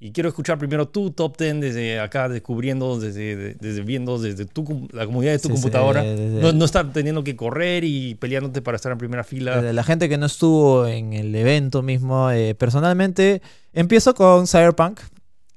Y 0.00 0.12
quiero 0.12 0.30
escuchar 0.30 0.56
primero 0.58 0.88
tu 0.88 1.10
top 1.10 1.36
10 1.36 1.60
desde 1.60 2.00
acá, 2.00 2.30
descubriendo, 2.30 2.98
desde, 2.98 3.52
desde 3.54 3.82
viendo 3.82 4.18
desde 4.18 4.46
tu, 4.46 4.88
la 4.92 5.04
comunidad 5.04 5.32
de 5.32 5.38
tu 5.40 5.48
Sí, 5.48 5.56
sí, 5.56 5.60
computadora. 5.60 6.02
desde- 6.02 6.40
no, 6.40 6.52
no 6.52 6.64
estar 6.64 6.90
teniendo 6.90 7.22
que 7.22 7.36
correr 7.36 7.84
y 7.84 8.14
peleándote 8.14 8.62
para 8.62 8.76
estar 8.76 8.90
en 8.92 8.96
primera 8.98 9.22
fila. 9.24 9.60
De 9.60 9.74
la 9.74 9.84
gente 9.84 10.08
que 10.08 10.16
no 10.16 10.24
estuvo 10.24 10.86
en 10.86 11.12
el 11.12 11.34
evento 11.34 11.82
mismo, 11.82 12.30
eh, 12.30 12.54
personalmente, 12.54 13.42
empiezo 13.74 14.14
con 14.14 14.46
Cyberpunk. 14.46 15.00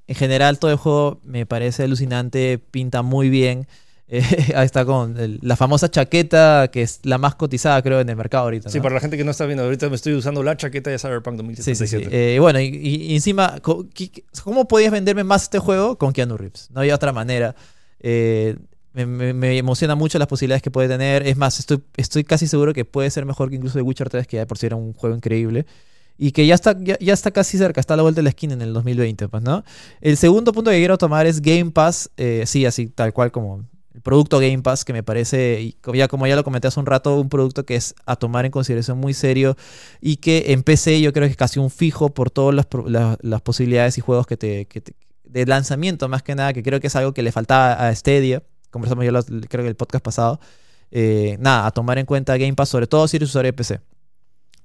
En 0.08 0.16
general, 0.16 0.60
todo 0.60 0.72
el 0.72 0.78
juego 0.78 1.22
me 1.24 1.46
parece 1.46 1.84
alucinante, 1.84 2.60
pinta 2.60 3.02
muy 3.02 3.30
bien. 3.30 3.66
Eh, 4.12 4.22
ahí 4.56 4.66
está 4.66 4.84
con 4.86 5.18
el- 5.18 5.40
la 5.42 5.56
famosa 5.56 5.90
chaqueta, 5.90 6.70
que 6.72 6.82
es 6.82 7.00
la 7.04 7.18
más 7.20 7.36
cotizada, 7.36 7.82
creo, 7.82 8.00
en 8.00 8.10
el 8.10 8.16
mercado 8.16 8.46
ahorita. 8.46 8.70
Sí, 8.70 8.80
para 8.80 8.96
la 8.96 9.02
gente 9.02 9.18
que 9.18 9.24
no 9.24 9.32
está 9.32 9.46
viendo, 9.46 9.64
ahorita 9.64 9.88
me 9.90 9.96
estoy 9.96 10.14
usando 10.16 10.42
la 10.44 10.58
chaqueta 10.58 10.90
de 10.90 10.98
Cyberpunk 10.98 11.40
Sí, 11.40 11.76
sí, 11.76 11.76
sí. 11.88 11.96
2077. 11.98 12.36
Eh, 12.36 12.40
bueno, 12.40 12.60
y, 12.60 13.14
encima, 13.16 13.60
¿cómo 14.44 14.68
podías 14.68 14.92
venderme 14.92 15.24
más 15.24 15.44
este 15.44 15.60
juego 15.60 15.98
con 15.98 16.12
Keanu 16.14 16.38
Reeves? 16.38 16.70
No 16.74 16.82
había 16.82 16.96
otra 16.96 17.14
manera. 17.14 17.56
Eh, 18.00 18.56
me, 18.94 19.06
me- 19.06 19.34
me 19.34 19.58
emociona 19.58 19.94
mucho 19.96 20.18
las 20.18 20.28
posibilidades 20.28 20.64
que 20.64 20.72
puede 20.72 20.88
tener. 20.88 21.28
Es 21.28 21.38
más, 21.38 21.60
estoy, 21.60 21.82
estoy 21.96 22.24
casi 22.24 22.48
seguro 22.48 22.74
que 22.74 22.86
puede 22.86 23.10
ser 23.12 23.26
mejor 23.26 23.50
que 23.50 23.56
incluso 23.58 23.78
The 23.78 23.84
Witcher 23.84 24.10
3, 24.10 24.26
que 24.28 24.38
ya 24.38 24.48
por 24.48 24.58
sí 24.58 24.66
era 24.66 24.76
un 24.76 24.94
juego 24.94 25.16
increíble. 25.16 25.66
Y 26.18 26.32
que 26.32 26.46
ya 26.48 26.56
está, 26.56 26.76
ya, 26.82 26.98
ya 27.00 27.14
está 27.14 27.32
casi 27.32 27.58
cerca, 27.58 27.80
está 27.80 27.94
a 27.94 27.98
la 27.98 28.04
vuelta 28.04 28.20
de 28.20 28.24
la 28.24 28.30
esquina 28.30 28.54
en 28.54 28.62
el 28.62 28.74
2020, 28.74 29.30
pues, 29.30 29.42
¿no? 29.44 29.64
El 30.02 30.18
segundo 30.18 30.52
punto 30.52 30.70
que 30.72 30.78
quiero 30.78 30.98
tomar 30.98 31.26
es 31.28 31.42
Game 31.42 31.72
Pass. 31.72 32.10
eh, 32.18 32.44
sí, 32.46 32.66
así, 32.66 32.88
tal 32.88 33.14
cual 33.14 33.32
como 33.32 33.64
el 33.94 34.02
producto 34.02 34.40
Game 34.40 34.60
Pass, 34.62 34.86
que 34.86 34.94
me 34.94 35.04
parece, 35.04 35.76
ya, 35.94 36.08
como 36.08 36.28
ya 36.28 36.36
lo 36.36 36.44
comenté 36.44 36.68
hace 36.68 36.80
un 36.80 36.86
rato, 36.86 37.20
un 37.20 37.30
producto 37.30 37.66
que 37.66 37.76
es 37.76 37.96
a 38.06 38.16
tomar 38.16 38.46
en 38.46 38.52
consideración 38.52 38.98
muy 39.00 39.14
serio 39.14 39.56
y 40.00 40.18
que 40.18 40.52
en 40.54 40.64
PC 40.64 41.02
yo 41.02 41.12
creo 41.12 41.26
que 41.28 41.32
es 41.32 41.38
casi 41.38 41.60
un 41.60 41.70
fijo 41.72 42.10
por 42.14 42.30
todas 42.32 42.54
las, 42.56 42.68
las 43.22 43.42
posibilidades 43.42 43.98
y 43.98 44.02
juegos 44.02 44.28
que 44.28 44.38
te, 44.38 44.66
que 44.66 44.82
te- 44.82 44.94
de 45.24 45.46
lanzamiento 45.46 46.08
más 46.10 46.24
que 46.24 46.36
nada, 46.36 46.54
que 46.54 46.64
creo 46.64 46.80
que 46.80 46.88
es 46.88 46.96
algo 46.96 47.14
que 47.14 47.22
le 47.24 47.32
faltaba 47.32 47.74
a 47.88 47.94
Stadia, 47.96 48.44
conversamos 48.72 49.06
los- 49.06 49.26
creo 49.26 49.64
que 49.64 49.70
el 49.70 49.76
podcast 49.76 50.04
pasado, 50.04 50.40
Eh, 50.92 51.38
nada, 51.40 51.68
a 51.68 51.72
tomar 51.72 52.00
en 52.00 52.08
cuenta 52.08 52.36
Game 52.38 52.56
Pass, 52.56 52.70
sobre 52.70 52.88
todo 52.88 53.08
si 53.08 53.18
eres 53.18 53.30
usuario 53.30 53.50
de 53.50 53.54
PC. 53.54 53.80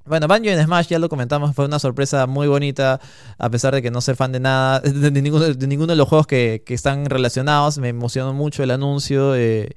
Bueno, 0.07 0.29
Banjo 0.29 0.51
en 0.51 0.63
Smash, 0.63 0.89
ya 0.89 0.99
lo 0.99 1.09
comentamos, 1.09 1.55
fue 1.55 1.65
una 1.65 1.79
sorpresa 1.79 2.27
muy 2.27 2.47
bonita, 2.47 3.01
a 3.39 3.51
pesar 3.51 3.75
de 3.75 3.81
que 3.81 3.91
no 3.91 4.03
ser 4.03 4.17
fan 4.17 4.33
de 4.33 4.41
nada, 4.41 4.81
de, 4.81 5.11
ninguno, 5.11 5.45
de 5.45 5.67
ninguno 5.67 5.93
de 5.93 5.97
los 5.97 6.09
juegos 6.09 6.27
que, 6.27 6.63
que 6.65 6.75
están 6.75 7.07
relacionados. 7.07 7.79
Me 7.79 7.89
emocionó 7.89 8.35
mucho 8.35 8.63
el 8.63 8.71
anuncio 8.71 9.35
eh, 9.35 9.71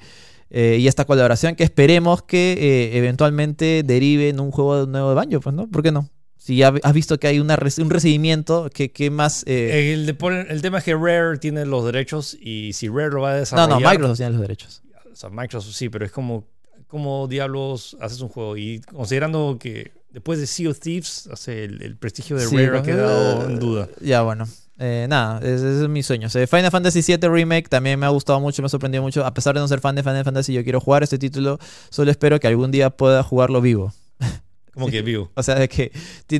eh, 0.50 0.78
y 0.80 0.88
esta 0.88 1.06
colaboración 1.06 1.56
que 1.56 1.64
esperemos 1.64 2.24
que 2.24 2.54
eh, 2.60 2.98
eventualmente 2.98 3.84
derive 3.86 4.28
en 4.28 4.42
un 4.42 4.52
juego 4.52 4.86
nuevo 4.86 5.10
de 5.10 5.16
Banjo, 5.16 5.40
pues, 5.40 5.56
¿no? 5.56 5.70
¿Por 5.70 5.82
qué 5.82 5.94
no? 5.94 6.10
Si 6.36 6.58
ya 6.58 6.74
has 6.84 6.94
visto 6.94 7.20
que 7.20 7.28
hay 7.28 7.40
una, 7.40 7.58
un 7.80 7.90
recibimiento, 7.90 8.70
¿qué, 8.74 8.92
qué 8.92 9.10
más? 9.10 9.44
El, 9.48 10.06
de 10.06 10.46
el 10.50 10.62
tema 10.62 10.80
es 10.80 10.84
que 10.84 10.96
Rare 10.96 11.38
tiene 11.40 11.66
los 11.66 11.86
derechos 11.86 12.38
y 12.40 12.74
si 12.74 12.90
Rare 12.90 13.12
lo 13.12 13.22
va 13.22 13.32
a 13.32 13.34
no, 13.34 13.40
desarrollar... 13.40 13.82
no, 13.82 13.90
Microsoft 13.90 14.18
tiene 14.18 14.32
los 14.32 14.42
derechos. 14.42 14.84
O 15.12 15.16
sea, 15.16 15.30
Microsoft 15.30 15.74
sí, 15.74 15.90
pero 15.90 16.06
es 16.06 16.12
como, 16.12 16.46
como 16.88 17.28
diablos 17.28 17.98
haces 18.00 18.22
un 18.22 18.30
juego. 18.30 18.56
Y 18.56 18.82
considerando 18.82 19.58
que 19.60 19.97
después 20.18 20.40
de 20.40 20.48
Sea 20.48 20.70
of 20.72 20.80
Thieves, 20.80 21.30
hace 21.32 21.64
el, 21.66 21.82
el 21.84 21.96
prestigio 21.96 22.38
de 22.38 22.48
Sí, 22.48 22.58
Rare 22.58 22.80
ha 22.80 22.82
quedado 22.82 23.46
en 23.48 23.60
duda. 23.60 23.88
Ya, 24.02 24.24
bueno. 24.24 24.48
Eh, 24.80 25.06
nada, 25.10 25.40
ese 25.40 25.84
es 25.84 25.90
mi 25.90 26.02
sueño. 26.04 26.28
O 26.28 26.30
sea, 26.30 26.46
Final 26.48 26.72
Fantasy 26.72 27.02
VII 27.02 27.28
Remake 27.30 27.68
también 27.70 28.00
me 28.00 28.06
ha 28.06 28.10
gustado 28.10 28.40
mucho, 28.40 28.62
me 28.62 28.66
ha 28.68 28.70
sorprendido 28.70 29.04
mucho. 29.04 29.26
A 29.26 29.34
pesar 29.34 29.54
de 29.56 29.62
no 29.62 29.68
ser 29.68 29.80
fan 29.80 29.96
de 29.96 30.04
Final 30.04 30.24
Fantasy, 30.24 30.54
yo 30.54 30.64
quiero 30.64 30.80
jugar 30.80 31.04
este 31.04 31.18
título. 31.20 31.60
Solo 31.90 32.10
espero 32.12 32.40
que 32.40 32.48
algún 32.48 32.72
día 32.72 32.90
pueda 32.90 33.22
jugarlo 33.24 33.62
vivo. 33.62 33.94
Como 34.74 34.90
que 34.90 35.02
vivo. 35.02 35.32
O 35.36 35.42
sea, 35.42 35.56
de 35.56 35.68
que 35.70 35.92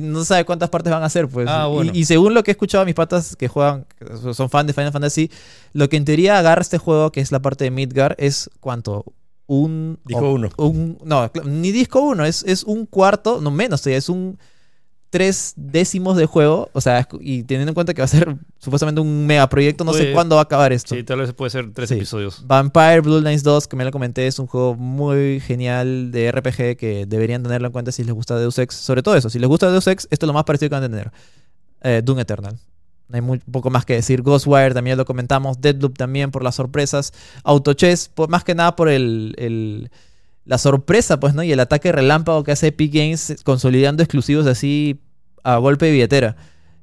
no 0.02 0.24
sabe 0.24 0.44
cuántas 0.44 0.70
partes 0.70 0.92
van 0.92 1.02
a 1.02 1.08
ser, 1.08 1.26
pues. 1.28 1.46
Ah, 1.48 1.66
Y- 1.68 1.72
bueno. 1.74 1.90
y, 1.94 2.04
según 2.04 2.34
lo 2.34 2.42
que 2.44 2.50
he 2.50 2.52
escuchado 2.52 2.82
a 2.82 2.84
mis 2.84 2.94
patas 2.94 3.34
que 3.36 3.48
juegan, 3.48 3.84
que 3.98 4.34
son 4.34 4.48
fan 4.50 4.66
de 4.68 4.72
Final 4.72 4.92
Fantasy, 4.92 5.30
lo 5.72 5.88
que 5.88 5.96
en 5.96 6.04
teoría 6.04 6.38
agarra 6.38 6.62
este 6.62 6.78
juego, 6.78 7.10
que 7.10 7.20
es 7.20 7.32
la 7.32 7.40
parte 7.40 7.64
de 7.64 7.70
Midgar, 7.72 8.14
es 8.18 8.48
cuánto? 8.60 9.04
Un. 9.48 9.98
Disco 10.04 10.28
o- 10.28 10.32
uno. 10.34 10.48
un- 10.58 10.98
no, 11.04 11.28
cl- 11.32 11.44
ni 11.44 11.72
disco 11.72 12.00
uno, 12.00 12.24
es, 12.24 12.44
es 12.46 12.62
un 12.64 12.86
cuarto, 12.86 13.40
no 13.40 13.50
menos, 13.50 13.84
es 13.86 14.08
un 14.08 14.38
tres 15.10 15.54
décimos 15.56 16.18
de 16.18 16.26
juego. 16.26 16.68
O 16.74 16.82
sea, 16.82 17.08
y 17.20 17.42
teniendo 17.44 17.70
en 17.70 17.74
cuenta 17.74 17.94
que 17.94 18.02
va 18.02 18.04
a 18.04 18.08
ser 18.08 18.36
supuestamente 18.58 19.00
un 19.00 19.26
megaproyecto, 19.26 19.82
no 19.84 19.94
sé 19.94 20.12
cuándo 20.12 20.34
va 20.36 20.42
a 20.42 20.44
acabar 20.44 20.70
esto. 20.74 20.94
Sí, 20.94 21.02
tal 21.02 21.20
vez 21.20 21.32
puede 21.32 21.48
ser 21.50 21.72
tres 21.72 21.88
Sí. 21.88 21.94
episodios. 21.94 22.46
Vampire 22.46 23.00
Blue 23.00 23.20
Lines 23.22 23.42
2, 23.42 23.66
que 23.68 23.74
me 23.76 23.86
lo 23.86 23.90
comenté, 23.90 24.26
es 24.26 24.38
un 24.38 24.46
juego 24.46 24.74
muy 24.74 25.40
genial 25.40 26.10
de 26.10 26.30
RPG 26.30 26.76
que 26.76 27.06
deberían 27.08 27.42
tenerlo 27.42 27.68
en 27.68 27.72
cuenta 27.72 27.90
si 27.90 28.04
les 28.04 28.14
gusta 28.14 28.38
Deus 28.38 28.58
Ex. 28.58 28.74
Sobre 28.74 29.02
todo 29.02 29.16
eso, 29.16 29.30
si 29.30 29.38
les 29.38 29.48
gusta 29.48 29.70
Deus 29.72 29.86
Ex, 29.86 30.06
esto 30.10 30.26
es 30.26 30.28
lo 30.28 30.34
más 30.34 30.44
parecido 30.44 30.68
que 30.68 30.74
van 30.74 30.84
a 30.84 30.88
tener. 30.90 31.10
Eh, 31.80 32.02
Doom 32.04 32.18
Eternal. 32.18 32.58
No 33.08 33.16
hay 33.16 33.22
muy 33.22 33.38
poco 33.38 33.70
más 33.70 33.84
que 33.84 33.94
decir. 33.94 34.22
Ghostwire 34.22 34.74
también 34.74 34.98
lo 34.98 35.04
comentamos. 35.06 35.60
Deadloop 35.60 35.96
también 35.96 36.30
por 36.30 36.42
las 36.44 36.56
sorpresas. 36.56 37.12
Autochess, 37.44 38.08
por- 38.08 38.28
más 38.28 38.44
que 38.44 38.54
nada 38.54 38.76
por 38.76 38.88
el, 38.88 39.34
el- 39.38 39.90
la 40.44 40.58
sorpresa, 40.58 41.18
pues, 41.20 41.34
¿no? 41.34 41.42
Y 41.42 41.52
el 41.52 41.60
ataque 41.60 41.92
relámpago 41.92 42.44
que 42.44 42.52
hace 42.52 42.68
Epic 42.68 42.92
Games 42.94 43.36
consolidando 43.44 44.02
exclusivos 44.02 44.46
así 44.46 45.00
a 45.42 45.56
golpe 45.56 45.86
de 45.86 45.92
billetera. 45.92 46.36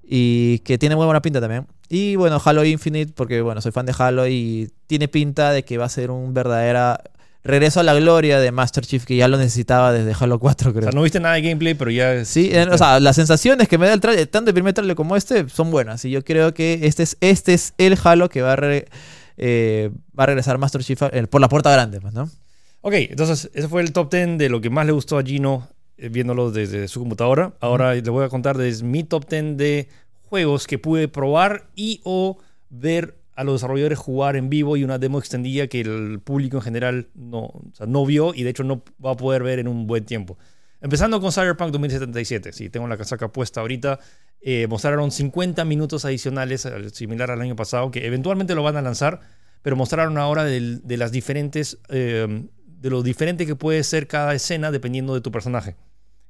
Y 0.03 0.59
que 0.59 0.77
tiene 0.77 0.95
muy 0.95 1.05
buena 1.05 1.21
pinta 1.21 1.41
también. 1.41 1.67
Y 1.89 2.15
bueno, 2.15 2.41
Halo 2.43 2.63
Infinite, 2.65 3.13
porque 3.15 3.41
bueno, 3.41 3.61
soy 3.61 3.71
fan 3.71 3.85
de 3.85 3.93
Halo 3.97 4.27
y 4.27 4.71
tiene 4.87 5.07
pinta 5.07 5.51
de 5.51 5.63
que 5.63 5.77
va 5.77 5.85
a 5.85 5.89
ser 5.89 6.09
un 6.11 6.33
verdadera 6.33 7.01
regreso 7.45 7.79
a 7.79 7.83
la 7.83 7.93
gloria 7.93 8.39
de 8.39 8.51
Master 8.51 8.85
Chief 8.85 9.05
que 9.05 9.15
ya 9.15 9.27
lo 9.29 9.37
necesitaba 9.37 9.93
desde 9.93 10.13
Halo 10.19 10.39
4, 10.39 10.71
O 10.71 10.73
creo. 10.73 10.83
sea, 10.83 10.91
no 10.91 11.03
viste 11.03 11.19
nada 11.21 11.35
de 11.35 11.41
gameplay, 11.43 11.73
pero 11.75 11.91
ya... 11.91 12.25
Sí, 12.25 12.49
eh, 12.51 12.67
o 12.69 12.77
sea, 12.77 12.99
las 12.99 13.15
sensaciones 13.15 13.67
que 13.69 13.77
me 13.77 13.85
da 13.87 13.93
el 13.93 14.01
trailer, 14.01 14.27
tanto 14.27 14.49
el 14.49 14.53
primer 14.53 14.73
trailer 14.73 14.95
como 14.95 15.15
este, 15.15 15.47
son 15.47 15.71
buenas. 15.71 16.03
Y 16.05 16.09
yo 16.11 16.23
creo 16.25 16.53
que 16.53 16.79
este 16.83 17.03
es, 17.03 17.17
este 17.21 17.53
es 17.53 17.73
el 17.77 17.97
Halo 18.03 18.27
que 18.29 18.41
va 18.41 18.53
a, 18.53 18.55
re- 18.57 18.87
eh, 19.37 19.91
va 20.17 20.23
a 20.23 20.27
regresar 20.27 20.57
Master 20.57 20.83
Chief 20.83 20.99
eh, 21.11 21.27
por 21.27 21.39
la 21.39 21.47
puerta 21.47 21.71
grande, 21.71 22.01
pues, 22.01 22.13
¿no? 22.13 22.29
Ok, 22.81 22.93
entonces 22.95 23.49
ese 23.53 23.67
fue 23.67 23.81
el 23.81 23.93
top 23.93 24.11
10 24.11 24.37
de 24.37 24.49
lo 24.49 24.59
que 24.61 24.69
más 24.69 24.85
le 24.85 24.91
gustó 24.91 25.17
a 25.17 25.23
Gino 25.23 25.67
eh, 25.97 26.09
viéndolo 26.09 26.51
desde 26.51 26.87
su 26.87 26.99
computadora. 26.99 27.53
Ahora 27.59 27.93
le 27.95 28.01
voy 28.09 28.25
a 28.25 28.29
contar 28.29 28.57
desde 28.57 28.83
mi 28.83 29.03
top 29.03 29.27
10 29.29 29.57
de 29.57 29.87
juegos 30.29 30.67
que 30.67 30.77
pude 30.79 31.07
probar 31.07 31.67
y 31.75 32.01
o 32.03 32.37
ver 32.69 33.15
a 33.35 33.43
los 33.43 33.55
desarrolladores 33.55 33.97
jugar 33.99 34.35
en 34.35 34.49
vivo 34.49 34.77
y 34.77 34.83
una 34.83 34.97
demo 34.97 35.19
extendida 35.19 35.67
que 35.67 35.81
el 35.81 36.19
público 36.23 36.57
en 36.57 36.63
general 36.63 37.09
no, 37.15 37.51
no 37.85 38.05
vio 38.05 38.33
y 38.33 38.43
de 38.43 38.49
hecho 38.49 38.63
no 38.63 38.83
va 39.03 39.11
a 39.11 39.17
poder 39.17 39.43
ver 39.43 39.59
en 39.59 39.67
un 39.67 39.87
buen 39.87 40.05
tiempo. 40.05 40.37
Empezando 40.81 41.19
con 41.19 41.31
Cyberpunk 41.31 41.71
2077, 41.71 42.53
sí, 42.53 42.69
tengo 42.69 42.87
la 42.87 42.97
casaca 42.97 43.31
puesta 43.31 43.61
ahorita. 43.61 43.99
Eh, 44.41 44.67
mostraron 44.67 45.11
50 45.11 45.65
minutos 45.65 46.05
adicionales, 46.05 46.65
al- 46.65 46.91
similar 46.91 47.31
al 47.31 47.41
año 47.41 47.55
pasado, 47.55 47.89
que 47.91 48.05
eventualmente 48.05 48.53
lo 48.55 48.61
van 48.63 48.77
a 48.77 48.81
lanzar, 48.81 49.19
pero 49.61 49.75
mostraron 49.75 50.17
ahora 50.17 50.43
del- 50.43 50.81
de 50.83 50.97
las 50.97 51.11
diferentes, 51.11 51.79
eh, 51.89 52.45
de 52.67 52.89
lo 52.89 53.01
diferente 53.01 53.45
que 53.47 53.55
puede 53.55 53.83
ser 53.83 54.07
cada 54.07 54.35
escena 54.35 54.69
dependiendo 54.69 55.15
de 55.15 55.21
tu 55.21 55.31
personaje. 55.31 55.75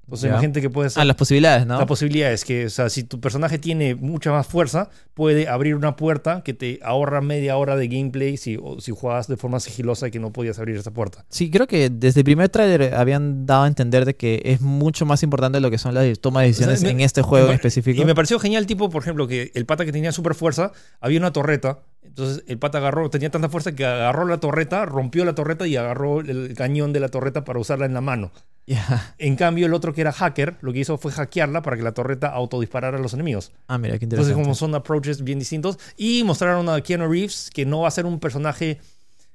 Entonces, 0.06 0.24
Ya. 0.26 0.30
imagínate 0.30 0.62
que 0.62 0.70
puede 0.70 0.90
ser. 0.92 1.02
Ah, 1.02 1.06
las 1.06 1.16
posibilidades, 1.16 1.66
¿no? 1.66 1.80
La 1.80 1.86
posibilidad 1.88 2.32
es 2.32 2.46
que, 2.46 2.68
o 2.68 2.70
sea, 2.70 2.90
si 2.90 3.04
tu 3.04 3.20
personaje 3.20 3.58
tiene 3.58 3.96
mucha 3.96 4.32
más 4.32 4.46
fuerza, 4.46 4.90
puede 5.16 5.48
abrir 5.48 5.76
una 5.76 5.96
puerta 5.96 6.42
que 6.44 6.54
te 6.54 6.80
ahorra 6.84 7.22
media 7.22 7.58
hora 7.58 7.76
de 7.76 7.88
gameplay 7.88 8.38
si, 8.38 8.58
o 8.62 8.80
si 8.80 8.92
juegas 8.92 9.28
de 9.28 9.36
forma 9.36 9.60
sigilosa 9.60 10.08
y 10.08 10.12
que 10.12 10.20
no 10.20 10.32
podías 10.32 10.60
abrir 10.60 10.76
esa 10.78 10.92
puerta. 10.92 11.26
Sí, 11.30 11.50
creo 11.50 11.66
que 11.68 11.90
desde 11.90 12.20
el 12.20 12.24
primer 12.24 12.50
tráiler 12.50 12.94
habían 12.94 13.46
dado 13.48 13.64
a 13.64 13.68
entender 13.68 14.06
de 14.06 14.16
que 14.16 14.42
es 14.46 14.62
mucho 14.62 15.06
más 15.08 15.24
importante 15.24 15.60
lo 15.60 15.72
que 15.72 15.78
son 15.80 15.94
las 15.96 16.20
tomas 16.20 16.42
de 16.44 16.48
decisiones 16.50 16.78
O 16.78 16.82
sea, 16.82 16.88
me- 16.88 16.92
en 16.94 17.00
este 17.02 17.22
juego 17.24 17.48
en 17.48 17.54
específico. 17.56 18.00
Y 18.02 18.06
me 18.06 18.14
pareció 18.14 18.38
genial, 18.40 18.68
tipo, 18.68 18.90
por 18.92 19.02
ejemplo, 19.02 19.28
que 19.28 19.52
el 19.56 19.66
pata 19.66 19.86
que 19.86 19.92
tenía 19.92 20.12
super 20.12 20.36
fuerza, 20.36 20.72
había 21.02 21.20
una 21.20 21.34
torreta. 21.34 21.80
Entonces 22.08 22.44
el 22.48 22.58
pata 22.58 22.78
agarró, 22.78 23.10
tenía 23.10 23.30
tanta 23.30 23.50
fuerza 23.50 23.74
que 23.74 23.86
agarró 23.86 24.26
la 24.26 24.40
torreta, 24.40 24.86
rompió 24.86 25.26
la 25.26 25.36
torreta 25.36 25.68
y 25.68 25.76
agarró 25.76 26.22
el 26.22 26.54
cañón 26.56 26.94
de 26.94 27.00
la 27.00 27.10
torreta 27.10 27.44
para 27.44 27.60
usarla 27.60 27.86
en 27.86 27.94
la 27.94 28.02
mano. 28.02 28.32
Ya. 28.68 29.14
En 29.20 29.36
cambio, 29.36 29.68
el 29.68 29.74
otro 29.76 29.94
que 29.94 30.02
era 30.02 30.12
hacker, 30.12 30.56
lo 30.62 30.74
que 30.74 30.80
hizo 30.80 30.98
fue 30.98 31.12
hackearla 31.12 31.62
para 31.62 31.78
que 31.78 31.84
la 31.84 31.94
torreta 31.94 32.30
autodisparara 32.30 32.98
a 32.98 33.02
los 33.02 33.14
enemigos. 33.14 33.52
Ah, 33.68 33.78
mira, 33.78 34.00
qué 34.00 34.06
Entonces, 34.06 34.28
interesante. 34.30 34.44
como 34.44 34.56
son 34.56 34.74
approaches 34.76 35.24
bien 35.24 35.38
distintos. 35.40 35.78
Y 35.98 36.24
mostraron 36.24 36.68
a 36.70 36.82
Keanu 36.82 37.08
Reeves, 37.08 37.50
que 37.54 37.66
no 37.66 37.82
va 37.82 37.90
a 37.90 37.92
ser 37.92 38.06
un 38.08 38.20
personaje 38.20 38.80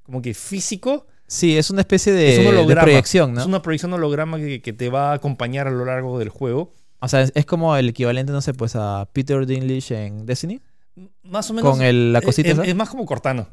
como 0.02 0.20
que 0.22 0.34
físico, 0.34 1.06
Sí, 1.28 1.56
es 1.56 1.70
una 1.70 1.82
especie 1.82 2.12
de, 2.12 2.32
es 2.32 2.38
un 2.40 2.44
de 2.46 2.50
holograma. 2.58 2.82
proyección, 2.82 3.34
¿no? 3.34 3.40
Es 3.42 3.46
una 3.46 3.62
proyección 3.62 3.92
holograma 3.92 4.38
que, 4.38 4.60
que 4.60 4.72
te 4.72 4.88
va 4.90 5.12
a 5.12 5.14
acompañar 5.14 5.68
a 5.68 5.70
lo 5.70 5.84
largo 5.84 6.18
del 6.18 6.28
juego. 6.28 6.74
O 6.98 7.06
sea, 7.06 7.22
es, 7.22 7.30
es 7.36 7.46
como 7.46 7.76
el 7.76 7.90
equivalente, 7.90 8.32
no 8.32 8.40
sé, 8.40 8.52
pues 8.52 8.74
a 8.74 9.08
Peter 9.12 9.46
Dinklage 9.46 10.06
en 10.06 10.26
Destiny. 10.26 10.60
Más 11.22 11.50
o 11.50 11.54
menos. 11.54 11.70
Con 11.76 11.82
el, 11.82 12.12
la 12.12 12.20
cosita 12.20 12.48
es, 12.48 12.54
esa. 12.54 12.64
es 12.64 12.74
más 12.74 12.88
como 12.90 13.06
Cortana. 13.06 13.48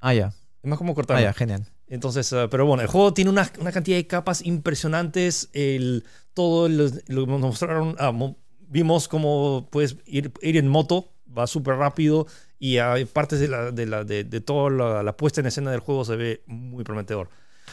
Ah, 0.00 0.14
ya. 0.14 0.32
Es 0.62 0.68
más 0.68 0.78
como 0.78 0.92
Ah, 0.92 0.94
Cortana. 0.94 1.20
ya, 1.22 1.32
genial. 1.32 1.66
Entonces, 1.88 2.32
eh, 2.32 2.46
pero 2.50 2.66
bueno, 2.66 2.82
el 2.82 2.88
juego 2.88 3.12
tiene 3.14 3.30
una, 3.30 3.50
una 3.60 3.72
cantidad 3.72 3.96
de 3.96 4.06
capas 4.06 4.42
impresionantes. 4.46 5.48
El, 5.52 6.04
todo 6.34 6.68
lo, 6.68 6.84
lo 7.08 7.24
que 7.26 7.30
nos 7.32 7.40
mostraron. 7.40 7.96
ah, 7.98 8.12
mo- 8.12 8.36
vimos 8.60 9.08
cómo 9.08 9.68
puedes 9.70 9.96
ir, 10.06 10.32
ir 10.42 10.56
en 10.56 10.68
moto, 10.68 11.12
va 11.36 11.46
súper 11.46 11.76
rápido. 11.76 12.26
Y 12.58 12.78
hay 12.78 13.04
partes 13.06 13.40
de, 13.40 13.48
la, 13.48 13.70
de, 13.72 13.86
la, 13.86 14.04
de, 14.04 14.22
de 14.24 14.40
toda 14.40 14.70
la, 14.70 15.02
la 15.02 15.16
puesta 15.16 15.40
en 15.40 15.46
escena 15.46 15.70
del 15.70 15.80
juego 15.80 16.04
se 16.04 16.14
ve 16.16 16.42
muy 16.46 16.84
prometedor. 16.84 17.28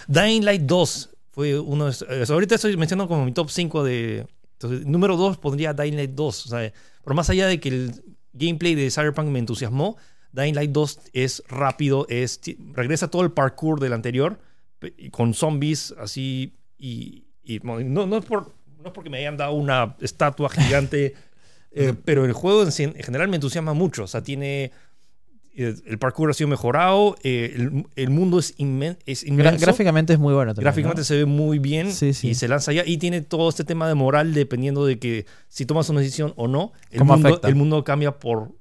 Dying 0.08 0.44
Light 0.46 0.62
2 0.64 1.10
fue 1.32 1.60
uno 1.60 1.86
de 1.86 1.92
esos- 1.92 2.08
eh, 2.10 2.24
ahorita 2.34 2.56
estoy 2.56 2.76
mencionando 2.78 3.08
como 3.08 3.26
mi 3.26 3.32
top 3.34 3.50
5 3.50 3.84
de. 3.84 4.28
Entonces, 4.54 4.86
número 4.88 5.18
2 5.18 5.38
pondría 5.38 5.74
Dying 5.74 5.96
Light 5.96 6.12
2. 6.12 6.46
O 6.46 6.50
sea, 6.50 6.74
por 7.04 7.14
más 7.14 7.30
allá 7.30 7.46
de 7.48 7.60
que 7.60 7.70
el 7.70 8.04
gameplay 8.38 8.76
de 8.76 8.90
Cyberpunk 8.90 9.28
me 9.30 9.40
entusiasmó, 9.40 9.98
Dying 10.32 10.56
Light 10.56 10.72
2 10.72 11.00
es 11.14 11.44
rápido, 11.48 12.06
es, 12.10 12.40
regresa 12.74 13.10
todo 13.10 13.24
el 13.24 13.32
parkour 13.32 13.80
del 13.80 13.94
anterior, 13.94 14.40
con 15.12 15.34
zombies 15.34 15.96
así. 16.00 16.54
Y, 16.78 17.24
no, 17.64 18.06
no, 18.06 18.18
es 18.18 18.26
por, 18.26 18.54
no 18.80 18.88
es 18.88 18.92
porque 18.92 19.10
me 19.10 19.20
hayan 19.20 19.38
dado 19.38 19.54
una 19.54 19.96
estatua 20.00 20.50
gigante, 20.50 21.16
eh, 21.72 21.94
pero 22.06 22.26
el 22.26 22.34
juego 22.34 22.64
en 22.64 22.72
general 22.72 23.30
me 23.30 23.38
entusiasma 23.38 23.74
mucho. 23.74 24.04
O 24.04 24.08
sea, 24.08 24.22
tiene. 24.22 24.72
Eh, 25.58 25.76
El 25.86 25.98
parkour 26.00 26.30
ha 26.30 26.34
sido 26.34 26.48
mejorado, 26.48 27.16
eh, 27.24 27.54
el, 27.56 27.86
el 27.96 28.10
mundo 28.10 28.40
es, 28.40 28.58
inmen- 28.58 28.98
es 29.06 29.24
inmenso. 29.26 29.60
gráficamente 29.60 30.14
es 30.14 30.20
muy 30.20 30.34
bueno 30.34 30.54
también. 30.54 30.64
Gráficamente 30.66 31.02
¿no? 31.02 31.06
se 31.06 31.18
ve 31.18 31.26
muy 31.26 31.60
bien 31.60 31.92
Sí, 31.92 32.14
sí. 32.14 32.30
y 32.30 32.36
se 32.36 32.48
lanza 32.48 32.72
ya. 32.74 32.84
Y 32.86 32.98
tiene 32.98 33.22
todo 33.22 33.50
este 33.50 33.64
tema 33.64 33.88
de 33.88 33.96
moral 33.96 34.34
dependiendo 34.34 34.86
de 34.86 35.00
que 35.00 35.26
si 35.50 35.66
tomas 35.66 35.90
una 35.90 36.00
decisión 36.02 36.34
o 36.38 36.48
no, 36.48 36.72
el, 36.92 37.00
¿Cómo 37.00 37.14
mundo, 37.14 37.28
afecta? 37.30 37.48
el 37.50 37.56
mundo 37.56 37.84
cambia 37.84 38.20
por... 38.20 38.52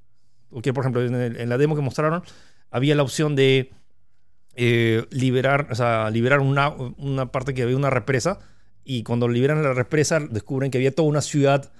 porque 0.50 0.72
por 0.72 0.82
ejemplo, 0.84 1.04
en, 1.04 1.14
el- 1.14 1.36
en 1.40 1.48
la 1.48 1.58
demo 1.58 1.76
que 1.76 1.82
mostraron, 1.82 2.22
había 2.70 2.94
la 2.94 3.02
opción 3.02 3.36
de 3.36 3.70
eh, 4.54 5.04
liberar, 5.10 5.68
o 5.70 5.74
sea, 5.74 6.10
liberar 6.10 6.40
una, 6.40 6.70
una 6.70 7.30
parte 7.30 7.54
que 7.54 7.62
había 7.62 7.76
una 7.76 7.90
represa. 7.90 8.38
Y 8.84 9.02
cuando 9.02 9.28
liberan 9.28 9.62
la 9.62 9.72
represa, 9.74 10.20
descubren 10.20 10.70
que 10.70 10.78
había 10.78 10.94
toda 10.94 11.08
una 11.08 11.20
ciudad 11.20 11.72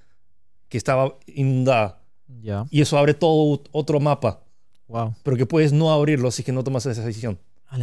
que 0.68 0.76
estaba 0.76 1.16
inundada. 1.26 2.02
Ya. 2.42 2.66
Y 2.70 2.80
eso 2.80 2.98
abre 2.98 3.14
todo 3.14 3.62
otro 3.70 4.00
mapa. 4.00 4.42
Wow. 4.88 5.14
Pero 5.22 5.36
que 5.36 5.46
puedes 5.46 5.72
no 5.72 5.92
abrirlo 5.92 6.30
si 6.30 6.42
es 6.42 6.46
que 6.46 6.52
no 6.52 6.62
tomas 6.64 6.86
esa 6.86 7.04
decisión. 7.04 7.38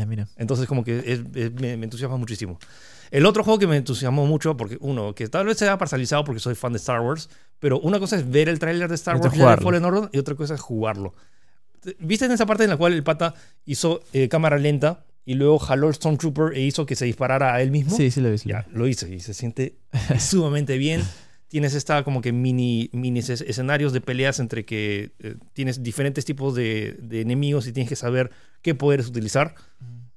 Mira. 0.08 0.28
Entonces 0.38 0.66
como 0.66 0.84
que 0.84 1.00
es- 1.00 1.22
es- 1.36 1.54
me, 1.54 1.78
me 1.78 1.84
entusiasma 1.84 2.18
muchísimo. 2.18 2.58
El 3.12 3.26
otro 3.28 3.44
juego 3.44 3.60
que 3.60 3.68
me 3.68 3.78
entusiasmó 3.78 4.26
mucho, 4.26 4.58
porque 4.58 4.78
uno, 4.82 5.14
que 5.14 5.28
tal 5.28 5.46
vez 5.46 5.58
sea 5.58 5.78
parcializado 5.78 6.24
porque 6.24 6.40
soy 6.40 6.56
fan 6.56 6.74
de 6.74 6.78
Star 6.78 7.02
Wars, 7.02 7.30
pero 7.60 7.80
una 7.80 8.00
cosa 8.00 8.16
es 8.16 8.28
ver 8.30 8.50
el 8.50 8.58
tráiler 8.58 8.90
de 8.90 8.96
Star 8.96 9.18
Wars 9.18 9.34
jugarlo. 9.36 9.64
Fallen 9.64 9.86
Order 9.86 10.10
y 10.12 10.18
otra 10.18 10.34
cosa 10.36 10.56
es 10.56 10.62
jugarlo. 10.62 11.14
¿Viste 12.00 12.26
en 12.26 12.32
esa 12.32 12.46
parte 12.46 12.64
en 12.64 12.70
la 12.70 12.78
cual 12.78 12.94
el 12.94 13.04
pata 13.04 13.36
hizo 13.66 14.02
eh, 14.14 14.30
cámara 14.30 14.58
lenta 14.58 15.04
y 15.26 15.34
luego 15.36 15.60
jaló 15.60 15.90
el 15.90 15.94
Stormtrooper 15.94 16.58
e 16.58 16.62
hizo 16.62 16.86
que 16.86 16.96
se 16.96 17.06
disparara 17.06 17.54
a 17.54 17.62
él 17.62 17.72
mismo? 17.72 17.96
Sí, 17.96 18.10
sí 18.10 18.22
lo 18.22 18.30
lo 18.30 18.36
Ya, 18.36 18.66
lo 18.72 18.88
hizo 18.88 19.06
y 19.08 19.20
se 19.20 19.34
siente 19.34 19.76
sumamente 20.20 20.78
bien. 20.78 21.04
Tienes 21.54 21.76
esta 21.76 22.04
como 22.04 22.20
que 22.22 22.32
mini, 22.32 22.90
mini 22.94 23.20
es- 23.20 23.30
escenarios 23.30 23.94
de 23.94 24.02
peleas 24.02 24.40
entre 24.40 24.66
que 24.66 25.12
eh, 25.20 25.36
tienes 25.54 25.84
diferentes 25.84 26.26
tipos 26.26 26.56
de, 26.56 26.98
de 27.00 27.22
enemigos 27.22 27.68
y 27.68 27.72
tienes 27.74 27.90
que 27.90 27.96
saber 27.96 28.32
qué 28.64 28.74
poderes 28.74 29.08
utilizar. 29.08 29.54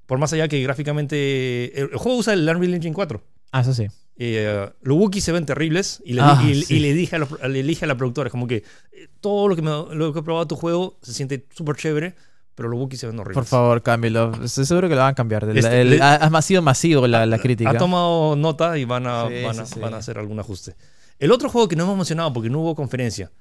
Por 0.07 0.17
más 0.17 0.33
allá 0.33 0.47
que 0.47 0.61
gráficamente... 0.63 1.79
El, 1.79 1.89
el 1.91 1.97
juego 1.97 2.17
usa 2.17 2.33
el 2.33 2.47
Unreal 2.49 2.73
Engine 2.73 2.95
4. 2.95 3.21
Ah, 3.51 3.61
eso 3.61 3.73
sí. 3.73 3.85
Eh, 4.17 4.67
los 4.81 4.97
Wookiees 4.97 5.23
se 5.23 5.31
ven 5.31 5.45
terribles 5.45 6.01
y 6.03 6.13
le, 6.13 6.21
Ah, 6.23 6.41
y- 6.43 6.63
sí. 6.63 6.77
y 6.77 6.79
le 6.79 6.93
dije 6.93 7.17
a, 7.17 7.19
los- 7.19 7.39
le 7.39 7.61
dije 7.63 7.85
a 7.85 7.87
la 7.87 7.95
productora, 7.97 8.29
como 8.31 8.47
que 8.47 8.63
eh, 8.91 9.07
todo 9.21 9.47
lo 9.47 9.55
que, 9.55 9.61
me, 9.61 9.69
lo 9.69 10.11
que 10.13 10.19
he 10.19 10.23
probado 10.23 10.47
tu 10.47 10.55
juego 10.55 10.97
se 11.03 11.13
siente 11.13 11.45
súper 11.55 11.75
chévere, 11.75 12.15
pero 12.55 12.67
los 12.69 12.79
Wookiees 12.79 12.99
se 13.01 13.05
ven 13.07 13.19
horribles. 13.19 13.35
Por 13.35 13.45
favor, 13.45 13.83
cámbialo. 13.83 14.43
Estoy 14.43 14.65
seguro 14.65 14.89
que 14.89 14.95
lo 14.95 15.01
van 15.01 15.11
a 15.11 15.13
cambiar. 15.13 15.43
El- 15.43 15.57
Este, 15.59 15.81
el- 15.81 15.89
le- 15.91 16.01
ha, 16.01 16.15
ha 16.15 16.41
sido 16.41 16.63
masivo 16.63 17.05
la, 17.05 17.27
la 17.27 17.37
crítica. 17.37 17.69
Ha 17.69 17.77
tomado 17.77 18.35
nota 18.35 18.75
y 18.79 18.85
van 18.85 19.05
a, 19.05 19.27
Sí, 19.27 19.43
van, 19.43 19.59
a, 19.59 19.65
sí. 19.67 19.79
van 19.79 19.93
a 19.93 19.97
hacer 19.97 20.17
algún 20.17 20.39
ajuste. 20.39 20.73
El 21.19 21.31
otro 21.31 21.49
juego 21.49 21.67
que 21.67 21.75
no 21.75 21.83
hemos 21.83 21.95
mencionado 21.97 22.31
porque 22.33 22.49
no 22.49 22.59
hubo 22.59 22.75
conferencia, 22.75 23.31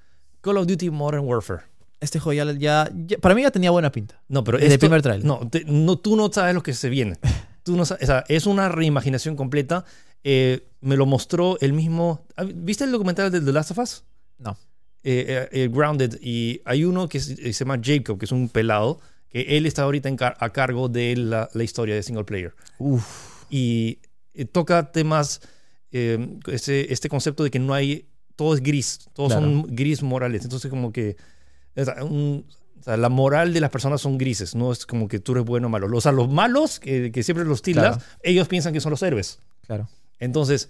Call 0.41 0.57
of 0.59 0.67
Duty 0.67 0.91
Modern 0.91 1.25
Warfare. 1.25 1.63
Este 2.01 2.19
juego 2.21 2.45
ya, 2.45 2.53
ya- 2.59 2.91
ya- 3.07 3.19
Para 3.19 3.35
mí 3.35 3.43
ya 3.43 3.51
tenía 3.51 3.71
buena 3.71 3.91
pinta. 3.91 4.21
No, 4.29 4.45
pero 4.45 4.59
Desde 4.59 4.75
el 4.75 4.79
primer 4.81 5.03
tráiler. 5.03 5.25
No, 5.27 5.49
te- 5.49 5.65
no, 5.65 5.97
tú 5.99 6.15
no 6.17 6.31
sabes 6.33 6.55
lo 6.55 6.63
que 6.63 6.73
se 6.75 6.89
viene. 6.89 7.17
Tú 7.63 7.77
no 7.77 7.85
sabes, 7.85 8.05
o 8.05 8.07
sea, 8.07 8.25
es 8.29 8.47
una 8.47 8.69
reimaginación 8.69 9.35
completa. 9.35 9.85
Eh, 10.23 10.69
me 10.83 10.97
lo 10.97 11.05
mostró 11.05 11.59
el 11.61 11.73
mismo. 11.73 12.25
¿Viste 12.55 12.85
el 12.85 12.93
documental 12.93 13.33
de 13.33 13.41
The 13.41 13.53
Last 13.53 13.73
of 13.73 13.79
Us? 13.79 14.05
No. 14.39 14.57
Eh, 15.03 15.25
eh, 15.29 15.49
eh, 15.65 15.69
Grounded. 15.73 16.17
Y 16.23 16.61
hay 16.65 16.85
uno 16.85 17.09
que 17.09 17.19
se, 17.19 17.35
se 17.35 17.65
llama 17.65 17.81
Jacob, 17.83 18.19
que 18.21 18.27
es 18.27 18.31
un 18.31 18.49
pelado, 18.51 19.01
que 19.29 19.57
él 19.57 19.67
está 19.67 19.83
ahorita 19.83 20.09
en 20.09 20.17
car- 20.17 20.37
a 20.39 20.51
cargo 20.51 20.89
de 20.89 21.17
la, 21.17 21.49
la 21.55 21.65
historia 21.65 21.97
de 21.97 22.05
single 22.05 22.23
player. 22.23 22.55
Uf. 22.79 23.45
Y 23.51 23.99
toca 24.53 24.93
temas, 24.93 25.41
eh, 25.99 26.29
este, 26.49 26.93
este 26.93 27.09
concepto 27.09 27.43
de 27.45 27.51
que 27.51 27.59
no 27.59 27.73
hay, 27.75 28.07
todo 28.37 28.55
es 28.55 28.63
gris, 28.63 29.09
todos 29.15 29.33
Claro. 29.33 29.47
son 29.47 29.67
gris 29.75 30.03
morales. 30.03 30.43
Entonces 30.45 30.71
como 30.71 30.93
que 30.93 31.17
o 31.77 31.85
sea, 31.85 32.05
un- 32.05 32.45
o 32.81 32.83
sea, 32.83 32.97
la 32.97 33.09
moral 33.09 33.53
de 33.55 33.61
las 33.61 33.71
personas 33.71 34.01
son 34.01 34.17
grises, 34.19 34.55
no 34.55 34.71
es 34.73 34.87
como 34.87 35.09
que 35.09 35.19
tú 35.19 35.33
eres 35.33 35.45
bueno 35.45 35.67
o 35.67 35.71
malo. 35.71 35.89
O 35.95 36.01
sea, 36.01 36.13
los 36.13 36.29
malos, 36.31 36.79
que, 36.79 37.11
que 37.13 37.23
siempre 37.23 37.45
los 37.45 37.61
tildas, 37.63 37.97
Claro. 37.97 38.11
ellos 38.23 38.47
piensan 38.49 38.73
que 38.73 38.81
son 38.81 38.91
los 38.91 39.03
héroes. 39.03 39.39
Claro. 39.67 39.89
Entonces, 40.19 40.69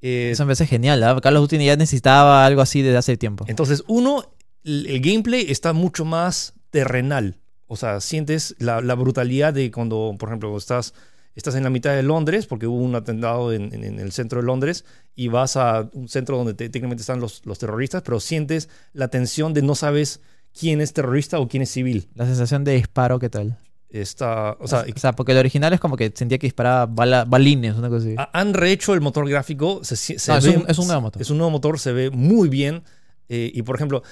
eh, 0.00 0.30
Eso 0.32 0.44
me 0.44 0.48
parece 0.50 0.66
genial. 0.66 1.02
¿ah? 1.02 1.18
Carlos 1.20 1.42
Duty 1.42 1.64
ya 1.64 1.76
necesitaba 1.76 2.46
algo 2.46 2.60
así 2.62 2.82
desde 2.82 2.98
hace 2.98 3.16
tiempo. 3.16 3.44
entonces 3.48 3.82
uno, 3.88 4.24
el, 4.64 4.86
el 4.86 5.00
gameplay 5.00 5.46
está 5.50 5.72
mucho 5.72 6.04
más 6.04 6.54
terrenal. 6.70 7.36
O 7.66 7.76
sea, 7.76 8.00
sientes 8.00 8.54
la, 8.58 8.80
la 8.80 8.94
brutalidad 8.94 9.52
de 9.52 9.70
cuando, 9.70 10.14
por 10.18 10.28
ejemplo, 10.30 10.56
estás, 10.56 10.94
estás 11.38 11.54
en 11.54 11.64
la 11.64 11.70
mitad 11.70 11.94
de 11.94 12.02
Londres, 12.02 12.46
porque 12.46 12.66
hubo 12.66 12.82
un 12.82 12.94
atentado 12.94 13.52
en, 13.52 13.72
en- 13.72 13.84
en 13.84 13.98
el 13.98 14.12
centro 14.12 14.40
de 14.40 14.46
Londres, 14.46 14.84
y 15.14 15.28
vas 15.28 15.56
a 15.56 15.88
un 15.94 16.08
centro 16.08 16.36
donde 16.36 16.52
te- 16.54 16.68
técnicamente 16.68 17.00
están 17.00 17.20
los, 17.20 17.40
los 17.46 17.58
terroristas, 17.58 18.02
pero 18.02 18.20
sientes 18.20 18.68
la 18.92 19.08
tensión 19.08 19.54
de 19.54 19.62
no 19.62 19.74
sabes 19.74 20.20
quién 20.58 20.80
es 20.80 20.92
terrorista 20.92 21.38
o 21.40 21.48
quién 21.48 21.62
es 21.62 21.70
civil. 21.70 22.08
La 22.14 22.26
sensación 22.26 22.64
de 22.64 22.74
disparo, 22.74 23.18
¿qué 23.18 23.30
tal? 23.30 23.56
Está, 23.90 24.56
o 24.60 24.66
sea, 24.68 24.84
o 24.94 24.98
sea, 24.98 25.12
porque 25.12 25.32
el 25.32 25.38
original 25.38 25.72
es 25.72 25.80
como 25.80 25.96
que 25.96 26.12
sentía 26.14 26.36
que 26.38 26.46
disparaba 26.46 26.84
bala- 26.86 27.24
balines, 27.24 27.74
una 27.76 27.88
cosa 27.88 28.06
así. 28.06 28.14
ha- 28.18 28.28
han 28.38 28.52
rehecho 28.52 28.92
el 28.92 29.00
motor 29.00 29.26
gráfico. 29.28 29.80
Se, 29.82 29.96
se 29.96 30.30
No, 30.30 30.36
es 30.38 30.46
un- 30.46 30.64
es 30.68 30.78
un 30.78 30.86
nuevo 30.88 31.00
motor. 31.02 31.22
Es 31.22 31.30
un 31.30 31.38
nuevo 31.38 31.50
motor, 31.50 31.78
se 31.78 31.92
ve 31.92 32.10
muy 32.10 32.48
bien. 32.50 32.82
eh, 33.30 33.50
y 33.54 33.62
por 33.62 33.76
ejemplo, 33.76 34.02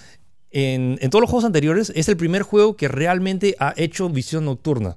en, 0.51 0.99
en 1.01 1.11
todos 1.11 1.21
los 1.23 1.31
juegos 1.31 1.45
anteriores, 1.45 1.93
es 1.95 2.09
el 2.09 2.17
primer 2.17 2.43
juego 2.43 2.77
que 2.77 2.89
realmente 2.89 3.57
ha 3.59 3.75
hecho 3.77 4.09
visión 4.09 4.45
nocturna. 4.45 4.97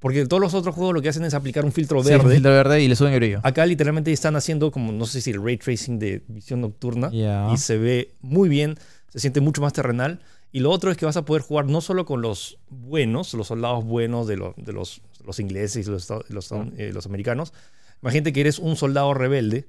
Porque 0.00 0.26
todos 0.26 0.40
los 0.40 0.54
otros 0.54 0.74
juegos 0.74 0.94
lo 0.94 1.02
que 1.02 1.10
hacen 1.10 1.24
es 1.24 1.34
aplicar 1.34 1.64
un 1.64 1.72
filtro 1.72 2.02
Sí, 2.02 2.08
verde. 2.10 2.34
filtro 2.34 2.50
verde 2.50 2.82
y 2.82 2.88
le 2.88 2.96
suben 2.96 3.12
el 3.12 3.20
brillo. 3.20 3.40
Acá 3.42 3.64
literalmente 3.66 4.10
están 4.12 4.34
haciendo 4.34 4.70
como, 4.72 4.92
no 4.92 5.04
sé 5.06 5.20
si 5.20 5.30
el 5.30 5.42
ray 5.44 5.58
tracing 5.58 5.98
de 5.98 6.22
visión 6.26 6.62
nocturna. 6.62 7.10
Ya. 7.12 7.48
Y 7.52 7.58
se 7.58 7.76
ve 7.76 8.14
muy 8.20 8.48
bien, 8.48 8.76
se 9.08 9.20
siente 9.20 9.40
mucho 9.40 9.60
más 9.60 9.72
terrenal. 9.74 10.20
Y 10.52 10.60
lo 10.60 10.70
otro 10.70 10.90
es 10.90 10.96
que 10.96 11.04
vas 11.06 11.16
a 11.18 11.24
poder 11.24 11.42
jugar 11.42 11.66
no 11.66 11.80
solo 11.80 12.06
con 12.06 12.22
los 12.22 12.58
buenos, 12.70 13.34
los 13.34 13.46
soldados 13.48 13.84
buenos 13.84 14.26
de, 14.26 14.36
lo- 14.36 14.54
de 14.56 14.72
los, 14.72 15.02
los 15.24 15.38
ingleses 15.38 15.86
y 15.86 15.90
los, 15.90 16.08
los, 16.28 16.50
eh, 16.78 16.90
los 16.92 17.06
americanos. 17.06 17.52
Imagínate 18.02 18.32
que 18.32 18.40
eres 18.40 18.58
un 18.58 18.76
soldado 18.76 19.12
rebelde 19.14 19.66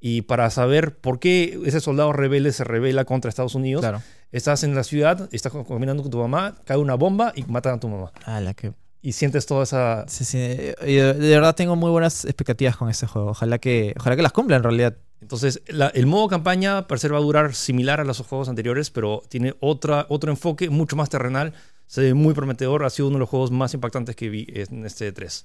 y 0.00 0.22
para 0.22 0.50
saber 0.50 0.96
por 0.98 1.20
qué 1.20 1.58
ese 1.64 1.80
soldado 1.80 2.12
rebelde 2.12 2.52
se 2.52 2.64
revela 2.64 3.04
contra 3.04 3.28
Estados 3.28 3.54
Unidos, 3.54 3.82
Claro. 3.82 4.02
estás 4.32 4.62
en 4.64 4.74
la 4.74 4.84
ciudad, 4.84 5.28
estás 5.32 5.52
caminando 5.66 6.02
con 6.02 6.10
tu 6.12 6.18
mamá, 6.18 6.56
cae 6.64 6.76
una 6.76 6.94
bomba 6.96 7.32
y 7.34 7.44
matan 7.44 7.74
a 7.76 7.80
tu 7.80 7.88
mamá. 7.88 8.12
Ah, 8.24 8.40
la 8.40 8.54
que... 8.54 8.72
Y 9.08 9.12
sientes 9.12 9.46
toda 9.46 9.62
esa... 9.62 10.04
Sí, 10.06 10.24
sí. 10.26 10.38
Yo 10.86 11.14
de 11.14 11.30
verdad 11.30 11.54
tengo 11.54 11.76
muy 11.76 11.90
buenas 11.90 12.26
expectativas 12.26 12.76
con 12.76 12.90
este 12.90 13.06
juego. 13.06 13.30
Ojalá 13.30 13.58
que, 13.58 13.94
ojalá 13.98 14.16
que 14.16 14.22
las 14.22 14.32
cumpla 14.32 14.56
en 14.56 14.62
realidad. 14.62 14.98
Entonces, 15.22 15.62
la- 15.66 15.88
el 15.88 16.04
modo 16.04 16.28
campaña 16.28 16.86
parece 16.86 17.08
va 17.08 17.16
a 17.16 17.22
durar 17.22 17.54
similar 17.54 18.00
a 18.00 18.04
los 18.04 18.18
juegos 18.20 18.50
anteriores, 18.50 18.90
pero 18.90 19.22
tiene 19.30 19.54
otra, 19.60 20.04
otro 20.10 20.30
enfoque 20.30 20.68
mucho 20.68 20.94
más 20.94 21.08
terrenal. 21.08 21.54
Se 21.86 22.02
ve 22.02 22.12
muy 22.12 22.34
prometedor. 22.34 22.84
Ha 22.84 22.90
sido 22.90 23.08
uno 23.08 23.16
de 23.16 23.20
los 23.20 23.30
juegos 23.30 23.50
más 23.50 23.72
impactantes 23.72 24.14
que 24.14 24.28
vi 24.28 24.46
en 24.50 24.84
este 24.84 25.10
3. 25.10 25.44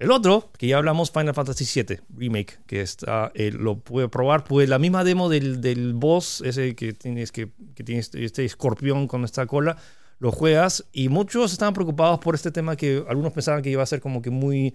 El 0.00 0.10
otro, 0.10 0.50
que 0.58 0.66
ya 0.66 0.78
hablamos, 0.78 1.12
Final 1.12 1.34
Fantasy 1.34 1.82
VII 1.84 2.00
Remake, 2.16 2.58
que 2.66 2.80
está, 2.80 3.30
eh, 3.36 3.52
lo 3.52 3.78
pude 3.78 4.08
probar. 4.08 4.42
Pues 4.42 4.68
la 4.68 4.80
misma 4.80 5.04
demo 5.04 5.28
del, 5.28 5.60
del 5.60 5.94
boss, 5.94 6.42
ese 6.44 6.74
que 6.74 6.94
tienes 6.94 7.30
que, 7.30 7.52
que 7.76 7.84
tiene 7.84 8.00
este, 8.00 8.24
este 8.24 8.44
escorpión 8.44 9.06
con 9.06 9.22
esta 9.22 9.46
cola, 9.46 9.76
lo 10.24 10.32
juegas. 10.32 10.84
Y 10.92 11.08
muchos 11.08 11.52
estaban 11.52 11.74
preocupados 11.74 12.18
por 12.18 12.34
este 12.34 12.50
tema 12.50 12.74
que 12.76 13.04
algunos 13.08 13.32
pensaban 13.32 13.62
que 13.62 13.70
iba 13.70 13.82
a 13.82 13.86
ser 13.86 14.00
como 14.00 14.20
que 14.22 14.30
muy. 14.30 14.74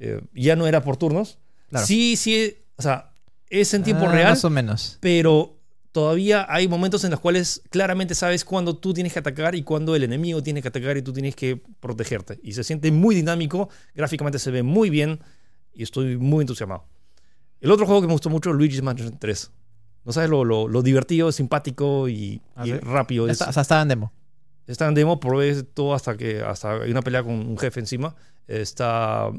eh, 0.00 0.20
ya 0.34 0.54
no 0.56 0.66
era 0.66 0.82
por 0.82 0.96
turnos. 0.96 1.38
Claro. 1.70 1.86
Sí, 1.86 2.16
sí, 2.16 2.56
o 2.76 2.82
sea, 2.82 3.10
es 3.50 3.72
en 3.74 3.82
tiempo 3.82 4.04
Ah, 4.06 4.12
real 4.12 4.30
Más 4.30 4.44
o 4.44 4.50
menos. 4.50 4.98
pero 5.00 5.56
todavía 5.92 6.46
hay 6.48 6.68
momentos 6.68 7.02
en 7.04 7.10
los 7.10 7.20
cuales 7.20 7.62
claramente 7.70 8.14
sabes 8.14 8.44
cuándo 8.44 8.76
tú 8.76 8.92
tienes 8.94 9.12
que 9.12 9.18
atacar 9.18 9.54
y 9.54 9.62
cuándo 9.62 9.96
el 9.96 10.02
enemigo 10.04 10.42
tiene 10.42 10.62
que 10.62 10.68
atacar 10.68 10.96
y 10.96 11.02
tú 11.02 11.12
tienes 11.12 11.34
que 11.34 11.60
protegerte. 11.80 12.38
Y 12.42 12.52
se 12.52 12.62
siente 12.64 12.90
muy 12.92 13.14
dinámico, 13.14 13.68
gráficamente 13.94 14.38
se 14.38 14.50
ve 14.50 14.62
muy 14.62 14.90
bien 14.90 15.18
y 15.74 15.82
estoy 15.82 16.16
muy 16.16 16.42
entusiasmado. 16.42 16.84
El 17.60 17.70
otro 17.72 17.86
juego 17.86 18.00
que 18.00 18.06
me 18.06 18.12
gustó 18.12 18.30
mucho, 18.30 18.52
Luigi's 18.52 18.82
Mansion 18.82 19.18
3. 19.18 19.50
No 20.04 20.12
sabes 20.12 20.30
lo, 20.30 20.44
lo- 20.44 20.68
lo 20.68 20.82
divertido, 20.82 21.32
simpático 21.32 22.08
y, 22.08 22.40
Ah, 22.54 22.66
y 22.66 22.70
¿sí? 22.70 22.78
rápido. 22.78 23.26
Ya 23.26 23.32
es. 23.32 23.40
está- 23.40 23.50
o 23.50 23.52
sea, 23.52 23.62
estaba 23.62 23.82
en 23.82 23.88
demo. 23.88 24.12
Está 24.68 24.86
en 24.86 24.94
demo, 24.94 25.18
probé 25.18 25.62
todo 25.64 25.94
hasta 25.94 26.16
que 26.16 26.40
hasta 26.42 26.74
hay 26.82 26.90
una 26.92 27.02
pelea 27.02 27.24
con 27.24 27.32
un 27.34 27.58
jefe 27.58 27.80
encima. 27.80 28.14
Está 28.46 29.30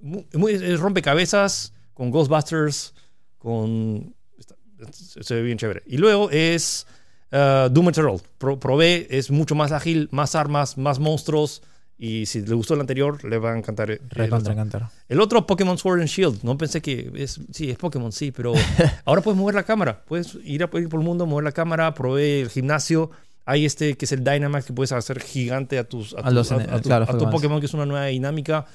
muy, 0.00 0.26
muy- 0.32 0.52
es 0.54 0.80
rompecabezas 0.80 1.74
con 1.92 2.10
Ghostbusters, 2.10 2.94
con 3.38 4.14
está- 4.38 4.54
se 4.90 5.34
ve 5.34 5.42
bien 5.42 5.58
chévere. 5.58 5.82
Y 5.86 5.98
luego 5.98 6.30
es 6.30 6.86
uh, 7.32 7.68
Doom 7.70 7.88
Eternal. 7.90 8.20
Pro- 8.38 8.58
probé, 8.58 9.06
es 9.10 9.30
mucho 9.30 9.54
más 9.54 9.72
ágil, 9.72 10.08
más 10.12 10.34
armas, 10.34 10.78
más 10.78 10.98
monstruos. 10.98 11.62
Y 12.00 12.26
si 12.26 12.42
le 12.42 12.54
gustó 12.54 12.74
el 12.74 12.80
anterior, 12.80 13.24
le 13.24 13.38
va 13.38 13.52
a 13.52 13.58
encantar. 13.58 13.90
el 13.90 13.98
Recontra 14.10 14.38
otro. 14.38 14.52
encantar. 14.52 14.88
El 15.08 15.20
otro 15.20 15.44
Pokémon 15.44 15.76
Sword 15.76 15.98
and 16.00 16.08
Shield. 16.08 16.44
No 16.44 16.56
pensé 16.56 16.80
que 16.80 17.10
es. 17.16 17.40
Sí, 17.52 17.68
es 17.70 17.76
Pokémon, 17.76 18.12
sí, 18.12 18.30
pero 18.30 18.52
ahora 19.04 19.20
puedes 19.20 19.36
mover 19.36 19.56
la 19.56 19.64
cámara. 19.64 20.04
Puedes 20.04 20.36
ir, 20.44 20.62
a, 20.62 20.70
ir 20.78 20.88
por 20.88 21.00
el 21.00 21.04
mundo, 21.04 21.26
mover 21.26 21.42
la 21.44 21.50
cámara. 21.52 21.92
Probé 21.94 22.42
el 22.42 22.50
gimnasio. 22.50 23.10
Hay 23.50 23.64
este 23.64 23.96
que 23.96 24.04
es 24.04 24.12
el 24.12 24.22
Dynamax 24.24 24.66
que 24.66 24.72
puedes 24.72 24.92
hacer 24.92 25.20
gigante 25.20 25.78
a 25.78 25.84
tus 25.88 26.14
a, 26.14 26.20
A 26.20 26.28
tu- 26.28 26.34
los 26.34 26.52
a- 26.52 26.56
a 26.56 26.80
tu, 26.80 26.88
claro, 26.88 27.04
a 27.08 27.16
tu 27.18 27.30
Pokémon. 27.30 27.60
Que 27.60 27.66
es 27.66 27.74
una 27.74 27.86
nueva 27.86 28.06
dinámica 28.06 28.66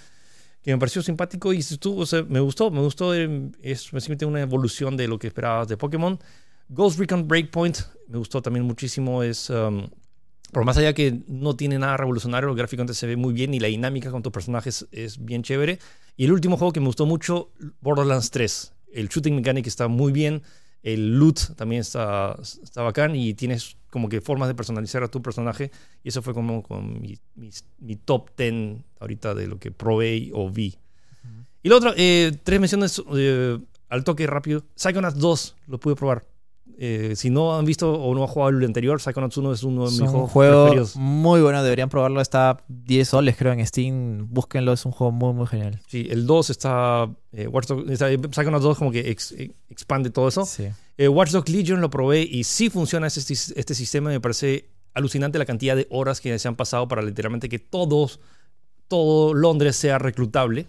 que 0.64 0.72
me 0.72 0.78
pareció 0.80 1.02
simpático 1.02 1.52
y 1.54 1.60
estuvo, 1.60 2.02
o 2.02 2.06
sea, 2.06 2.24
me 2.24 2.40
gustó, 2.40 2.72
me 2.72 2.80
gustó. 2.80 3.14
eh, 3.14 3.52
Es 3.62 3.92
básicamente 3.92 4.26
una 4.26 4.42
evolución 4.42 4.98
de 4.98 5.08
lo 5.08 5.20
que 5.20 5.28
esperabas 5.28 5.68
de 5.68 5.78
Pokémon. 5.78 6.18
Ghost 6.70 6.98
Recon 6.98 7.28
Breakpoint 7.28 7.78
me 8.08 8.18
gustó 8.18 8.42
también 8.42 8.66
muchísimo. 8.66 9.22
Es. 9.24 9.50
um, 9.50 9.88
por 10.52 10.66
más 10.66 10.78
allá 10.78 10.94
que 10.94 11.20
no 11.28 11.56
tiene 11.56 11.80
nada 11.80 11.98
revolucionario, 11.98 12.54
gráficamente 12.56 12.94
se 12.94 13.08
ve 13.08 13.16
muy 13.16 13.34
bien 13.34 13.54
y 13.54 13.60
la 13.60 13.68
dinámica 13.70 14.12
con 14.12 14.22
tus 14.22 14.32
personajes 14.32 14.88
es 14.92 15.24
bien 15.24 15.42
chévere. 15.44 15.80
Y 16.16 16.26
el 16.26 16.32
último 16.32 16.58
juego 16.58 16.72
que 16.72 16.80
me 16.80 16.86
gustó 16.88 17.06
mucho, 17.08 17.50
Borderlands 17.82 18.30
3. 18.32 18.72
El 18.94 19.10
shooting 19.10 19.36
mechanic 19.36 19.66
está 19.68 19.88
muy 19.88 20.12
bien, 20.12 20.44
el 20.84 21.18
loot 21.18 21.56
también 21.56 21.82
está, 21.82 22.38
está 22.42 22.82
bacán 22.84 23.16
y 23.16 23.34
tienes 23.34 23.78
como 23.90 24.10
que 24.10 24.22
formas 24.22 24.48
de 24.50 24.56
personalizar 24.56 25.02
a 25.04 25.08
tu 25.08 25.22
personaje. 25.22 25.72
Y 26.04 26.10
eso 26.10 26.22
fue 26.22 26.34
como, 26.34 26.62
como 26.64 26.82
mi, 26.82 27.18
mi- 27.36 27.50
mi 27.80 27.96
top 27.96 28.30
10 28.38 28.78
ahorita 29.00 29.34
de 29.34 29.48
lo 29.48 29.58
que 29.60 29.72
probé 29.72 30.30
o 30.34 30.50
vi. 30.50 30.76
Y 31.62 31.70
lo 31.70 31.78
otro, 31.78 31.94
eh, 31.96 32.38
tres 32.44 32.60
menciones 32.60 33.02
eh, 33.16 33.58
al 33.90 34.04
toque 34.04 34.28
rápido. 34.28 34.66
Psychonauts 34.76 35.18
2 35.20 35.56
lo 35.68 35.80
pude 35.80 35.96
probar. 35.96 36.26
Eh, 36.80 37.14
si 37.16 37.30
no 37.30 37.56
han 37.58 37.66
visto 37.66 37.94
o 37.94 38.14
no 38.16 38.22
han 38.22 38.28
jugado 38.28 38.50
el 38.58 38.66
anterior, 38.66 39.00
Psychonauts 39.00 39.38
1 39.38 39.54
es 39.54 39.64
uno 39.64 39.86
de 39.86 39.92
mis 39.92 40.00
juegos 40.10 40.32
juego 40.32 40.64
preferidos. 40.66 40.96
muy 40.96 41.42
bueno, 41.42 41.64
deberían 41.64 41.90
probarlo. 41.90 42.20
Está 42.20 42.64
10 42.68 43.08
soles, 43.08 43.36
creo, 43.38 43.54
en 43.54 43.66
Steam. 43.66 44.28
Búsquenlo, 44.32 44.74
es 44.74 44.86
un 44.86 44.92
juego 44.92 45.12
muy, 45.12 45.34
muy 45.34 45.48
genial. 45.48 45.80
Sí, 45.88 46.08
el 46.10 46.26
2 46.26 46.50
está, 46.50 47.10
eh, 47.32 47.48
Watch 47.48 47.68
Dogs- 47.68 47.90
está- 47.92 48.08
Psychonauts 48.10 48.64
2 48.64 48.78
como 48.78 48.92
que 48.92 49.10
ex- 49.12 49.32
eh, 49.34 49.52
expande 49.70 50.10
todo 50.10 50.28
eso. 50.28 50.46
Sí. 50.46 50.68
Eh, 50.98 51.08
Watch 51.08 51.32
Dogs 51.32 51.50
Legion 51.50 51.80
lo 51.82 51.90
probé 51.90 52.22
y 52.22 52.44
sí 52.44 52.70
funciona 52.70 53.08
este, 53.08 53.34
este 53.34 53.76
sistema. 53.76 54.10
Me 54.10 54.20
parece 54.20 54.70
alucinante 54.94 55.40
la 55.40 55.46
cantidad 55.46 55.76
de 55.76 55.88
horas 55.90 56.22
que 56.22 56.38
se 56.38 56.48
han 56.48 56.56
pasado 56.56 56.88
para 56.88 57.02
literalmente 57.02 57.50
que 57.50 57.60
todos, 57.60 58.20
todo 58.88 59.34
Londres 59.34 59.76
sea 59.76 59.98
reclutable. 60.00 60.68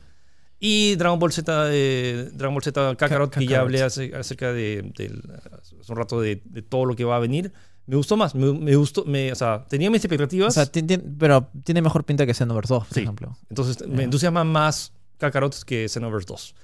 Y 0.61 0.95
Dragon 0.97 1.19
Ball 1.19 1.33
Z, 1.33 1.67
eh, 1.73 2.31
Dragon 2.33 2.55
Ball 2.55 2.63
Z 2.63 2.97
Kakarot, 2.97 3.31
Ka- 3.31 3.41
que 3.41 3.47
ya 3.47 3.61
hablé 3.61 3.83
hace- 3.83 4.15
acerca 4.15 4.53
de, 4.53 4.91
del- 4.97 5.23
hace 5.61 5.75
un 5.93 5.97
rato 5.97 6.21
de, 6.21 6.41
de 6.45 6.63
todo 6.63 6.85
lo 6.87 6.97
que 6.97 7.05
va 7.05 7.17
a 7.17 7.19
venir. 7.19 7.53
Me 7.87 7.97
gustó 7.97 8.17
más, 8.17 8.35
me, 8.35 8.51
me 8.55 8.75
gustó, 8.77 9.05
me, 9.05 9.31
o 9.31 9.35
sea, 9.35 9.67
tenía 9.69 9.91
mis 9.91 10.03
O 10.03 10.07
expectativas, 10.07 10.55
sea, 10.55 10.65
ti- 10.67 10.83
ti- 10.83 10.97
pero 11.19 11.51
tiene 11.65 11.83
mejor 11.83 12.05
pinta 12.05 12.25
que 12.25 12.33
Xenoverse 12.33 12.73
2, 12.73 12.87
por 12.87 12.95
Sí. 12.95 13.01
ejemplo. 13.03 13.37
entonces 13.51 13.87
me 13.87 13.99
Ya. 13.99 14.03
entusiasma 14.05 14.43
más 14.45 14.93
Kakarot 15.19 15.55
que 15.65 15.87
Xenoverse 15.89 16.27
2. 16.29 16.55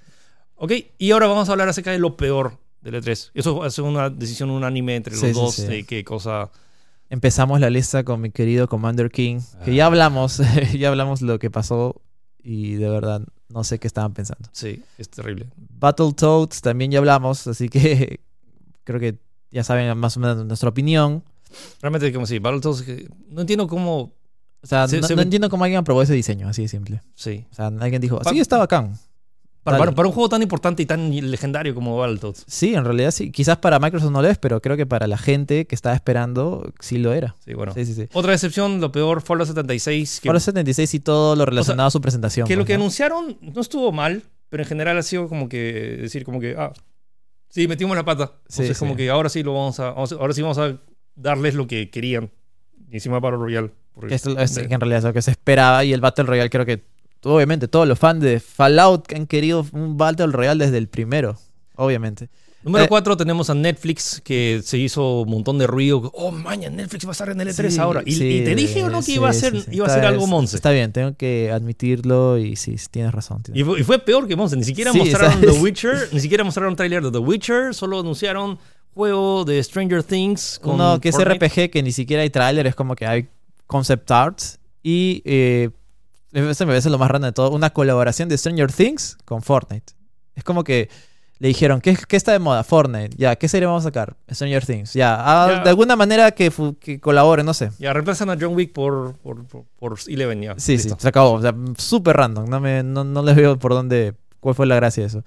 Ok, 0.56 0.72
y 0.98 1.10
ahora 1.10 1.26
vamos 1.26 1.48
a 1.48 1.52
hablar 1.52 1.68
acerca 1.68 1.90
de 1.90 1.98
lo 1.98 2.16
peor 2.16 2.58
del 2.80 2.94
E3. 2.94 3.30
Eso 3.34 3.66
es 3.66 3.78
una 3.80 4.08
decisión 4.08 4.48
unánime 4.50 4.96
entre 4.96 5.12
los 5.14 5.20
Sí, 5.20 5.32
dos 5.32 5.54
sí. 5.56 5.66
de 5.66 5.84
qué 5.84 6.04
cosa... 6.04 6.50
Empezamos 7.10 7.60
la 7.60 7.68
lista 7.70 8.04
con 8.04 8.20
mi 8.20 8.30
querido 8.30 8.68
Commander 8.68 9.10
King, 9.10 9.40
que 9.64 9.74
ya 9.74 9.84
Ah. 9.84 9.86
hablamos, 9.88 10.38
ya 10.78 10.88
hablamos 10.88 11.20
lo 11.22 11.38
que 11.38 11.50
pasó 11.50 12.00
y 12.42 12.74
de 12.74 12.88
verdad 12.88 13.22
no 13.52 13.64
sé 13.64 13.78
qué 13.78 13.86
estaban 13.86 14.12
pensando. 14.14 14.48
Sí, 14.52 14.82
es 14.98 15.08
terrible. 15.08 15.46
Battletoads 15.78 16.60
también 16.62 16.90
ya 16.90 16.98
hablamos, 16.98 17.46
así 17.46 17.68
que 17.68 18.20
creo 18.84 19.00
que 19.00 19.18
ya 19.50 19.64
saben 19.64 19.96
más 19.98 20.16
o 20.16 20.20
menos 20.20 20.44
nuestra 20.46 20.68
opinión. 20.68 21.22
Realmente, 21.82 22.12
como 22.12 22.26
si 22.26 22.38
Battletoads, 22.38 22.82
que 22.82 23.08
no 23.28 23.40
entiendo 23.40 23.66
cómo... 23.66 24.12
O 24.62 24.66
sea, 24.66 24.86
Se- 24.86 25.00
no, 25.00 25.06
se 25.06 25.14
no 25.14 25.18
ve- 25.18 25.22
entiendo 25.24 25.48
cómo 25.50 25.64
alguien 25.64 25.80
aprobó 25.80 26.02
ese 26.02 26.12
diseño, 26.14 26.48
así 26.48 26.62
de 26.62 26.68
simple. 26.68 27.00
Sí. 27.14 27.46
O 27.50 27.54
sea, 27.54 27.66
alguien 27.68 28.00
dijo, 28.00 28.18
Pa- 28.20 28.30
sí, 28.30 28.38
está 28.40 28.58
bacán. 28.58 28.98
Para, 29.62 29.76
para- 29.78 29.92
para 29.92 30.08
un 30.08 30.14
juego 30.14 30.28
tan 30.28 30.40
importante 30.42 30.82
y 30.82 30.86
tan 30.86 31.10
legendario 31.30 31.74
como 31.74 31.96
Battletoads. 31.98 32.44
Sí, 32.46 32.74
en 32.74 32.84
realidad 32.84 33.10
sí. 33.10 33.30
Quizás 33.30 33.58
para 33.58 33.78
Microsoft 33.78 34.10
no 34.10 34.22
lo 34.22 34.28
es, 34.28 34.38
pero 34.38 34.60
creo 34.62 34.76
que 34.76 34.86
para 34.86 35.06
la 35.06 35.18
gente 35.18 35.66
que 35.66 35.74
estaba 35.74 35.94
esperando 35.94 36.72
sí 36.80 36.96
lo 36.98 37.12
era. 37.12 37.34
Sí, 37.44 37.52
bueno. 37.54 37.72
Sí, 37.74 37.84
sí, 37.84 37.94
sí. 37.94 38.08
Otra 38.14 38.32
decepción, 38.32 38.80
lo 38.80 38.90
peor, 38.90 39.20
Fallout 39.20 39.48
76. 39.48 40.20
Que, 40.20 40.28
Fallout 40.28 40.42
76 40.42 40.94
y 40.94 41.00
todo 41.00 41.36
lo 41.36 41.44
relacionado 41.44 41.88
a 41.88 41.90
su 41.90 42.00
presentación. 42.00 42.46
que 42.48 42.54
lo 42.56 42.60
pues, 42.62 42.68
que 42.68 42.72
¿no? 42.74 42.84
anunciaron 42.84 43.36
no 43.42 43.60
estuvo 43.60 43.92
mal, 43.92 44.22
pero 44.48 44.62
en 44.62 44.68
general 44.68 44.96
ha 44.96 45.02
sido 45.02 45.28
como 45.28 45.48
que 45.48 45.98
decir 46.00 46.24
como 46.24 46.40
que, 46.40 46.54
ah, 46.58 46.72
sí, 47.50 47.68
metimos 47.68 47.94
la 47.96 48.04
pata. 48.04 48.32
Entonces 48.48 48.78
como 48.78 48.96
que 48.96 49.10
ahora 49.10 49.28
sí 49.28 49.42
lo 49.42 49.52
vamos 49.52 49.78
a, 49.78 49.88
ahora 49.90 50.32
sí 50.32 50.40
vamos 50.40 50.56
a 50.58 50.78
darles 51.14 51.54
lo 51.54 51.66
que 51.66 51.90
querían. 51.90 52.30
Y 52.90 52.94
encima 52.94 53.20
para 53.20 53.36
Royal. 53.36 53.72
Porque- 53.92 54.14
es- 54.14 54.22
que 54.22 54.30
en 54.74 54.80
realidad 54.80 54.98
es 54.98 55.04
lo 55.04 55.12
que 55.12 55.20
se 55.20 55.32
esperaba 55.32 55.84
y 55.84 55.92
el 55.92 56.00
Battle 56.00 56.24
Royale 56.24 56.48
creo 56.48 56.64
que 56.64 56.82
obviamente 57.22 57.68
todos 57.68 57.86
los 57.86 57.98
fans 57.98 58.22
de 58.22 58.40
Fallout 58.40 59.06
que 59.06 59.16
han 59.16 59.26
querido 59.26 59.66
un 59.72 59.96
Battle 59.96 60.28
Royale 60.28 60.64
desde 60.64 60.78
el 60.78 60.88
primero, 60.88 61.38
obviamente. 61.76 62.28
Número 62.62 62.84
Eh, 62.84 62.88
4 62.88 63.16
tenemos 63.16 63.48
a 63.48 63.54
Netflix 63.54 64.20
que 64.22 64.60
se 64.62 64.76
hizo 64.76 65.22
un 65.22 65.30
montón 65.30 65.56
de 65.56 65.66
ruido. 65.66 66.10
Oh, 66.14 66.30
maña, 66.30 66.68
Netflix 66.68 67.06
va 67.06 67.10
a 67.10 67.12
estar 67.12 67.30
en 67.30 67.40
el 67.40 67.48
E3 67.48 67.70
Sí, 67.70 67.78
ahora. 67.78 68.02
Y, 68.04 68.12
sí, 68.12 68.28
y 68.28 68.44
te 68.44 68.54
dije 68.54 68.84
o 68.84 68.90
no 68.90 68.98
que 68.98 69.04
sí, 69.04 69.14
iba 69.14 69.30
a 69.30 69.32
ser, 69.32 69.54
iba 69.70 69.86
a 69.86 69.88
ser 69.88 70.04
algo 70.04 70.26
Monse. 70.26 70.56
Está 70.56 70.70
bien, 70.70 70.92
tengo 70.92 71.16
que 71.16 71.50
admitirlo 71.50 72.36
y 72.36 72.56
sí, 72.56 72.76
tienes 72.90 73.12
razón. 73.12 73.42
tienes 73.42 73.62
Y 73.62 73.64
fue, 73.64 73.80
y 73.80 73.82
fue 73.82 73.98
peor 73.98 74.28
que 74.28 74.36
Monster. 74.36 74.58
Ni 74.58 74.64
siquiera 74.64 74.92
mostraron 74.92 75.32
¿sabes? 75.32 75.54
The 75.54 75.60
Witcher. 75.60 76.08
Ni 76.12 76.20
siquiera 76.20 76.44
mostraron 76.44 76.76
trailer 76.76 77.02
de 77.02 77.10
The 77.10 77.18
Witcher. 77.18 77.74
Solo 77.74 78.00
anunciaron 78.00 78.58
juego 78.94 79.46
de 79.46 79.62
Stranger 79.62 80.02
Things. 80.02 80.58
Con 80.62 80.74
Uno 80.74 81.00
que 81.00 81.08
es 81.08 81.16
Fortnite. 81.16 81.46
RPG, 81.46 81.70
que 81.70 81.82
ni 81.82 81.92
siquiera 81.92 82.22
hay 82.22 82.30
tráiler, 82.30 82.66
es 82.66 82.74
como 82.74 82.94
que 82.94 83.06
hay 83.06 83.28
concept 83.66 84.10
arts. 84.10 84.58
Y 84.82 85.22
eh, 85.24 85.70
eso 86.32 86.64
me 86.66 86.72
parece 86.72 86.90
lo 86.90 86.98
más 86.98 87.10
raro 87.10 87.24
de 87.24 87.32
todo. 87.32 87.50
Una 87.50 87.70
colaboración 87.70 88.28
de 88.28 88.38
Stranger 88.38 88.72
Things 88.72 89.16
con 89.24 89.42
Fortnite. 89.42 89.92
Es 90.34 90.44
como 90.44 90.64
que 90.64 90.88
le 91.38 91.48
dijeron, 91.48 91.80
¿qué, 91.80 91.96
qué 92.06 92.16
está 92.16 92.32
de 92.32 92.38
moda? 92.38 92.62
Fortnite. 92.64 93.16
Ya, 93.16 93.34
¿qué 93.36 93.48
serie 93.48 93.66
vamos 93.66 93.84
a 93.84 93.88
sacar? 93.88 94.16
Stranger 94.30 94.64
Things. 94.64 94.92
Ya, 94.92 95.16
ah, 95.18 95.48
Ya. 95.50 95.62
de 95.64 95.70
alguna 95.70 95.96
manera 95.96 96.30
que, 96.32 96.52
que 96.78 97.00
colabore, 97.00 97.42
no 97.42 97.54
sé. 97.54 97.70
Ya 97.78 97.92
reemplazan 97.92 98.28
a 98.30 98.36
John 98.38 98.54
Wick 98.54 98.72
por, 98.72 99.14
por, 99.16 99.44
por, 99.46 99.64
por 99.78 99.98
Eleven. 100.06 100.42
Ya. 100.42 100.54
Sí, 100.58 100.72
Listo. 100.72 100.94
sí, 100.96 101.00
se 101.02 101.08
acabó. 101.08 101.32
O 101.32 101.40
sea, 101.42 101.54
súper 101.78 102.16
random. 102.16 102.48
No, 102.48 102.60
me, 102.60 102.82
no, 102.82 103.04
no 103.04 103.22
les 103.22 103.34
veo 103.36 103.58
por 103.58 103.72
dónde, 103.72 104.14
cuál 104.40 104.54
fue 104.54 104.66
la 104.66 104.76
gracia 104.76 105.02
de 105.02 105.06
eso. 105.08 105.24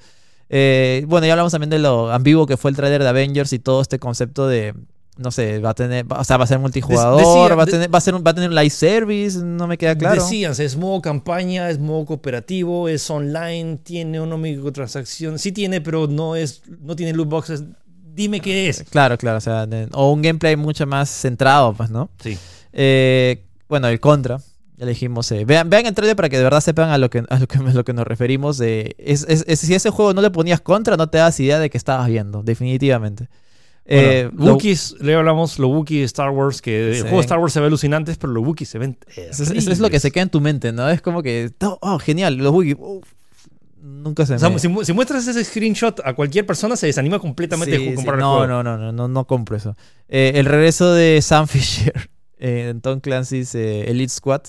Eh, 0.49 1.03
bueno, 1.07 1.25
ya 1.25 1.33
hablamos 1.33 1.51
también 1.51 1.71
de 1.71 1.79
lo 1.79 2.11
ambiguo 2.11 2.45
que 2.45 2.57
fue 2.57 2.69
el 2.69 2.77
trailer 2.77 3.01
de 3.01 3.09
Avengers 3.09 3.51
y 3.53 3.59
todo 3.59 3.81
este 3.81 3.97
concepto 3.97 4.47
de, 4.47 4.75
no 5.17 5.29
sé, 5.31 5.59
va 5.59 5.71
a 5.71 5.73
tener, 5.75 6.05
o 6.09 6.23
sea, 6.23 6.37
va 6.37 6.45
a 6.45 6.47
ser 6.47 6.57
multijugador, 6.59 7.57
va, 7.57 7.63
a 7.63 7.65
tener, 7.65 7.93
va, 7.93 7.97
a 7.97 8.01
ser 8.01 8.15
un, 8.15 8.23
va 8.25 8.31
a 8.31 8.33
tener 8.33 8.49
un 8.49 8.55
live 8.55 8.69
service, 8.71 9.37
no 9.43 9.67
me 9.67 9.77
queda 9.77 9.95
claro. 9.97 10.23
Decían, 10.23 10.53
es 10.57 10.75
modo 10.75 11.01
campaña, 11.01 11.69
es 11.69 11.79
modo 11.79 12.05
cooperativo, 12.05 12.87
es 12.89 13.09
online, 13.09 13.77
tiene 13.83 14.19
una 14.19 14.37
microtransacción. 14.37 15.37
Sí 15.39 15.51
tiene, 15.51 15.81
pero 15.81 16.07
no 16.07 16.35
es 16.35 16.61
no 16.81 16.95
tiene 16.95 17.13
loot 17.13 17.29
boxes. 17.29 17.63
Dime 18.15 18.39
qué 18.41 18.69
es. 18.69 18.83
Claro, 18.89 19.17
claro, 19.17 19.37
o 19.37 19.41
sea, 19.41 19.67
o 19.93 20.11
un 20.11 20.21
gameplay 20.21 20.55
mucho 20.55 20.85
más 20.87 21.09
centrado, 21.09 21.73
pues, 21.73 21.89
¿no? 21.89 22.09
Sí. 22.21 22.37
Eh, 22.71 23.43
bueno, 23.69 23.87
el 23.87 23.99
contra. 23.99 24.39
Ya 24.77 24.85
le 24.85 24.91
dijimos, 24.91 25.31
eh, 25.31 25.45
vean, 25.45 25.69
vean 25.69 25.85
el 25.85 25.93
trailer 25.93 26.15
para 26.15 26.29
que 26.29 26.37
de 26.37 26.43
verdad 26.43 26.59
sepan 26.59 26.89
a 26.89 26.97
lo 26.97 27.09
que, 27.11 27.23
a 27.29 27.37
lo 27.39 27.47
que, 27.47 27.57
a 27.59 27.73
lo 27.73 27.83
que 27.85 27.93
nos 27.93 28.05
referimos. 28.07 28.59
eh, 28.61 28.95
es, 28.97 29.25
es- 29.29 29.45
es- 29.47 29.59
si 29.59 29.73
ese 29.75 29.91
juego 29.91 30.13
no 30.15 30.21
le 30.21 30.31
ponías 30.31 30.61
contra, 30.61 30.97
no 30.97 31.07
te 31.09 31.19
das 31.19 31.39
idea 31.39 31.59
de 31.59 31.69
que 31.69 31.77
estabas 31.77 32.07
viendo, 32.07 32.41
definitivamente. 32.41 33.29
Eh, 33.85 34.29
Bueno, 34.31 34.53
Wookiees, 34.53 34.95
le 35.01 35.13
hablamos, 35.13 35.59
los 35.59 35.69
Wookiees 35.69 36.01
de 36.01 36.05
Star 36.05 36.29
Wars, 36.29 36.61
que 36.61 36.89
el 36.89 36.95
Sí. 36.95 37.01
juego 37.01 37.17
de 37.17 37.21
Star 37.21 37.39
Wars 37.39 37.51
se 37.53 37.59
ve 37.59 37.65
alucinantes, 37.67 38.17
pero 38.17 38.31
los 38.33 38.43
Wookiees 38.45 38.69
se 38.69 38.79
ven. 38.79 38.97
es, 39.15 39.39
es- 39.39 39.79
lo 39.79 39.89
que 39.89 39.99
se 39.99 40.11
queda 40.11 40.23
en 40.23 40.29
tu 40.29 40.39
mente, 40.41 40.71
¿no? 40.71 40.89
Es 40.89 41.01
como 41.01 41.21
que, 41.21 41.51
oh, 41.63 41.77
oh, 41.81 41.99
genial, 41.99 42.35
los 42.37 42.53
Wookiee, 42.53 42.75
uf, 42.79 43.03
nunca 43.81 44.25
se 44.25 44.35
O 44.35 44.39
sea, 44.39 44.49
me... 44.49 44.59
si, 44.59 44.67
mu- 44.69 44.83
si 44.85 44.93
muestras 44.93 45.27
ese 45.27 45.43
screenshot 45.43 45.99
a 46.05 46.13
cualquier 46.13 46.45
persona, 46.45 46.75
se 46.77 46.87
desanima 46.87 47.19
completamente 47.19 47.75
Sí, 47.75 47.83
de 47.83 47.89
sí, 47.89 47.95
comprar 47.95 48.15
el 48.15 48.21
no, 48.21 48.37
juego. 48.37 48.47
no, 48.47 48.63
no, 48.63 48.77
no, 48.77 48.91
no, 48.93 49.07
no 49.09 49.27
compro 49.27 49.57
eso. 49.57 49.75
Eh, 50.07 50.31
el 50.35 50.45
regreso 50.45 50.93
de 50.93 51.21
Sam 51.21 51.47
Fisher 51.49 52.09
en 52.37 52.79
Tom 52.81 52.99
Clancy's 53.01 53.53
eh, 53.55 53.89
Elite 53.89 54.09
Squad. 54.13 54.41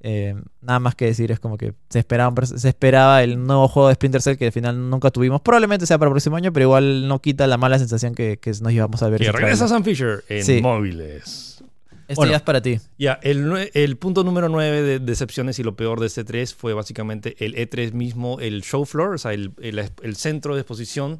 Eh, 0.00 0.34
nada 0.60 0.78
más 0.78 0.94
que 0.94 1.06
decir, 1.06 1.32
es 1.32 1.40
como 1.40 1.58
que 1.58 1.74
se 1.88 1.98
esperaba, 1.98 2.46
se 2.46 2.68
esperaba 2.68 3.22
el 3.22 3.42
nuevo 3.44 3.66
juego 3.68 3.88
de 3.88 3.94
Splinter 3.94 4.22
Cell 4.22 4.36
que 4.36 4.46
al 4.46 4.52
final 4.52 4.88
nunca 4.90 5.10
tuvimos. 5.10 5.40
Probablemente 5.40 5.86
sea 5.86 5.98
para 5.98 6.08
el 6.08 6.12
próximo 6.12 6.36
año, 6.36 6.52
pero 6.52 6.64
igual 6.66 7.08
no 7.08 7.20
quita 7.20 7.46
la 7.46 7.56
mala 7.56 7.78
sensación 7.78 8.14
que, 8.14 8.38
que 8.38 8.50
nos 8.60 8.72
llevamos 8.72 9.02
a 9.02 9.08
ver. 9.08 9.20
Que 9.20 9.32
regresa. 9.32 9.66
Sam 9.68 9.82
Fisher 9.84 10.22
en 10.28 10.44
Sí. 10.44 10.60
móviles. 10.62 11.62
Esto 12.06 12.20
Bueno. 12.22 12.30
ya 12.30 12.36
es 12.38 12.42
para 12.42 12.62
ti. 12.62 12.78
Ya, 12.98 13.18
el, 13.22 13.44
nue- 13.50 13.70
el 13.74 13.96
punto 13.98 14.24
número 14.24 14.48
9 14.48 14.80
de 14.82 14.98
decepciones 14.98 15.58
y 15.58 15.62
lo 15.62 15.76
peor 15.76 16.00
de 16.00 16.06
este 16.06 16.24
3 16.24 16.54
fue 16.54 16.72
básicamente 16.72 17.36
el 17.44 17.54
E3 17.54 17.92
mismo, 17.92 18.40
el 18.40 18.62
show 18.62 18.86
floor, 18.86 19.16
o 19.16 19.18
sea, 19.18 19.34
el, 19.34 19.52
el- 19.60 19.78
el 20.02 20.16
centro 20.16 20.54
de 20.54 20.62
exposición. 20.62 21.18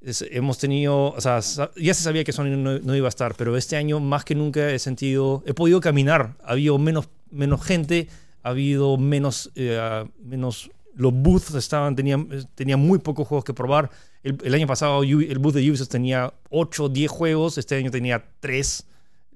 Es- 0.00 0.24
hemos 0.30 0.56
tenido, 0.58 1.08
o 1.12 1.20
sea, 1.20 1.40
ya 1.76 1.92
se 1.94 2.02
sabía 2.02 2.24
que 2.24 2.32
Sony 2.32 2.56
no, 2.56 2.78
no 2.78 2.94
iba 2.96 3.06
a 3.06 3.10
estar, 3.10 3.34
pero 3.36 3.54
este 3.58 3.76
año 3.76 4.00
más 4.00 4.24
que 4.24 4.34
nunca 4.34 4.70
he 4.70 4.78
sentido, 4.78 5.42
he 5.46 5.52
podido 5.52 5.80
caminar, 5.82 6.36
ha 6.44 6.52
habido 6.52 6.78
menos, 6.78 7.08
menos 7.30 7.62
gente, 7.64 8.08
ha 8.42 8.50
habido 8.50 8.96
menos, 8.96 9.50
eh, 9.54 10.04
menos 10.22 10.70
los 10.94 11.12
booths 11.12 11.54
estaban, 11.54 11.96
tenían, 11.96 12.28
tenían 12.54 12.78
muy 12.80 12.98
pocos 12.98 13.26
juegos 13.26 13.44
que 13.44 13.52
probar. 13.54 13.90
El, 14.22 14.38
el 14.44 14.54
año 14.54 14.66
pasado 14.66 15.02
el 15.02 15.38
booth 15.38 15.54
de 15.54 15.68
Ubisoft 15.68 15.88
tenía 15.88 16.32
8 16.50 16.84
o 16.84 16.88
10 16.88 17.10
juegos, 17.10 17.58
este 17.58 17.74
año 17.76 17.90
tenía 17.90 18.24
3. 18.40 18.86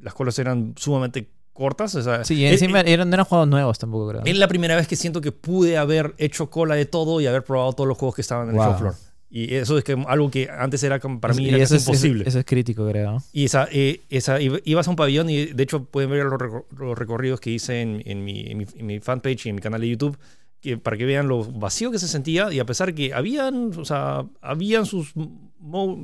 Las 0.01 0.14
colas 0.14 0.39
eran 0.39 0.74
sumamente 0.76 1.28
cortas. 1.53 1.95
O 1.97 2.03
sea, 2.03 2.24
Sí, 2.24 2.45
eh, 2.45 2.53
encima 2.53 2.80
eh, 2.82 2.93
eran, 2.93 3.12
eran 3.12 3.24
juegos 3.24 3.49
nuevos 3.49 3.78
tampoco, 3.78 4.09
creo. 4.11 4.22
es 4.24 4.39
la 4.39 4.47
primera 4.47 4.76
vez 4.76 4.86
que 4.86 4.95
siento 4.95 5.20
que 5.20 5.32
pude 5.32 5.76
haber 5.76 6.14
hecho 6.18 6.49
cola 6.49 6.76
de 6.76 6.84
todo 6.86 7.20
y 7.20 7.26
haber 7.26 7.43
probado 7.43 7.72
todos 7.72 7.89
los 7.89 7.99
juegos 7.99 8.14
que 8.14 8.20
estaban 8.22 8.49
en 8.51 8.55
Wow. 8.55 8.64
el 8.64 8.70
show 8.70 8.78
floor. 8.78 8.95
Y 9.31 9.55
eso 9.55 9.76
es 9.76 9.85
que 9.85 9.93
algo 10.07 10.31
que 10.31 10.49
antes 10.51 10.83
era 10.83 10.99
para 10.99 11.35
mí 11.35 11.45
Y 11.45 11.49
era 11.51 11.59
eso 11.59 11.74
casi 11.74 11.76
es, 11.76 11.83
eso- 11.83 11.91
imposible. 11.91 12.24
Eso, 12.29 12.39
es 12.39 12.45
crítico, 12.47 12.89
creo. 12.89 13.22
Y 13.33 13.45
esa, 13.45 13.68
eh, 13.70 14.01
esa, 14.09 14.41
iba- 14.41 14.59
ibas 14.64 14.87
a 14.87 14.91
un 14.91 14.97
pabellón 14.97 15.29
y 15.29 15.47
de 15.47 15.62
hecho 15.62 15.85
pueden 15.85 16.11
ver 16.11 16.24
los, 16.24 16.33
recor- 16.41 16.64
los 16.79 16.97
recorridos 16.99 17.39
que 17.41 17.51
hice 17.51 17.83
en, 17.83 18.03
en 18.07 18.24
mi, 18.24 18.41
en, 18.47 18.57
mi, 18.59 18.66
en 18.76 18.87
mi 18.87 19.01
fanpage 19.01 19.45
y 19.47 19.49
en 19.51 19.57
mi 19.57 19.61
canal 19.61 19.83
de 19.83 19.89
YouTube 19.91 20.16
que, 20.62 20.79
para 20.79 20.97
que 20.97 21.05
vean 21.05 21.29
lo 21.29 21.45
vacío 21.45 21.91
que 21.91 21.99
se 21.99 22.09
sentía 22.09 22.51
y 22.53 22.59
a 22.59 22.64
pesar 22.64 22.95
que 22.95 23.12
habían, 23.12 23.70
o 23.79 23.85
sea, 23.85 24.24
habían 24.41 24.87
sus, 24.87 25.12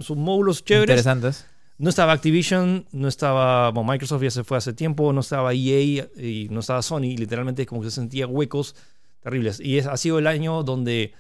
sus 0.01 0.16
módulos 0.16 0.64
chéveres, 0.64 0.91
Interesantes. 0.91 1.47
no 1.79 1.89
estaba 1.89 2.12
Activision, 2.12 2.85
no 2.93 3.09
estaba, 3.09 3.70
bueno, 3.70 3.91
Microsoft 3.91 4.22
ya 4.22 4.31
se 4.31 4.45
fue 4.45 4.59
hace 4.59 4.72
tiempo, 4.75 5.12
no 5.12 5.20
estaba 5.20 5.53
EA 5.55 6.07
y 6.16 6.49
no 6.51 6.61
estaba 6.61 6.83
Sony, 6.83 7.16
literalmente 7.16 7.64
como 7.66 7.81
que 7.83 7.89
se 7.91 7.97
sentía 7.97 8.27
huecos 8.27 8.77
terribles. 9.22 9.59
Y 9.61 9.79
es, 9.79 9.87
ha 9.87 9.97
sido 9.97 10.18
el 10.18 10.27
año 10.27 10.62
donde 10.62 11.12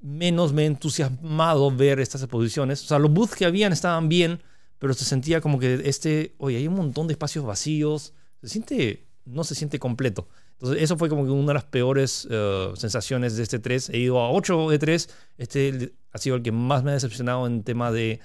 menos 0.00 0.52
me 0.52 0.62
he 0.62 0.66
entusiasmado 0.66 1.70
ver 1.70 2.00
estas 2.00 2.22
exposiciones. 2.22 2.82
O 2.84 2.86
sea, 2.86 2.98
los 2.98 3.10
booths 3.10 3.34
que 3.34 3.44
habían 3.44 3.72
estaban 3.72 4.08
bien, 4.08 4.42
pero 4.78 4.94
se 4.94 5.04
sentía 5.04 5.40
como 5.40 5.58
que 5.58 5.82
este, 5.84 6.34
oye, 6.38 6.56
hay 6.58 6.68
un 6.68 6.74
montón 6.74 7.06
de 7.06 7.12
espacios 7.12 7.44
vacíos, 7.44 8.14
se 8.40 8.48
siente, 8.48 9.06
no 9.24 9.44
se 9.44 9.54
siente 9.54 9.78
completo. 9.78 10.28
Entonces, 10.52 10.82
eso 10.82 10.96
fue 10.96 11.08
como 11.08 11.24
que 11.24 11.30
una 11.30 11.48
de 11.48 11.54
las 11.54 11.64
peores 11.64 12.26
eh, 12.30 12.72
sensaciones 12.74 13.36
de 13.36 13.44
este 13.44 13.58
3. 13.58 13.90
He 13.90 13.98
ido 13.98 14.18
a 14.20 14.30
8 14.32 14.70
de 14.70 14.78
3. 14.78 15.10
Este 15.38 15.92
ha 16.12 16.18
sido 16.18 16.36
el 16.36 16.42
que 16.42 16.50
más 16.52 16.82
me 16.82 16.90
ha 16.90 16.94
decepcionado 16.94 17.46
en 17.46 17.62
tema 17.62 17.92
de 17.92 18.20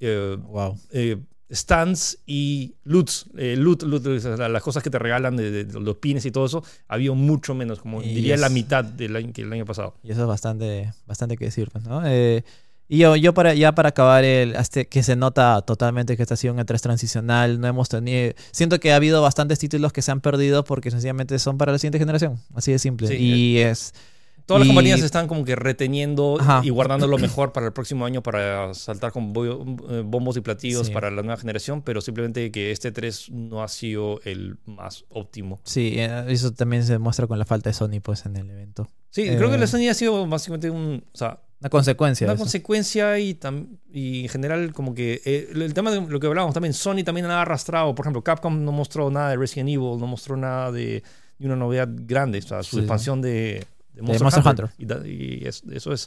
eh, 0.00 0.36
Wow. 0.40 0.78
eh, 0.92 1.16
stands 1.52 2.18
y 2.26 2.74
loots. 2.84 3.26
Eh, 3.36 3.56
loot, 3.56 3.82
loot, 3.82 4.04
las 4.04 4.62
cosas 4.62 4.82
que 4.82 4.90
te 4.90 4.98
regalan 4.98 5.36
de, 5.36 5.64
de 5.64 5.80
los 5.80 5.96
pines 5.96 6.24
y 6.26 6.30
todo 6.30 6.46
eso, 6.46 6.64
había 6.88 7.12
mucho 7.12 7.54
menos, 7.54 7.80
como 7.80 8.02
Y 8.02 8.14
diría 8.14 8.34
es- 8.34 8.40
la 8.40 8.48
mitad 8.48 8.84
del 8.84 9.16
año, 9.16 9.32
que 9.32 9.42
el 9.42 9.52
año 9.52 9.64
pasado. 9.64 9.94
Y 10.02 10.10
eso 10.12 10.22
es 10.22 10.26
bastante, 10.26 10.92
bastante 11.06 11.36
que 11.36 11.46
decir, 11.46 11.68
pues, 11.72 11.84
¿no? 11.84 12.02
Eh, 12.06 12.44
y 12.86 12.98
yo, 12.98 13.16
yo 13.16 13.32
para, 13.32 13.54
ya 13.54 13.74
para 13.74 13.88
acabar, 13.90 14.24
el, 14.24 14.56
hasta 14.56 14.84
que 14.84 15.02
se 15.02 15.16
nota 15.16 15.62
totalmente 15.62 16.16
que 16.16 16.22
esta 16.22 16.34
ha 16.34 16.36
sido 16.36 16.52
un 16.52 16.60
E3 16.60 16.80
transicional, 16.80 17.58
no 17.58 17.66
hemos 17.66 17.88
tenido... 17.88 18.34
Siento 18.52 18.78
que 18.78 18.92
ha 18.92 18.96
habido 18.96 19.22
bastantes 19.22 19.58
títulos 19.58 19.90
que 19.92 20.02
se 20.02 20.10
han 20.12 20.20
perdido 20.20 20.64
porque 20.64 20.90
sencillamente 20.90 21.38
son 21.38 21.56
para 21.56 21.72
la 21.72 21.78
siguiente 21.78 21.98
generación, 21.98 22.38
así 22.54 22.72
de 22.72 22.78
simple. 22.78 23.08
Sí, 23.08 23.14
y 23.16 23.58
es... 23.58 23.94
Todas 24.46 24.60
las 24.60 24.66
Y- 24.66 24.70
compañías 24.70 25.00
están 25.00 25.26
como 25.26 25.44
que 25.44 25.56
reteniendo 25.56 26.36
Ajá. 26.38 26.60
y 26.62 26.68
guardando 26.70 27.06
lo 27.06 27.16
mejor 27.18 27.52
para 27.52 27.66
el 27.66 27.72
próximo 27.72 28.04
año 28.04 28.22
para 28.22 28.74
saltar 28.74 29.10
con 29.10 29.32
eh, 29.36 30.02
bombos 30.04 30.36
y 30.36 30.40
platillos 30.42 30.88
Sí. 30.88 30.92
para 30.92 31.10
la 31.10 31.22
nueva 31.22 31.38
generación, 31.38 31.80
pero 31.82 32.00
simplemente 32.02 32.50
que 32.52 32.70
este 32.70 32.92
3 32.92 33.30
no 33.30 33.62
ha 33.62 33.68
sido 33.68 34.20
el 34.24 34.58
más 34.66 35.04
óptimo. 35.08 35.60
Sí, 35.64 35.94
eh, 35.96 36.24
eso 36.28 36.52
también 36.52 36.84
se 36.84 36.92
demuestra 36.92 37.26
con 37.26 37.38
la 37.38 37.46
falta 37.46 37.70
de 37.70 37.74
Sony 37.74 38.00
pues 38.02 38.26
en 38.26 38.36
el 38.36 38.50
evento. 38.50 38.86
Sí, 39.10 39.22
Eh, 39.22 39.36
creo 39.38 39.50
que 39.50 39.56
la 39.58 39.66
Sony 39.66 39.88
ha 39.90 39.94
sido 39.94 40.26
básicamente 40.26 40.68
un, 40.70 41.04
o 41.12 41.16
sea, 41.16 41.40
Una 41.60 41.70
consecuencia. 41.70 42.26
una 42.26 42.36
consecuencia 42.36 43.18
y, 43.18 43.34
tam- 43.34 43.78
y 43.90 44.24
en 44.24 44.28
general 44.28 44.72
como 44.74 44.94
que 44.94 45.22
eh, 45.24 45.48
el 45.54 45.72
tema 45.72 45.90
de 45.90 46.02
lo 46.02 46.20
que 46.20 46.26
hablábamos 46.26 46.52
también, 46.52 46.74
Sony 46.74 47.02
también 47.04 47.24
ha 47.26 47.40
arrastrado, 47.40 47.94
por 47.94 48.04
ejemplo, 48.04 48.22
Capcom 48.22 48.62
no 48.62 48.72
mostró 48.72 49.08
nada 49.10 49.30
de 49.30 49.36
Resident 49.36 49.70
Evil, 49.70 49.98
no 49.98 50.06
mostró 50.06 50.36
nada 50.36 50.70
de, 50.70 51.02
de 51.38 51.46
una 51.46 51.56
novedad 51.56 51.88
grande, 51.90 52.40
o 52.40 52.42
sea, 52.42 52.62
su 52.62 52.76
Sí. 52.76 52.78
expansión 52.80 53.22
de, 53.22 53.64
de 53.94 54.02
Monster, 54.02 54.22
Monster 54.22 54.46
Hunter. 54.46 54.70
Hunter. 54.78 55.06
Y, 55.06 55.44
y 55.44 55.46
es- 55.46 55.62
eso 55.72 55.92
es. 55.92 56.06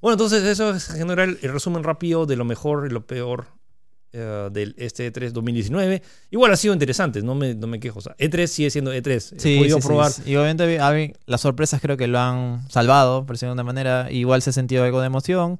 Bueno, 0.00 0.14
entonces 0.14 0.42
eso 0.44 0.74
es 0.74 0.88
en 0.90 0.96
general 0.96 1.38
el 1.42 1.52
resumen 1.52 1.84
rápido 1.84 2.24
de 2.26 2.36
lo 2.36 2.44
mejor 2.44 2.86
y 2.86 2.90
lo 2.92 3.06
peor 3.06 3.46
eh, 4.12 4.48
del 4.50 4.74
este 4.78 5.12
E3 5.12 5.30
2019. 5.30 6.02
Igual 6.30 6.52
ha 6.52 6.56
sido 6.56 6.72
interesante, 6.72 7.22
no 7.22 7.34
me, 7.34 7.54
no 7.54 7.66
me 7.66 7.78
quejo. 7.78 7.98
O 7.98 8.02
sea, 8.02 8.16
E3 8.16 8.46
sigue 8.46 8.70
siendo 8.70 8.92
E3. 8.94 9.10
He 9.36 9.38
Sí, 9.40 9.58
podido 9.58 9.80
sí, 9.80 9.86
probar 9.86 10.10
sí. 10.10 10.22
Y 10.26 10.36
obviamente 10.36 10.80
a 10.80 10.90
mí, 10.92 11.12
las 11.26 11.42
sorpresas 11.42 11.80
creo 11.80 11.96
que 11.96 12.06
lo 12.08 12.18
han 12.18 12.68
salvado, 12.70 13.26
por 13.26 13.36
decirlo 13.36 13.50
de 13.50 13.54
una 13.54 13.64
manera. 13.64 14.10
Igual 14.10 14.40
se 14.42 14.50
ha 14.50 14.52
sentido 14.52 14.82
algo 14.84 15.00
de 15.00 15.06
emoción. 15.06 15.58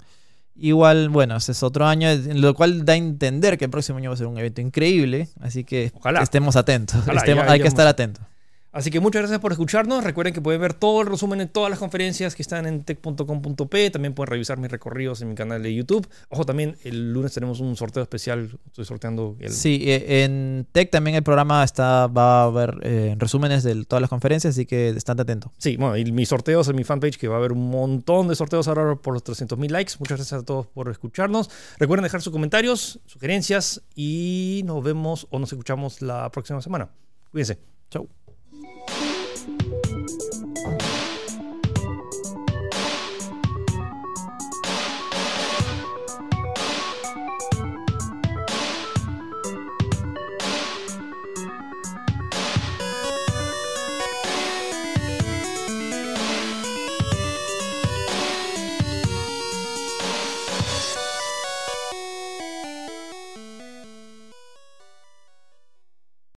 Igual, 0.56 1.08
bueno, 1.10 1.36
ese 1.36 1.52
es 1.52 1.62
otro 1.62 1.86
año, 1.86 2.08
lo 2.34 2.54
cual 2.54 2.84
da 2.84 2.94
a 2.94 2.96
entender 2.96 3.56
que 3.56 3.64
el 3.66 3.70
próximo 3.70 3.98
año 3.98 4.10
va 4.10 4.14
a 4.14 4.16
ser 4.16 4.26
un 4.26 4.36
evento 4.36 4.60
increíble. 4.60 5.28
Así 5.40 5.64
que 5.64 5.92
Ojalá. 5.94 6.22
estemos 6.22 6.56
atentos. 6.56 6.96
Ojalá, 7.00 7.20
estemos- 7.20 7.44
ya 7.44 7.52
hay 7.52 7.58
que 7.58 7.62
iremos. 7.62 7.72
estar 7.72 7.86
atentos. 7.86 8.24
Así 8.72 8.90
que 8.90 9.00
muchas 9.00 9.22
gracias 9.22 9.40
por 9.40 9.50
escucharnos. 9.50 10.04
Recuerden 10.04 10.32
que 10.32 10.40
pueden 10.40 10.60
ver 10.60 10.74
todo 10.74 11.00
el 11.00 11.08
resumen 11.08 11.40
en 11.40 11.48
todas 11.48 11.70
las 11.70 11.78
conferencias 11.80 12.36
que 12.36 12.42
están 12.42 12.66
en 12.66 12.84
tech.com.p. 12.84 13.90
También 13.90 14.14
pueden 14.14 14.30
revisar 14.30 14.58
mis 14.58 14.70
recorridos 14.70 15.20
en 15.22 15.30
mi 15.30 15.34
canal 15.34 15.62
de 15.62 15.74
YouTube. 15.74 16.08
Ojo, 16.28 16.44
también 16.44 16.76
el 16.84 17.12
lunes 17.12 17.32
tenemos 17.32 17.58
un 17.58 17.74
sorteo 17.74 18.02
especial. 18.02 18.50
Estoy 18.66 18.84
sorteando 18.84 19.36
el. 19.40 19.50
Sí, 19.50 19.80
eh, 19.86 20.24
en 20.24 20.68
Tech 20.70 20.90
también 20.90 21.16
el 21.16 21.24
programa 21.24 21.64
está, 21.64 22.06
va 22.06 22.42
a 22.42 22.44
haber 22.44 22.78
eh, 22.82 23.16
resúmenes 23.18 23.64
de 23.64 23.84
todas 23.84 24.00
las 24.00 24.10
conferencias, 24.10 24.54
así 24.54 24.66
que 24.66 24.90
estén 24.90 25.18
atentos. 25.18 25.50
Sí, 25.58 25.76
bueno, 25.76 25.96
y 25.96 26.04
mis 26.12 26.28
sorteos 26.28 26.68
en 26.68 26.76
mi 26.76 26.84
fanpage, 26.84 27.18
que 27.18 27.26
va 27.26 27.36
a 27.36 27.38
haber 27.38 27.52
un 27.52 27.70
montón 27.70 28.28
de 28.28 28.36
sorteos 28.36 28.68
ahora 28.68 28.94
por 28.94 29.14
los 29.14 29.24
300.000 29.24 29.68
likes. 29.68 29.94
Muchas 29.98 30.18
gracias 30.18 30.42
a 30.42 30.44
todos 30.44 30.68
por 30.68 30.88
escucharnos. 30.88 31.50
Recuerden 31.78 32.04
dejar 32.04 32.22
sus 32.22 32.32
comentarios, 32.32 33.00
sugerencias 33.06 33.82
y 33.96 34.62
nos 34.64 34.84
vemos 34.84 35.26
o 35.30 35.40
nos 35.40 35.52
escuchamos 35.52 36.02
la 36.02 36.30
próxima 36.30 36.62
semana. 36.62 36.90
Cuídense. 37.32 37.58
Chau. 37.90 38.08